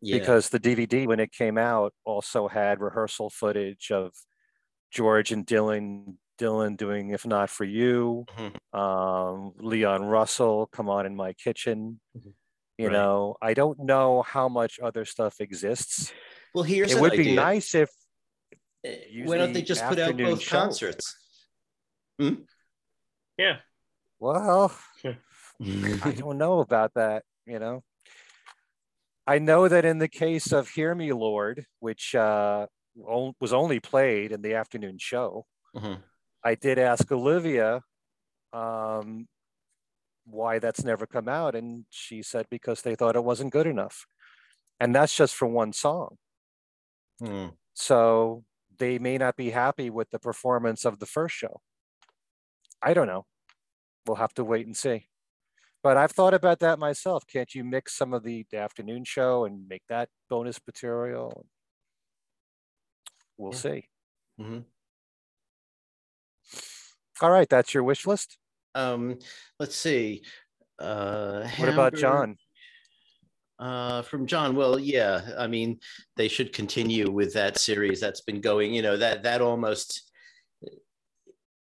yeah. 0.00 0.18
because 0.18 0.48
the 0.48 0.60
DVD 0.60 1.06
when 1.06 1.20
it 1.20 1.32
came 1.32 1.58
out 1.58 1.92
also 2.04 2.48
had 2.48 2.80
rehearsal 2.80 3.30
footage 3.30 3.90
of 3.90 4.12
George 4.90 5.32
and 5.32 5.46
Dylan 5.46 6.14
Dylan 6.38 6.76
doing 6.76 7.10
If 7.10 7.26
Not 7.26 7.50
For 7.50 7.64
You, 7.64 8.24
mm-hmm. 8.36 8.78
um, 8.78 9.52
Leon 9.58 10.04
Russell, 10.04 10.68
Come 10.72 10.88
On 10.88 11.04
In 11.06 11.14
My 11.16 11.32
Kitchen. 11.34 12.00
Mm-hmm. 12.16 12.30
You 12.78 12.86
right. 12.86 12.92
know, 12.92 13.36
I 13.42 13.54
don't 13.54 13.80
know 13.80 14.22
how 14.22 14.48
much 14.48 14.78
other 14.80 15.04
stuff 15.04 15.40
exists. 15.40 16.12
Well, 16.54 16.62
here's 16.62 16.92
it 16.92 17.00
would 17.00 17.12
be 17.12 17.34
nice 17.34 17.74
if. 17.74 17.90
Eh, 18.84 19.24
why 19.24 19.36
don't 19.36 19.52
they 19.52 19.62
just 19.62 19.84
put 19.84 19.98
out 19.98 20.16
both 20.16 20.40
show. 20.40 20.58
concerts? 20.58 21.16
Hmm? 22.20 22.34
Yeah. 23.36 23.56
Well, 24.20 24.72
I 25.04 25.16
don't 26.16 26.38
know 26.38 26.60
about 26.60 26.94
that. 26.94 27.24
You 27.46 27.58
know, 27.58 27.82
I 29.26 29.38
know 29.38 29.68
that 29.68 29.84
in 29.84 29.98
the 29.98 30.08
case 30.08 30.52
of 30.52 30.68
Hear 30.68 30.94
Me, 30.94 31.12
Lord, 31.12 31.64
which 31.80 32.14
uh, 32.14 32.66
was 32.94 33.52
only 33.52 33.80
played 33.80 34.32
in 34.32 34.42
the 34.42 34.54
afternoon 34.54 34.98
show, 34.98 35.46
mm-hmm. 35.76 36.00
I 36.48 36.54
did 36.54 36.78
ask 36.78 37.12
Olivia 37.12 37.82
um, 38.54 39.28
why 40.24 40.58
that's 40.58 40.82
never 40.82 41.06
come 41.06 41.28
out, 41.28 41.54
and 41.54 41.84
she 41.90 42.22
said 42.22 42.46
because 42.50 42.80
they 42.80 42.94
thought 42.94 43.16
it 43.16 43.24
wasn't 43.24 43.52
good 43.52 43.66
enough, 43.66 44.06
and 44.80 44.94
that's 44.94 45.14
just 45.14 45.34
for 45.34 45.46
one 45.46 45.74
song. 45.74 46.16
Hmm. 47.20 47.48
So 47.74 48.44
they 48.78 48.98
may 48.98 49.18
not 49.18 49.36
be 49.36 49.50
happy 49.50 49.90
with 49.90 50.08
the 50.08 50.18
performance 50.18 50.86
of 50.86 51.00
the 51.00 51.04
first 51.04 51.34
show. 51.34 51.60
I 52.82 52.94
don't 52.94 53.08
know. 53.08 53.26
We'll 54.06 54.16
have 54.16 54.32
to 54.34 54.44
wait 54.44 54.64
and 54.64 54.76
see. 54.76 55.08
But 55.82 55.98
I've 55.98 56.12
thought 56.12 56.32
about 56.32 56.60
that 56.60 56.78
myself. 56.78 57.24
Can't 57.26 57.54
you 57.54 57.62
mix 57.62 57.94
some 57.94 58.14
of 58.14 58.22
the 58.22 58.46
afternoon 58.54 59.04
show 59.04 59.44
and 59.44 59.68
make 59.68 59.82
that 59.90 60.08
bonus 60.30 60.58
material? 60.66 61.44
We'll 63.36 63.52
yeah. 63.52 63.58
see. 63.58 63.88
Mm-hmm. 64.40 64.60
All 67.20 67.30
right, 67.30 67.48
that's 67.48 67.74
your 67.74 67.82
wish 67.82 68.06
list. 68.06 68.38
Um, 68.74 69.18
let's 69.58 69.76
see. 69.76 70.22
Uh, 70.78 71.48
what 71.56 71.68
about 71.68 71.94
John? 71.94 72.36
Uh, 73.58 74.02
from 74.02 74.26
John, 74.26 74.54
well, 74.54 74.78
yeah, 74.78 75.30
I 75.36 75.48
mean, 75.48 75.80
they 76.16 76.28
should 76.28 76.52
continue 76.52 77.10
with 77.10 77.34
that 77.34 77.58
series 77.58 78.00
that's 78.00 78.20
been 78.20 78.40
going. 78.40 78.72
You 78.72 78.82
know 78.82 78.96
that 78.96 79.24
that 79.24 79.40
almost 79.40 80.12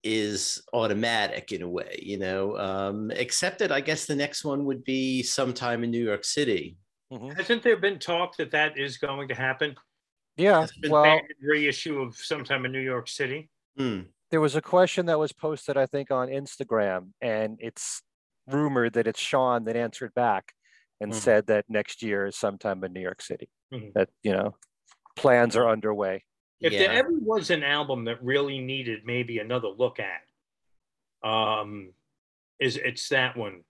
is 0.03 0.61
automatic 0.73 1.51
in 1.51 1.61
a 1.61 1.69
way. 1.69 1.99
You 2.01 2.17
know, 2.17 2.57
um, 2.57 3.11
except 3.11 3.59
that 3.59 3.71
I 3.71 3.79
guess 3.79 4.05
the 4.05 4.15
next 4.15 4.43
one 4.43 4.65
would 4.65 4.83
be 4.83 5.21
sometime 5.21 5.83
in 5.83 5.91
New 5.91 6.03
York 6.03 6.25
City. 6.25 6.77
Mm-hmm. 7.11 7.29
Hasn't 7.29 7.61
there 7.61 7.77
been 7.77 7.99
talk 7.99 8.37
that 8.37 8.49
that 8.51 8.79
is 8.79 8.97
going 8.97 9.27
to 9.27 9.35
happen? 9.35 9.75
Yeah, 10.35 10.65
well, 10.89 11.21
reissue 11.43 12.01
of 12.01 12.15
sometime 12.15 12.65
in 12.65 12.71
New 12.71 12.79
York 12.79 13.07
City. 13.07 13.51
Hmm 13.77 14.01
there 14.33 14.41
was 14.41 14.55
a 14.55 14.61
question 14.63 15.05
that 15.05 15.19
was 15.19 15.31
posted, 15.31 15.77
I 15.77 15.85
think, 15.85 16.09
on 16.09 16.27
Instagram, 16.27 17.09
and 17.21 17.55
it's 17.59 18.01
rumored 18.47 18.93
that 18.93 19.05
it's 19.05 19.19
Sean 19.19 19.65
that 19.65 19.75
answered 19.75 20.11
back 20.15 20.53
and 20.99 21.11
mm-hmm. 21.11 21.19
said 21.19 21.45
that 21.47 21.65
next 21.69 22.01
year 22.01 22.25
is 22.25 22.35
sometime 22.35 22.83
in 22.83 22.93
New 22.93 22.99
York 22.99 23.21
City. 23.21 23.47
Mm-hmm. 23.71 23.89
That 23.93 24.09
you 24.23 24.31
know, 24.31 24.55
plans 25.15 25.55
are 25.55 25.69
underway. 25.69 26.23
If 26.59 26.73
yeah. 26.73 26.79
there 26.79 26.93
ever 26.93 27.11
was 27.11 27.51
an 27.51 27.61
album 27.61 28.05
that 28.05 28.23
really 28.23 28.57
needed 28.57 29.01
maybe 29.05 29.37
another 29.37 29.67
look 29.67 29.99
at, 29.99 31.29
um, 31.29 31.93
is 32.59 32.77
it's 32.77 33.07
that 33.09 33.37
one. 33.37 33.61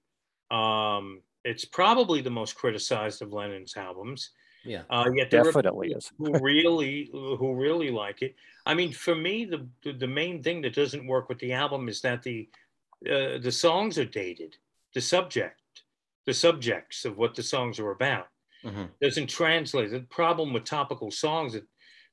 Um, 0.49 1.23
it's 1.44 1.65
probably 1.65 2.22
the 2.22 2.30
most 2.30 2.56
criticized 2.56 3.22
of 3.22 3.34
Lennon's 3.34 3.76
albums. 3.76 4.30
Yeah. 4.64 4.84
Uh, 4.90 5.10
yet 5.14 5.30
there 5.30 5.44
definitely 5.44 5.91
is. 5.91 6.11
who 6.18 6.40
really 6.40 7.10
who 7.11 7.53
really 7.53 7.91
like 7.91 8.22
it. 8.22 8.35
I 8.65 8.73
mean, 8.73 8.94
for 8.94 9.14
me, 9.14 9.45
the, 9.45 9.68
the, 9.84 9.91
the 9.91 10.07
main 10.07 10.41
thing 10.41 10.61
that 10.61 10.73
doesn't 10.73 11.06
work 11.06 11.27
with 11.27 11.40
the 11.40 11.53
album 11.53 11.90
is 11.90 12.02
that 12.02 12.23
the 12.23 12.48
uh, 13.06 13.38
the 13.40 13.52
songs 13.52 13.98
are 13.98 14.06
dated. 14.06 14.56
The 14.94 15.02
subject, 15.02 15.60
the 16.26 16.34
subjects 16.34 17.03
of 17.03 17.18
what 17.18 17.35
the 17.35 17.44
songs 17.44 17.80
are 17.80 17.91
about, 17.91 18.27
mm-hmm. 18.64 18.85
doesn't 19.02 19.27
translate. 19.27 19.91
The 19.91 20.02
problem 20.02 20.53
with 20.53 20.64
topical 20.64 21.11
songs 21.11 21.53
that 21.53 21.68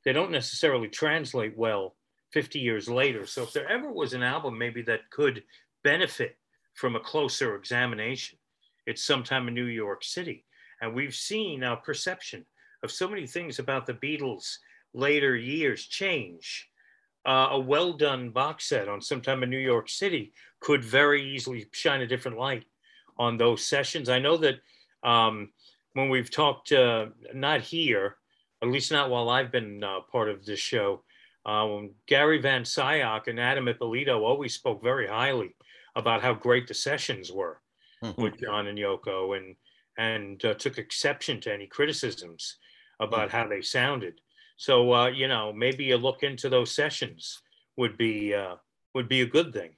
they 0.05 0.13
don't 0.13 0.31
necessarily 0.31 0.89
translate 0.89 1.57
well 1.57 1.95
50 2.33 2.59
years 2.59 2.89
later. 2.89 3.27
So 3.27 3.43
if 3.43 3.53
there 3.53 3.69
ever 3.69 3.93
was 3.93 4.15
an 4.15 4.23
album 4.23 4.57
maybe 4.57 4.83
that 4.83 5.11
could 5.11 5.43
benefit 5.85 6.37
from 6.75 6.97
a 6.97 7.01
closer 7.01 7.55
examination, 7.55 8.39
it's 8.87 9.05
sometime 9.05 9.47
in 9.49 9.55
New 9.55 9.67
York 9.67 10.03
City. 10.03 10.45
And 10.81 10.95
we've 10.95 11.15
seen 11.15 11.63
our 11.63 11.77
perception 11.77 12.45
of 12.83 12.91
so 12.91 13.09
many 13.09 13.27
things 13.27 13.59
about 13.59 13.87
the 13.87 13.95
Beatles 13.95 14.57
later 14.95 15.37
years 15.37 15.87
change. 15.87 16.69
Uh, 17.27 17.49
a 17.51 17.61
well 17.61 17.93
done 17.93 18.31
box 18.31 18.67
set 18.67 18.89
on 18.89 19.01
sometime 19.01 19.43
in 19.43 19.51
New 19.51 19.59
York 19.59 19.91
City 19.91 20.33
could 20.61 20.83
very 20.83 21.23
easily 21.23 21.67
shine 21.73 22.01
a 22.01 22.07
different 22.07 22.39
light 22.39 22.65
on 23.19 23.37
those 23.37 23.65
sessions. 23.67 24.09
I 24.09 24.19
know 24.19 24.39
that 24.39 24.57
um, 25.03 25.51
when 25.93 26.09
we've 26.09 26.31
talked, 26.31 26.73
uh, 26.73 27.07
not 27.35 27.61
here, 27.61 28.17
at 28.63 28.69
least 28.69 28.91
not 28.91 29.11
while 29.11 29.29
I've 29.29 29.53
been 29.53 29.85
uh, 29.85 30.01
part 30.11 30.31
of 30.31 30.47
this 30.47 30.61
show, 30.61 31.03
um, 31.45 31.91
Gary 32.07 32.41
Van 32.41 32.63
Scyoc 32.63 33.27
and 33.27 33.41
Adam 33.41 33.69
Ippolito 33.69 34.25
always 34.25 34.55
spoke 34.55 34.83
very 34.83 35.07
highly 35.07 35.55
about 35.97 36.23
how 36.23 36.35
great 36.35 36.69
the 36.69 36.75
sessions 36.75 37.33
were 37.33 37.61
mm-hmm. 38.03 38.21
with 38.21 38.41
John 38.41 38.67
and 38.67 38.79
Yoko 38.79 39.37
and 39.37 39.57
and 39.99 40.45
uh, 40.45 40.55
took 40.55 40.79
exception 40.79 41.41
to 41.41 41.53
any 41.53 41.67
criticisms 41.67 42.57
about 43.01 43.29
mm. 43.29 43.33
how 43.33 43.49
they 43.49 43.63
sounded. 43.63 44.21
So 44.57 44.93
uh, 44.93 45.09
you 45.09 45.29
know, 45.29 45.53
maybe 45.53 45.91
a 45.93 45.97
look 45.97 46.23
into 46.23 46.49
those 46.49 46.75
sessions 46.75 47.41
would 47.77 47.97
be 47.97 48.35
uh, 48.35 48.57
would 48.95 49.09
be 49.09 49.23
a 49.23 49.27
good 49.27 49.53
thing. 49.53 49.71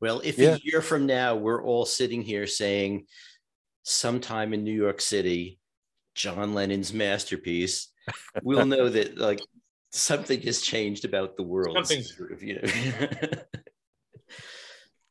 Well, 0.00 0.20
if 0.24 0.38
yeah. 0.38 0.56
a 0.56 0.60
year 0.62 0.82
from 0.82 1.06
now 1.06 1.36
we're 1.36 1.62
all 1.62 1.86
sitting 1.86 2.22
here 2.22 2.46
saying, 2.46 3.06
sometime 3.84 4.52
in 4.52 4.64
New 4.64 4.74
York 4.74 5.00
City, 5.00 5.58
John 6.14 6.54
Lennon's 6.54 6.92
masterpiece, 6.92 7.88
we'll 8.42 8.66
know 8.66 8.88
that 8.88 9.16
like 9.16 9.40
something 9.92 10.40
has 10.42 10.60
changed 10.60 11.04
about 11.04 11.36
the 11.36 11.42
world. 11.42 11.86
Something, 11.86 12.04
you 12.40 12.60
know. 12.60 12.68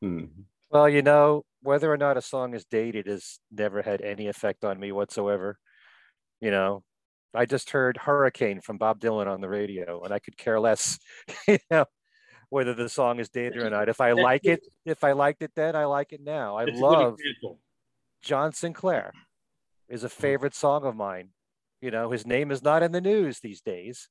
hmm. 0.00 0.24
Well, 0.70 0.88
you 0.88 1.02
know, 1.02 1.44
whether 1.64 1.90
or 1.90 1.96
not 1.96 2.18
a 2.18 2.22
song 2.22 2.54
is 2.54 2.66
dated 2.66 3.06
has 3.06 3.40
never 3.50 3.80
had 3.80 4.02
any 4.02 4.28
effect 4.28 4.64
on 4.64 4.78
me 4.78 4.92
whatsoever. 4.92 5.58
You 6.40 6.50
know, 6.50 6.82
I 7.34 7.46
just 7.46 7.70
heard 7.70 7.96
Hurricane 7.96 8.60
from 8.60 8.76
Bob 8.76 9.00
Dylan 9.00 9.26
on 9.26 9.40
the 9.40 9.48
radio, 9.48 10.02
and 10.02 10.12
I 10.12 10.18
could 10.18 10.36
care 10.36 10.60
less, 10.60 10.98
you 11.48 11.58
know, 11.70 11.86
whether 12.50 12.74
the 12.74 12.90
song 12.90 13.18
is 13.18 13.30
dated 13.30 13.62
or 13.62 13.70
not. 13.70 13.88
If 13.88 14.02
I 14.02 14.12
like 14.12 14.44
it, 14.44 14.60
if 14.84 15.02
I 15.02 15.12
liked 15.12 15.42
it 15.42 15.52
then, 15.56 15.74
I 15.74 15.86
like 15.86 16.12
it 16.12 16.20
now. 16.22 16.56
I 16.58 16.66
love 16.66 17.16
John 18.22 18.52
Sinclair 18.52 19.12
is 19.88 20.04
a 20.04 20.10
favorite 20.10 20.54
song 20.54 20.84
of 20.84 20.94
mine. 20.94 21.30
You 21.80 21.90
know, 21.90 22.10
his 22.10 22.26
name 22.26 22.50
is 22.50 22.62
not 22.62 22.82
in 22.82 22.92
the 22.92 23.00
news 23.00 23.40
these 23.40 23.62
days, 23.62 24.10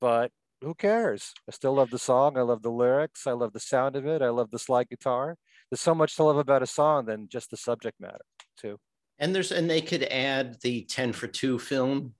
but 0.00 0.32
who 0.60 0.74
cares? 0.74 1.32
I 1.48 1.52
still 1.52 1.74
love 1.74 1.90
the 1.90 1.98
song. 2.00 2.36
I 2.36 2.42
love 2.42 2.62
the 2.62 2.70
lyrics. 2.70 3.28
I 3.28 3.32
love 3.32 3.52
the 3.52 3.60
sound 3.60 3.94
of 3.94 4.06
it. 4.06 4.22
I 4.22 4.28
love 4.30 4.50
the 4.50 4.58
slide 4.58 4.88
guitar 4.88 5.36
there's 5.70 5.80
so 5.80 5.94
much 5.94 6.16
to 6.16 6.24
love 6.24 6.36
about 6.36 6.62
a 6.62 6.66
song 6.66 7.06
than 7.06 7.28
just 7.28 7.50
the 7.50 7.56
subject 7.56 8.00
matter 8.00 8.24
too 8.56 8.78
and 9.18 9.34
there's 9.34 9.52
and 9.52 9.68
they 9.68 9.80
could 9.80 10.04
add 10.04 10.56
the 10.62 10.82
10 10.82 11.12
for 11.12 11.26
2 11.26 11.58
film 11.58 12.14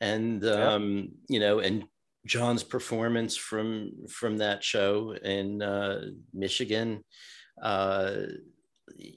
and 0.00 0.44
um 0.44 0.96
yeah. 0.96 1.06
you 1.28 1.40
know 1.40 1.58
and 1.60 1.84
john's 2.26 2.62
performance 2.62 3.36
from 3.36 3.92
from 4.08 4.38
that 4.38 4.64
show 4.64 5.14
in 5.22 5.62
uh 5.62 6.00
michigan 6.32 7.04
uh 7.62 8.14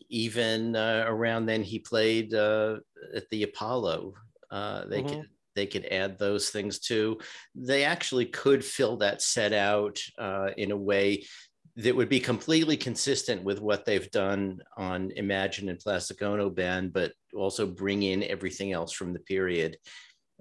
even 0.09 0.75
uh, 0.75 1.05
around 1.07 1.45
then 1.45 1.63
he 1.63 1.79
played 1.79 2.33
uh, 2.33 2.77
at 3.15 3.29
the 3.29 3.43
Apollo. 3.43 4.13
Uh, 4.49 4.85
they 4.85 5.01
mm-hmm. 5.01 5.21
could 5.21 5.29
they 5.55 5.65
could 5.65 5.85
add 5.85 6.19
those 6.19 6.49
things 6.49 6.79
too. 6.79 7.17
They 7.55 7.83
actually 7.83 8.25
could 8.27 8.63
fill 8.63 8.97
that 8.97 9.23
set 9.23 9.53
out 9.53 9.99
uh, 10.19 10.51
in 10.55 10.71
a 10.71 10.77
way 10.77 11.25
that 11.77 11.95
would 11.95 12.09
be 12.09 12.19
completely 12.19 12.75
consistent 12.75 13.43
with 13.43 13.61
what 13.61 13.85
they've 13.85 14.09
done 14.09 14.59
on 14.77 15.11
Imagine 15.11 15.69
and 15.69 15.79
Plastic 15.79 16.23
Ono 16.23 16.49
Band, 16.49 16.91
but 16.91 17.13
also 17.35 17.67
bring 17.67 18.01
in 18.01 18.23
everything 18.23 18.73
else 18.73 18.91
from 18.91 19.13
the 19.13 19.19
period 19.19 19.77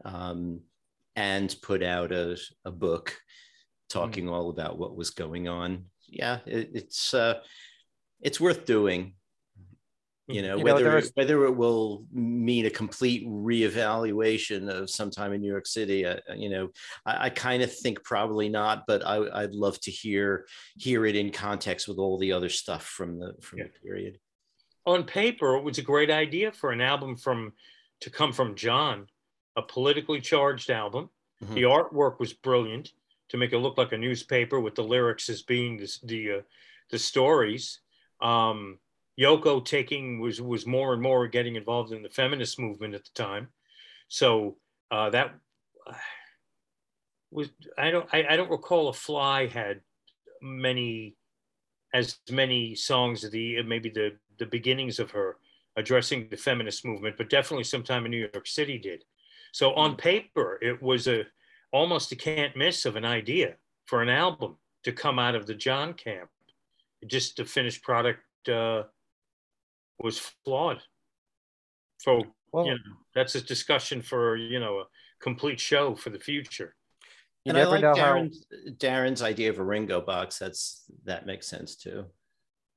um, 0.07 0.61
and 1.15 1.55
put 1.63 1.83
out 1.83 2.11
a, 2.11 2.39
a 2.65 2.71
book 2.71 3.15
talking 3.91 4.27
mm. 4.27 4.33
all 4.33 4.49
about 4.49 4.79
what 4.79 4.97
was 4.97 5.11
going 5.11 5.47
on. 5.47 5.85
Yeah, 6.09 6.39
it, 6.47 6.71
it's 6.73 7.13
uh, 7.13 7.41
it's 8.23 8.41
worth 8.41 8.65
doing 8.65 9.15
you 10.29 10.43
know, 10.43 10.57
you 10.57 10.65
whether 10.65 11.01
know, 11.01 11.07
whether 11.15 11.45
it 11.45 11.57
will 11.57 12.05
mean 12.13 12.67
a 12.67 12.71
complete 12.71 13.27
reevaluation 13.29 14.69
of 14.69 14.91
sometime 14.91 15.33
in 15.33 15.41
New 15.41 15.51
York 15.51 15.67
City, 15.67 16.05
uh, 16.05 16.17
uh 16.29 16.35
you 16.35 16.49
know, 16.49 16.71
I, 17.05 17.27
I 17.27 17.31
kind 17.31 17.63
of 17.63 17.73
think 17.73 18.03
probably 18.03 18.49
not, 18.49 18.85
but 18.89 19.07
I, 19.07 19.19
would 19.19 19.55
love 19.55 19.79
to 19.81 19.91
hear 19.91 20.47
hear 20.77 21.07
it 21.07 21.15
in 21.15 21.31
context 21.31 21.87
with 21.87 21.99
all 21.99 22.19
the 22.19 22.33
other 22.33 22.49
stuff 22.49 22.85
from 22.85 23.21
the 23.21 23.35
from 23.41 23.59
yeah. 23.59 23.65
the 23.67 23.89
period. 23.89 24.19
On 24.85 25.05
paper, 25.05 25.57
it 25.57 25.63
was 25.63 25.79
a 25.79 25.83
great 25.83 26.11
idea 26.11 26.51
for 26.51 26.73
an 26.73 26.81
album 26.81 27.17
from 27.17 27.53
to 28.01 28.11
come 28.11 28.33
from 28.33 28.57
John, 28.57 29.07
a 29.55 29.63
politically 29.63 30.21
charged 30.21 30.71
album. 30.71 31.09
Mm-hmm. 31.43 31.55
The 31.55 31.63
artwork 31.63 32.19
was 32.19 32.33
brilliant 32.33 32.93
to 33.29 33.37
make 33.37 33.53
it 33.53 33.59
look 33.59 33.79
like 33.79 33.93
a 33.93 33.99
newspaper 33.99 34.59
with 34.59 34.75
the 34.75 34.85
lyrics 34.85 35.29
as 35.29 35.43
being 35.43 35.77
the 35.77 35.99
the, 36.03 36.33
uh, 36.33 36.41
the 36.91 36.99
stories. 36.99 37.81
Um, 38.21 38.79
Yoko 39.19 39.65
taking 39.65 40.21
was 40.21 40.41
was 40.41 40.67
more 40.67 40.93
and 40.93 41.03
more 41.03 41.27
getting 41.27 41.57
involved 41.57 41.93
in 41.93 42.03
the 42.03 42.09
feminist 42.09 42.59
movement 42.59 42.95
at 42.95 43.05
the 43.05 43.23
time, 43.23 43.49
so 44.09 44.59
uh, 44.91 45.11
that 45.11 45.35
was 47.31 47.51
I 47.79 47.91
don't 47.91 48.09
I, 48.13 48.27
I 48.31 48.37
don't 48.37 48.51
recall 48.51 48.91
if 48.91 48.97
Fly 48.97 49.47
had 49.47 49.81
many 50.43 51.17
as 51.95 52.19
many 52.31 52.75
songs 52.75 53.25
of 53.25 53.31
the 53.31 53.63
maybe 53.63 53.91
the 53.91 54.17
the 54.39 54.47
beginnings 54.47 54.99
of 54.99 55.11
her 55.13 55.39
addressing 55.77 56.29
the 56.31 56.37
feminist 56.37 56.85
movement, 56.85 57.17
but 57.17 57.29
definitely 57.29 57.65
sometime 57.65 58.05
in 58.07 58.11
New 58.11 58.29
York 58.33 58.47
City 58.47 58.79
did. 58.79 59.05
So 59.53 59.75
on 59.75 59.95
mm. 59.95 59.99
paper, 59.99 60.59
it 60.63 60.83
was 60.83 61.07
a 61.07 61.25
almost 61.73 62.13
a 62.13 62.17
can't 62.17 62.57
miss 62.57 62.85
of 62.85 62.97
an 62.97 63.05
idea 63.05 63.57
for 63.87 64.03
an 64.03 64.09
album 64.09 64.57
to 64.85 64.93
come 64.93 65.19
out 65.19 65.35
of 65.35 65.47
the 65.47 65.55
John 65.55 65.95
camp. 65.95 66.31
Just 67.07 67.37
the 67.37 67.45
finished 67.45 67.83
product 67.83 68.21
uh, 68.49 68.85
was 69.99 70.19
flawed. 70.45 70.81
So 71.99 72.23
well, 72.53 72.67
you 72.67 72.73
know, 72.73 72.79
that's 73.15 73.35
a 73.35 73.41
discussion 73.41 74.03
for 74.03 74.37
you 74.37 74.61
know 74.61 74.81
a 74.81 74.85
complete 75.21 75.61
show 75.61 75.95
for 75.95 76.11
the 76.11 76.19
future. 76.19 76.75
You 77.45 77.51
and 77.51 77.59
I 77.59 77.65
like 77.65 77.83
Darren's, 77.83 78.45
how... 78.51 78.73
Darren's 78.73 79.23
idea 79.23 79.51
of 79.51 79.59
a 79.59 79.65
Ringo 79.65 80.01
box. 80.01 80.39
That's 80.39 80.85
that 81.05 81.27
makes 81.27 81.47
sense 81.47 81.77
too. 81.77 82.07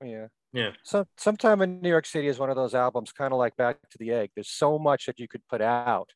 Yeah. 0.04 0.28
Yeah. 0.54 0.72
So 0.84 1.06
sometime 1.18 1.62
in 1.62 1.82
New 1.82 1.90
York 1.90 2.06
City 2.06 2.28
is 2.28 2.40
one 2.40 2.50
of 2.50 2.56
those 2.56 2.74
albums, 2.74 3.12
kind 3.12 3.34
of 3.34 3.40
like 3.40 3.56
Back 3.56 3.78
to 3.92 3.98
the 3.98 4.12
Egg. 4.12 4.32
There's 4.36 4.50
so 4.50 4.80
much 4.80 5.06
that 5.06 5.20
you 5.20 5.28
could 5.28 5.42
put 5.48 5.62
out, 5.62 6.10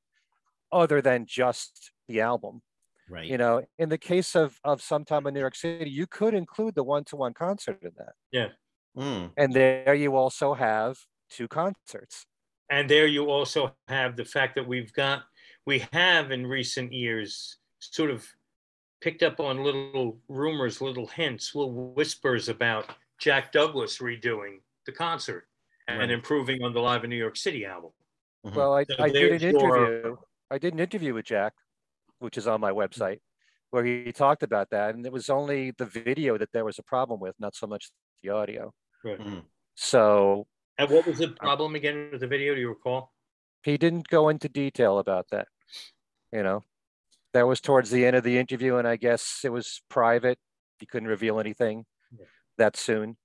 other 0.72 1.02
than 1.02 1.26
just 1.28 1.92
the 2.08 2.22
album. 2.22 2.62
Right. 3.10 3.26
You 3.26 3.38
know, 3.38 3.64
in 3.78 3.90
the 3.90 3.98
case 3.98 4.36
of 4.36 4.58
of 4.64 4.82
sometime 4.82 5.28
in 5.28 5.34
New 5.34 5.40
York 5.40 5.56
City, 5.56 5.90
you 5.90 6.08
could 6.08 6.34
include 6.34 6.76
the 6.76 6.84
one 6.84 7.04
to 7.06 7.16
one 7.16 7.34
concert 7.34 7.80
in 7.82 7.92
that. 7.98 8.14
Yeah. 8.32 8.48
Mm. 8.98 9.32
And 9.38 9.54
there 9.54 9.96
you 9.96 10.16
also 10.16 10.54
have 10.54 10.98
two 11.30 11.48
concerts. 11.48 12.26
And 12.70 12.90
there 12.90 13.08
you 13.08 13.30
also 13.30 13.76
have 13.88 14.16
the 14.16 14.26
fact 14.26 14.56
that 14.56 14.68
we've 14.68 14.94
got, 14.94 15.24
we 15.66 15.86
have 15.92 16.32
in 16.32 16.48
recent 16.48 16.94
years 16.94 17.58
sort 17.80 18.10
of 18.10 18.26
picked 19.02 19.24
up 19.24 19.40
on 19.40 19.64
little 19.64 20.18
rumors, 20.28 20.82
little 20.82 21.08
hints, 21.08 21.54
little 21.56 21.94
whispers 21.94 22.50
about 22.50 22.90
Jack 23.20 23.52
Douglas 23.52 23.98
redoing 23.98 24.60
the 24.86 24.92
concert 24.92 25.48
and 25.88 26.12
improving 26.12 26.64
on 26.64 26.74
the 26.74 26.80
Live 26.80 27.04
in 27.04 27.10
New 27.10 27.18
York 27.18 27.36
City 27.36 27.66
album. 27.66 27.92
Mm-hmm. 28.46 28.56
Well, 28.58 28.74
I, 28.74 28.84
so 28.86 28.96
I 29.00 29.10
did 29.10 29.42
an 29.42 29.50
interview. 29.50 30.16
I 30.50 30.58
did 30.58 30.74
an 30.74 30.80
interview 30.80 31.14
with 31.14 31.26
Jack, 31.26 31.54
which 32.20 32.38
is 32.38 32.48
on 32.48 32.62
my 32.62 32.72
website, 32.72 33.20
where 33.72 33.84
he 33.84 34.12
talked 34.12 34.44
about 34.44 34.70
that, 34.72 34.96
and 34.96 35.06
it 35.06 35.12
was 35.12 35.30
only 35.30 35.72
the 35.72 35.86
video 35.86 36.38
that 36.38 36.52
there 36.54 36.64
was 36.64 36.80
a 36.80 36.84
problem 36.84 37.20
with, 37.20 37.36
not 37.40 37.56
so 37.56 37.68
much 37.68 37.92
the 38.22 38.30
audio. 38.30 38.72
Right. 39.04 39.20
Mm-hmm. 39.20 39.40
So. 39.76 40.48
And 40.78 40.90
what 40.90 41.06
was 41.06 41.20
the 41.20 41.30
problem 41.30 41.76
again 41.76 42.10
with 42.12 42.22
the 42.22 42.28
video? 42.28 42.56
Do 42.56 42.62
you 42.62 42.70
recall? 42.70 43.14
He 43.64 43.78
didn't 43.78 44.08
go 44.08 44.30
into 44.30 44.50
detail 44.50 45.00
about 45.00 45.28
that. 45.32 45.48
You 46.32 46.44
know, 46.44 46.64
that 47.34 47.48
was 47.48 47.62
towards 47.62 47.92
the 47.92 48.06
end 48.06 48.16
of 48.16 48.24
the 48.24 48.38
interview, 48.38 48.78
and 48.78 48.88
I 48.88 48.96
guess 48.96 49.42
it 49.44 49.52
was 49.52 49.82
private. 49.90 50.40
He 50.80 50.86
couldn't 50.86 51.08
reveal 51.08 51.40
anything 51.40 51.86
yeah. 52.12 52.26
that 52.58 52.76
soon, 52.76 53.18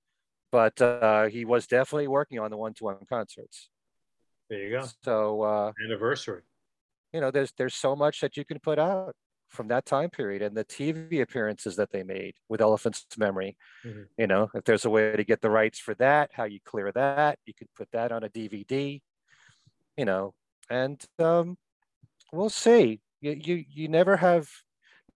but 0.53 0.81
uh, 0.81 1.27
he 1.27 1.45
was 1.45 1.67
definitely 1.67 2.09
working 2.09 2.39
on 2.39 2.51
the 2.51 2.57
one-to-one 2.57 3.07
concerts. 3.09 3.71
There 4.51 4.59
you 4.59 4.79
go. 4.79 4.87
So 5.03 5.43
uh, 5.43 5.73
anniversary. 5.85 6.43
You 7.13 7.21
know, 7.23 7.31
there's 7.31 7.53
there's 7.57 7.75
so 7.75 7.97
much 7.97 8.21
that 8.21 8.37
you 8.37 8.45
can 8.45 8.59
put 8.61 8.79
out 8.79 9.15
from 9.49 9.69
that 9.69 9.87
time 9.87 10.11
period 10.11 10.43
and 10.43 10.57
the 10.57 10.65
TV 10.65 11.23
appearances 11.23 11.77
that 11.77 11.91
they 11.91 12.03
made 12.03 12.35
with 12.49 12.61
Elephant's 12.61 13.07
Memory. 13.16 13.57
Mm-hmm. 13.85 14.03
You 14.16 14.27
know, 14.27 14.51
if 14.55 14.65
there's 14.65 14.85
a 14.85 14.91
way 14.91 15.16
to 15.16 15.25
get 15.25 15.41
the 15.41 15.51
rights 15.51 15.79
for 15.79 15.95
that, 15.95 16.31
how 16.33 16.45
you 16.45 16.61
clear 16.65 16.93
that, 16.93 17.39
you 17.47 17.55
could 17.55 17.69
put 17.75 17.91
that 17.93 18.12
on 18.12 18.25
a 18.25 18.29
DVD. 18.29 19.01
You 19.97 20.05
know, 20.05 20.35
and 20.70 21.03
um, 21.19 21.57
we'll 22.33 22.51
see. 22.51 23.01
You 23.20 23.33
you 23.33 23.65
you 23.69 23.89
never 23.89 24.16
have. 24.19 24.49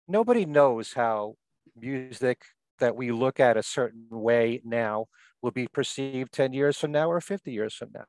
Nobody 0.08 0.44
knows 0.44 0.92
how 0.94 1.36
music 1.76 2.42
that 2.80 2.96
we 2.96 3.12
look 3.12 3.38
at 3.38 3.56
a 3.56 3.62
certain 3.62 4.06
way 4.10 4.60
now 4.64 5.06
will 5.40 5.52
be 5.52 5.68
perceived 5.68 6.32
10 6.32 6.52
years 6.52 6.76
from 6.76 6.92
now 6.92 7.10
or 7.10 7.20
50 7.20 7.52
years 7.52 7.74
from 7.74 7.90
now. 7.94 8.04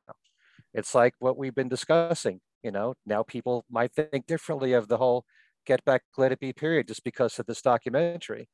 It's 0.72 0.94
like 0.94 1.14
what 1.18 1.36
we've 1.36 1.54
been 1.54 1.68
discussing. 1.68 2.40
You 2.62 2.72
know, 2.72 2.94
now 3.06 3.22
people 3.22 3.64
might 3.70 3.92
think 3.92 4.26
differently 4.26 4.72
of 4.72 4.88
the 4.88 4.96
whole 4.96 5.24
get 5.66 5.84
back 5.84 6.02
let 6.16 6.32
it 6.32 6.40
be 6.40 6.52
period 6.52 6.88
just 6.88 7.04
because 7.04 7.38
of 7.38 7.46
this 7.46 7.62
documentary. 7.62 8.48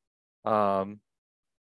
Um, 0.45 1.01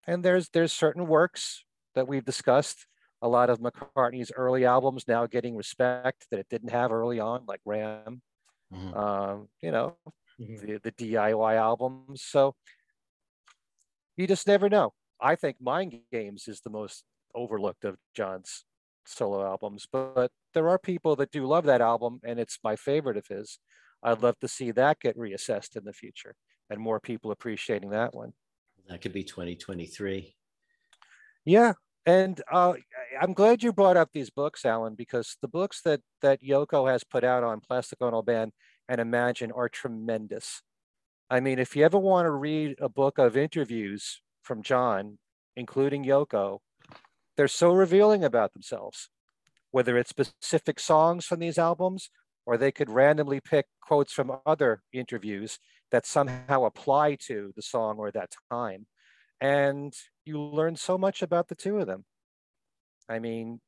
and 0.08 0.24
there's 0.24 0.50
there's 0.50 0.74
certain 0.74 1.08
works 1.08 1.64
that 1.96 2.08
we've 2.08 2.26
discussed. 2.26 2.86
A 3.22 3.28
lot 3.28 3.50
of 3.50 3.60
mccartney's 3.60 4.32
early 4.36 4.66
albums 4.66 5.06
now 5.08 5.26
getting 5.28 5.56
respect 5.56 6.28
that 6.32 6.40
it 6.40 6.48
didn't 6.50 6.70
have 6.72 6.92
early 6.92 7.20
on 7.20 7.44
like 7.48 7.60
ram 7.66 8.22
mm-hmm. 8.74 8.94
um, 8.98 9.50
you 9.62 9.72
know 9.72 9.98
mm-hmm. 10.40 10.66
the, 10.66 10.80
the 10.84 10.92
diy 10.92 11.56
albums. 11.56 12.24
So 12.24 12.56
you 14.16 14.28
just 14.28 14.48
never 14.48 14.70
know. 14.70 14.94
I 15.20 15.36
think 15.36 15.58
mind 15.62 15.96
games 16.12 16.48
is 16.48 16.62
the 16.62 16.70
most 16.70 17.04
overlooked 17.36 17.86
of 17.86 17.98
john's 18.16 18.66
solo 19.06 19.46
albums 19.46 19.88
but 19.92 20.32
there 20.54 20.70
are 20.70 20.78
people 20.78 21.16
that 21.16 21.32
do 21.32 21.46
love 21.46 21.66
that 21.66 21.82
album 21.82 22.20
and 22.24 22.40
it's 22.40 22.60
my 22.64 22.76
favorite 22.76 23.18
of 23.18 23.28
his 23.28 23.60
I'd 24.04 24.22
love 24.22 24.40
to 24.40 24.48
see 24.48 24.72
that 24.72 25.00
get 25.00 25.18
reassessed 25.18 25.76
in 25.76 25.84
the 25.84 25.94
future 25.94 26.36
and 26.70 26.80
more 26.80 27.00
people 27.00 27.32
appreciating 27.32 27.90
that 27.90 28.14
one. 28.14 28.34
That 28.88 29.02
could 29.02 29.14
be 29.14 29.24
2023. 29.24 30.36
Yeah. 31.46 31.74
And 32.06 32.42
uh, 32.52 32.74
I'm 33.22 33.34
glad 33.34 33.62
you 33.62 33.74
brought 33.74 33.98
up 33.98 34.10
these 34.14 34.30
books, 34.30 34.66
Alan, 34.66 34.96
because 34.96 35.38
the 35.42 35.48
books 35.48 35.82
that 35.82 36.02
that 36.22 36.42
Yoko 36.42 36.90
has 36.90 37.04
put 37.04 37.24
out 37.24 37.44
on 37.44 37.60
Plastic 37.60 38.02
Ono 38.02 38.22
Band 38.22 38.54
and 38.88 39.00
Imagine 39.02 39.52
are 39.52 39.70
tremendous. 39.70 40.62
I 41.30 41.40
mean, 41.40 41.60
if 41.60 41.76
you 41.76 41.86
ever 41.86 42.00
want 42.00 42.26
to 42.26 42.32
read 42.32 42.78
a 42.82 42.90
book 42.90 43.20
of 43.20 43.38
interviews 43.38 44.22
from 44.42 44.64
John, 44.64 45.20
including 45.56 46.04
Yoko, 46.04 46.60
they're 47.38 47.48
so 47.48 47.72
revealing 47.72 48.24
about 48.24 48.54
themselves, 48.54 49.10
whether 49.70 49.98
it's 49.98 50.10
specific 50.10 50.80
songs 50.80 51.26
from 51.26 51.40
these 51.40 51.60
albums 51.60 52.10
or 52.50 52.58
they 52.58 52.72
could 52.72 52.90
randomly 52.90 53.40
pick 53.40 53.68
quotes 53.80 54.12
from 54.12 54.32
other 54.44 54.82
interviews 54.92 55.60
that 55.92 56.04
somehow 56.04 56.64
apply 56.64 57.14
to 57.14 57.54
the 57.56 57.62
song 57.62 58.00
or 58.00 58.10
that 58.10 58.32
time. 58.52 58.88
And 59.40 59.94
you 60.26 60.42
learn 60.42 60.76
so 60.76 60.98
much 60.98 61.22
about 61.22 61.48
the 61.48 61.54
two 61.54 61.78
of 61.78 61.86
them. 61.86 62.06
I 63.08 63.20
mean, 63.20 63.60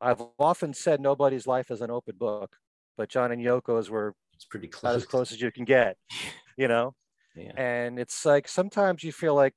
I've 0.00 0.22
often 0.38 0.72
said 0.72 0.98
nobody's 0.98 1.46
life 1.46 1.70
is 1.70 1.82
an 1.82 1.90
open 1.90 2.14
book, 2.18 2.56
but 2.96 3.10
John 3.10 3.32
and 3.32 3.44
Yoko's 3.44 3.90
were 3.90 4.14
it's 4.32 4.46
pretty 4.46 4.68
close. 4.68 4.96
as 4.96 5.04
close 5.04 5.30
as 5.30 5.42
you 5.42 5.52
can 5.52 5.66
get, 5.66 5.98
you 6.56 6.68
know? 6.68 6.94
Yeah. 7.36 7.52
And 7.54 7.98
it's 7.98 8.24
like 8.24 8.48
sometimes 8.48 9.04
you 9.04 9.12
feel 9.12 9.34
like 9.34 9.52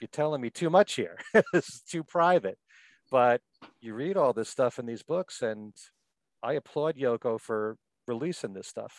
you're 0.00 0.08
telling 0.08 0.40
me 0.40 0.48
too 0.48 0.70
much 0.70 0.94
here. 0.94 1.18
this 1.52 1.68
is 1.68 1.82
too 1.82 2.02
private. 2.02 2.56
But 3.10 3.42
you 3.82 3.92
read 3.92 4.16
all 4.16 4.32
this 4.32 4.48
stuff 4.48 4.78
in 4.78 4.86
these 4.86 5.02
books, 5.02 5.42
and 5.42 5.74
I 6.42 6.54
applaud 6.54 6.96
Yoko 6.96 7.38
for 7.38 7.76
releasing 8.14 8.52
this 8.54 8.68
stuff. 8.68 8.94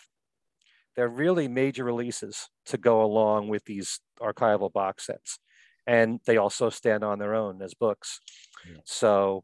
They're 0.95 1.21
really 1.23 1.47
major 1.47 1.83
releases 1.85 2.49
to 2.71 2.77
go 2.77 2.95
along 3.03 3.49
with 3.49 3.63
these 3.65 3.99
archival 4.19 4.71
box 4.71 5.05
sets. 5.05 5.39
And 5.87 6.19
they 6.27 6.37
also 6.37 6.69
stand 6.69 7.03
on 7.03 7.17
their 7.19 7.33
own 7.33 7.61
as 7.61 7.73
books. 7.73 8.19
Yeah. 8.65 8.81
So 8.85 9.43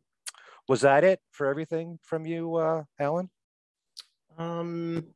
Was 0.67 0.81
that 0.81 1.03
it 1.03 1.19
for 1.31 1.47
everything 1.47 1.97
from 2.03 2.25
you, 2.25 2.55
uh, 2.55 2.83
Alan? 2.99 3.29
Um, 4.37 5.07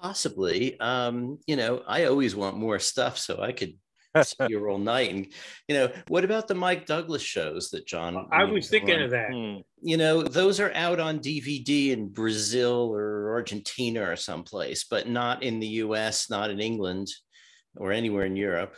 possibly. 0.00 0.78
Um, 0.78 1.38
you 1.46 1.56
know, 1.56 1.82
I 1.86 2.04
always 2.04 2.36
want 2.36 2.58
more 2.58 2.78
stuff, 2.78 3.16
so 3.16 3.40
I 3.40 3.52
could 3.52 3.74
sit 4.22 4.48
here 4.48 4.68
all 4.68 4.78
night. 4.78 5.10
And 5.10 5.26
you 5.68 5.74
know, 5.74 5.92
what 6.08 6.24
about 6.24 6.48
the 6.48 6.54
Mike 6.54 6.86
Douglas 6.86 7.22
shows 7.22 7.70
that 7.70 7.86
John? 7.86 8.28
I 8.32 8.44
was 8.44 8.68
thinking 8.68 9.00
of 9.00 9.10
that. 9.10 9.32
Hmm. 9.32 9.58
You 9.80 9.96
know, 9.96 10.22
those 10.22 10.60
are 10.60 10.72
out 10.74 11.00
on 11.00 11.20
DVD 11.20 11.90
in 11.90 12.08
Brazil 12.08 12.90
or 12.94 13.32
Argentina 13.32 14.08
or 14.08 14.16
someplace, 14.16 14.84
but 14.84 15.08
not 15.08 15.42
in 15.42 15.60
the 15.60 15.66
U.S., 15.66 16.30
not 16.30 16.50
in 16.50 16.60
England, 16.60 17.08
or 17.76 17.92
anywhere 17.92 18.26
in 18.26 18.36
Europe. 18.36 18.74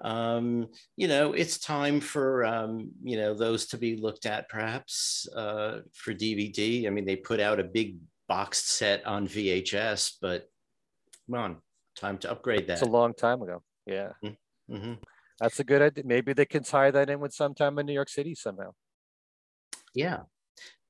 Um, 0.00 0.68
you 0.96 1.08
know, 1.08 1.32
it's 1.32 1.58
time 1.58 2.00
for 2.00 2.44
um, 2.44 2.90
you 3.02 3.16
know 3.16 3.34
those 3.34 3.66
to 3.68 3.78
be 3.78 3.96
looked 3.96 4.26
at, 4.26 4.48
perhaps 4.48 5.26
uh, 5.34 5.80
for 5.94 6.12
DVD. 6.12 6.86
I 6.86 6.90
mean, 6.90 7.06
they 7.06 7.16
put 7.16 7.40
out 7.40 7.60
a 7.60 7.64
big 7.64 7.96
boxed 8.28 8.68
set 8.68 9.06
on 9.06 9.26
VHS, 9.26 10.16
but 10.20 10.48
come 11.26 11.40
on, 11.40 11.56
time 11.96 12.18
to 12.18 12.30
upgrade 12.30 12.66
that. 12.66 12.74
It's 12.74 12.82
a 12.82 12.86
long 12.86 13.14
time 13.14 13.40
ago. 13.40 13.62
Yeah, 13.86 14.10
hmm 14.68 14.94
that's 15.38 15.60
a 15.60 15.64
good 15.64 15.82
idea. 15.82 16.04
Maybe 16.06 16.32
they 16.32 16.46
can 16.46 16.62
tie 16.62 16.90
that 16.90 17.10
in 17.10 17.20
with 17.20 17.34
sometime 17.34 17.78
in 17.78 17.84
New 17.84 17.92
York 17.92 18.08
City 18.08 18.34
somehow. 18.34 18.70
Yeah. 19.94 20.20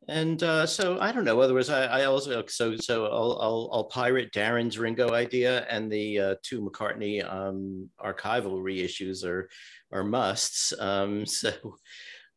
And 0.08 0.40
uh, 0.40 0.66
so 0.66 1.00
I 1.00 1.10
don't 1.10 1.24
know. 1.24 1.40
Otherwise, 1.40 1.68
I, 1.68 1.86
I 1.86 2.04
also 2.04 2.44
so 2.46 2.76
so 2.76 3.06
I'll, 3.06 3.38
I'll 3.42 3.70
I'll 3.72 3.84
pirate 3.84 4.32
Darren's 4.32 4.78
Ringo 4.78 5.10
idea 5.10 5.66
and 5.68 5.90
the 5.90 6.18
uh, 6.20 6.34
two 6.44 6.60
McCartney 6.60 7.28
um, 7.28 7.90
archival 8.00 8.62
reissues 8.62 9.24
are 9.24 9.48
are 9.90 10.04
musts. 10.04 10.72
Um, 10.78 11.26
so 11.40 11.50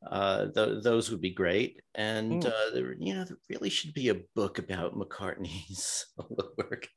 uh, 0.09 0.47
th- 0.47 0.81
those 0.83 1.11
would 1.11 1.21
be 1.21 1.29
great. 1.31 1.79
And 1.93 2.43
uh, 2.43 2.71
there, 2.73 2.95
you 2.99 3.13
know, 3.13 3.23
there 3.25 3.37
really 3.49 3.69
should 3.69 3.93
be 3.93 4.09
a 4.09 4.21
book 4.35 4.57
about 4.57 4.97
McCartney's 4.97 6.07
work. 6.57 6.87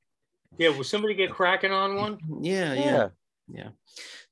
Yeah, 0.59 0.71
will 0.71 0.85
somebody 0.85 1.15
get 1.15 1.33
cracking 1.33 1.73
on 1.73 1.97
one? 1.97 2.19
Yeah, 2.41 2.73
yeah, 2.73 2.85
Yeah. 2.85 3.09
yeah. 3.49 3.69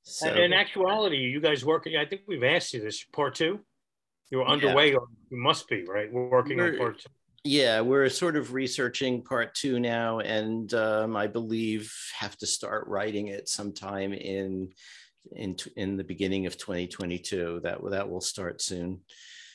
So 0.02 0.28
And 0.28 0.38
in 0.38 0.52
actuality, 0.52 1.18
you 1.18 1.40
guys 1.40 1.64
working? 1.64 1.96
I 1.96 2.04
think 2.04 2.22
we've 2.26 2.42
asked 2.44 2.72
you 2.74 2.80
this. 2.80 3.04
Part 3.04 3.34
two, 3.34 3.60
you're 4.30 4.46
underway, 4.46 4.94
or 4.94 5.06
you 5.30 5.36
must 5.38 5.68
be 5.68 5.84
right. 5.84 6.10
We're 6.12 6.28
working 6.28 6.58
on 6.60 6.66
We're- 6.66 6.78
part 6.78 6.98
two. 7.00 7.10
yeah, 7.44 7.80
we're 7.80 8.08
sort 8.08 8.36
of 8.36 8.52
researching 8.54 9.22
part 9.22 9.54
two 9.54 9.78
now, 9.78 10.20
and 10.20 10.72
um, 10.74 11.16
I 11.16 11.26
believe 11.26 11.92
have 12.18 12.36
to 12.38 12.46
start 12.46 12.86
writing 12.88 13.28
it 13.28 13.48
sometime 13.48 14.12
in 14.12 14.70
in 15.36 15.56
in 15.76 15.96
the 15.96 16.04
beginning 16.04 16.46
of 16.46 16.56
2022. 16.56 17.60
That 17.62 17.78
that 17.90 18.08
will 18.08 18.20
start 18.22 18.62
soon. 18.62 19.00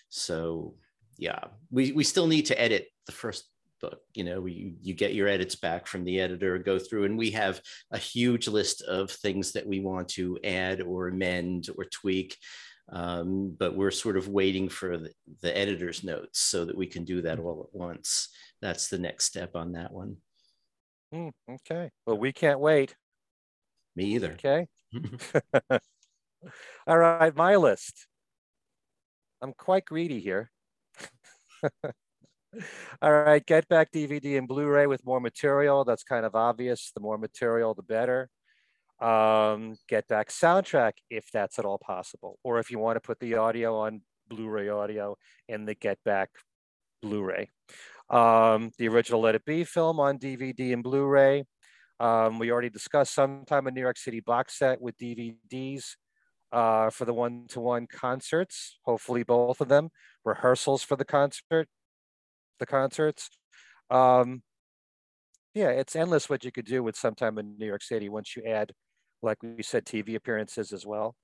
So 0.10 0.76
yeah, 1.18 1.40
we 1.72 1.92
we 1.92 2.04
still 2.04 2.28
need 2.28 2.46
to 2.48 2.62
edit 2.62 2.88
the 3.08 3.12
first 3.14 3.46
book. 3.81 3.99
You 4.14 4.23
know, 4.23 4.41
we 4.41 4.76
you 4.81 4.93
get 4.93 5.14
your 5.14 5.27
edits 5.27 5.56
back 5.56 5.88
from 5.88 6.03
the 6.03 6.19
editor, 6.19 6.57
go 6.57 6.80
through, 6.80 7.06
and 7.06 7.18
we 7.18 7.31
have 7.31 7.61
a 7.91 7.97
huge 7.97 8.47
list 8.47 8.81
of 8.84 9.11
things 9.11 9.52
that 9.53 9.68
we 9.68 9.80
want 9.80 10.10
to 10.10 10.39
add 10.43 10.81
or 10.81 11.07
amend 11.07 11.68
or 11.77 11.85
tweak. 11.85 12.38
Um, 12.91 13.56
but 13.57 13.76
we're 13.76 13.91
sort 13.91 14.15
of 14.15 14.27
waiting 14.27 14.69
for 14.69 14.97
the, 14.97 15.11
the 15.41 15.57
editor's 15.57 16.03
notes 16.03 16.39
so 16.39 16.65
that 16.65 16.77
we 16.77 16.85
can 16.85 17.03
do 17.03 17.22
that 17.23 17.39
all 17.39 17.68
at 17.68 17.77
once. 17.77 18.30
That's 18.61 18.89
the 18.89 18.99
next 18.99 19.26
step 19.26 19.56
on 19.56 19.72
that 19.72 19.91
one. 19.91 20.18
Hmm, 21.11 21.30
okay. 21.49 21.89
Well, 22.06 22.18
we 22.18 22.31
can't 22.31 22.60
wait. 22.60 22.95
Me 23.95 24.06
either. 24.15 24.34
Okay. 24.34 24.68
All 26.88 26.97
right, 26.97 27.35
my 27.35 27.56
list. 27.56 28.07
I'm 29.41 29.53
quite 29.53 29.85
greedy 29.85 30.19
here. 30.19 30.52
All 33.02 33.11
right, 33.11 33.45
get 33.45 33.68
back 33.68 33.91
DVD 33.91 34.38
and 34.38 34.48
Blu-ray 34.48 34.88
with 34.88 35.06
more 35.06 35.19
material. 35.19 35.84
That's 35.84 36.03
kind 36.03 36.26
of 36.26 36.36
obvious. 36.36 36.91
The 36.95 37.02
more 37.02 37.18
material, 37.18 37.73
the 37.73 37.84
better. 37.84 38.30
Um, 39.02 39.76
get 39.90 40.07
back 40.07 40.30
soundtrack 40.30 40.94
if 41.10 41.30
that's 41.32 41.60
at 41.60 41.65
all 41.65 41.77
possible, 41.77 42.40
or 42.44 42.60
if 42.60 42.72
you 42.72 42.80
want 42.80 42.95
to 42.95 43.02
put 43.02 43.19
the 43.19 43.36
audio 43.36 43.77
on 43.80 44.02
Blu-ray 44.30 44.69
audio 44.69 45.18
in 45.48 45.65
the 45.65 45.76
get 45.76 45.99
back 46.06 46.30
Blu-ray. 47.02 47.49
Um, 48.10 48.72
the 48.77 48.88
original 48.88 49.22
Let 49.22 49.36
It 49.36 49.45
Be 49.45 49.64
film 49.64 49.99
on 49.99 50.18
DVD 50.18 50.73
and 50.73 50.84
Blu-ray. 50.84 51.45
Um, 51.99 52.40
we 52.40 52.52
already 52.52 52.69
discussed 52.69 53.14
sometime 53.14 53.68
a 53.68 53.72
New 53.72 53.82
York 53.82 53.98
City 53.98 54.19
box 54.19 54.57
set 54.60 54.82
with 54.82 54.98
DVDs 54.98 55.95
uh, 56.52 56.90
for 56.90 57.06
the 57.06 57.14
one-to-one 57.14 57.88
concerts. 57.88 58.77
Hopefully, 58.84 59.23
both 59.23 59.61
of 59.61 59.68
them 59.68 59.90
rehearsals 60.23 60.84
for 60.84 60.95
the 60.95 61.06
concert, 61.06 61.68
the 62.60 62.65
concerts. 62.65 63.30
Um, 63.90 64.44
yeah, 65.53 65.69
it's 65.69 65.95
endless 65.95 66.30
what 66.30 66.44
you 66.44 66.52
could 66.52 66.65
do 66.65 66.84
with 66.84 66.95
sometime 66.95 67.38
in 67.38 67.57
New 67.57 67.65
York 67.65 67.84
City 67.84 68.10
once 68.10 68.36
you 68.36 68.44
add, 68.44 68.72
like 69.22 69.38
we 69.41 69.64
said, 69.64 69.86
TV 69.86 70.15
appearances 70.15 70.73
as 70.73 70.86
well. 70.86 71.15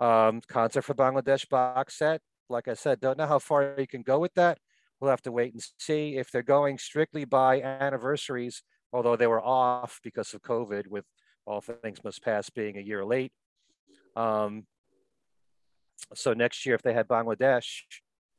Um, 0.00 0.40
concert 0.48 0.82
for 0.82 0.94
Bangladesh 0.94 1.48
box 1.48 1.98
set. 1.98 2.20
Like 2.48 2.68
I 2.68 2.74
said, 2.74 3.00
don't 3.00 3.18
know 3.18 3.26
how 3.26 3.38
far 3.38 3.74
you 3.76 3.86
can 3.86 4.02
go 4.02 4.18
with 4.18 4.32
that. 4.34 4.58
We'll 5.00 5.10
have 5.10 5.22
to 5.22 5.32
wait 5.32 5.52
and 5.52 5.62
see 5.78 6.16
if 6.16 6.30
they're 6.30 6.42
going 6.42 6.78
strictly 6.78 7.24
by 7.24 7.60
anniversaries 7.60 8.62
although 8.92 9.16
they 9.16 9.26
were 9.26 9.42
off 9.42 10.00
because 10.02 10.32
of 10.34 10.42
COVID, 10.42 10.86
with 10.88 11.04
all 11.46 11.60
things 11.60 12.02
must 12.04 12.22
pass 12.22 12.50
being 12.50 12.76
a 12.76 12.82
year 12.82 13.04
late. 13.04 13.32
Um, 14.16 14.64
so 16.14 16.32
next 16.32 16.64
year, 16.64 16.74
if 16.74 16.82
they 16.82 16.94
had 16.94 17.08
Bangladesh, 17.08 17.82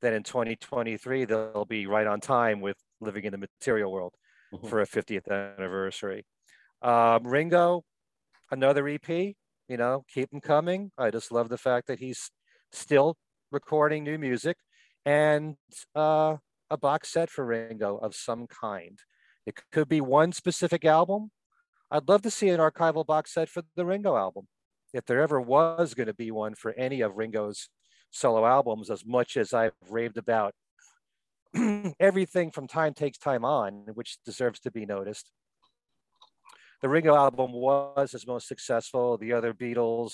then 0.02 0.14
in 0.14 0.24
2023 0.24 1.26
they'll 1.26 1.66
be 1.66 1.86
right 1.88 2.08
on 2.08 2.20
time 2.20 2.62
with 2.62 2.78
living 3.02 3.26
in 3.26 3.32
the 3.32 3.38
material 3.38 3.92
world 3.92 4.14
Mhm. 4.54 4.70
for 4.70 4.82
a 4.82 4.86
50th 4.86 5.28
anniversary. 5.28 6.26
Um, 6.82 7.28
Ringo, 7.28 7.84
another 8.52 8.88
EP. 8.88 9.36
You 9.68 9.78
know, 9.78 10.04
keep 10.12 10.32
them 10.32 10.42
coming. 10.42 10.92
I 10.98 11.12
just 11.12 11.32
love 11.32 11.50
the 11.50 11.58
fact 11.58 11.88
that 11.88 12.00
he's 12.00 12.32
still 12.72 13.18
recording 13.52 14.04
new 14.04 14.18
music 14.18 14.58
and 15.06 15.58
uh, 15.96 16.38
a 16.72 16.78
box 16.78 17.10
set 17.10 17.30
for 17.30 17.46
Ringo 17.46 17.98
of 17.98 18.16
some 18.16 18.48
kind. 18.48 19.00
It 19.46 19.60
could 19.72 19.88
be 19.88 20.02
one 20.02 20.32
specific 20.32 20.86
album. 20.86 21.32
I'd 21.92 22.08
love 22.10 22.22
to 22.24 22.32
see 22.32 22.50
an 22.50 22.60
archival 22.60 23.06
box 23.06 23.34
set 23.34 23.50
for 23.50 23.64
the 23.76 23.86
Ringo 23.86 24.16
album. 24.16 24.48
If 24.94 25.06
there 25.06 25.22
ever 25.22 25.40
was 25.40 25.94
going 25.94 26.08
to 26.08 26.14
be 26.16 26.32
one 26.32 26.56
for 26.56 26.72
any 26.74 27.02
of 27.02 27.16
Ringo's 27.16 27.70
solo 28.12 28.46
albums, 28.46 28.90
as 28.90 29.06
much 29.06 29.38
as 29.38 29.54
I've 29.54 29.74
raved 29.90 30.18
about 30.18 30.54
everything 32.00 32.52
from 32.52 32.68
Time 32.68 32.94
Takes 32.94 33.18
Time 33.18 33.46
On, 33.46 33.86
which 33.94 34.18
deserves 34.26 34.60
to 34.62 34.72
be 34.72 34.86
noticed. 34.86 35.30
The 36.82 36.90
Ringo 36.90 37.16
album 37.16 37.52
was 37.52 38.12
his 38.12 38.26
most 38.26 38.48
successful. 38.48 39.18
The 39.18 39.34
other 39.34 39.54
Beatles, 39.54 40.14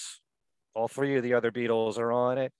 all 0.73 0.87
three 0.87 1.15
of 1.15 1.23
the 1.23 1.33
other 1.33 1.51
Beatles 1.51 1.99
are 1.99 2.11
on 2.11 2.37
it. 2.37 2.51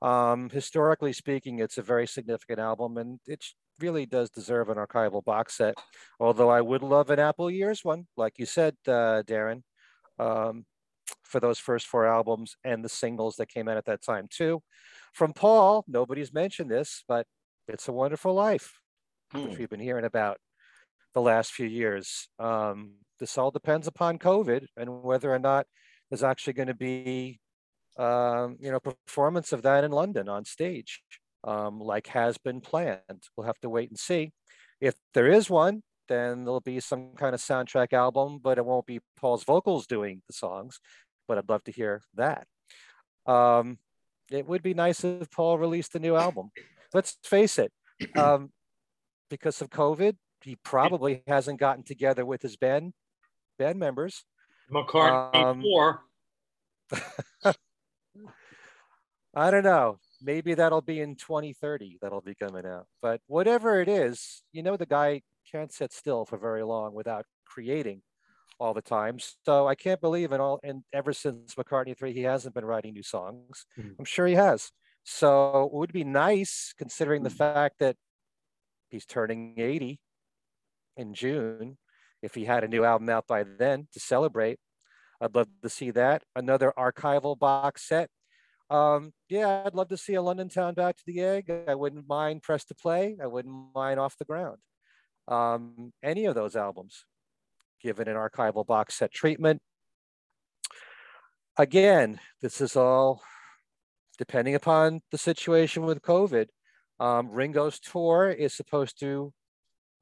Um, 0.00 0.48
historically 0.48 1.12
speaking, 1.12 1.58
it's 1.58 1.76
a 1.76 1.82
very 1.82 2.06
significant 2.06 2.58
album 2.58 2.96
and 2.96 3.20
it 3.26 3.44
really 3.78 4.06
does 4.06 4.30
deserve 4.30 4.70
an 4.70 4.78
archival 4.78 5.22
box 5.22 5.56
set. 5.56 5.74
Although 6.18 6.48
I 6.48 6.60
would 6.60 6.82
love 6.82 7.10
an 7.10 7.18
Apple 7.18 7.50
Years 7.50 7.84
one, 7.84 8.06
like 8.16 8.38
you 8.38 8.46
said, 8.46 8.76
uh, 8.86 9.22
Darren, 9.26 9.62
um, 10.18 10.64
for 11.24 11.40
those 11.40 11.58
first 11.58 11.86
four 11.86 12.06
albums 12.06 12.56
and 12.64 12.84
the 12.84 12.88
singles 12.88 13.36
that 13.36 13.48
came 13.48 13.68
out 13.68 13.76
at 13.76 13.86
that 13.86 14.02
time 14.02 14.28
too. 14.30 14.62
From 15.12 15.32
Paul, 15.32 15.84
nobody's 15.88 16.32
mentioned 16.32 16.70
this, 16.70 17.04
but 17.08 17.26
It's 17.68 17.88
a 17.88 17.92
Wonderful 17.92 18.34
Life, 18.34 18.80
which 19.32 19.42
Hmm. 19.54 19.58
we've 19.58 19.70
been 19.70 19.80
hearing 19.80 20.04
about 20.04 20.38
the 21.14 21.20
last 21.20 21.52
few 21.52 21.66
years. 21.66 22.28
Um, 22.38 22.96
this 23.18 23.36
all 23.38 23.50
depends 23.50 23.86
upon 23.86 24.18
COVID 24.18 24.66
and 24.76 25.02
whether 25.02 25.32
or 25.32 25.38
not 25.38 25.66
there's 26.08 26.22
actually 26.22 26.54
going 26.54 26.68
to 26.68 26.74
be, 26.74 27.40
um, 27.98 28.56
you 28.60 28.70
know, 28.70 28.80
performance 28.80 29.52
of 29.52 29.62
that 29.62 29.84
in 29.84 29.90
London 29.92 30.28
on 30.28 30.44
stage, 30.44 31.02
um, 31.44 31.80
like 31.80 32.08
has 32.08 32.38
been 32.38 32.60
planned. 32.60 33.22
We'll 33.36 33.46
have 33.46 33.60
to 33.60 33.68
wait 33.70 33.88
and 33.90 33.98
see. 33.98 34.32
If 34.80 34.94
there 35.14 35.26
is 35.28 35.50
one, 35.50 35.82
then 36.10 36.44
there'll 36.44 36.60
be 36.60 36.80
some 36.80 37.12
kind 37.16 37.34
of 37.34 37.40
soundtrack 37.40 37.92
album, 37.92 38.40
but 38.42 38.58
it 38.58 38.66
won't 38.66 38.84
be 38.84 39.00
Paul's 39.16 39.44
vocals 39.44 39.86
doing 39.86 40.22
the 40.26 40.32
songs. 40.32 40.80
But 41.28 41.38
I'd 41.38 41.48
love 41.48 41.62
to 41.64 41.72
hear 41.72 42.02
that. 42.16 42.46
Um, 43.26 43.78
it 44.30 44.44
would 44.46 44.62
be 44.62 44.74
nice 44.74 45.04
if 45.04 45.30
Paul 45.30 45.56
released 45.56 45.94
a 45.94 46.00
new 46.00 46.16
album. 46.16 46.50
Let's 46.92 47.16
face 47.22 47.58
it, 47.58 47.72
um, 48.16 48.50
because 49.30 49.62
of 49.62 49.70
COVID, 49.70 50.16
he 50.42 50.56
probably 50.56 51.22
hasn't 51.28 51.60
gotten 51.60 51.84
together 51.84 52.26
with 52.26 52.42
his 52.42 52.56
band 52.56 52.92
band 53.56 53.78
members. 53.78 54.24
McCartney 54.72 55.34
Um, 55.34 55.62
four. 55.62 56.00
I 59.34 59.50
don't 59.52 59.62
know. 59.62 59.98
Maybe 60.20 60.54
that'll 60.54 60.80
be 60.80 61.00
in 61.00 61.14
2030 61.14 61.98
that'll 62.02 62.20
be 62.20 62.34
coming 62.34 62.66
out. 62.66 62.86
But 63.00 63.20
whatever 63.28 63.80
it 63.80 63.88
is, 63.88 64.42
you 64.52 64.64
know, 64.64 64.76
the 64.76 64.86
guy 64.86 65.22
can't 65.50 65.72
sit 65.72 65.92
still 65.92 66.24
for 66.26 66.38
very 66.38 66.62
long 66.62 66.94
without 66.94 67.24
creating 67.46 68.02
all 68.58 68.74
the 68.74 68.82
time. 68.82 69.18
So 69.46 69.66
I 69.66 69.74
can't 69.74 70.00
believe 70.00 70.32
in 70.32 70.40
all, 70.40 70.60
and 70.62 70.84
ever 70.92 71.12
since 71.12 71.54
McCartney 71.54 71.96
3, 71.96 72.12
he 72.12 72.22
hasn't 72.22 72.54
been 72.54 72.64
writing 72.64 72.92
new 72.94 73.02
songs. 73.02 73.66
Mhm. 73.78 73.96
I'm 73.98 74.04
sure 74.04 74.26
he 74.26 74.34
has. 74.34 74.72
So 75.04 75.64
it 75.66 75.72
would 75.72 75.92
be 75.92 76.04
nice 76.04 76.74
considering 76.76 77.22
the 77.22 77.30
fact 77.30 77.78
that 77.80 77.96
he's 78.90 79.06
turning 79.06 79.58
80 79.58 80.00
in 80.96 81.14
June. 81.14 81.78
If 82.22 82.34
he 82.34 82.44
had 82.44 82.64
a 82.64 82.68
new 82.68 82.84
album 82.84 83.08
out 83.08 83.26
by 83.26 83.44
then 83.44 83.88
to 83.92 84.00
celebrate, 84.00 84.60
I'd 85.20 85.34
love 85.34 85.48
to 85.62 85.68
see 85.70 85.90
that. 85.92 86.24
Another 86.36 86.72
archival 86.78 87.38
box 87.38 87.88
set. 87.88 88.10
Um, 88.70 89.12
yeah, 89.28 89.64
I'd 89.66 89.74
love 89.74 89.88
to 89.88 89.96
see 89.96 90.14
a 90.14 90.22
London 90.22 90.48
Town 90.48 90.74
Back 90.74 90.96
to 90.96 91.02
the 91.06 91.20
Egg. 91.20 91.50
I 91.68 91.74
wouldn't 91.74 92.08
mind 92.08 92.42
Press 92.42 92.64
to 92.66 92.74
Play. 92.74 93.16
I 93.22 93.26
wouldn't 93.26 93.74
mind 93.74 93.98
Off 94.00 94.16
the 94.18 94.24
Ground. 94.24 94.58
Um, 95.30 95.92
any 96.02 96.26
of 96.26 96.34
those 96.34 96.56
albums, 96.56 97.04
given 97.80 98.08
an 98.08 98.16
archival 98.16 98.66
box 98.66 98.94
set 98.94 99.12
treatment. 99.12 99.62
Again, 101.56 102.20
this 102.42 102.60
is 102.60 102.76
all 102.76 103.22
depending 104.18 104.54
upon 104.54 105.00
the 105.10 105.18
situation 105.18 105.84
with 105.84 106.02
COVID. 106.02 106.48
Um, 106.98 107.30
Ringo's 107.30 107.80
tour 107.80 108.30
is 108.30 108.52
supposed 108.52 109.00
to 109.00 109.32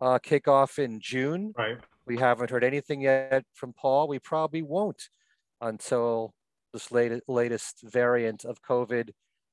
uh, 0.00 0.18
kick 0.18 0.48
off 0.48 0.78
in 0.78 1.00
June. 1.00 1.52
Right. 1.56 1.78
We 2.06 2.16
haven't 2.16 2.50
heard 2.50 2.64
anything 2.64 3.02
yet 3.02 3.44
from 3.54 3.72
Paul. 3.72 4.08
We 4.08 4.18
probably 4.18 4.62
won't 4.62 5.08
until 5.60 6.34
this 6.72 6.90
latest, 6.90 7.22
latest 7.28 7.82
variant 7.84 8.44
of 8.44 8.62
COVID 8.62 9.10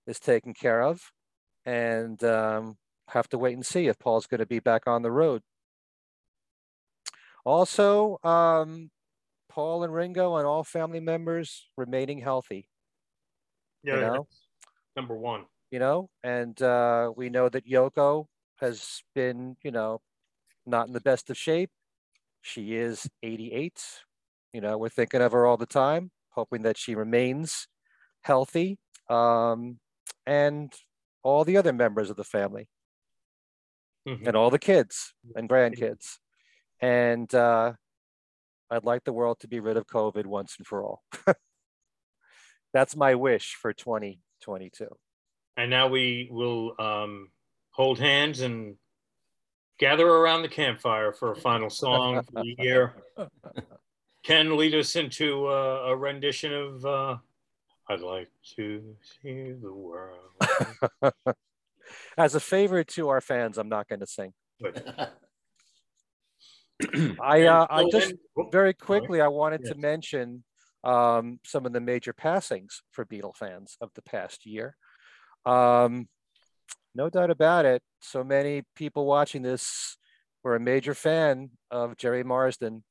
is 0.07 0.19
taken 0.19 0.53
care 0.53 0.81
of. 0.81 1.11
And 1.65 2.23
um, 2.23 2.77
have 3.09 3.27
to 3.29 3.37
wait 3.37 3.53
and 3.53 3.65
see 3.65 3.87
if 3.87 3.99
Paul's 3.99 4.27
going 4.27 4.39
to 4.39 4.45
be 4.45 4.59
back 4.59 4.87
on 4.87 5.01
the 5.01 5.11
road. 5.11 5.41
Also, 7.45 8.17
um, 8.23 8.89
Paul 9.49 9.83
and 9.83 9.93
Ringo 9.93 10.35
and 10.37 10.47
all 10.47 10.63
family 10.63 10.99
members 10.99 11.69
remaining 11.77 12.19
healthy. 12.19 12.69
Yeah, 13.83 13.95
you 13.95 14.01
know? 14.01 14.27
number 14.95 15.15
one. 15.15 15.45
You 15.71 15.79
know, 15.79 16.09
and 16.23 16.59
uh, 16.61 17.11
we 17.15 17.29
know 17.29 17.49
that 17.49 17.67
Yoko 17.67 18.27
has 18.57 19.03
been, 19.13 19.57
you 19.63 19.71
know, 19.71 20.01
not 20.65 20.87
in 20.87 20.93
the 20.93 21.01
best 21.01 21.29
of 21.29 21.37
shape. 21.37 21.71
She 22.41 22.75
is 22.75 23.09
88. 23.23 23.83
You 24.53 24.61
know, 24.61 24.77
we're 24.77 24.89
thinking 24.89 25.21
of 25.21 25.33
her 25.33 25.45
all 25.45 25.57
the 25.57 25.65
time, 25.65 26.11
hoping 26.29 26.63
that 26.63 26.77
she 26.77 26.95
remains 26.95 27.67
healthy. 28.21 28.77
Um, 29.09 29.79
and 30.25 30.73
all 31.23 31.43
the 31.43 31.57
other 31.57 31.73
members 31.73 32.09
of 32.09 32.17
the 32.17 32.23
family 32.23 32.69
Mhm. 34.05 34.27
and 34.27 34.35
all 34.35 34.49
the 34.49 34.59
kids 34.59 35.13
and 35.35 35.49
grandkids. 35.49 36.19
And 36.85 37.33
uh, 37.33 37.73
I'd 38.69 38.83
like 38.83 39.05
the 39.05 39.11
world 39.11 39.39
to 39.39 39.47
be 39.47 39.59
rid 39.59 39.75
of 39.75 39.87
COVID 39.87 40.27
once 40.27 40.53
and 40.59 40.67
for 40.67 40.83
all. 40.83 41.01
That's 42.73 42.95
my 42.95 43.15
wish 43.15 43.55
for 43.59 43.73
2022. 43.73 44.89
And 45.57 45.71
now 45.71 45.87
we 45.87 46.29
will 46.29 46.75
um, 46.77 47.31
hold 47.71 47.97
hands 47.97 48.41
and 48.41 48.75
gather 49.79 50.07
around 50.07 50.43
the 50.43 50.47
campfire 50.47 51.11
for 51.11 51.31
a 51.31 51.35
final 51.35 51.71
song 51.71 52.21
for 52.21 52.43
the 52.43 52.55
year. 52.59 52.93
Ken 54.23 54.55
lead 54.55 54.75
us 54.75 54.95
into 54.95 55.47
uh, 55.47 55.85
a 55.87 55.95
rendition 55.95 56.53
of 56.53 56.85
uh, 56.85 57.17
I'd 57.89 58.01
like 58.01 58.29
to 58.57 58.95
see 59.23 59.53
the 59.53 59.73
world. 59.73 60.19
As 62.15 62.35
a 62.35 62.39
favor 62.39 62.83
to 62.83 63.09
our 63.09 63.21
fans, 63.21 63.57
I'm 63.57 63.69
not 63.69 63.87
going 63.87 64.01
to 64.01 64.07
sing. 64.07 64.33
But- 64.59 65.17
I, 67.21 67.43
uh, 67.43 67.67
I 67.69 67.85
just 67.91 68.13
very 68.51 68.73
quickly, 68.73 69.21
I 69.21 69.27
wanted 69.27 69.61
Yes. 69.63 69.73
to 69.73 69.77
mention 69.77 70.43
um, 70.83 71.39
some 71.43 71.65
of 71.65 71.73
the 71.73 71.79
major 71.79 72.13
passings 72.13 72.81
for 72.91 73.05
Beatle 73.05 73.35
fans 73.35 73.77
of 73.81 73.91
the 73.95 74.01
past 74.01 74.45
year. 74.45 74.75
Um, 75.45 76.07
no 76.93 77.09
doubt 77.09 77.29
about 77.29 77.65
it. 77.65 77.81
So 77.99 78.23
many 78.23 78.63
people 78.75 79.05
watching 79.05 79.41
this 79.41 79.97
were 80.43 80.55
a 80.55 80.59
major 80.59 80.93
fan 80.93 81.51
of 81.71 81.97
Gerry 81.97 82.23
Marsden, 82.23 82.83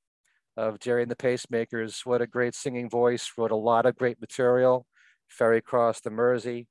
of 0.56 0.78
Gerry 0.80 1.02
and 1.02 1.10
the 1.10 1.16
Pacemakers. 1.16 2.04
What 2.04 2.22
a 2.22 2.26
great 2.26 2.54
singing 2.54 2.90
voice, 2.90 3.32
wrote 3.36 3.50
a 3.50 3.56
lot 3.56 3.86
of 3.86 3.96
great 3.96 4.20
material. 4.20 4.86
Ferry 5.28 5.60
Cross 5.60 6.00
the 6.00 6.10
Mersey, 6.10 6.68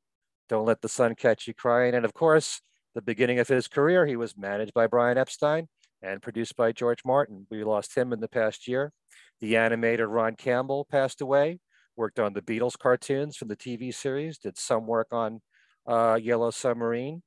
Don't 0.47 0.65
Let 0.65 0.81
the 0.81 0.89
Sun 0.89 1.15
Catch 1.15 1.47
You 1.47 1.53
Crying. 1.53 1.95
And 1.95 2.05
of 2.05 2.13
course, 2.13 2.61
the 2.95 3.01
beginning 3.01 3.39
of 3.39 3.47
his 3.47 3.67
career, 3.67 4.05
he 4.05 4.15
was 4.15 4.37
managed 4.37 4.73
by 4.73 4.87
Brian 4.87 5.17
Epstein 5.17 5.67
and 6.03 6.21
produced 6.21 6.55
by 6.55 6.71
George 6.71 6.99
Martin. 7.05 7.47
We 7.49 7.63
lost 7.63 7.95
him 7.97 8.11
in 8.11 8.19
the 8.19 8.27
past 8.27 8.67
year. 8.67 8.91
The 9.39 9.53
animator 9.53 10.07
Ron 10.07 10.35
Campbell 10.35 10.85
passed 10.91 11.21
away, 11.21 11.59
worked 11.95 12.19
on 12.19 12.33
the 12.33 12.41
Beatles 12.41 12.77
cartoons 12.77 13.37
from 13.37 13.47
the 13.47 13.55
TV 13.55 13.93
series, 13.93 14.37
did 14.37 14.57
some 14.57 14.85
work 14.85 15.07
on 15.11 15.41
uh, 15.87 16.19
Yellow 16.21 16.51
Submarine. 16.51 17.23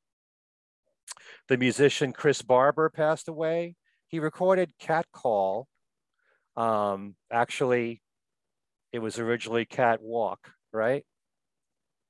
The 1.49 1.57
musician 1.57 2.13
Chris 2.13 2.43
Barber 2.43 2.91
passed 2.91 3.29
away. 3.29 3.75
He 4.09 4.21
recorded 4.21 4.73
Cat 4.79 5.07
Call. 5.13 5.67
Um, 6.57 7.17
actually, 7.33 8.03
it 8.93 8.99
was 8.99 9.19
originally 9.19 9.65
Cat 9.65 10.01
Walk, 10.03 10.53
right? 10.73 11.05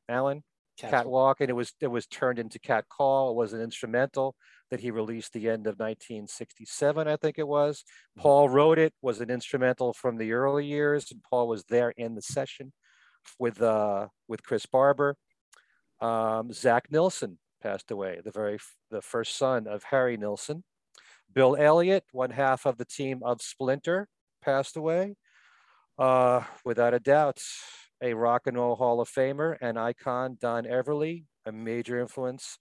Alan? 0.09 0.43
Catwalk, 0.77 1.41
and 1.41 1.51
it 1.51 1.55
was 1.55 1.73
it 1.81 1.89
was 1.89 2.07
turned 2.07 2.39
into 2.39 2.59
Cat 2.59 2.87
Call. 2.89 3.31
It 3.31 3.37
was 3.37 3.53
an 3.53 3.61
instrumental 3.61 4.37
that 4.71 4.81
he 4.81 4.91
released 4.91 5.33
the 5.33 5.49
end 5.49 5.67
of 5.67 5.79
1967, 5.79 7.07
I 7.09 7.17
think 7.17 7.39
it 7.39 7.49
was. 7.49 7.85
Mhm. 8.19 8.23
Paul 8.23 8.49
wrote 8.49 8.79
it, 8.79 8.95
was 9.03 9.21
an 9.21 9.31
instrumental 9.31 9.93
from 9.93 10.17
the 10.19 10.33
early 10.33 10.67
years, 10.67 11.11
and 11.13 11.23
Paul 11.23 11.49
was 11.49 11.65
there 11.65 11.91
in 11.91 12.15
the 12.15 12.23
session 12.23 12.73
with 13.39 13.61
uh 13.63 14.09
with 14.29 14.43
Chris 14.43 14.67
Barber. 14.67 15.17
Um, 16.01 16.53
Zak 16.53 16.91
Nilsson 16.91 17.39
passed 17.63 17.91
away, 17.91 18.21
the 18.25 18.31
very 18.31 18.59
the 18.91 19.03
first 19.03 19.37
son 19.37 19.67
of 19.67 19.85
Harry 19.85 20.17
Nilsson. 20.17 20.65
Bill 21.33 21.57
Elliott, 21.57 22.05
one 22.13 22.31
half 22.31 22.67
of 22.67 22.79
the 22.79 22.85
team 22.85 23.23
of 23.23 23.43
Splinter, 23.43 24.09
passed 24.43 24.77
away. 24.77 25.17
Uh, 25.99 26.45
without 26.65 26.95
a 26.95 27.01
doubt, 27.01 27.43
a 28.03 28.15
rock 28.15 28.47
and 28.47 28.57
roll 28.57 28.77
Hall 28.77 29.01
of 29.01 29.09
Famer 29.09 29.57
and 29.61 29.79
icon, 29.79 30.37
Don 30.41 30.65
Everly, 30.65 31.25
a 31.45 31.53
major 31.53 31.99
influence, 31.99 32.59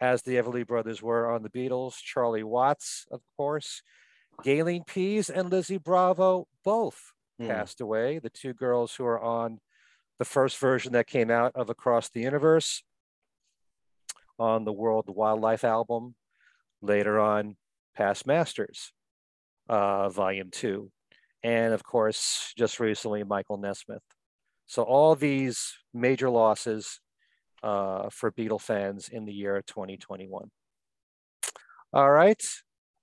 as 0.00 0.22
the 0.22 0.36
Everly 0.36 0.66
brothers 0.66 1.02
were 1.02 1.30
on 1.30 1.42
the 1.42 1.50
Beatles. 1.50 1.96
Charlie 2.02 2.42
Watts, 2.42 3.06
of 3.10 3.20
course. 3.36 3.82
Gayleen 4.42 4.86
Pease 4.86 5.28
and 5.28 5.50
Lizzie 5.50 5.78
Bravo 5.78 6.46
both 6.64 7.12
Hmm. 7.38 7.46
passed 7.48 7.80
away. 7.80 8.18
The 8.18 8.30
two 8.30 8.52
girls 8.54 8.94
who 8.94 9.04
are 9.06 9.20
on 9.20 9.60
the 10.18 10.24
first 10.24 10.58
version 10.58 10.92
that 10.92 11.06
came 11.06 11.30
out 11.30 11.52
of 11.54 11.70
Across 11.70 12.10
the 12.10 12.20
Universe 12.20 12.82
on 14.38 14.64
the 14.64 14.72
World 14.72 15.06
Wildlife 15.08 15.64
album. 15.64 16.14
Later 16.82 17.18
on, 17.20 17.56
Past 17.94 18.26
Masters, 18.26 18.92
uh, 19.68 20.08
Volume 20.08 20.50
2. 20.50 20.90
And 21.42 21.72
of 21.74 21.82
course, 21.84 22.52
just 22.56 22.80
recently, 22.80 23.24
Michael 23.24 23.56
Nesmith. 23.58 24.02
So 24.70 24.84
all 24.84 25.16
these 25.16 25.74
major 25.92 26.30
losses 26.30 27.00
uh, 27.60 28.08
for 28.12 28.30
Beatle 28.30 28.60
fans 28.60 29.08
in 29.08 29.24
the 29.24 29.32
year 29.32 29.60
2021. 29.66 30.48
All 31.92 32.10
right. 32.12 32.40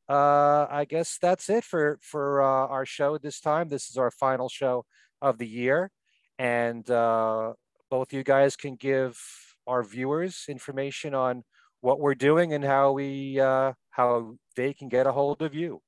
Uh, 0.08 0.66
I 0.70 0.86
guess 0.88 1.18
that's 1.22 1.50
it 1.50 1.66
for, 1.66 2.00
for 2.02 2.42
uh, 2.42 2.68
our 2.68 2.86
show 2.86 3.18
this 3.18 3.42
time. 3.42 3.68
This 3.68 3.90
is 3.90 3.98
our 3.98 4.12
final 4.12 4.48
show 4.48 4.86
of 5.22 5.40
the 5.40 5.48
year. 5.48 5.92
And 6.40 6.90
uh, 6.90 7.52
both 7.92 8.14
you 8.14 8.24
guys 8.24 8.56
can 8.56 8.76
give 8.76 9.20
our 9.68 9.84
viewers 9.84 10.46
information 10.48 11.14
on 11.14 11.44
what 11.82 12.00
we're 12.00 12.16
doing 12.16 12.54
and 12.54 12.64
how 12.64 12.94
we 12.94 13.42
uh, 13.42 13.74
how 13.90 14.38
they 14.56 14.74
can 14.74 14.88
get 14.88 15.06
a 15.06 15.12
hold 15.12 15.42
of 15.42 15.54
you. 15.54 15.82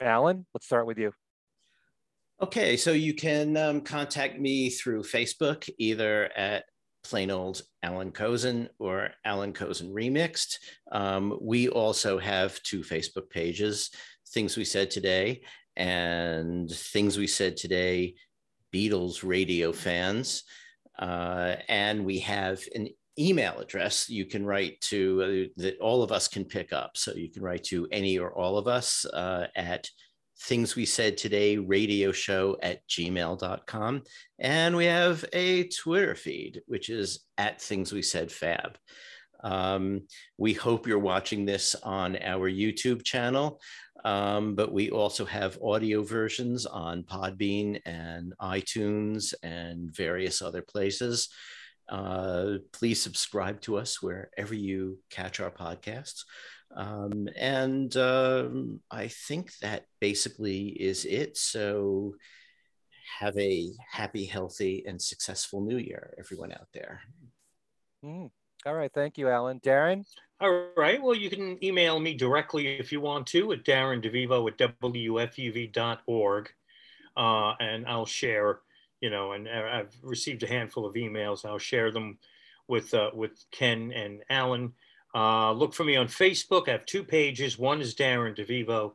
Alan, 0.00 0.44
let's 0.52 0.66
start 0.66 0.86
with 0.86 0.98
you. 0.98 1.12
Okay, 2.44 2.76
so 2.76 2.92
you 2.92 3.14
can 3.14 3.56
um, 3.56 3.80
contact 3.80 4.38
me 4.38 4.68
through 4.68 5.02
Facebook, 5.02 5.66
either 5.78 6.30
at 6.36 6.66
plain 7.02 7.30
old 7.30 7.62
Allan 7.82 8.12
Kozinn 8.12 8.68
or 8.78 9.12
Allan 9.24 9.54
Kozinn 9.54 9.90
Remixed. 9.94 10.58
Um, 10.92 11.38
we 11.40 11.70
also 11.70 12.18
have 12.18 12.62
two 12.62 12.80
Facebook 12.80 13.30
pages, 13.30 13.88
Things 14.28 14.58
We 14.58 14.64
Said 14.66 14.90
Today 14.90 15.40
and 15.74 16.70
Things 16.70 17.16
We 17.16 17.28
Said 17.28 17.56
Today 17.56 18.14
Beatles 18.74 19.24
radio 19.24 19.72
fans. 19.72 20.42
Uh, 20.98 21.56
and 21.70 22.04
we 22.04 22.18
have 22.18 22.62
an 22.74 22.88
email 23.18 23.58
address 23.58 24.10
you 24.10 24.26
can 24.26 24.44
write 24.44 24.78
to 24.82 25.48
uh, 25.56 25.62
that 25.62 25.78
all 25.78 26.02
of 26.02 26.12
us 26.12 26.28
can 26.28 26.44
pick 26.44 26.74
up. 26.74 26.98
So 26.98 27.14
you 27.14 27.30
can 27.30 27.42
write 27.42 27.64
to 27.64 27.88
any 27.90 28.18
or 28.18 28.36
all 28.36 28.58
of 28.58 28.68
us 28.68 29.06
uh, 29.06 29.46
at 29.56 29.88
things 30.44 30.76
we 30.76 30.84
said 30.84 31.16
today 31.16 31.56
radio 31.56 32.12
show 32.12 32.56
at 32.62 32.86
gmail.com 32.88 34.02
and 34.38 34.76
we 34.76 34.84
have 34.84 35.24
a 35.32 35.64
twitter 35.68 36.14
feed 36.14 36.60
which 36.66 36.90
is 36.90 37.24
at 37.38 37.60
things 37.60 37.92
we 37.92 38.02
said 38.02 38.30
fab. 38.30 38.76
Um, 39.42 40.02
we 40.38 40.54
hope 40.54 40.86
you're 40.86 40.98
watching 40.98 41.44
this 41.44 41.74
on 41.82 42.16
our 42.22 42.50
youtube 42.50 43.04
channel 43.04 43.60
um, 44.04 44.54
but 44.54 44.72
we 44.72 44.90
also 44.90 45.24
have 45.24 45.58
audio 45.62 46.02
versions 46.02 46.66
on 46.66 47.04
podbean 47.04 47.80
and 47.86 48.34
itunes 48.40 49.32
and 49.42 49.90
various 49.94 50.42
other 50.42 50.60
places. 50.60 51.30
Uh, 51.88 52.56
please 52.72 53.02
subscribe 53.02 53.60
to 53.62 53.78
us 53.78 54.02
wherever 54.02 54.54
you 54.54 54.98
catch 55.10 55.40
our 55.40 55.50
podcasts. 55.50 56.24
Um, 56.74 57.28
and 57.36 57.96
um, 57.96 58.80
I 58.90 59.08
think 59.08 59.56
that 59.58 59.86
basically 60.00 60.68
is 60.68 61.04
it. 61.04 61.36
So 61.36 62.14
have 63.20 63.36
a 63.38 63.70
happy, 63.90 64.24
healthy, 64.24 64.84
and 64.86 65.00
successful 65.00 65.60
new 65.60 65.76
year, 65.76 66.14
everyone 66.18 66.52
out 66.52 66.68
there. 66.72 67.00
Mm. 68.04 68.30
All 68.66 68.74
right. 68.74 68.90
Thank 68.92 69.18
you, 69.18 69.28
Alan. 69.28 69.60
Darren? 69.60 70.04
All 70.40 70.70
right. 70.76 71.00
Well, 71.00 71.14
you 71.14 71.30
can 71.30 71.62
email 71.62 72.00
me 72.00 72.14
directly 72.14 72.78
if 72.78 72.90
you 72.90 73.00
want 73.00 73.26
to 73.28 73.52
at 73.52 73.64
darrendevivo 73.64 74.50
at 74.50 74.58
WFUV.org. 74.80 76.52
Uh, 77.16 77.54
and 77.60 77.86
I'll 77.86 78.06
share, 78.06 78.60
you 79.00 79.10
know, 79.10 79.32
and 79.32 79.48
I've 79.48 79.94
received 80.02 80.42
a 80.42 80.48
handful 80.48 80.86
of 80.86 80.94
emails. 80.94 81.44
I'll 81.44 81.58
share 81.58 81.92
them 81.92 82.18
with, 82.66 82.92
uh, 82.94 83.10
with 83.14 83.44
Ken 83.52 83.92
and 83.92 84.22
Alan. 84.28 84.72
Uh, 85.14 85.52
look 85.52 85.72
for 85.72 85.84
me 85.84 85.96
on 85.96 86.08
Facebook. 86.08 86.68
I 86.68 86.72
have 86.72 86.86
two 86.86 87.04
pages. 87.04 87.58
One 87.58 87.80
is 87.80 87.94
Darren 87.94 88.36
DeVivo. 88.36 88.92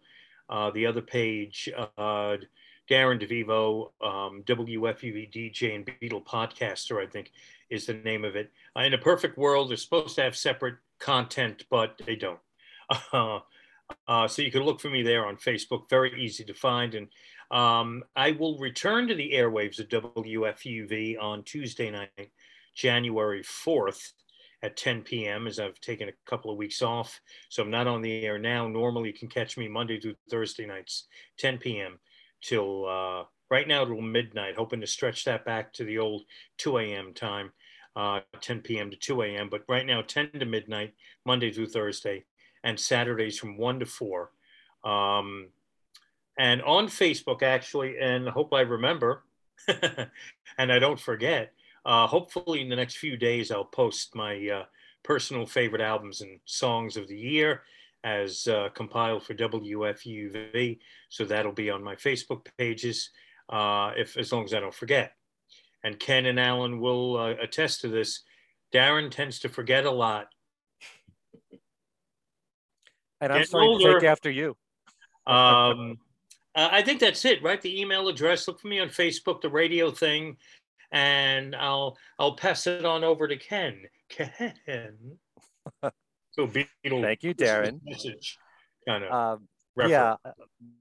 Uh, 0.50 0.72
the 0.72 0.86
other 0.86 1.02
page, 1.02 1.70
uh, 1.78 2.38
Darren 2.90 3.22
DeVivo, 3.22 3.92
um, 4.02 4.44
WFUV 4.44 5.32
DJ 5.32 5.76
and 5.76 5.86
Beatle 5.86 6.26
podcaster, 6.26 7.02
I 7.02 7.10
think 7.10 7.32
is 7.70 7.86
the 7.86 7.94
name 7.94 8.26
of 8.26 8.36
it. 8.36 8.52
Uh, 8.76 8.82
in 8.82 8.94
a 8.94 8.98
perfect 8.98 9.38
world, 9.38 9.70
they're 9.70 9.78
supposed 9.78 10.16
to 10.16 10.24
have 10.24 10.36
separate 10.36 10.76
content, 11.00 11.66
but 11.70 12.00
they 12.06 12.16
don't. 12.16 12.40
Uh, 13.14 13.40
uh, 14.08 14.28
so 14.28 14.42
you 14.42 14.52
can 14.52 14.64
look 14.64 14.80
for 14.80 14.90
me 14.90 15.02
there 15.02 15.26
on 15.26 15.36
Facebook. 15.36 15.90
Very 15.90 16.20
easy 16.22 16.44
to 16.44 16.54
find. 16.54 16.96
And 16.96 17.08
um, 17.52 18.04
I 18.16 18.32
will 18.32 18.58
return 18.58 19.08
to 19.08 19.16
the 19.16 19.32
airwaves 19.34 19.80
of 19.80 19.90
WFUV 19.90 21.22
on 21.22 21.44
Tuesday 21.44 21.90
night, 21.90 22.32
January 22.76 23.42
4th 23.42 24.14
at 24.62 24.78
10 24.78 25.04
p.m. 25.04 25.48
as 25.48 25.60
I've 25.60 25.80
taken 25.80 26.10
a 26.10 26.30
couple 26.30 26.52
of 26.52 26.58
weeks 26.58 26.82
off. 26.82 27.20
So 27.50 27.64
I'm 27.64 27.72
not 27.72 27.88
on 27.88 28.02
the 28.02 28.26
air 28.26 28.38
now. 28.38 28.68
Normally 28.68 29.10
you 29.10 29.14
can 29.14 29.30
catch 29.30 29.58
me 29.58 29.68
Monday 29.68 30.00
through 30.00 30.16
Thursday 30.30 30.66
nights, 30.66 31.08
10 31.38 31.58
p.m. 31.60 32.00
till 32.42 32.88
uh, 32.88 33.24
right 33.50 33.68
now 33.68 33.86
till 33.86 34.02
midnight, 34.02 34.56
hoping 34.58 34.82
to 34.82 34.88
stretch 34.88 35.26
that 35.26 35.46
back 35.46 35.74
to 35.74 35.84
the 35.84 35.98
old 35.98 36.24
2 36.58 36.78
a.m. 36.80 37.14
time 37.14 37.52
uh, 37.96 38.22
10 38.42 38.62
p.m. 38.62 38.92
to 38.92 38.98
2 38.98 39.22
a.m. 39.24 39.50
But 39.50 39.64
right 39.68 39.86
now, 39.86 40.02
10 40.02 40.32
to 40.40 40.46
midnight, 40.46 40.94
Monday 41.26 41.52
through 41.52 41.68
Thursday, 41.68 42.26
and 42.64 42.80
Saturdays 42.80 43.38
from 43.38 43.58
1 43.58 43.80
to 43.80 43.86
4. 43.86 44.32
Um, 44.84 45.50
and 46.38 46.62
on 46.62 46.88
Facebook, 46.88 47.44
actually, 47.44 47.98
and 48.00 48.30
I 48.30 48.32
hope 48.32 48.54
I 48.54 48.62
remember 48.62 49.24
and 50.58 50.72
I 50.72 50.80
don't 50.80 51.00
forget, 51.00 51.54
uh, 51.86 52.08
hopefully 52.08 52.62
in 52.62 52.70
the 52.70 52.76
next 52.76 52.98
few 52.98 53.18
days, 53.18 53.52
I'll 53.52 53.66
post 53.66 54.16
my 54.16 54.48
uh, 54.48 54.64
personal 55.04 55.46
favorite 55.46 55.82
albums 55.82 56.22
and 56.22 56.40
songs 56.46 56.98
of 56.98 57.08
the 57.08 57.18
year 57.18 57.64
as 58.04 58.48
uh, 58.48 58.70
compiled 58.74 59.24
for 59.24 59.34
WFUV. 59.34 60.80
So 61.10 61.26
that'll 61.26 61.52
be 61.52 61.70
on 61.70 61.84
my 61.84 61.96
Facebook 61.96 62.48
pages, 62.58 63.10
uh, 63.50 63.92
if 63.98 64.18
as 64.18 64.32
long 64.32 64.46
as 64.46 64.54
I 64.54 64.60
don't 64.60 64.74
forget 64.74 65.14
and 65.84 66.00
Ken 66.00 66.26
and 66.26 66.40
Alan 66.40 66.80
will 66.80 67.18
uh, 67.18 67.34
attest 67.42 67.82
to 67.82 67.88
this. 67.88 68.22
Darren 68.74 69.10
tends 69.10 69.40
to 69.40 69.50
forget 69.50 69.86
a 69.86 69.92
lot. 69.92 70.28
And 73.22 73.34
I'm 73.34 73.46
sorry 73.46 73.68
older, 73.68 73.94
to 73.94 74.00
take 74.00 74.10
after 74.10 74.30
you. 74.30 74.56
um, 75.28 75.98
uh, 76.56 76.70
I 76.72 76.82
think 76.82 77.00
that's 77.00 77.26
it, 77.26 77.44
right? 77.44 77.62
The 77.62 77.80
email 77.80 78.08
address. 78.08 78.48
Look 78.48 78.60
for 78.60 78.68
me 78.68 78.80
on 78.80 78.90
Facebook, 78.90 79.42
the 79.42 79.50
radio 79.50 79.92
thing, 79.92 80.38
and 80.92 81.56
I'll 81.56 81.98
I'll 82.18 82.36
pass 82.36 82.68
it 82.68 82.86
on 82.86 83.04
over 83.04 83.28
to 83.28 83.38
Ken. 83.38 83.82
Ken. 84.10 84.54
so 86.32 86.48
Beatle. 86.48 87.02
Thank 87.02 87.24
you, 87.24 87.34
Darren. 87.34 87.80
Message, 87.84 88.38
kind 88.88 89.04
of. 89.04 89.12
Um, 89.12 89.48
yeah, 89.88 90.16
uh, 90.26 90.32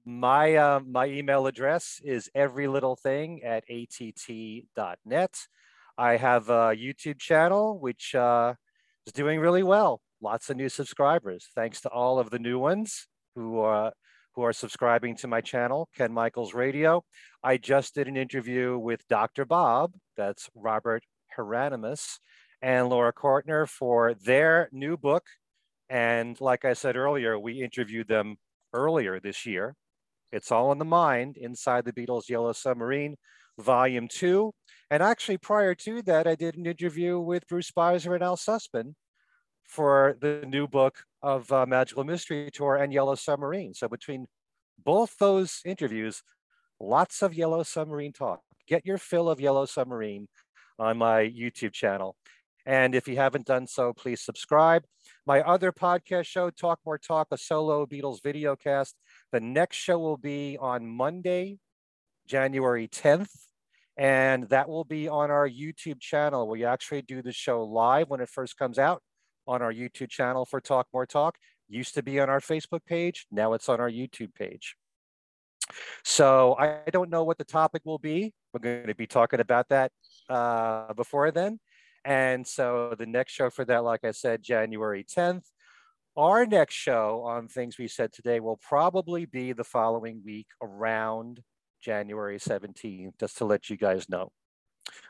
my 0.04 0.56
uh, 0.56 0.80
my 0.80 1.06
email 1.06 1.46
address 1.46 2.00
is 2.04 2.30
everylittlething 2.36 3.44
at 3.44 3.64
att.net. 3.70 5.38
I 5.96 6.16
have 6.16 6.48
a 6.48 6.74
YouTube 6.74 7.18
channel 7.18 7.78
which 7.78 8.14
uh, 8.14 8.54
is 9.06 9.12
doing 9.12 9.40
really 9.40 9.62
well. 9.62 10.00
Lots 10.20 10.50
of 10.50 10.56
new 10.56 10.68
subscribers. 10.68 11.48
Thanks 11.54 11.80
to 11.82 11.88
all 11.90 12.18
of 12.18 12.30
the 12.30 12.38
new 12.38 12.58
ones 12.58 13.06
who 13.34 13.58
are 13.58 13.92
who 14.38 14.44
are 14.44 14.52
subscribing 14.52 15.16
to 15.16 15.26
my 15.26 15.40
channel, 15.40 15.88
Ken 15.96 16.12
Michaels 16.12 16.54
Radio. 16.54 17.02
I 17.42 17.56
just 17.56 17.96
did 17.96 18.06
an 18.06 18.16
interview 18.16 18.78
with 18.78 19.00
Dr. 19.08 19.44
Bob, 19.44 19.94
that's 20.16 20.48
Robert 20.54 21.02
Hieronymus, 21.34 22.20
and 22.62 22.88
Laura 22.88 23.12
Cortner 23.12 23.66
for 23.66 24.14
their 24.14 24.68
new 24.70 24.96
book. 24.96 25.24
And 25.90 26.40
like 26.40 26.64
I 26.64 26.74
said 26.74 26.94
earlier, 26.94 27.36
we 27.36 27.64
interviewed 27.64 28.06
them 28.06 28.36
earlier 28.72 29.18
this 29.18 29.44
year. 29.44 29.74
It's 30.30 30.52
all 30.52 30.70
in 30.70 30.78
the 30.78 30.84
mind 30.84 31.36
inside 31.36 31.84
the 31.84 31.92
Beatles 31.92 32.28
Yellow 32.28 32.52
Submarine, 32.52 33.16
Volume 33.58 34.06
2. 34.06 34.52
And 34.88 35.02
actually, 35.02 35.38
prior 35.38 35.74
to 35.74 36.00
that, 36.02 36.28
I 36.28 36.36
did 36.36 36.54
an 36.54 36.64
interview 36.64 37.18
with 37.18 37.48
Bruce 37.48 37.72
Spizer 37.72 38.14
and 38.14 38.22
Al 38.22 38.36
Sussman 38.36 38.94
for 39.64 40.16
the 40.20 40.44
new 40.46 40.68
book 40.68 41.02
of 41.22 41.50
uh, 41.52 41.66
Magical 41.66 42.04
Mystery 42.04 42.50
Tour 42.52 42.76
and 42.76 42.92
Yellow 42.92 43.14
Submarine. 43.14 43.74
So 43.74 43.88
between 43.88 44.26
both 44.84 45.16
those 45.18 45.60
interviews, 45.64 46.22
lots 46.80 47.22
of 47.22 47.34
Yellow 47.34 47.62
Submarine 47.62 48.12
talk. 48.12 48.40
Get 48.66 48.86
your 48.86 48.98
fill 48.98 49.28
of 49.28 49.40
Yellow 49.40 49.64
Submarine 49.64 50.28
on 50.78 50.98
my 50.98 51.22
YouTube 51.22 51.72
channel. 51.72 52.16
And 52.66 52.94
if 52.94 53.08
you 53.08 53.16
haven't 53.16 53.46
done 53.46 53.66
so, 53.66 53.92
please 53.94 54.20
subscribe. 54.20 54.84
My 55.26 55.40
other 55.40 55.72
podcast 55.72 56.26
show, 56.26 56.50
Talk 56.50 56.80
More 56.84 56.98
Talk, 56.98 57.28
a 57.30 57.38
solo 57.38 57.86
Beatles 57.86 58.22
video 58.22 58.56
cast. 58.56 58.94
The 59.32 59.40
next 59.40 59.76
show 59.76 59.98
will 59.98 60.18
be 60.18 60.58
on 60.60 60.86
Monday, 60.86 61.58
January 62.26 62.86
10th. 62.86 63.30
And 63.96 64.48
that 64.50 64.68
will 64.68 64.84
be 64.84 65.08
on 65.08 65.30
our 65.30 65.48
YouTube 65.48 66.00
channel. 66.00 66.46
We 66.46 66.64
actually 66.64 67.02
do 67.02 67.20
the 67.22 67.32
show 67.32 67.64
live 67.64 68.10
when 68.10 68.20
it 68.20 68.28
first 68.28 68.56
comes 68.56 68.78
out 68.78 69.02
on 69.48 69.62
our 69.62 69.72
YouTube 69.72 70.10
channel 70.10 70.44
for 70.44 70.60
Talk 70.60 70.86
More 70.92 71.06
Talk. 71.06 71.36
Used 71.68 71.94
to 71.94 72.02
be 72.02 72.20
on 72.20 72.30
our 72.30 72.40
Facebook 72.40 72.84
page. 72.86 73.26
Now 73.32 73.54
it's 73.54 73.68
on 73.68 73.80
our 73.80 73.90
YouTube 73.90 74.34
page. 74.34 74.76
So 76.04 76.56
I 76.58 76.82
don't 76.90 77.10
know 77.10 77.24
what 77.24 77.38
the 77.38 77.44
topic 77.44 77.82
will 77.84 77.98
be. 77.98 78.32
We're 78.52 78.60
going 78.60 78.86
to 78.86 78.94
be 78.94 79.06
talking 79.06 79.40
about 79.40 79.68
that 79.68 79.92
uh, 80.30 80.92
before 80.94 81.30
then. 81.30 81.58
And 82.04 82.46
so 82.46 82.94
the 82.98 83.06
next 83.06 83.32
show 83.32 83.50
for 83.50 83.64
that, 83.66 83.84
like 83.84 84.04
I 84.04 84.12
said, 84.12 84.42
January 84.42 85.04
10th. 85.04 85.44
Our 86.16 86.46
next 86.46 86.74
show 86.74 87.22
on 87.26 87.48
things 87.48 87.78
we 87.78 87.86
said 87.86 88.12
today 88.12 88.40
will 88.40 88.56
probably 88.56 89.26
be 89.26 89.52
the 89.52 89.64
following 89.64 90.22
week 90.24 90.48
around 90.62 91.42
January 91.80 92.38
17th, 92.38 93.12
just 93.20 93.38
to 93.38 93.44
let 93.44 93.70
you 93.70 93.76
guys 93.76 94.08
know. 94.08 94.32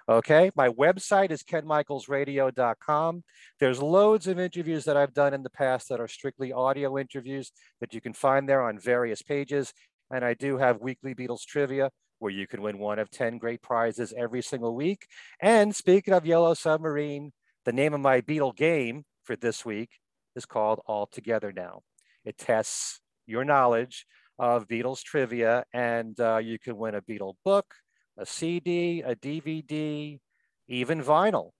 Okay, 0.09 0.51
my 0.57 0.69
website 0.69 1.31
is 1.31 1.43
kenmichaelsradio.com. 1.43 3.25
There's 3.61 3.83
loads 3.83 4.27
of 4.27 4.39
interviews 4.39 4.85
that 4.85 4.97
I've 4.97 5.15
done 5.15 5.35
in 5.35 5.43
the 5.43 5.51
past 5.51 5.89
that 5.89 6.01
are 6.01 6.09
strictly 6.09 6.53
audio 6.53 6.99
interviews 6.99 7.53
that 7.81 7.93
you 7.95 8.01
can 8.01 8.13
find 8.13 8.49
there 8.49 8.63
on 8.63 8.79
various 8.79 9.23
pages. 9.23 9.73
And 10.11 10.25
I 10.25 10.35
do 10.35 10.57
have 10.57 10.81
weekly 10.81 11.15
Beatles 11.15 11.45
trivia 11.45 11.91
where 12.19 12.33
you 12.33 12.47
can 12.47 12.63
win 12.63 12.79
one 12.79 12.99
of 12.99 13.11
10 13.11 13.39
great 13.39 13.63
prizes 13.63 14.13
every 14.17 14.43
single 14.43 14.75
week. 14.75 15.07
And 15.41 15.75
speaking 15.75 16.15
of 16.15 16.27
Yellow 16.27 16.55
Submarine, 16.55 17.33
the 17.65 17.73
name 17.73 17.95
of 17.95 18.01
my 18.01 18.21
Beatle 18.21 18.57
game 18.57 19.05
for 19.25 19.37
this 19.37 19.65
week 19.65 19.91
is 20.35 20.47
called 20.47 20.81
All 20.87 21.07
Together 21.07 21.53
Now. 21.53 21.83
It 22.25 22.39
tests 22.39 23.01
your 23.27 23.45
knowledge 23.45 24.07
of 24.39 24.69
Beatles 24.69 25.03
trivia, 25.03 25.65
and 25.73 26.19
uh, 26.21 26.39
you 26.39 26.59
can 26.59 26.77
win 26.77 26.95
a 26.95 27.03
Beatle 27.03 27.35
book, 27.45 27.67
a 28.19 28.27
CD, 28.27 29.01
a 29.01 29.15
DVD, 29.15 30.19
even 30.67 31.03
vinyl. 31.03 31.51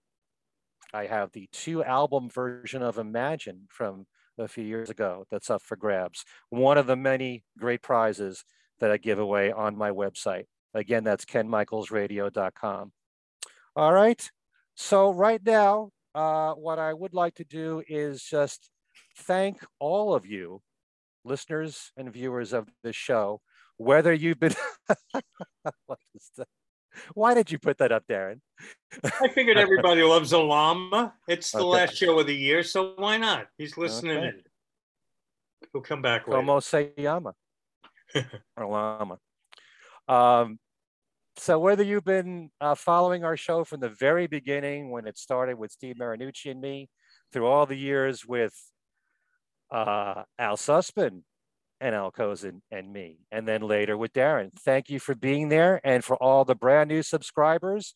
I 0.93 1.05
have 1.05 1.31
the 1.31 1.47
two 1.51 1.83
album 1.83 2.29
version 2.29 2.83
of 2.83 2.97
Imagine 2.97 3.67
from 3.69 4.05
a 4.37 4.47
few 4.47 4.63
years 4.63 4.89
ago 4.89 5.25
that's 5.31 5.49
up 5.49 5.61
for 5.61 5.75
grabs. 5.75 6.25
One 6.49 6.77
of 6.77 6.87
the 6.87 6.95
many 6.95 7.43
great 7.57 7.81
prizes 7.81 8.43
that 8.79 8.91
I 8.91 8.97
give 8.97 9.19
away 9.19 9.51
on 9.51 9.77
my 9.77 9.91
website. 9.91 10.45
Again, 10.73 11.03
that's 11.03 11.25
kenmichaelsradio.com. 11.25 12.91
All 13.75 13.93
right. 13.93 14.29
So 14.75 15.11
right 15.11 15.41
now, 15.45 15.91
uh, 16.15 16.53
what 16.53 16.79
I 16.79 16.93
would 16.93 17.13
like 17.13 17.35
to 17.35 17.43
do 17.43 17.83
is 17.87 18.23
just 18.23 18.69
thank 19.17 19.63
all 19.79 20.15
of 20.15 20.25
you, 20.25 20.61
listeners 21.23 21.91
and 21.97 22.11
viewers 22.11 22.53
of 22.53 22.67
this 22.83 22.95
show, 22.95 23.41
whether 23.79 24.13
you've 24.13 24.39
been. 24.39 24.53
Why 27.13 27.33
did 27.33 27.49
you 27.49 27.57
put 27.57 27.77
that 27.77 27.91
up, 27.91 28.03
Darren? 28.07 28.41
I 29.21 29.29
figured 29.29 29.57
everybody 29.57 30.03
loves 30.13 30.33
a 30.33 30.37
llama. 30.37 31.13
It's 31.27 31.51
the 31.51 31.59
okay. 31.59 31.67
last 31.67 31.95
show 31.95 32.19
of 32.19 32.27
the 32.27 32.35
year, 32.35 32.61
so 32.61 32.93
why 32.97 33.17
not? 33.17 33.47
He's 33.57 33.77
listening 33.77 34.17
okay. 34.17 34.27
in. 34.27 34.43
He'll 35.71 35.81
come 35.81 36.01
back. 36.01 36.25
Como 36.25 36.59
se 36.59 36.91
llama? 36.97 37.33
or 38.57 38.67
llama. 38.67 39.17
Um, 40.07 40.59
so 41.37 41.57
whether 41.57 41.83
you've 41.83 42.03
been 42.03 42.49
uh, 42.59 42.75
following 42.75 43.23
our 43.23 43.37
show 43.37 43.63
from 43.63 43.79
the 43.79 43.89
very 43.89 44.27
beginning 44.27 44.89
when 44.91 45.07
it 45.07 45.17
started 45.17 45.57
with 45.57 45.71
Steve 45.71 45.95
Marinucci 45.95 46.51
and 46.51 46.59
me, 46.59 46.89
through 47.31 47.47
all 47.47 47.65
the 47.65 47.77
years 47.77 48.25
with 48.25 48.53
uh, 49.71 50.23
Al 50.37 50.57
Sussman 50.57 51.21
and 51.81 51.95
Al 51.95 52.11
Kozinn 52.11 52.61
and 52.71 52.91
me, 52.91 53.19
and 53.31 53.47
then 53.47 53.61
later 53.61 53.97
with 53.97 54.13
Darren. 54.13 54.51
Thank 54.53 54.89
you 54.89 54.99
for 54.99 55.15
being 55.15 55.49
there 55.49 55.79
and 55.83 56.03
for 56.03 56.15
all 56.17 56.45
the 56.45 56.55
brand 56.55 56.89
new 56.89 57.03
subscribers, 57.03 57.95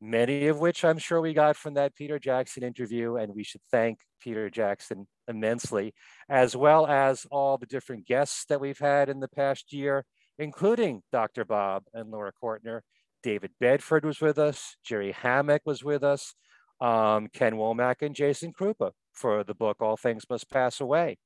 many 0.00 0.46
of 0.46 0.58
which 0.58 0.84
I'm 0.84 0.98
sure 0.98 1.20
we 1.20 1.34
got 1.34 1.56
from 1.56 1.74
that 1.74 1.94
Peter 1.94 2.18
Jackson 2.18 2.62
interview. 2.62 3.16
And 3.16 3.34
we 3.34 3.44
should 3.44 3.62
thank 3.70 3.98
Peter 4.20 4.48
Jackson 4.50 5.06
immensely, 5.28 5.94
as 6.28 6.56
well 6.56 6.86
as 6.86 7.26
all 7.30 7.58
the 7.58 7.66
different 7.66 8.06
guests 8.06 8.44
that 8.48 8.60
we've 8.60 8.78
had 8.78 9.08
in 9.08 9.20
the 9.20 9.28
past 9.28 9.72
year, 9.72 10.04
including 10.38 11.02
Dr. 11.12 11.44
Bob 11.44 11.84
and 11.92 12.10
Laura 12.10 12.32
Cortner. 12.32 12.82
David 13.22 13.50
Bedford 13.60 14.04
was 14.04 14.20
with 14.20 14.38
us, 14.38 14.76
Jerry 14.84 15.12
Hammack 15.12 15.60
was 15.64 15.82
with 15.82 16.04
us, 16.04 16.34
um, 16.80 17.28
Ken 17.32 17.54
Womack 17.54 17.96
and 18.02 18.14
Jason 18.14 18.52
Kruppa 18.52 18.92
for 19.12 19.42
the 19.42 19.54
book 19.54 19.78
All 19.80 19.96
Things 19.96 20.24
Must 20.30 20.48
Pass 20.48 20.80
Away. 20.80 21.16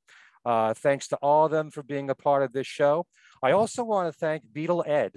Uh, 0.45 0.75
thanks 0.75 1.09
to 1.09 1.17
all 1.17 1.47
of 1.47 1.51
them 1.51 1.71
for 1.71 1.83
being 1.83 2.11
a 2.11 2.15
part 2.15 2.43
of 2.43 2.53
this 2.53 2.67
show. 2.67 3.07
I 3.43 3.53
also 3.53 3.85
want 3.85 4.12
to 4.12 4.19
thank 4.19 4.45
Beatle 4.47 4.87
Ed, 4.87 5.17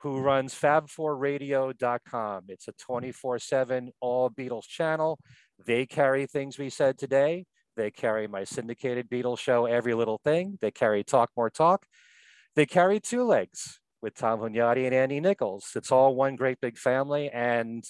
who 0.00 0.20
runs 0.20 0.54
fab4radio.com. 0.54 2.44
It's 2.48 2.68
a 2.68 2.72
24 2.72 3.38
7 3.38 3.90
all 4.00 4.30
Beatles 4.30 4.66
channel. 4.66 5.18
They 5.64 5.86
carry 5.86 6.26
things 6.26 6.58
we 6.58 6.70
said 6.70 6.98
today. 6.98 7.46
They 7.76 7.90
carry 7.90 8.26
my 8.26 8.44
syndicated 8.44 9.10
Beatles 9.10 9.38
show, 9.38 9.66
Every 9.66 9.94
Little 9.94 10.20
Thing. 10.24 10.58
They 10.60 10.70
carry 10.70 11.04
Talk 11.04 11.30
More 11.36 11.50
Talk. 11.50 11.86
They 12.54 12.66
carry 12.66 13.00
Two 13.00 13.24
Legs 13.24 13.80
with 14.00 14.14
Tom 14.14 14.40
Hunyadi 14.40 14.86
and 14.86 14.94
Andy 14.94 15.20
Nichols. 15.20 15.72
It's 15.76 15.92
all 15.92 16.14
one 16.14 16.36
great 16.36 16.60
big 16.60 16.78
family. 16.78 17.28
And 17.30 17.84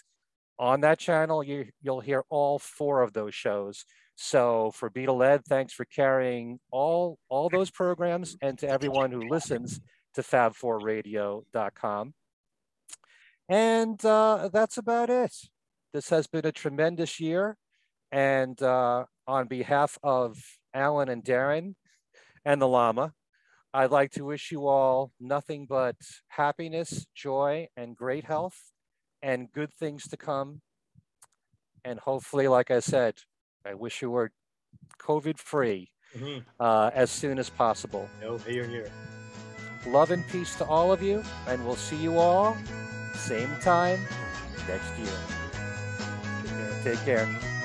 on 0.58 0.80
that 0.80 0.98
channel, 0.98 1.44
you, 1.44 1.66
you'll 1.82 2.00
hear 2.00 2.24
all 2.30 2.58
four 2.58 3.02
of 3.02 3.12
those 3.12 3.34
shows. 3.34 3.84
So 4.16 4.70
for 4.74 4.90
Beatle 4.90 5.24
Ed, 5.24 5.44
thanks 5.44 5.74
for 5.74 5.84
carrying 5.84 6.58
all, 6.70 7.18
all 7.28 7.50
those 7.50 7.70
programs 7.70 8.36
and 8.40 8.58
to 8.58 8.68
everyone 8.68 9.12
who 9.12 9.28
listens 9.28 9.80
to 10.14 10.22
fab4radio.com. 10.22 12.14
And 13.48 14.04
uh, 14.04 14.48
that's 14.52 14.78
about 14.78 15.10
it. 15.10 15.32
This 15.92 16.08
has 16.08 16.26
been 16.26 16.46
a 16.46 16.52
tremendous 16.52 17.20
year. 17.20 17.56
And 18.10 18.60
uh, 18.62 19.04
on 19.26 19.48
behalf 19.48 19.98
of 20.02 20.38
Alan 20.72 21.10
and 21.10 21.22
Darren 21.22 21.74
and 22.44 22.60
the 22.60 22.68
Llama, 22.68 23.12
I'd 23.74 23.90
like 23.90 24.12
to 24.12 24.24
wish 24.24 24.50
you 24.50 24.66
all 24.66 25.12
nothing 25.20 25.66
but 25.68 25.96
happiness, 26.28 27.06
joy, 27.14 27.68
and 27.76 27.94
great 27.94 28.24
health 28.24 28.58
and 29.22 29.52
good 29.52 29.72
things 29.74 30.08
to 30.08 30.16
come. 30.16 30.62
And 31.84 32.00
hopefully, 32.00 32.48
like 32.48 32.70
I 32.70 32.80
said, 32.80 33.16
I 33.66 33.74
wish 33.74 34.00
you 34.00 34.10
were 34.10 34.30
COVID 35.00 35.38
free 35.38 35.90
mm-hmm. 36.16 36.40
uh, 36.60 36.90
as 36.94 37.10
soon 37.10 37.38
as 37.38 37.50
possible. 37.50 38.08
No, 38.20 38.38
here, 38.38 38.66
here. 38.66 38.90
Love 39.86 40.10
and 40.10 40.26
peace 40.28 40.56
to 40.56 40.64
all 40.64 40.92
of 40.92 41.02
you, 41.02 41.22
and 41.48 41.64
we'll 41.64 41.76
see 41.76 41.96
you 41.96 42.18
all 42.18 42.56
same 43.14 43.50
time 43.60 44.00
next 44.68 44.98
year. 44.98 45.18
Take 46.42 46.50
care. 46.50 46.82
Take 46.94 47.04
care. 47.04 47.55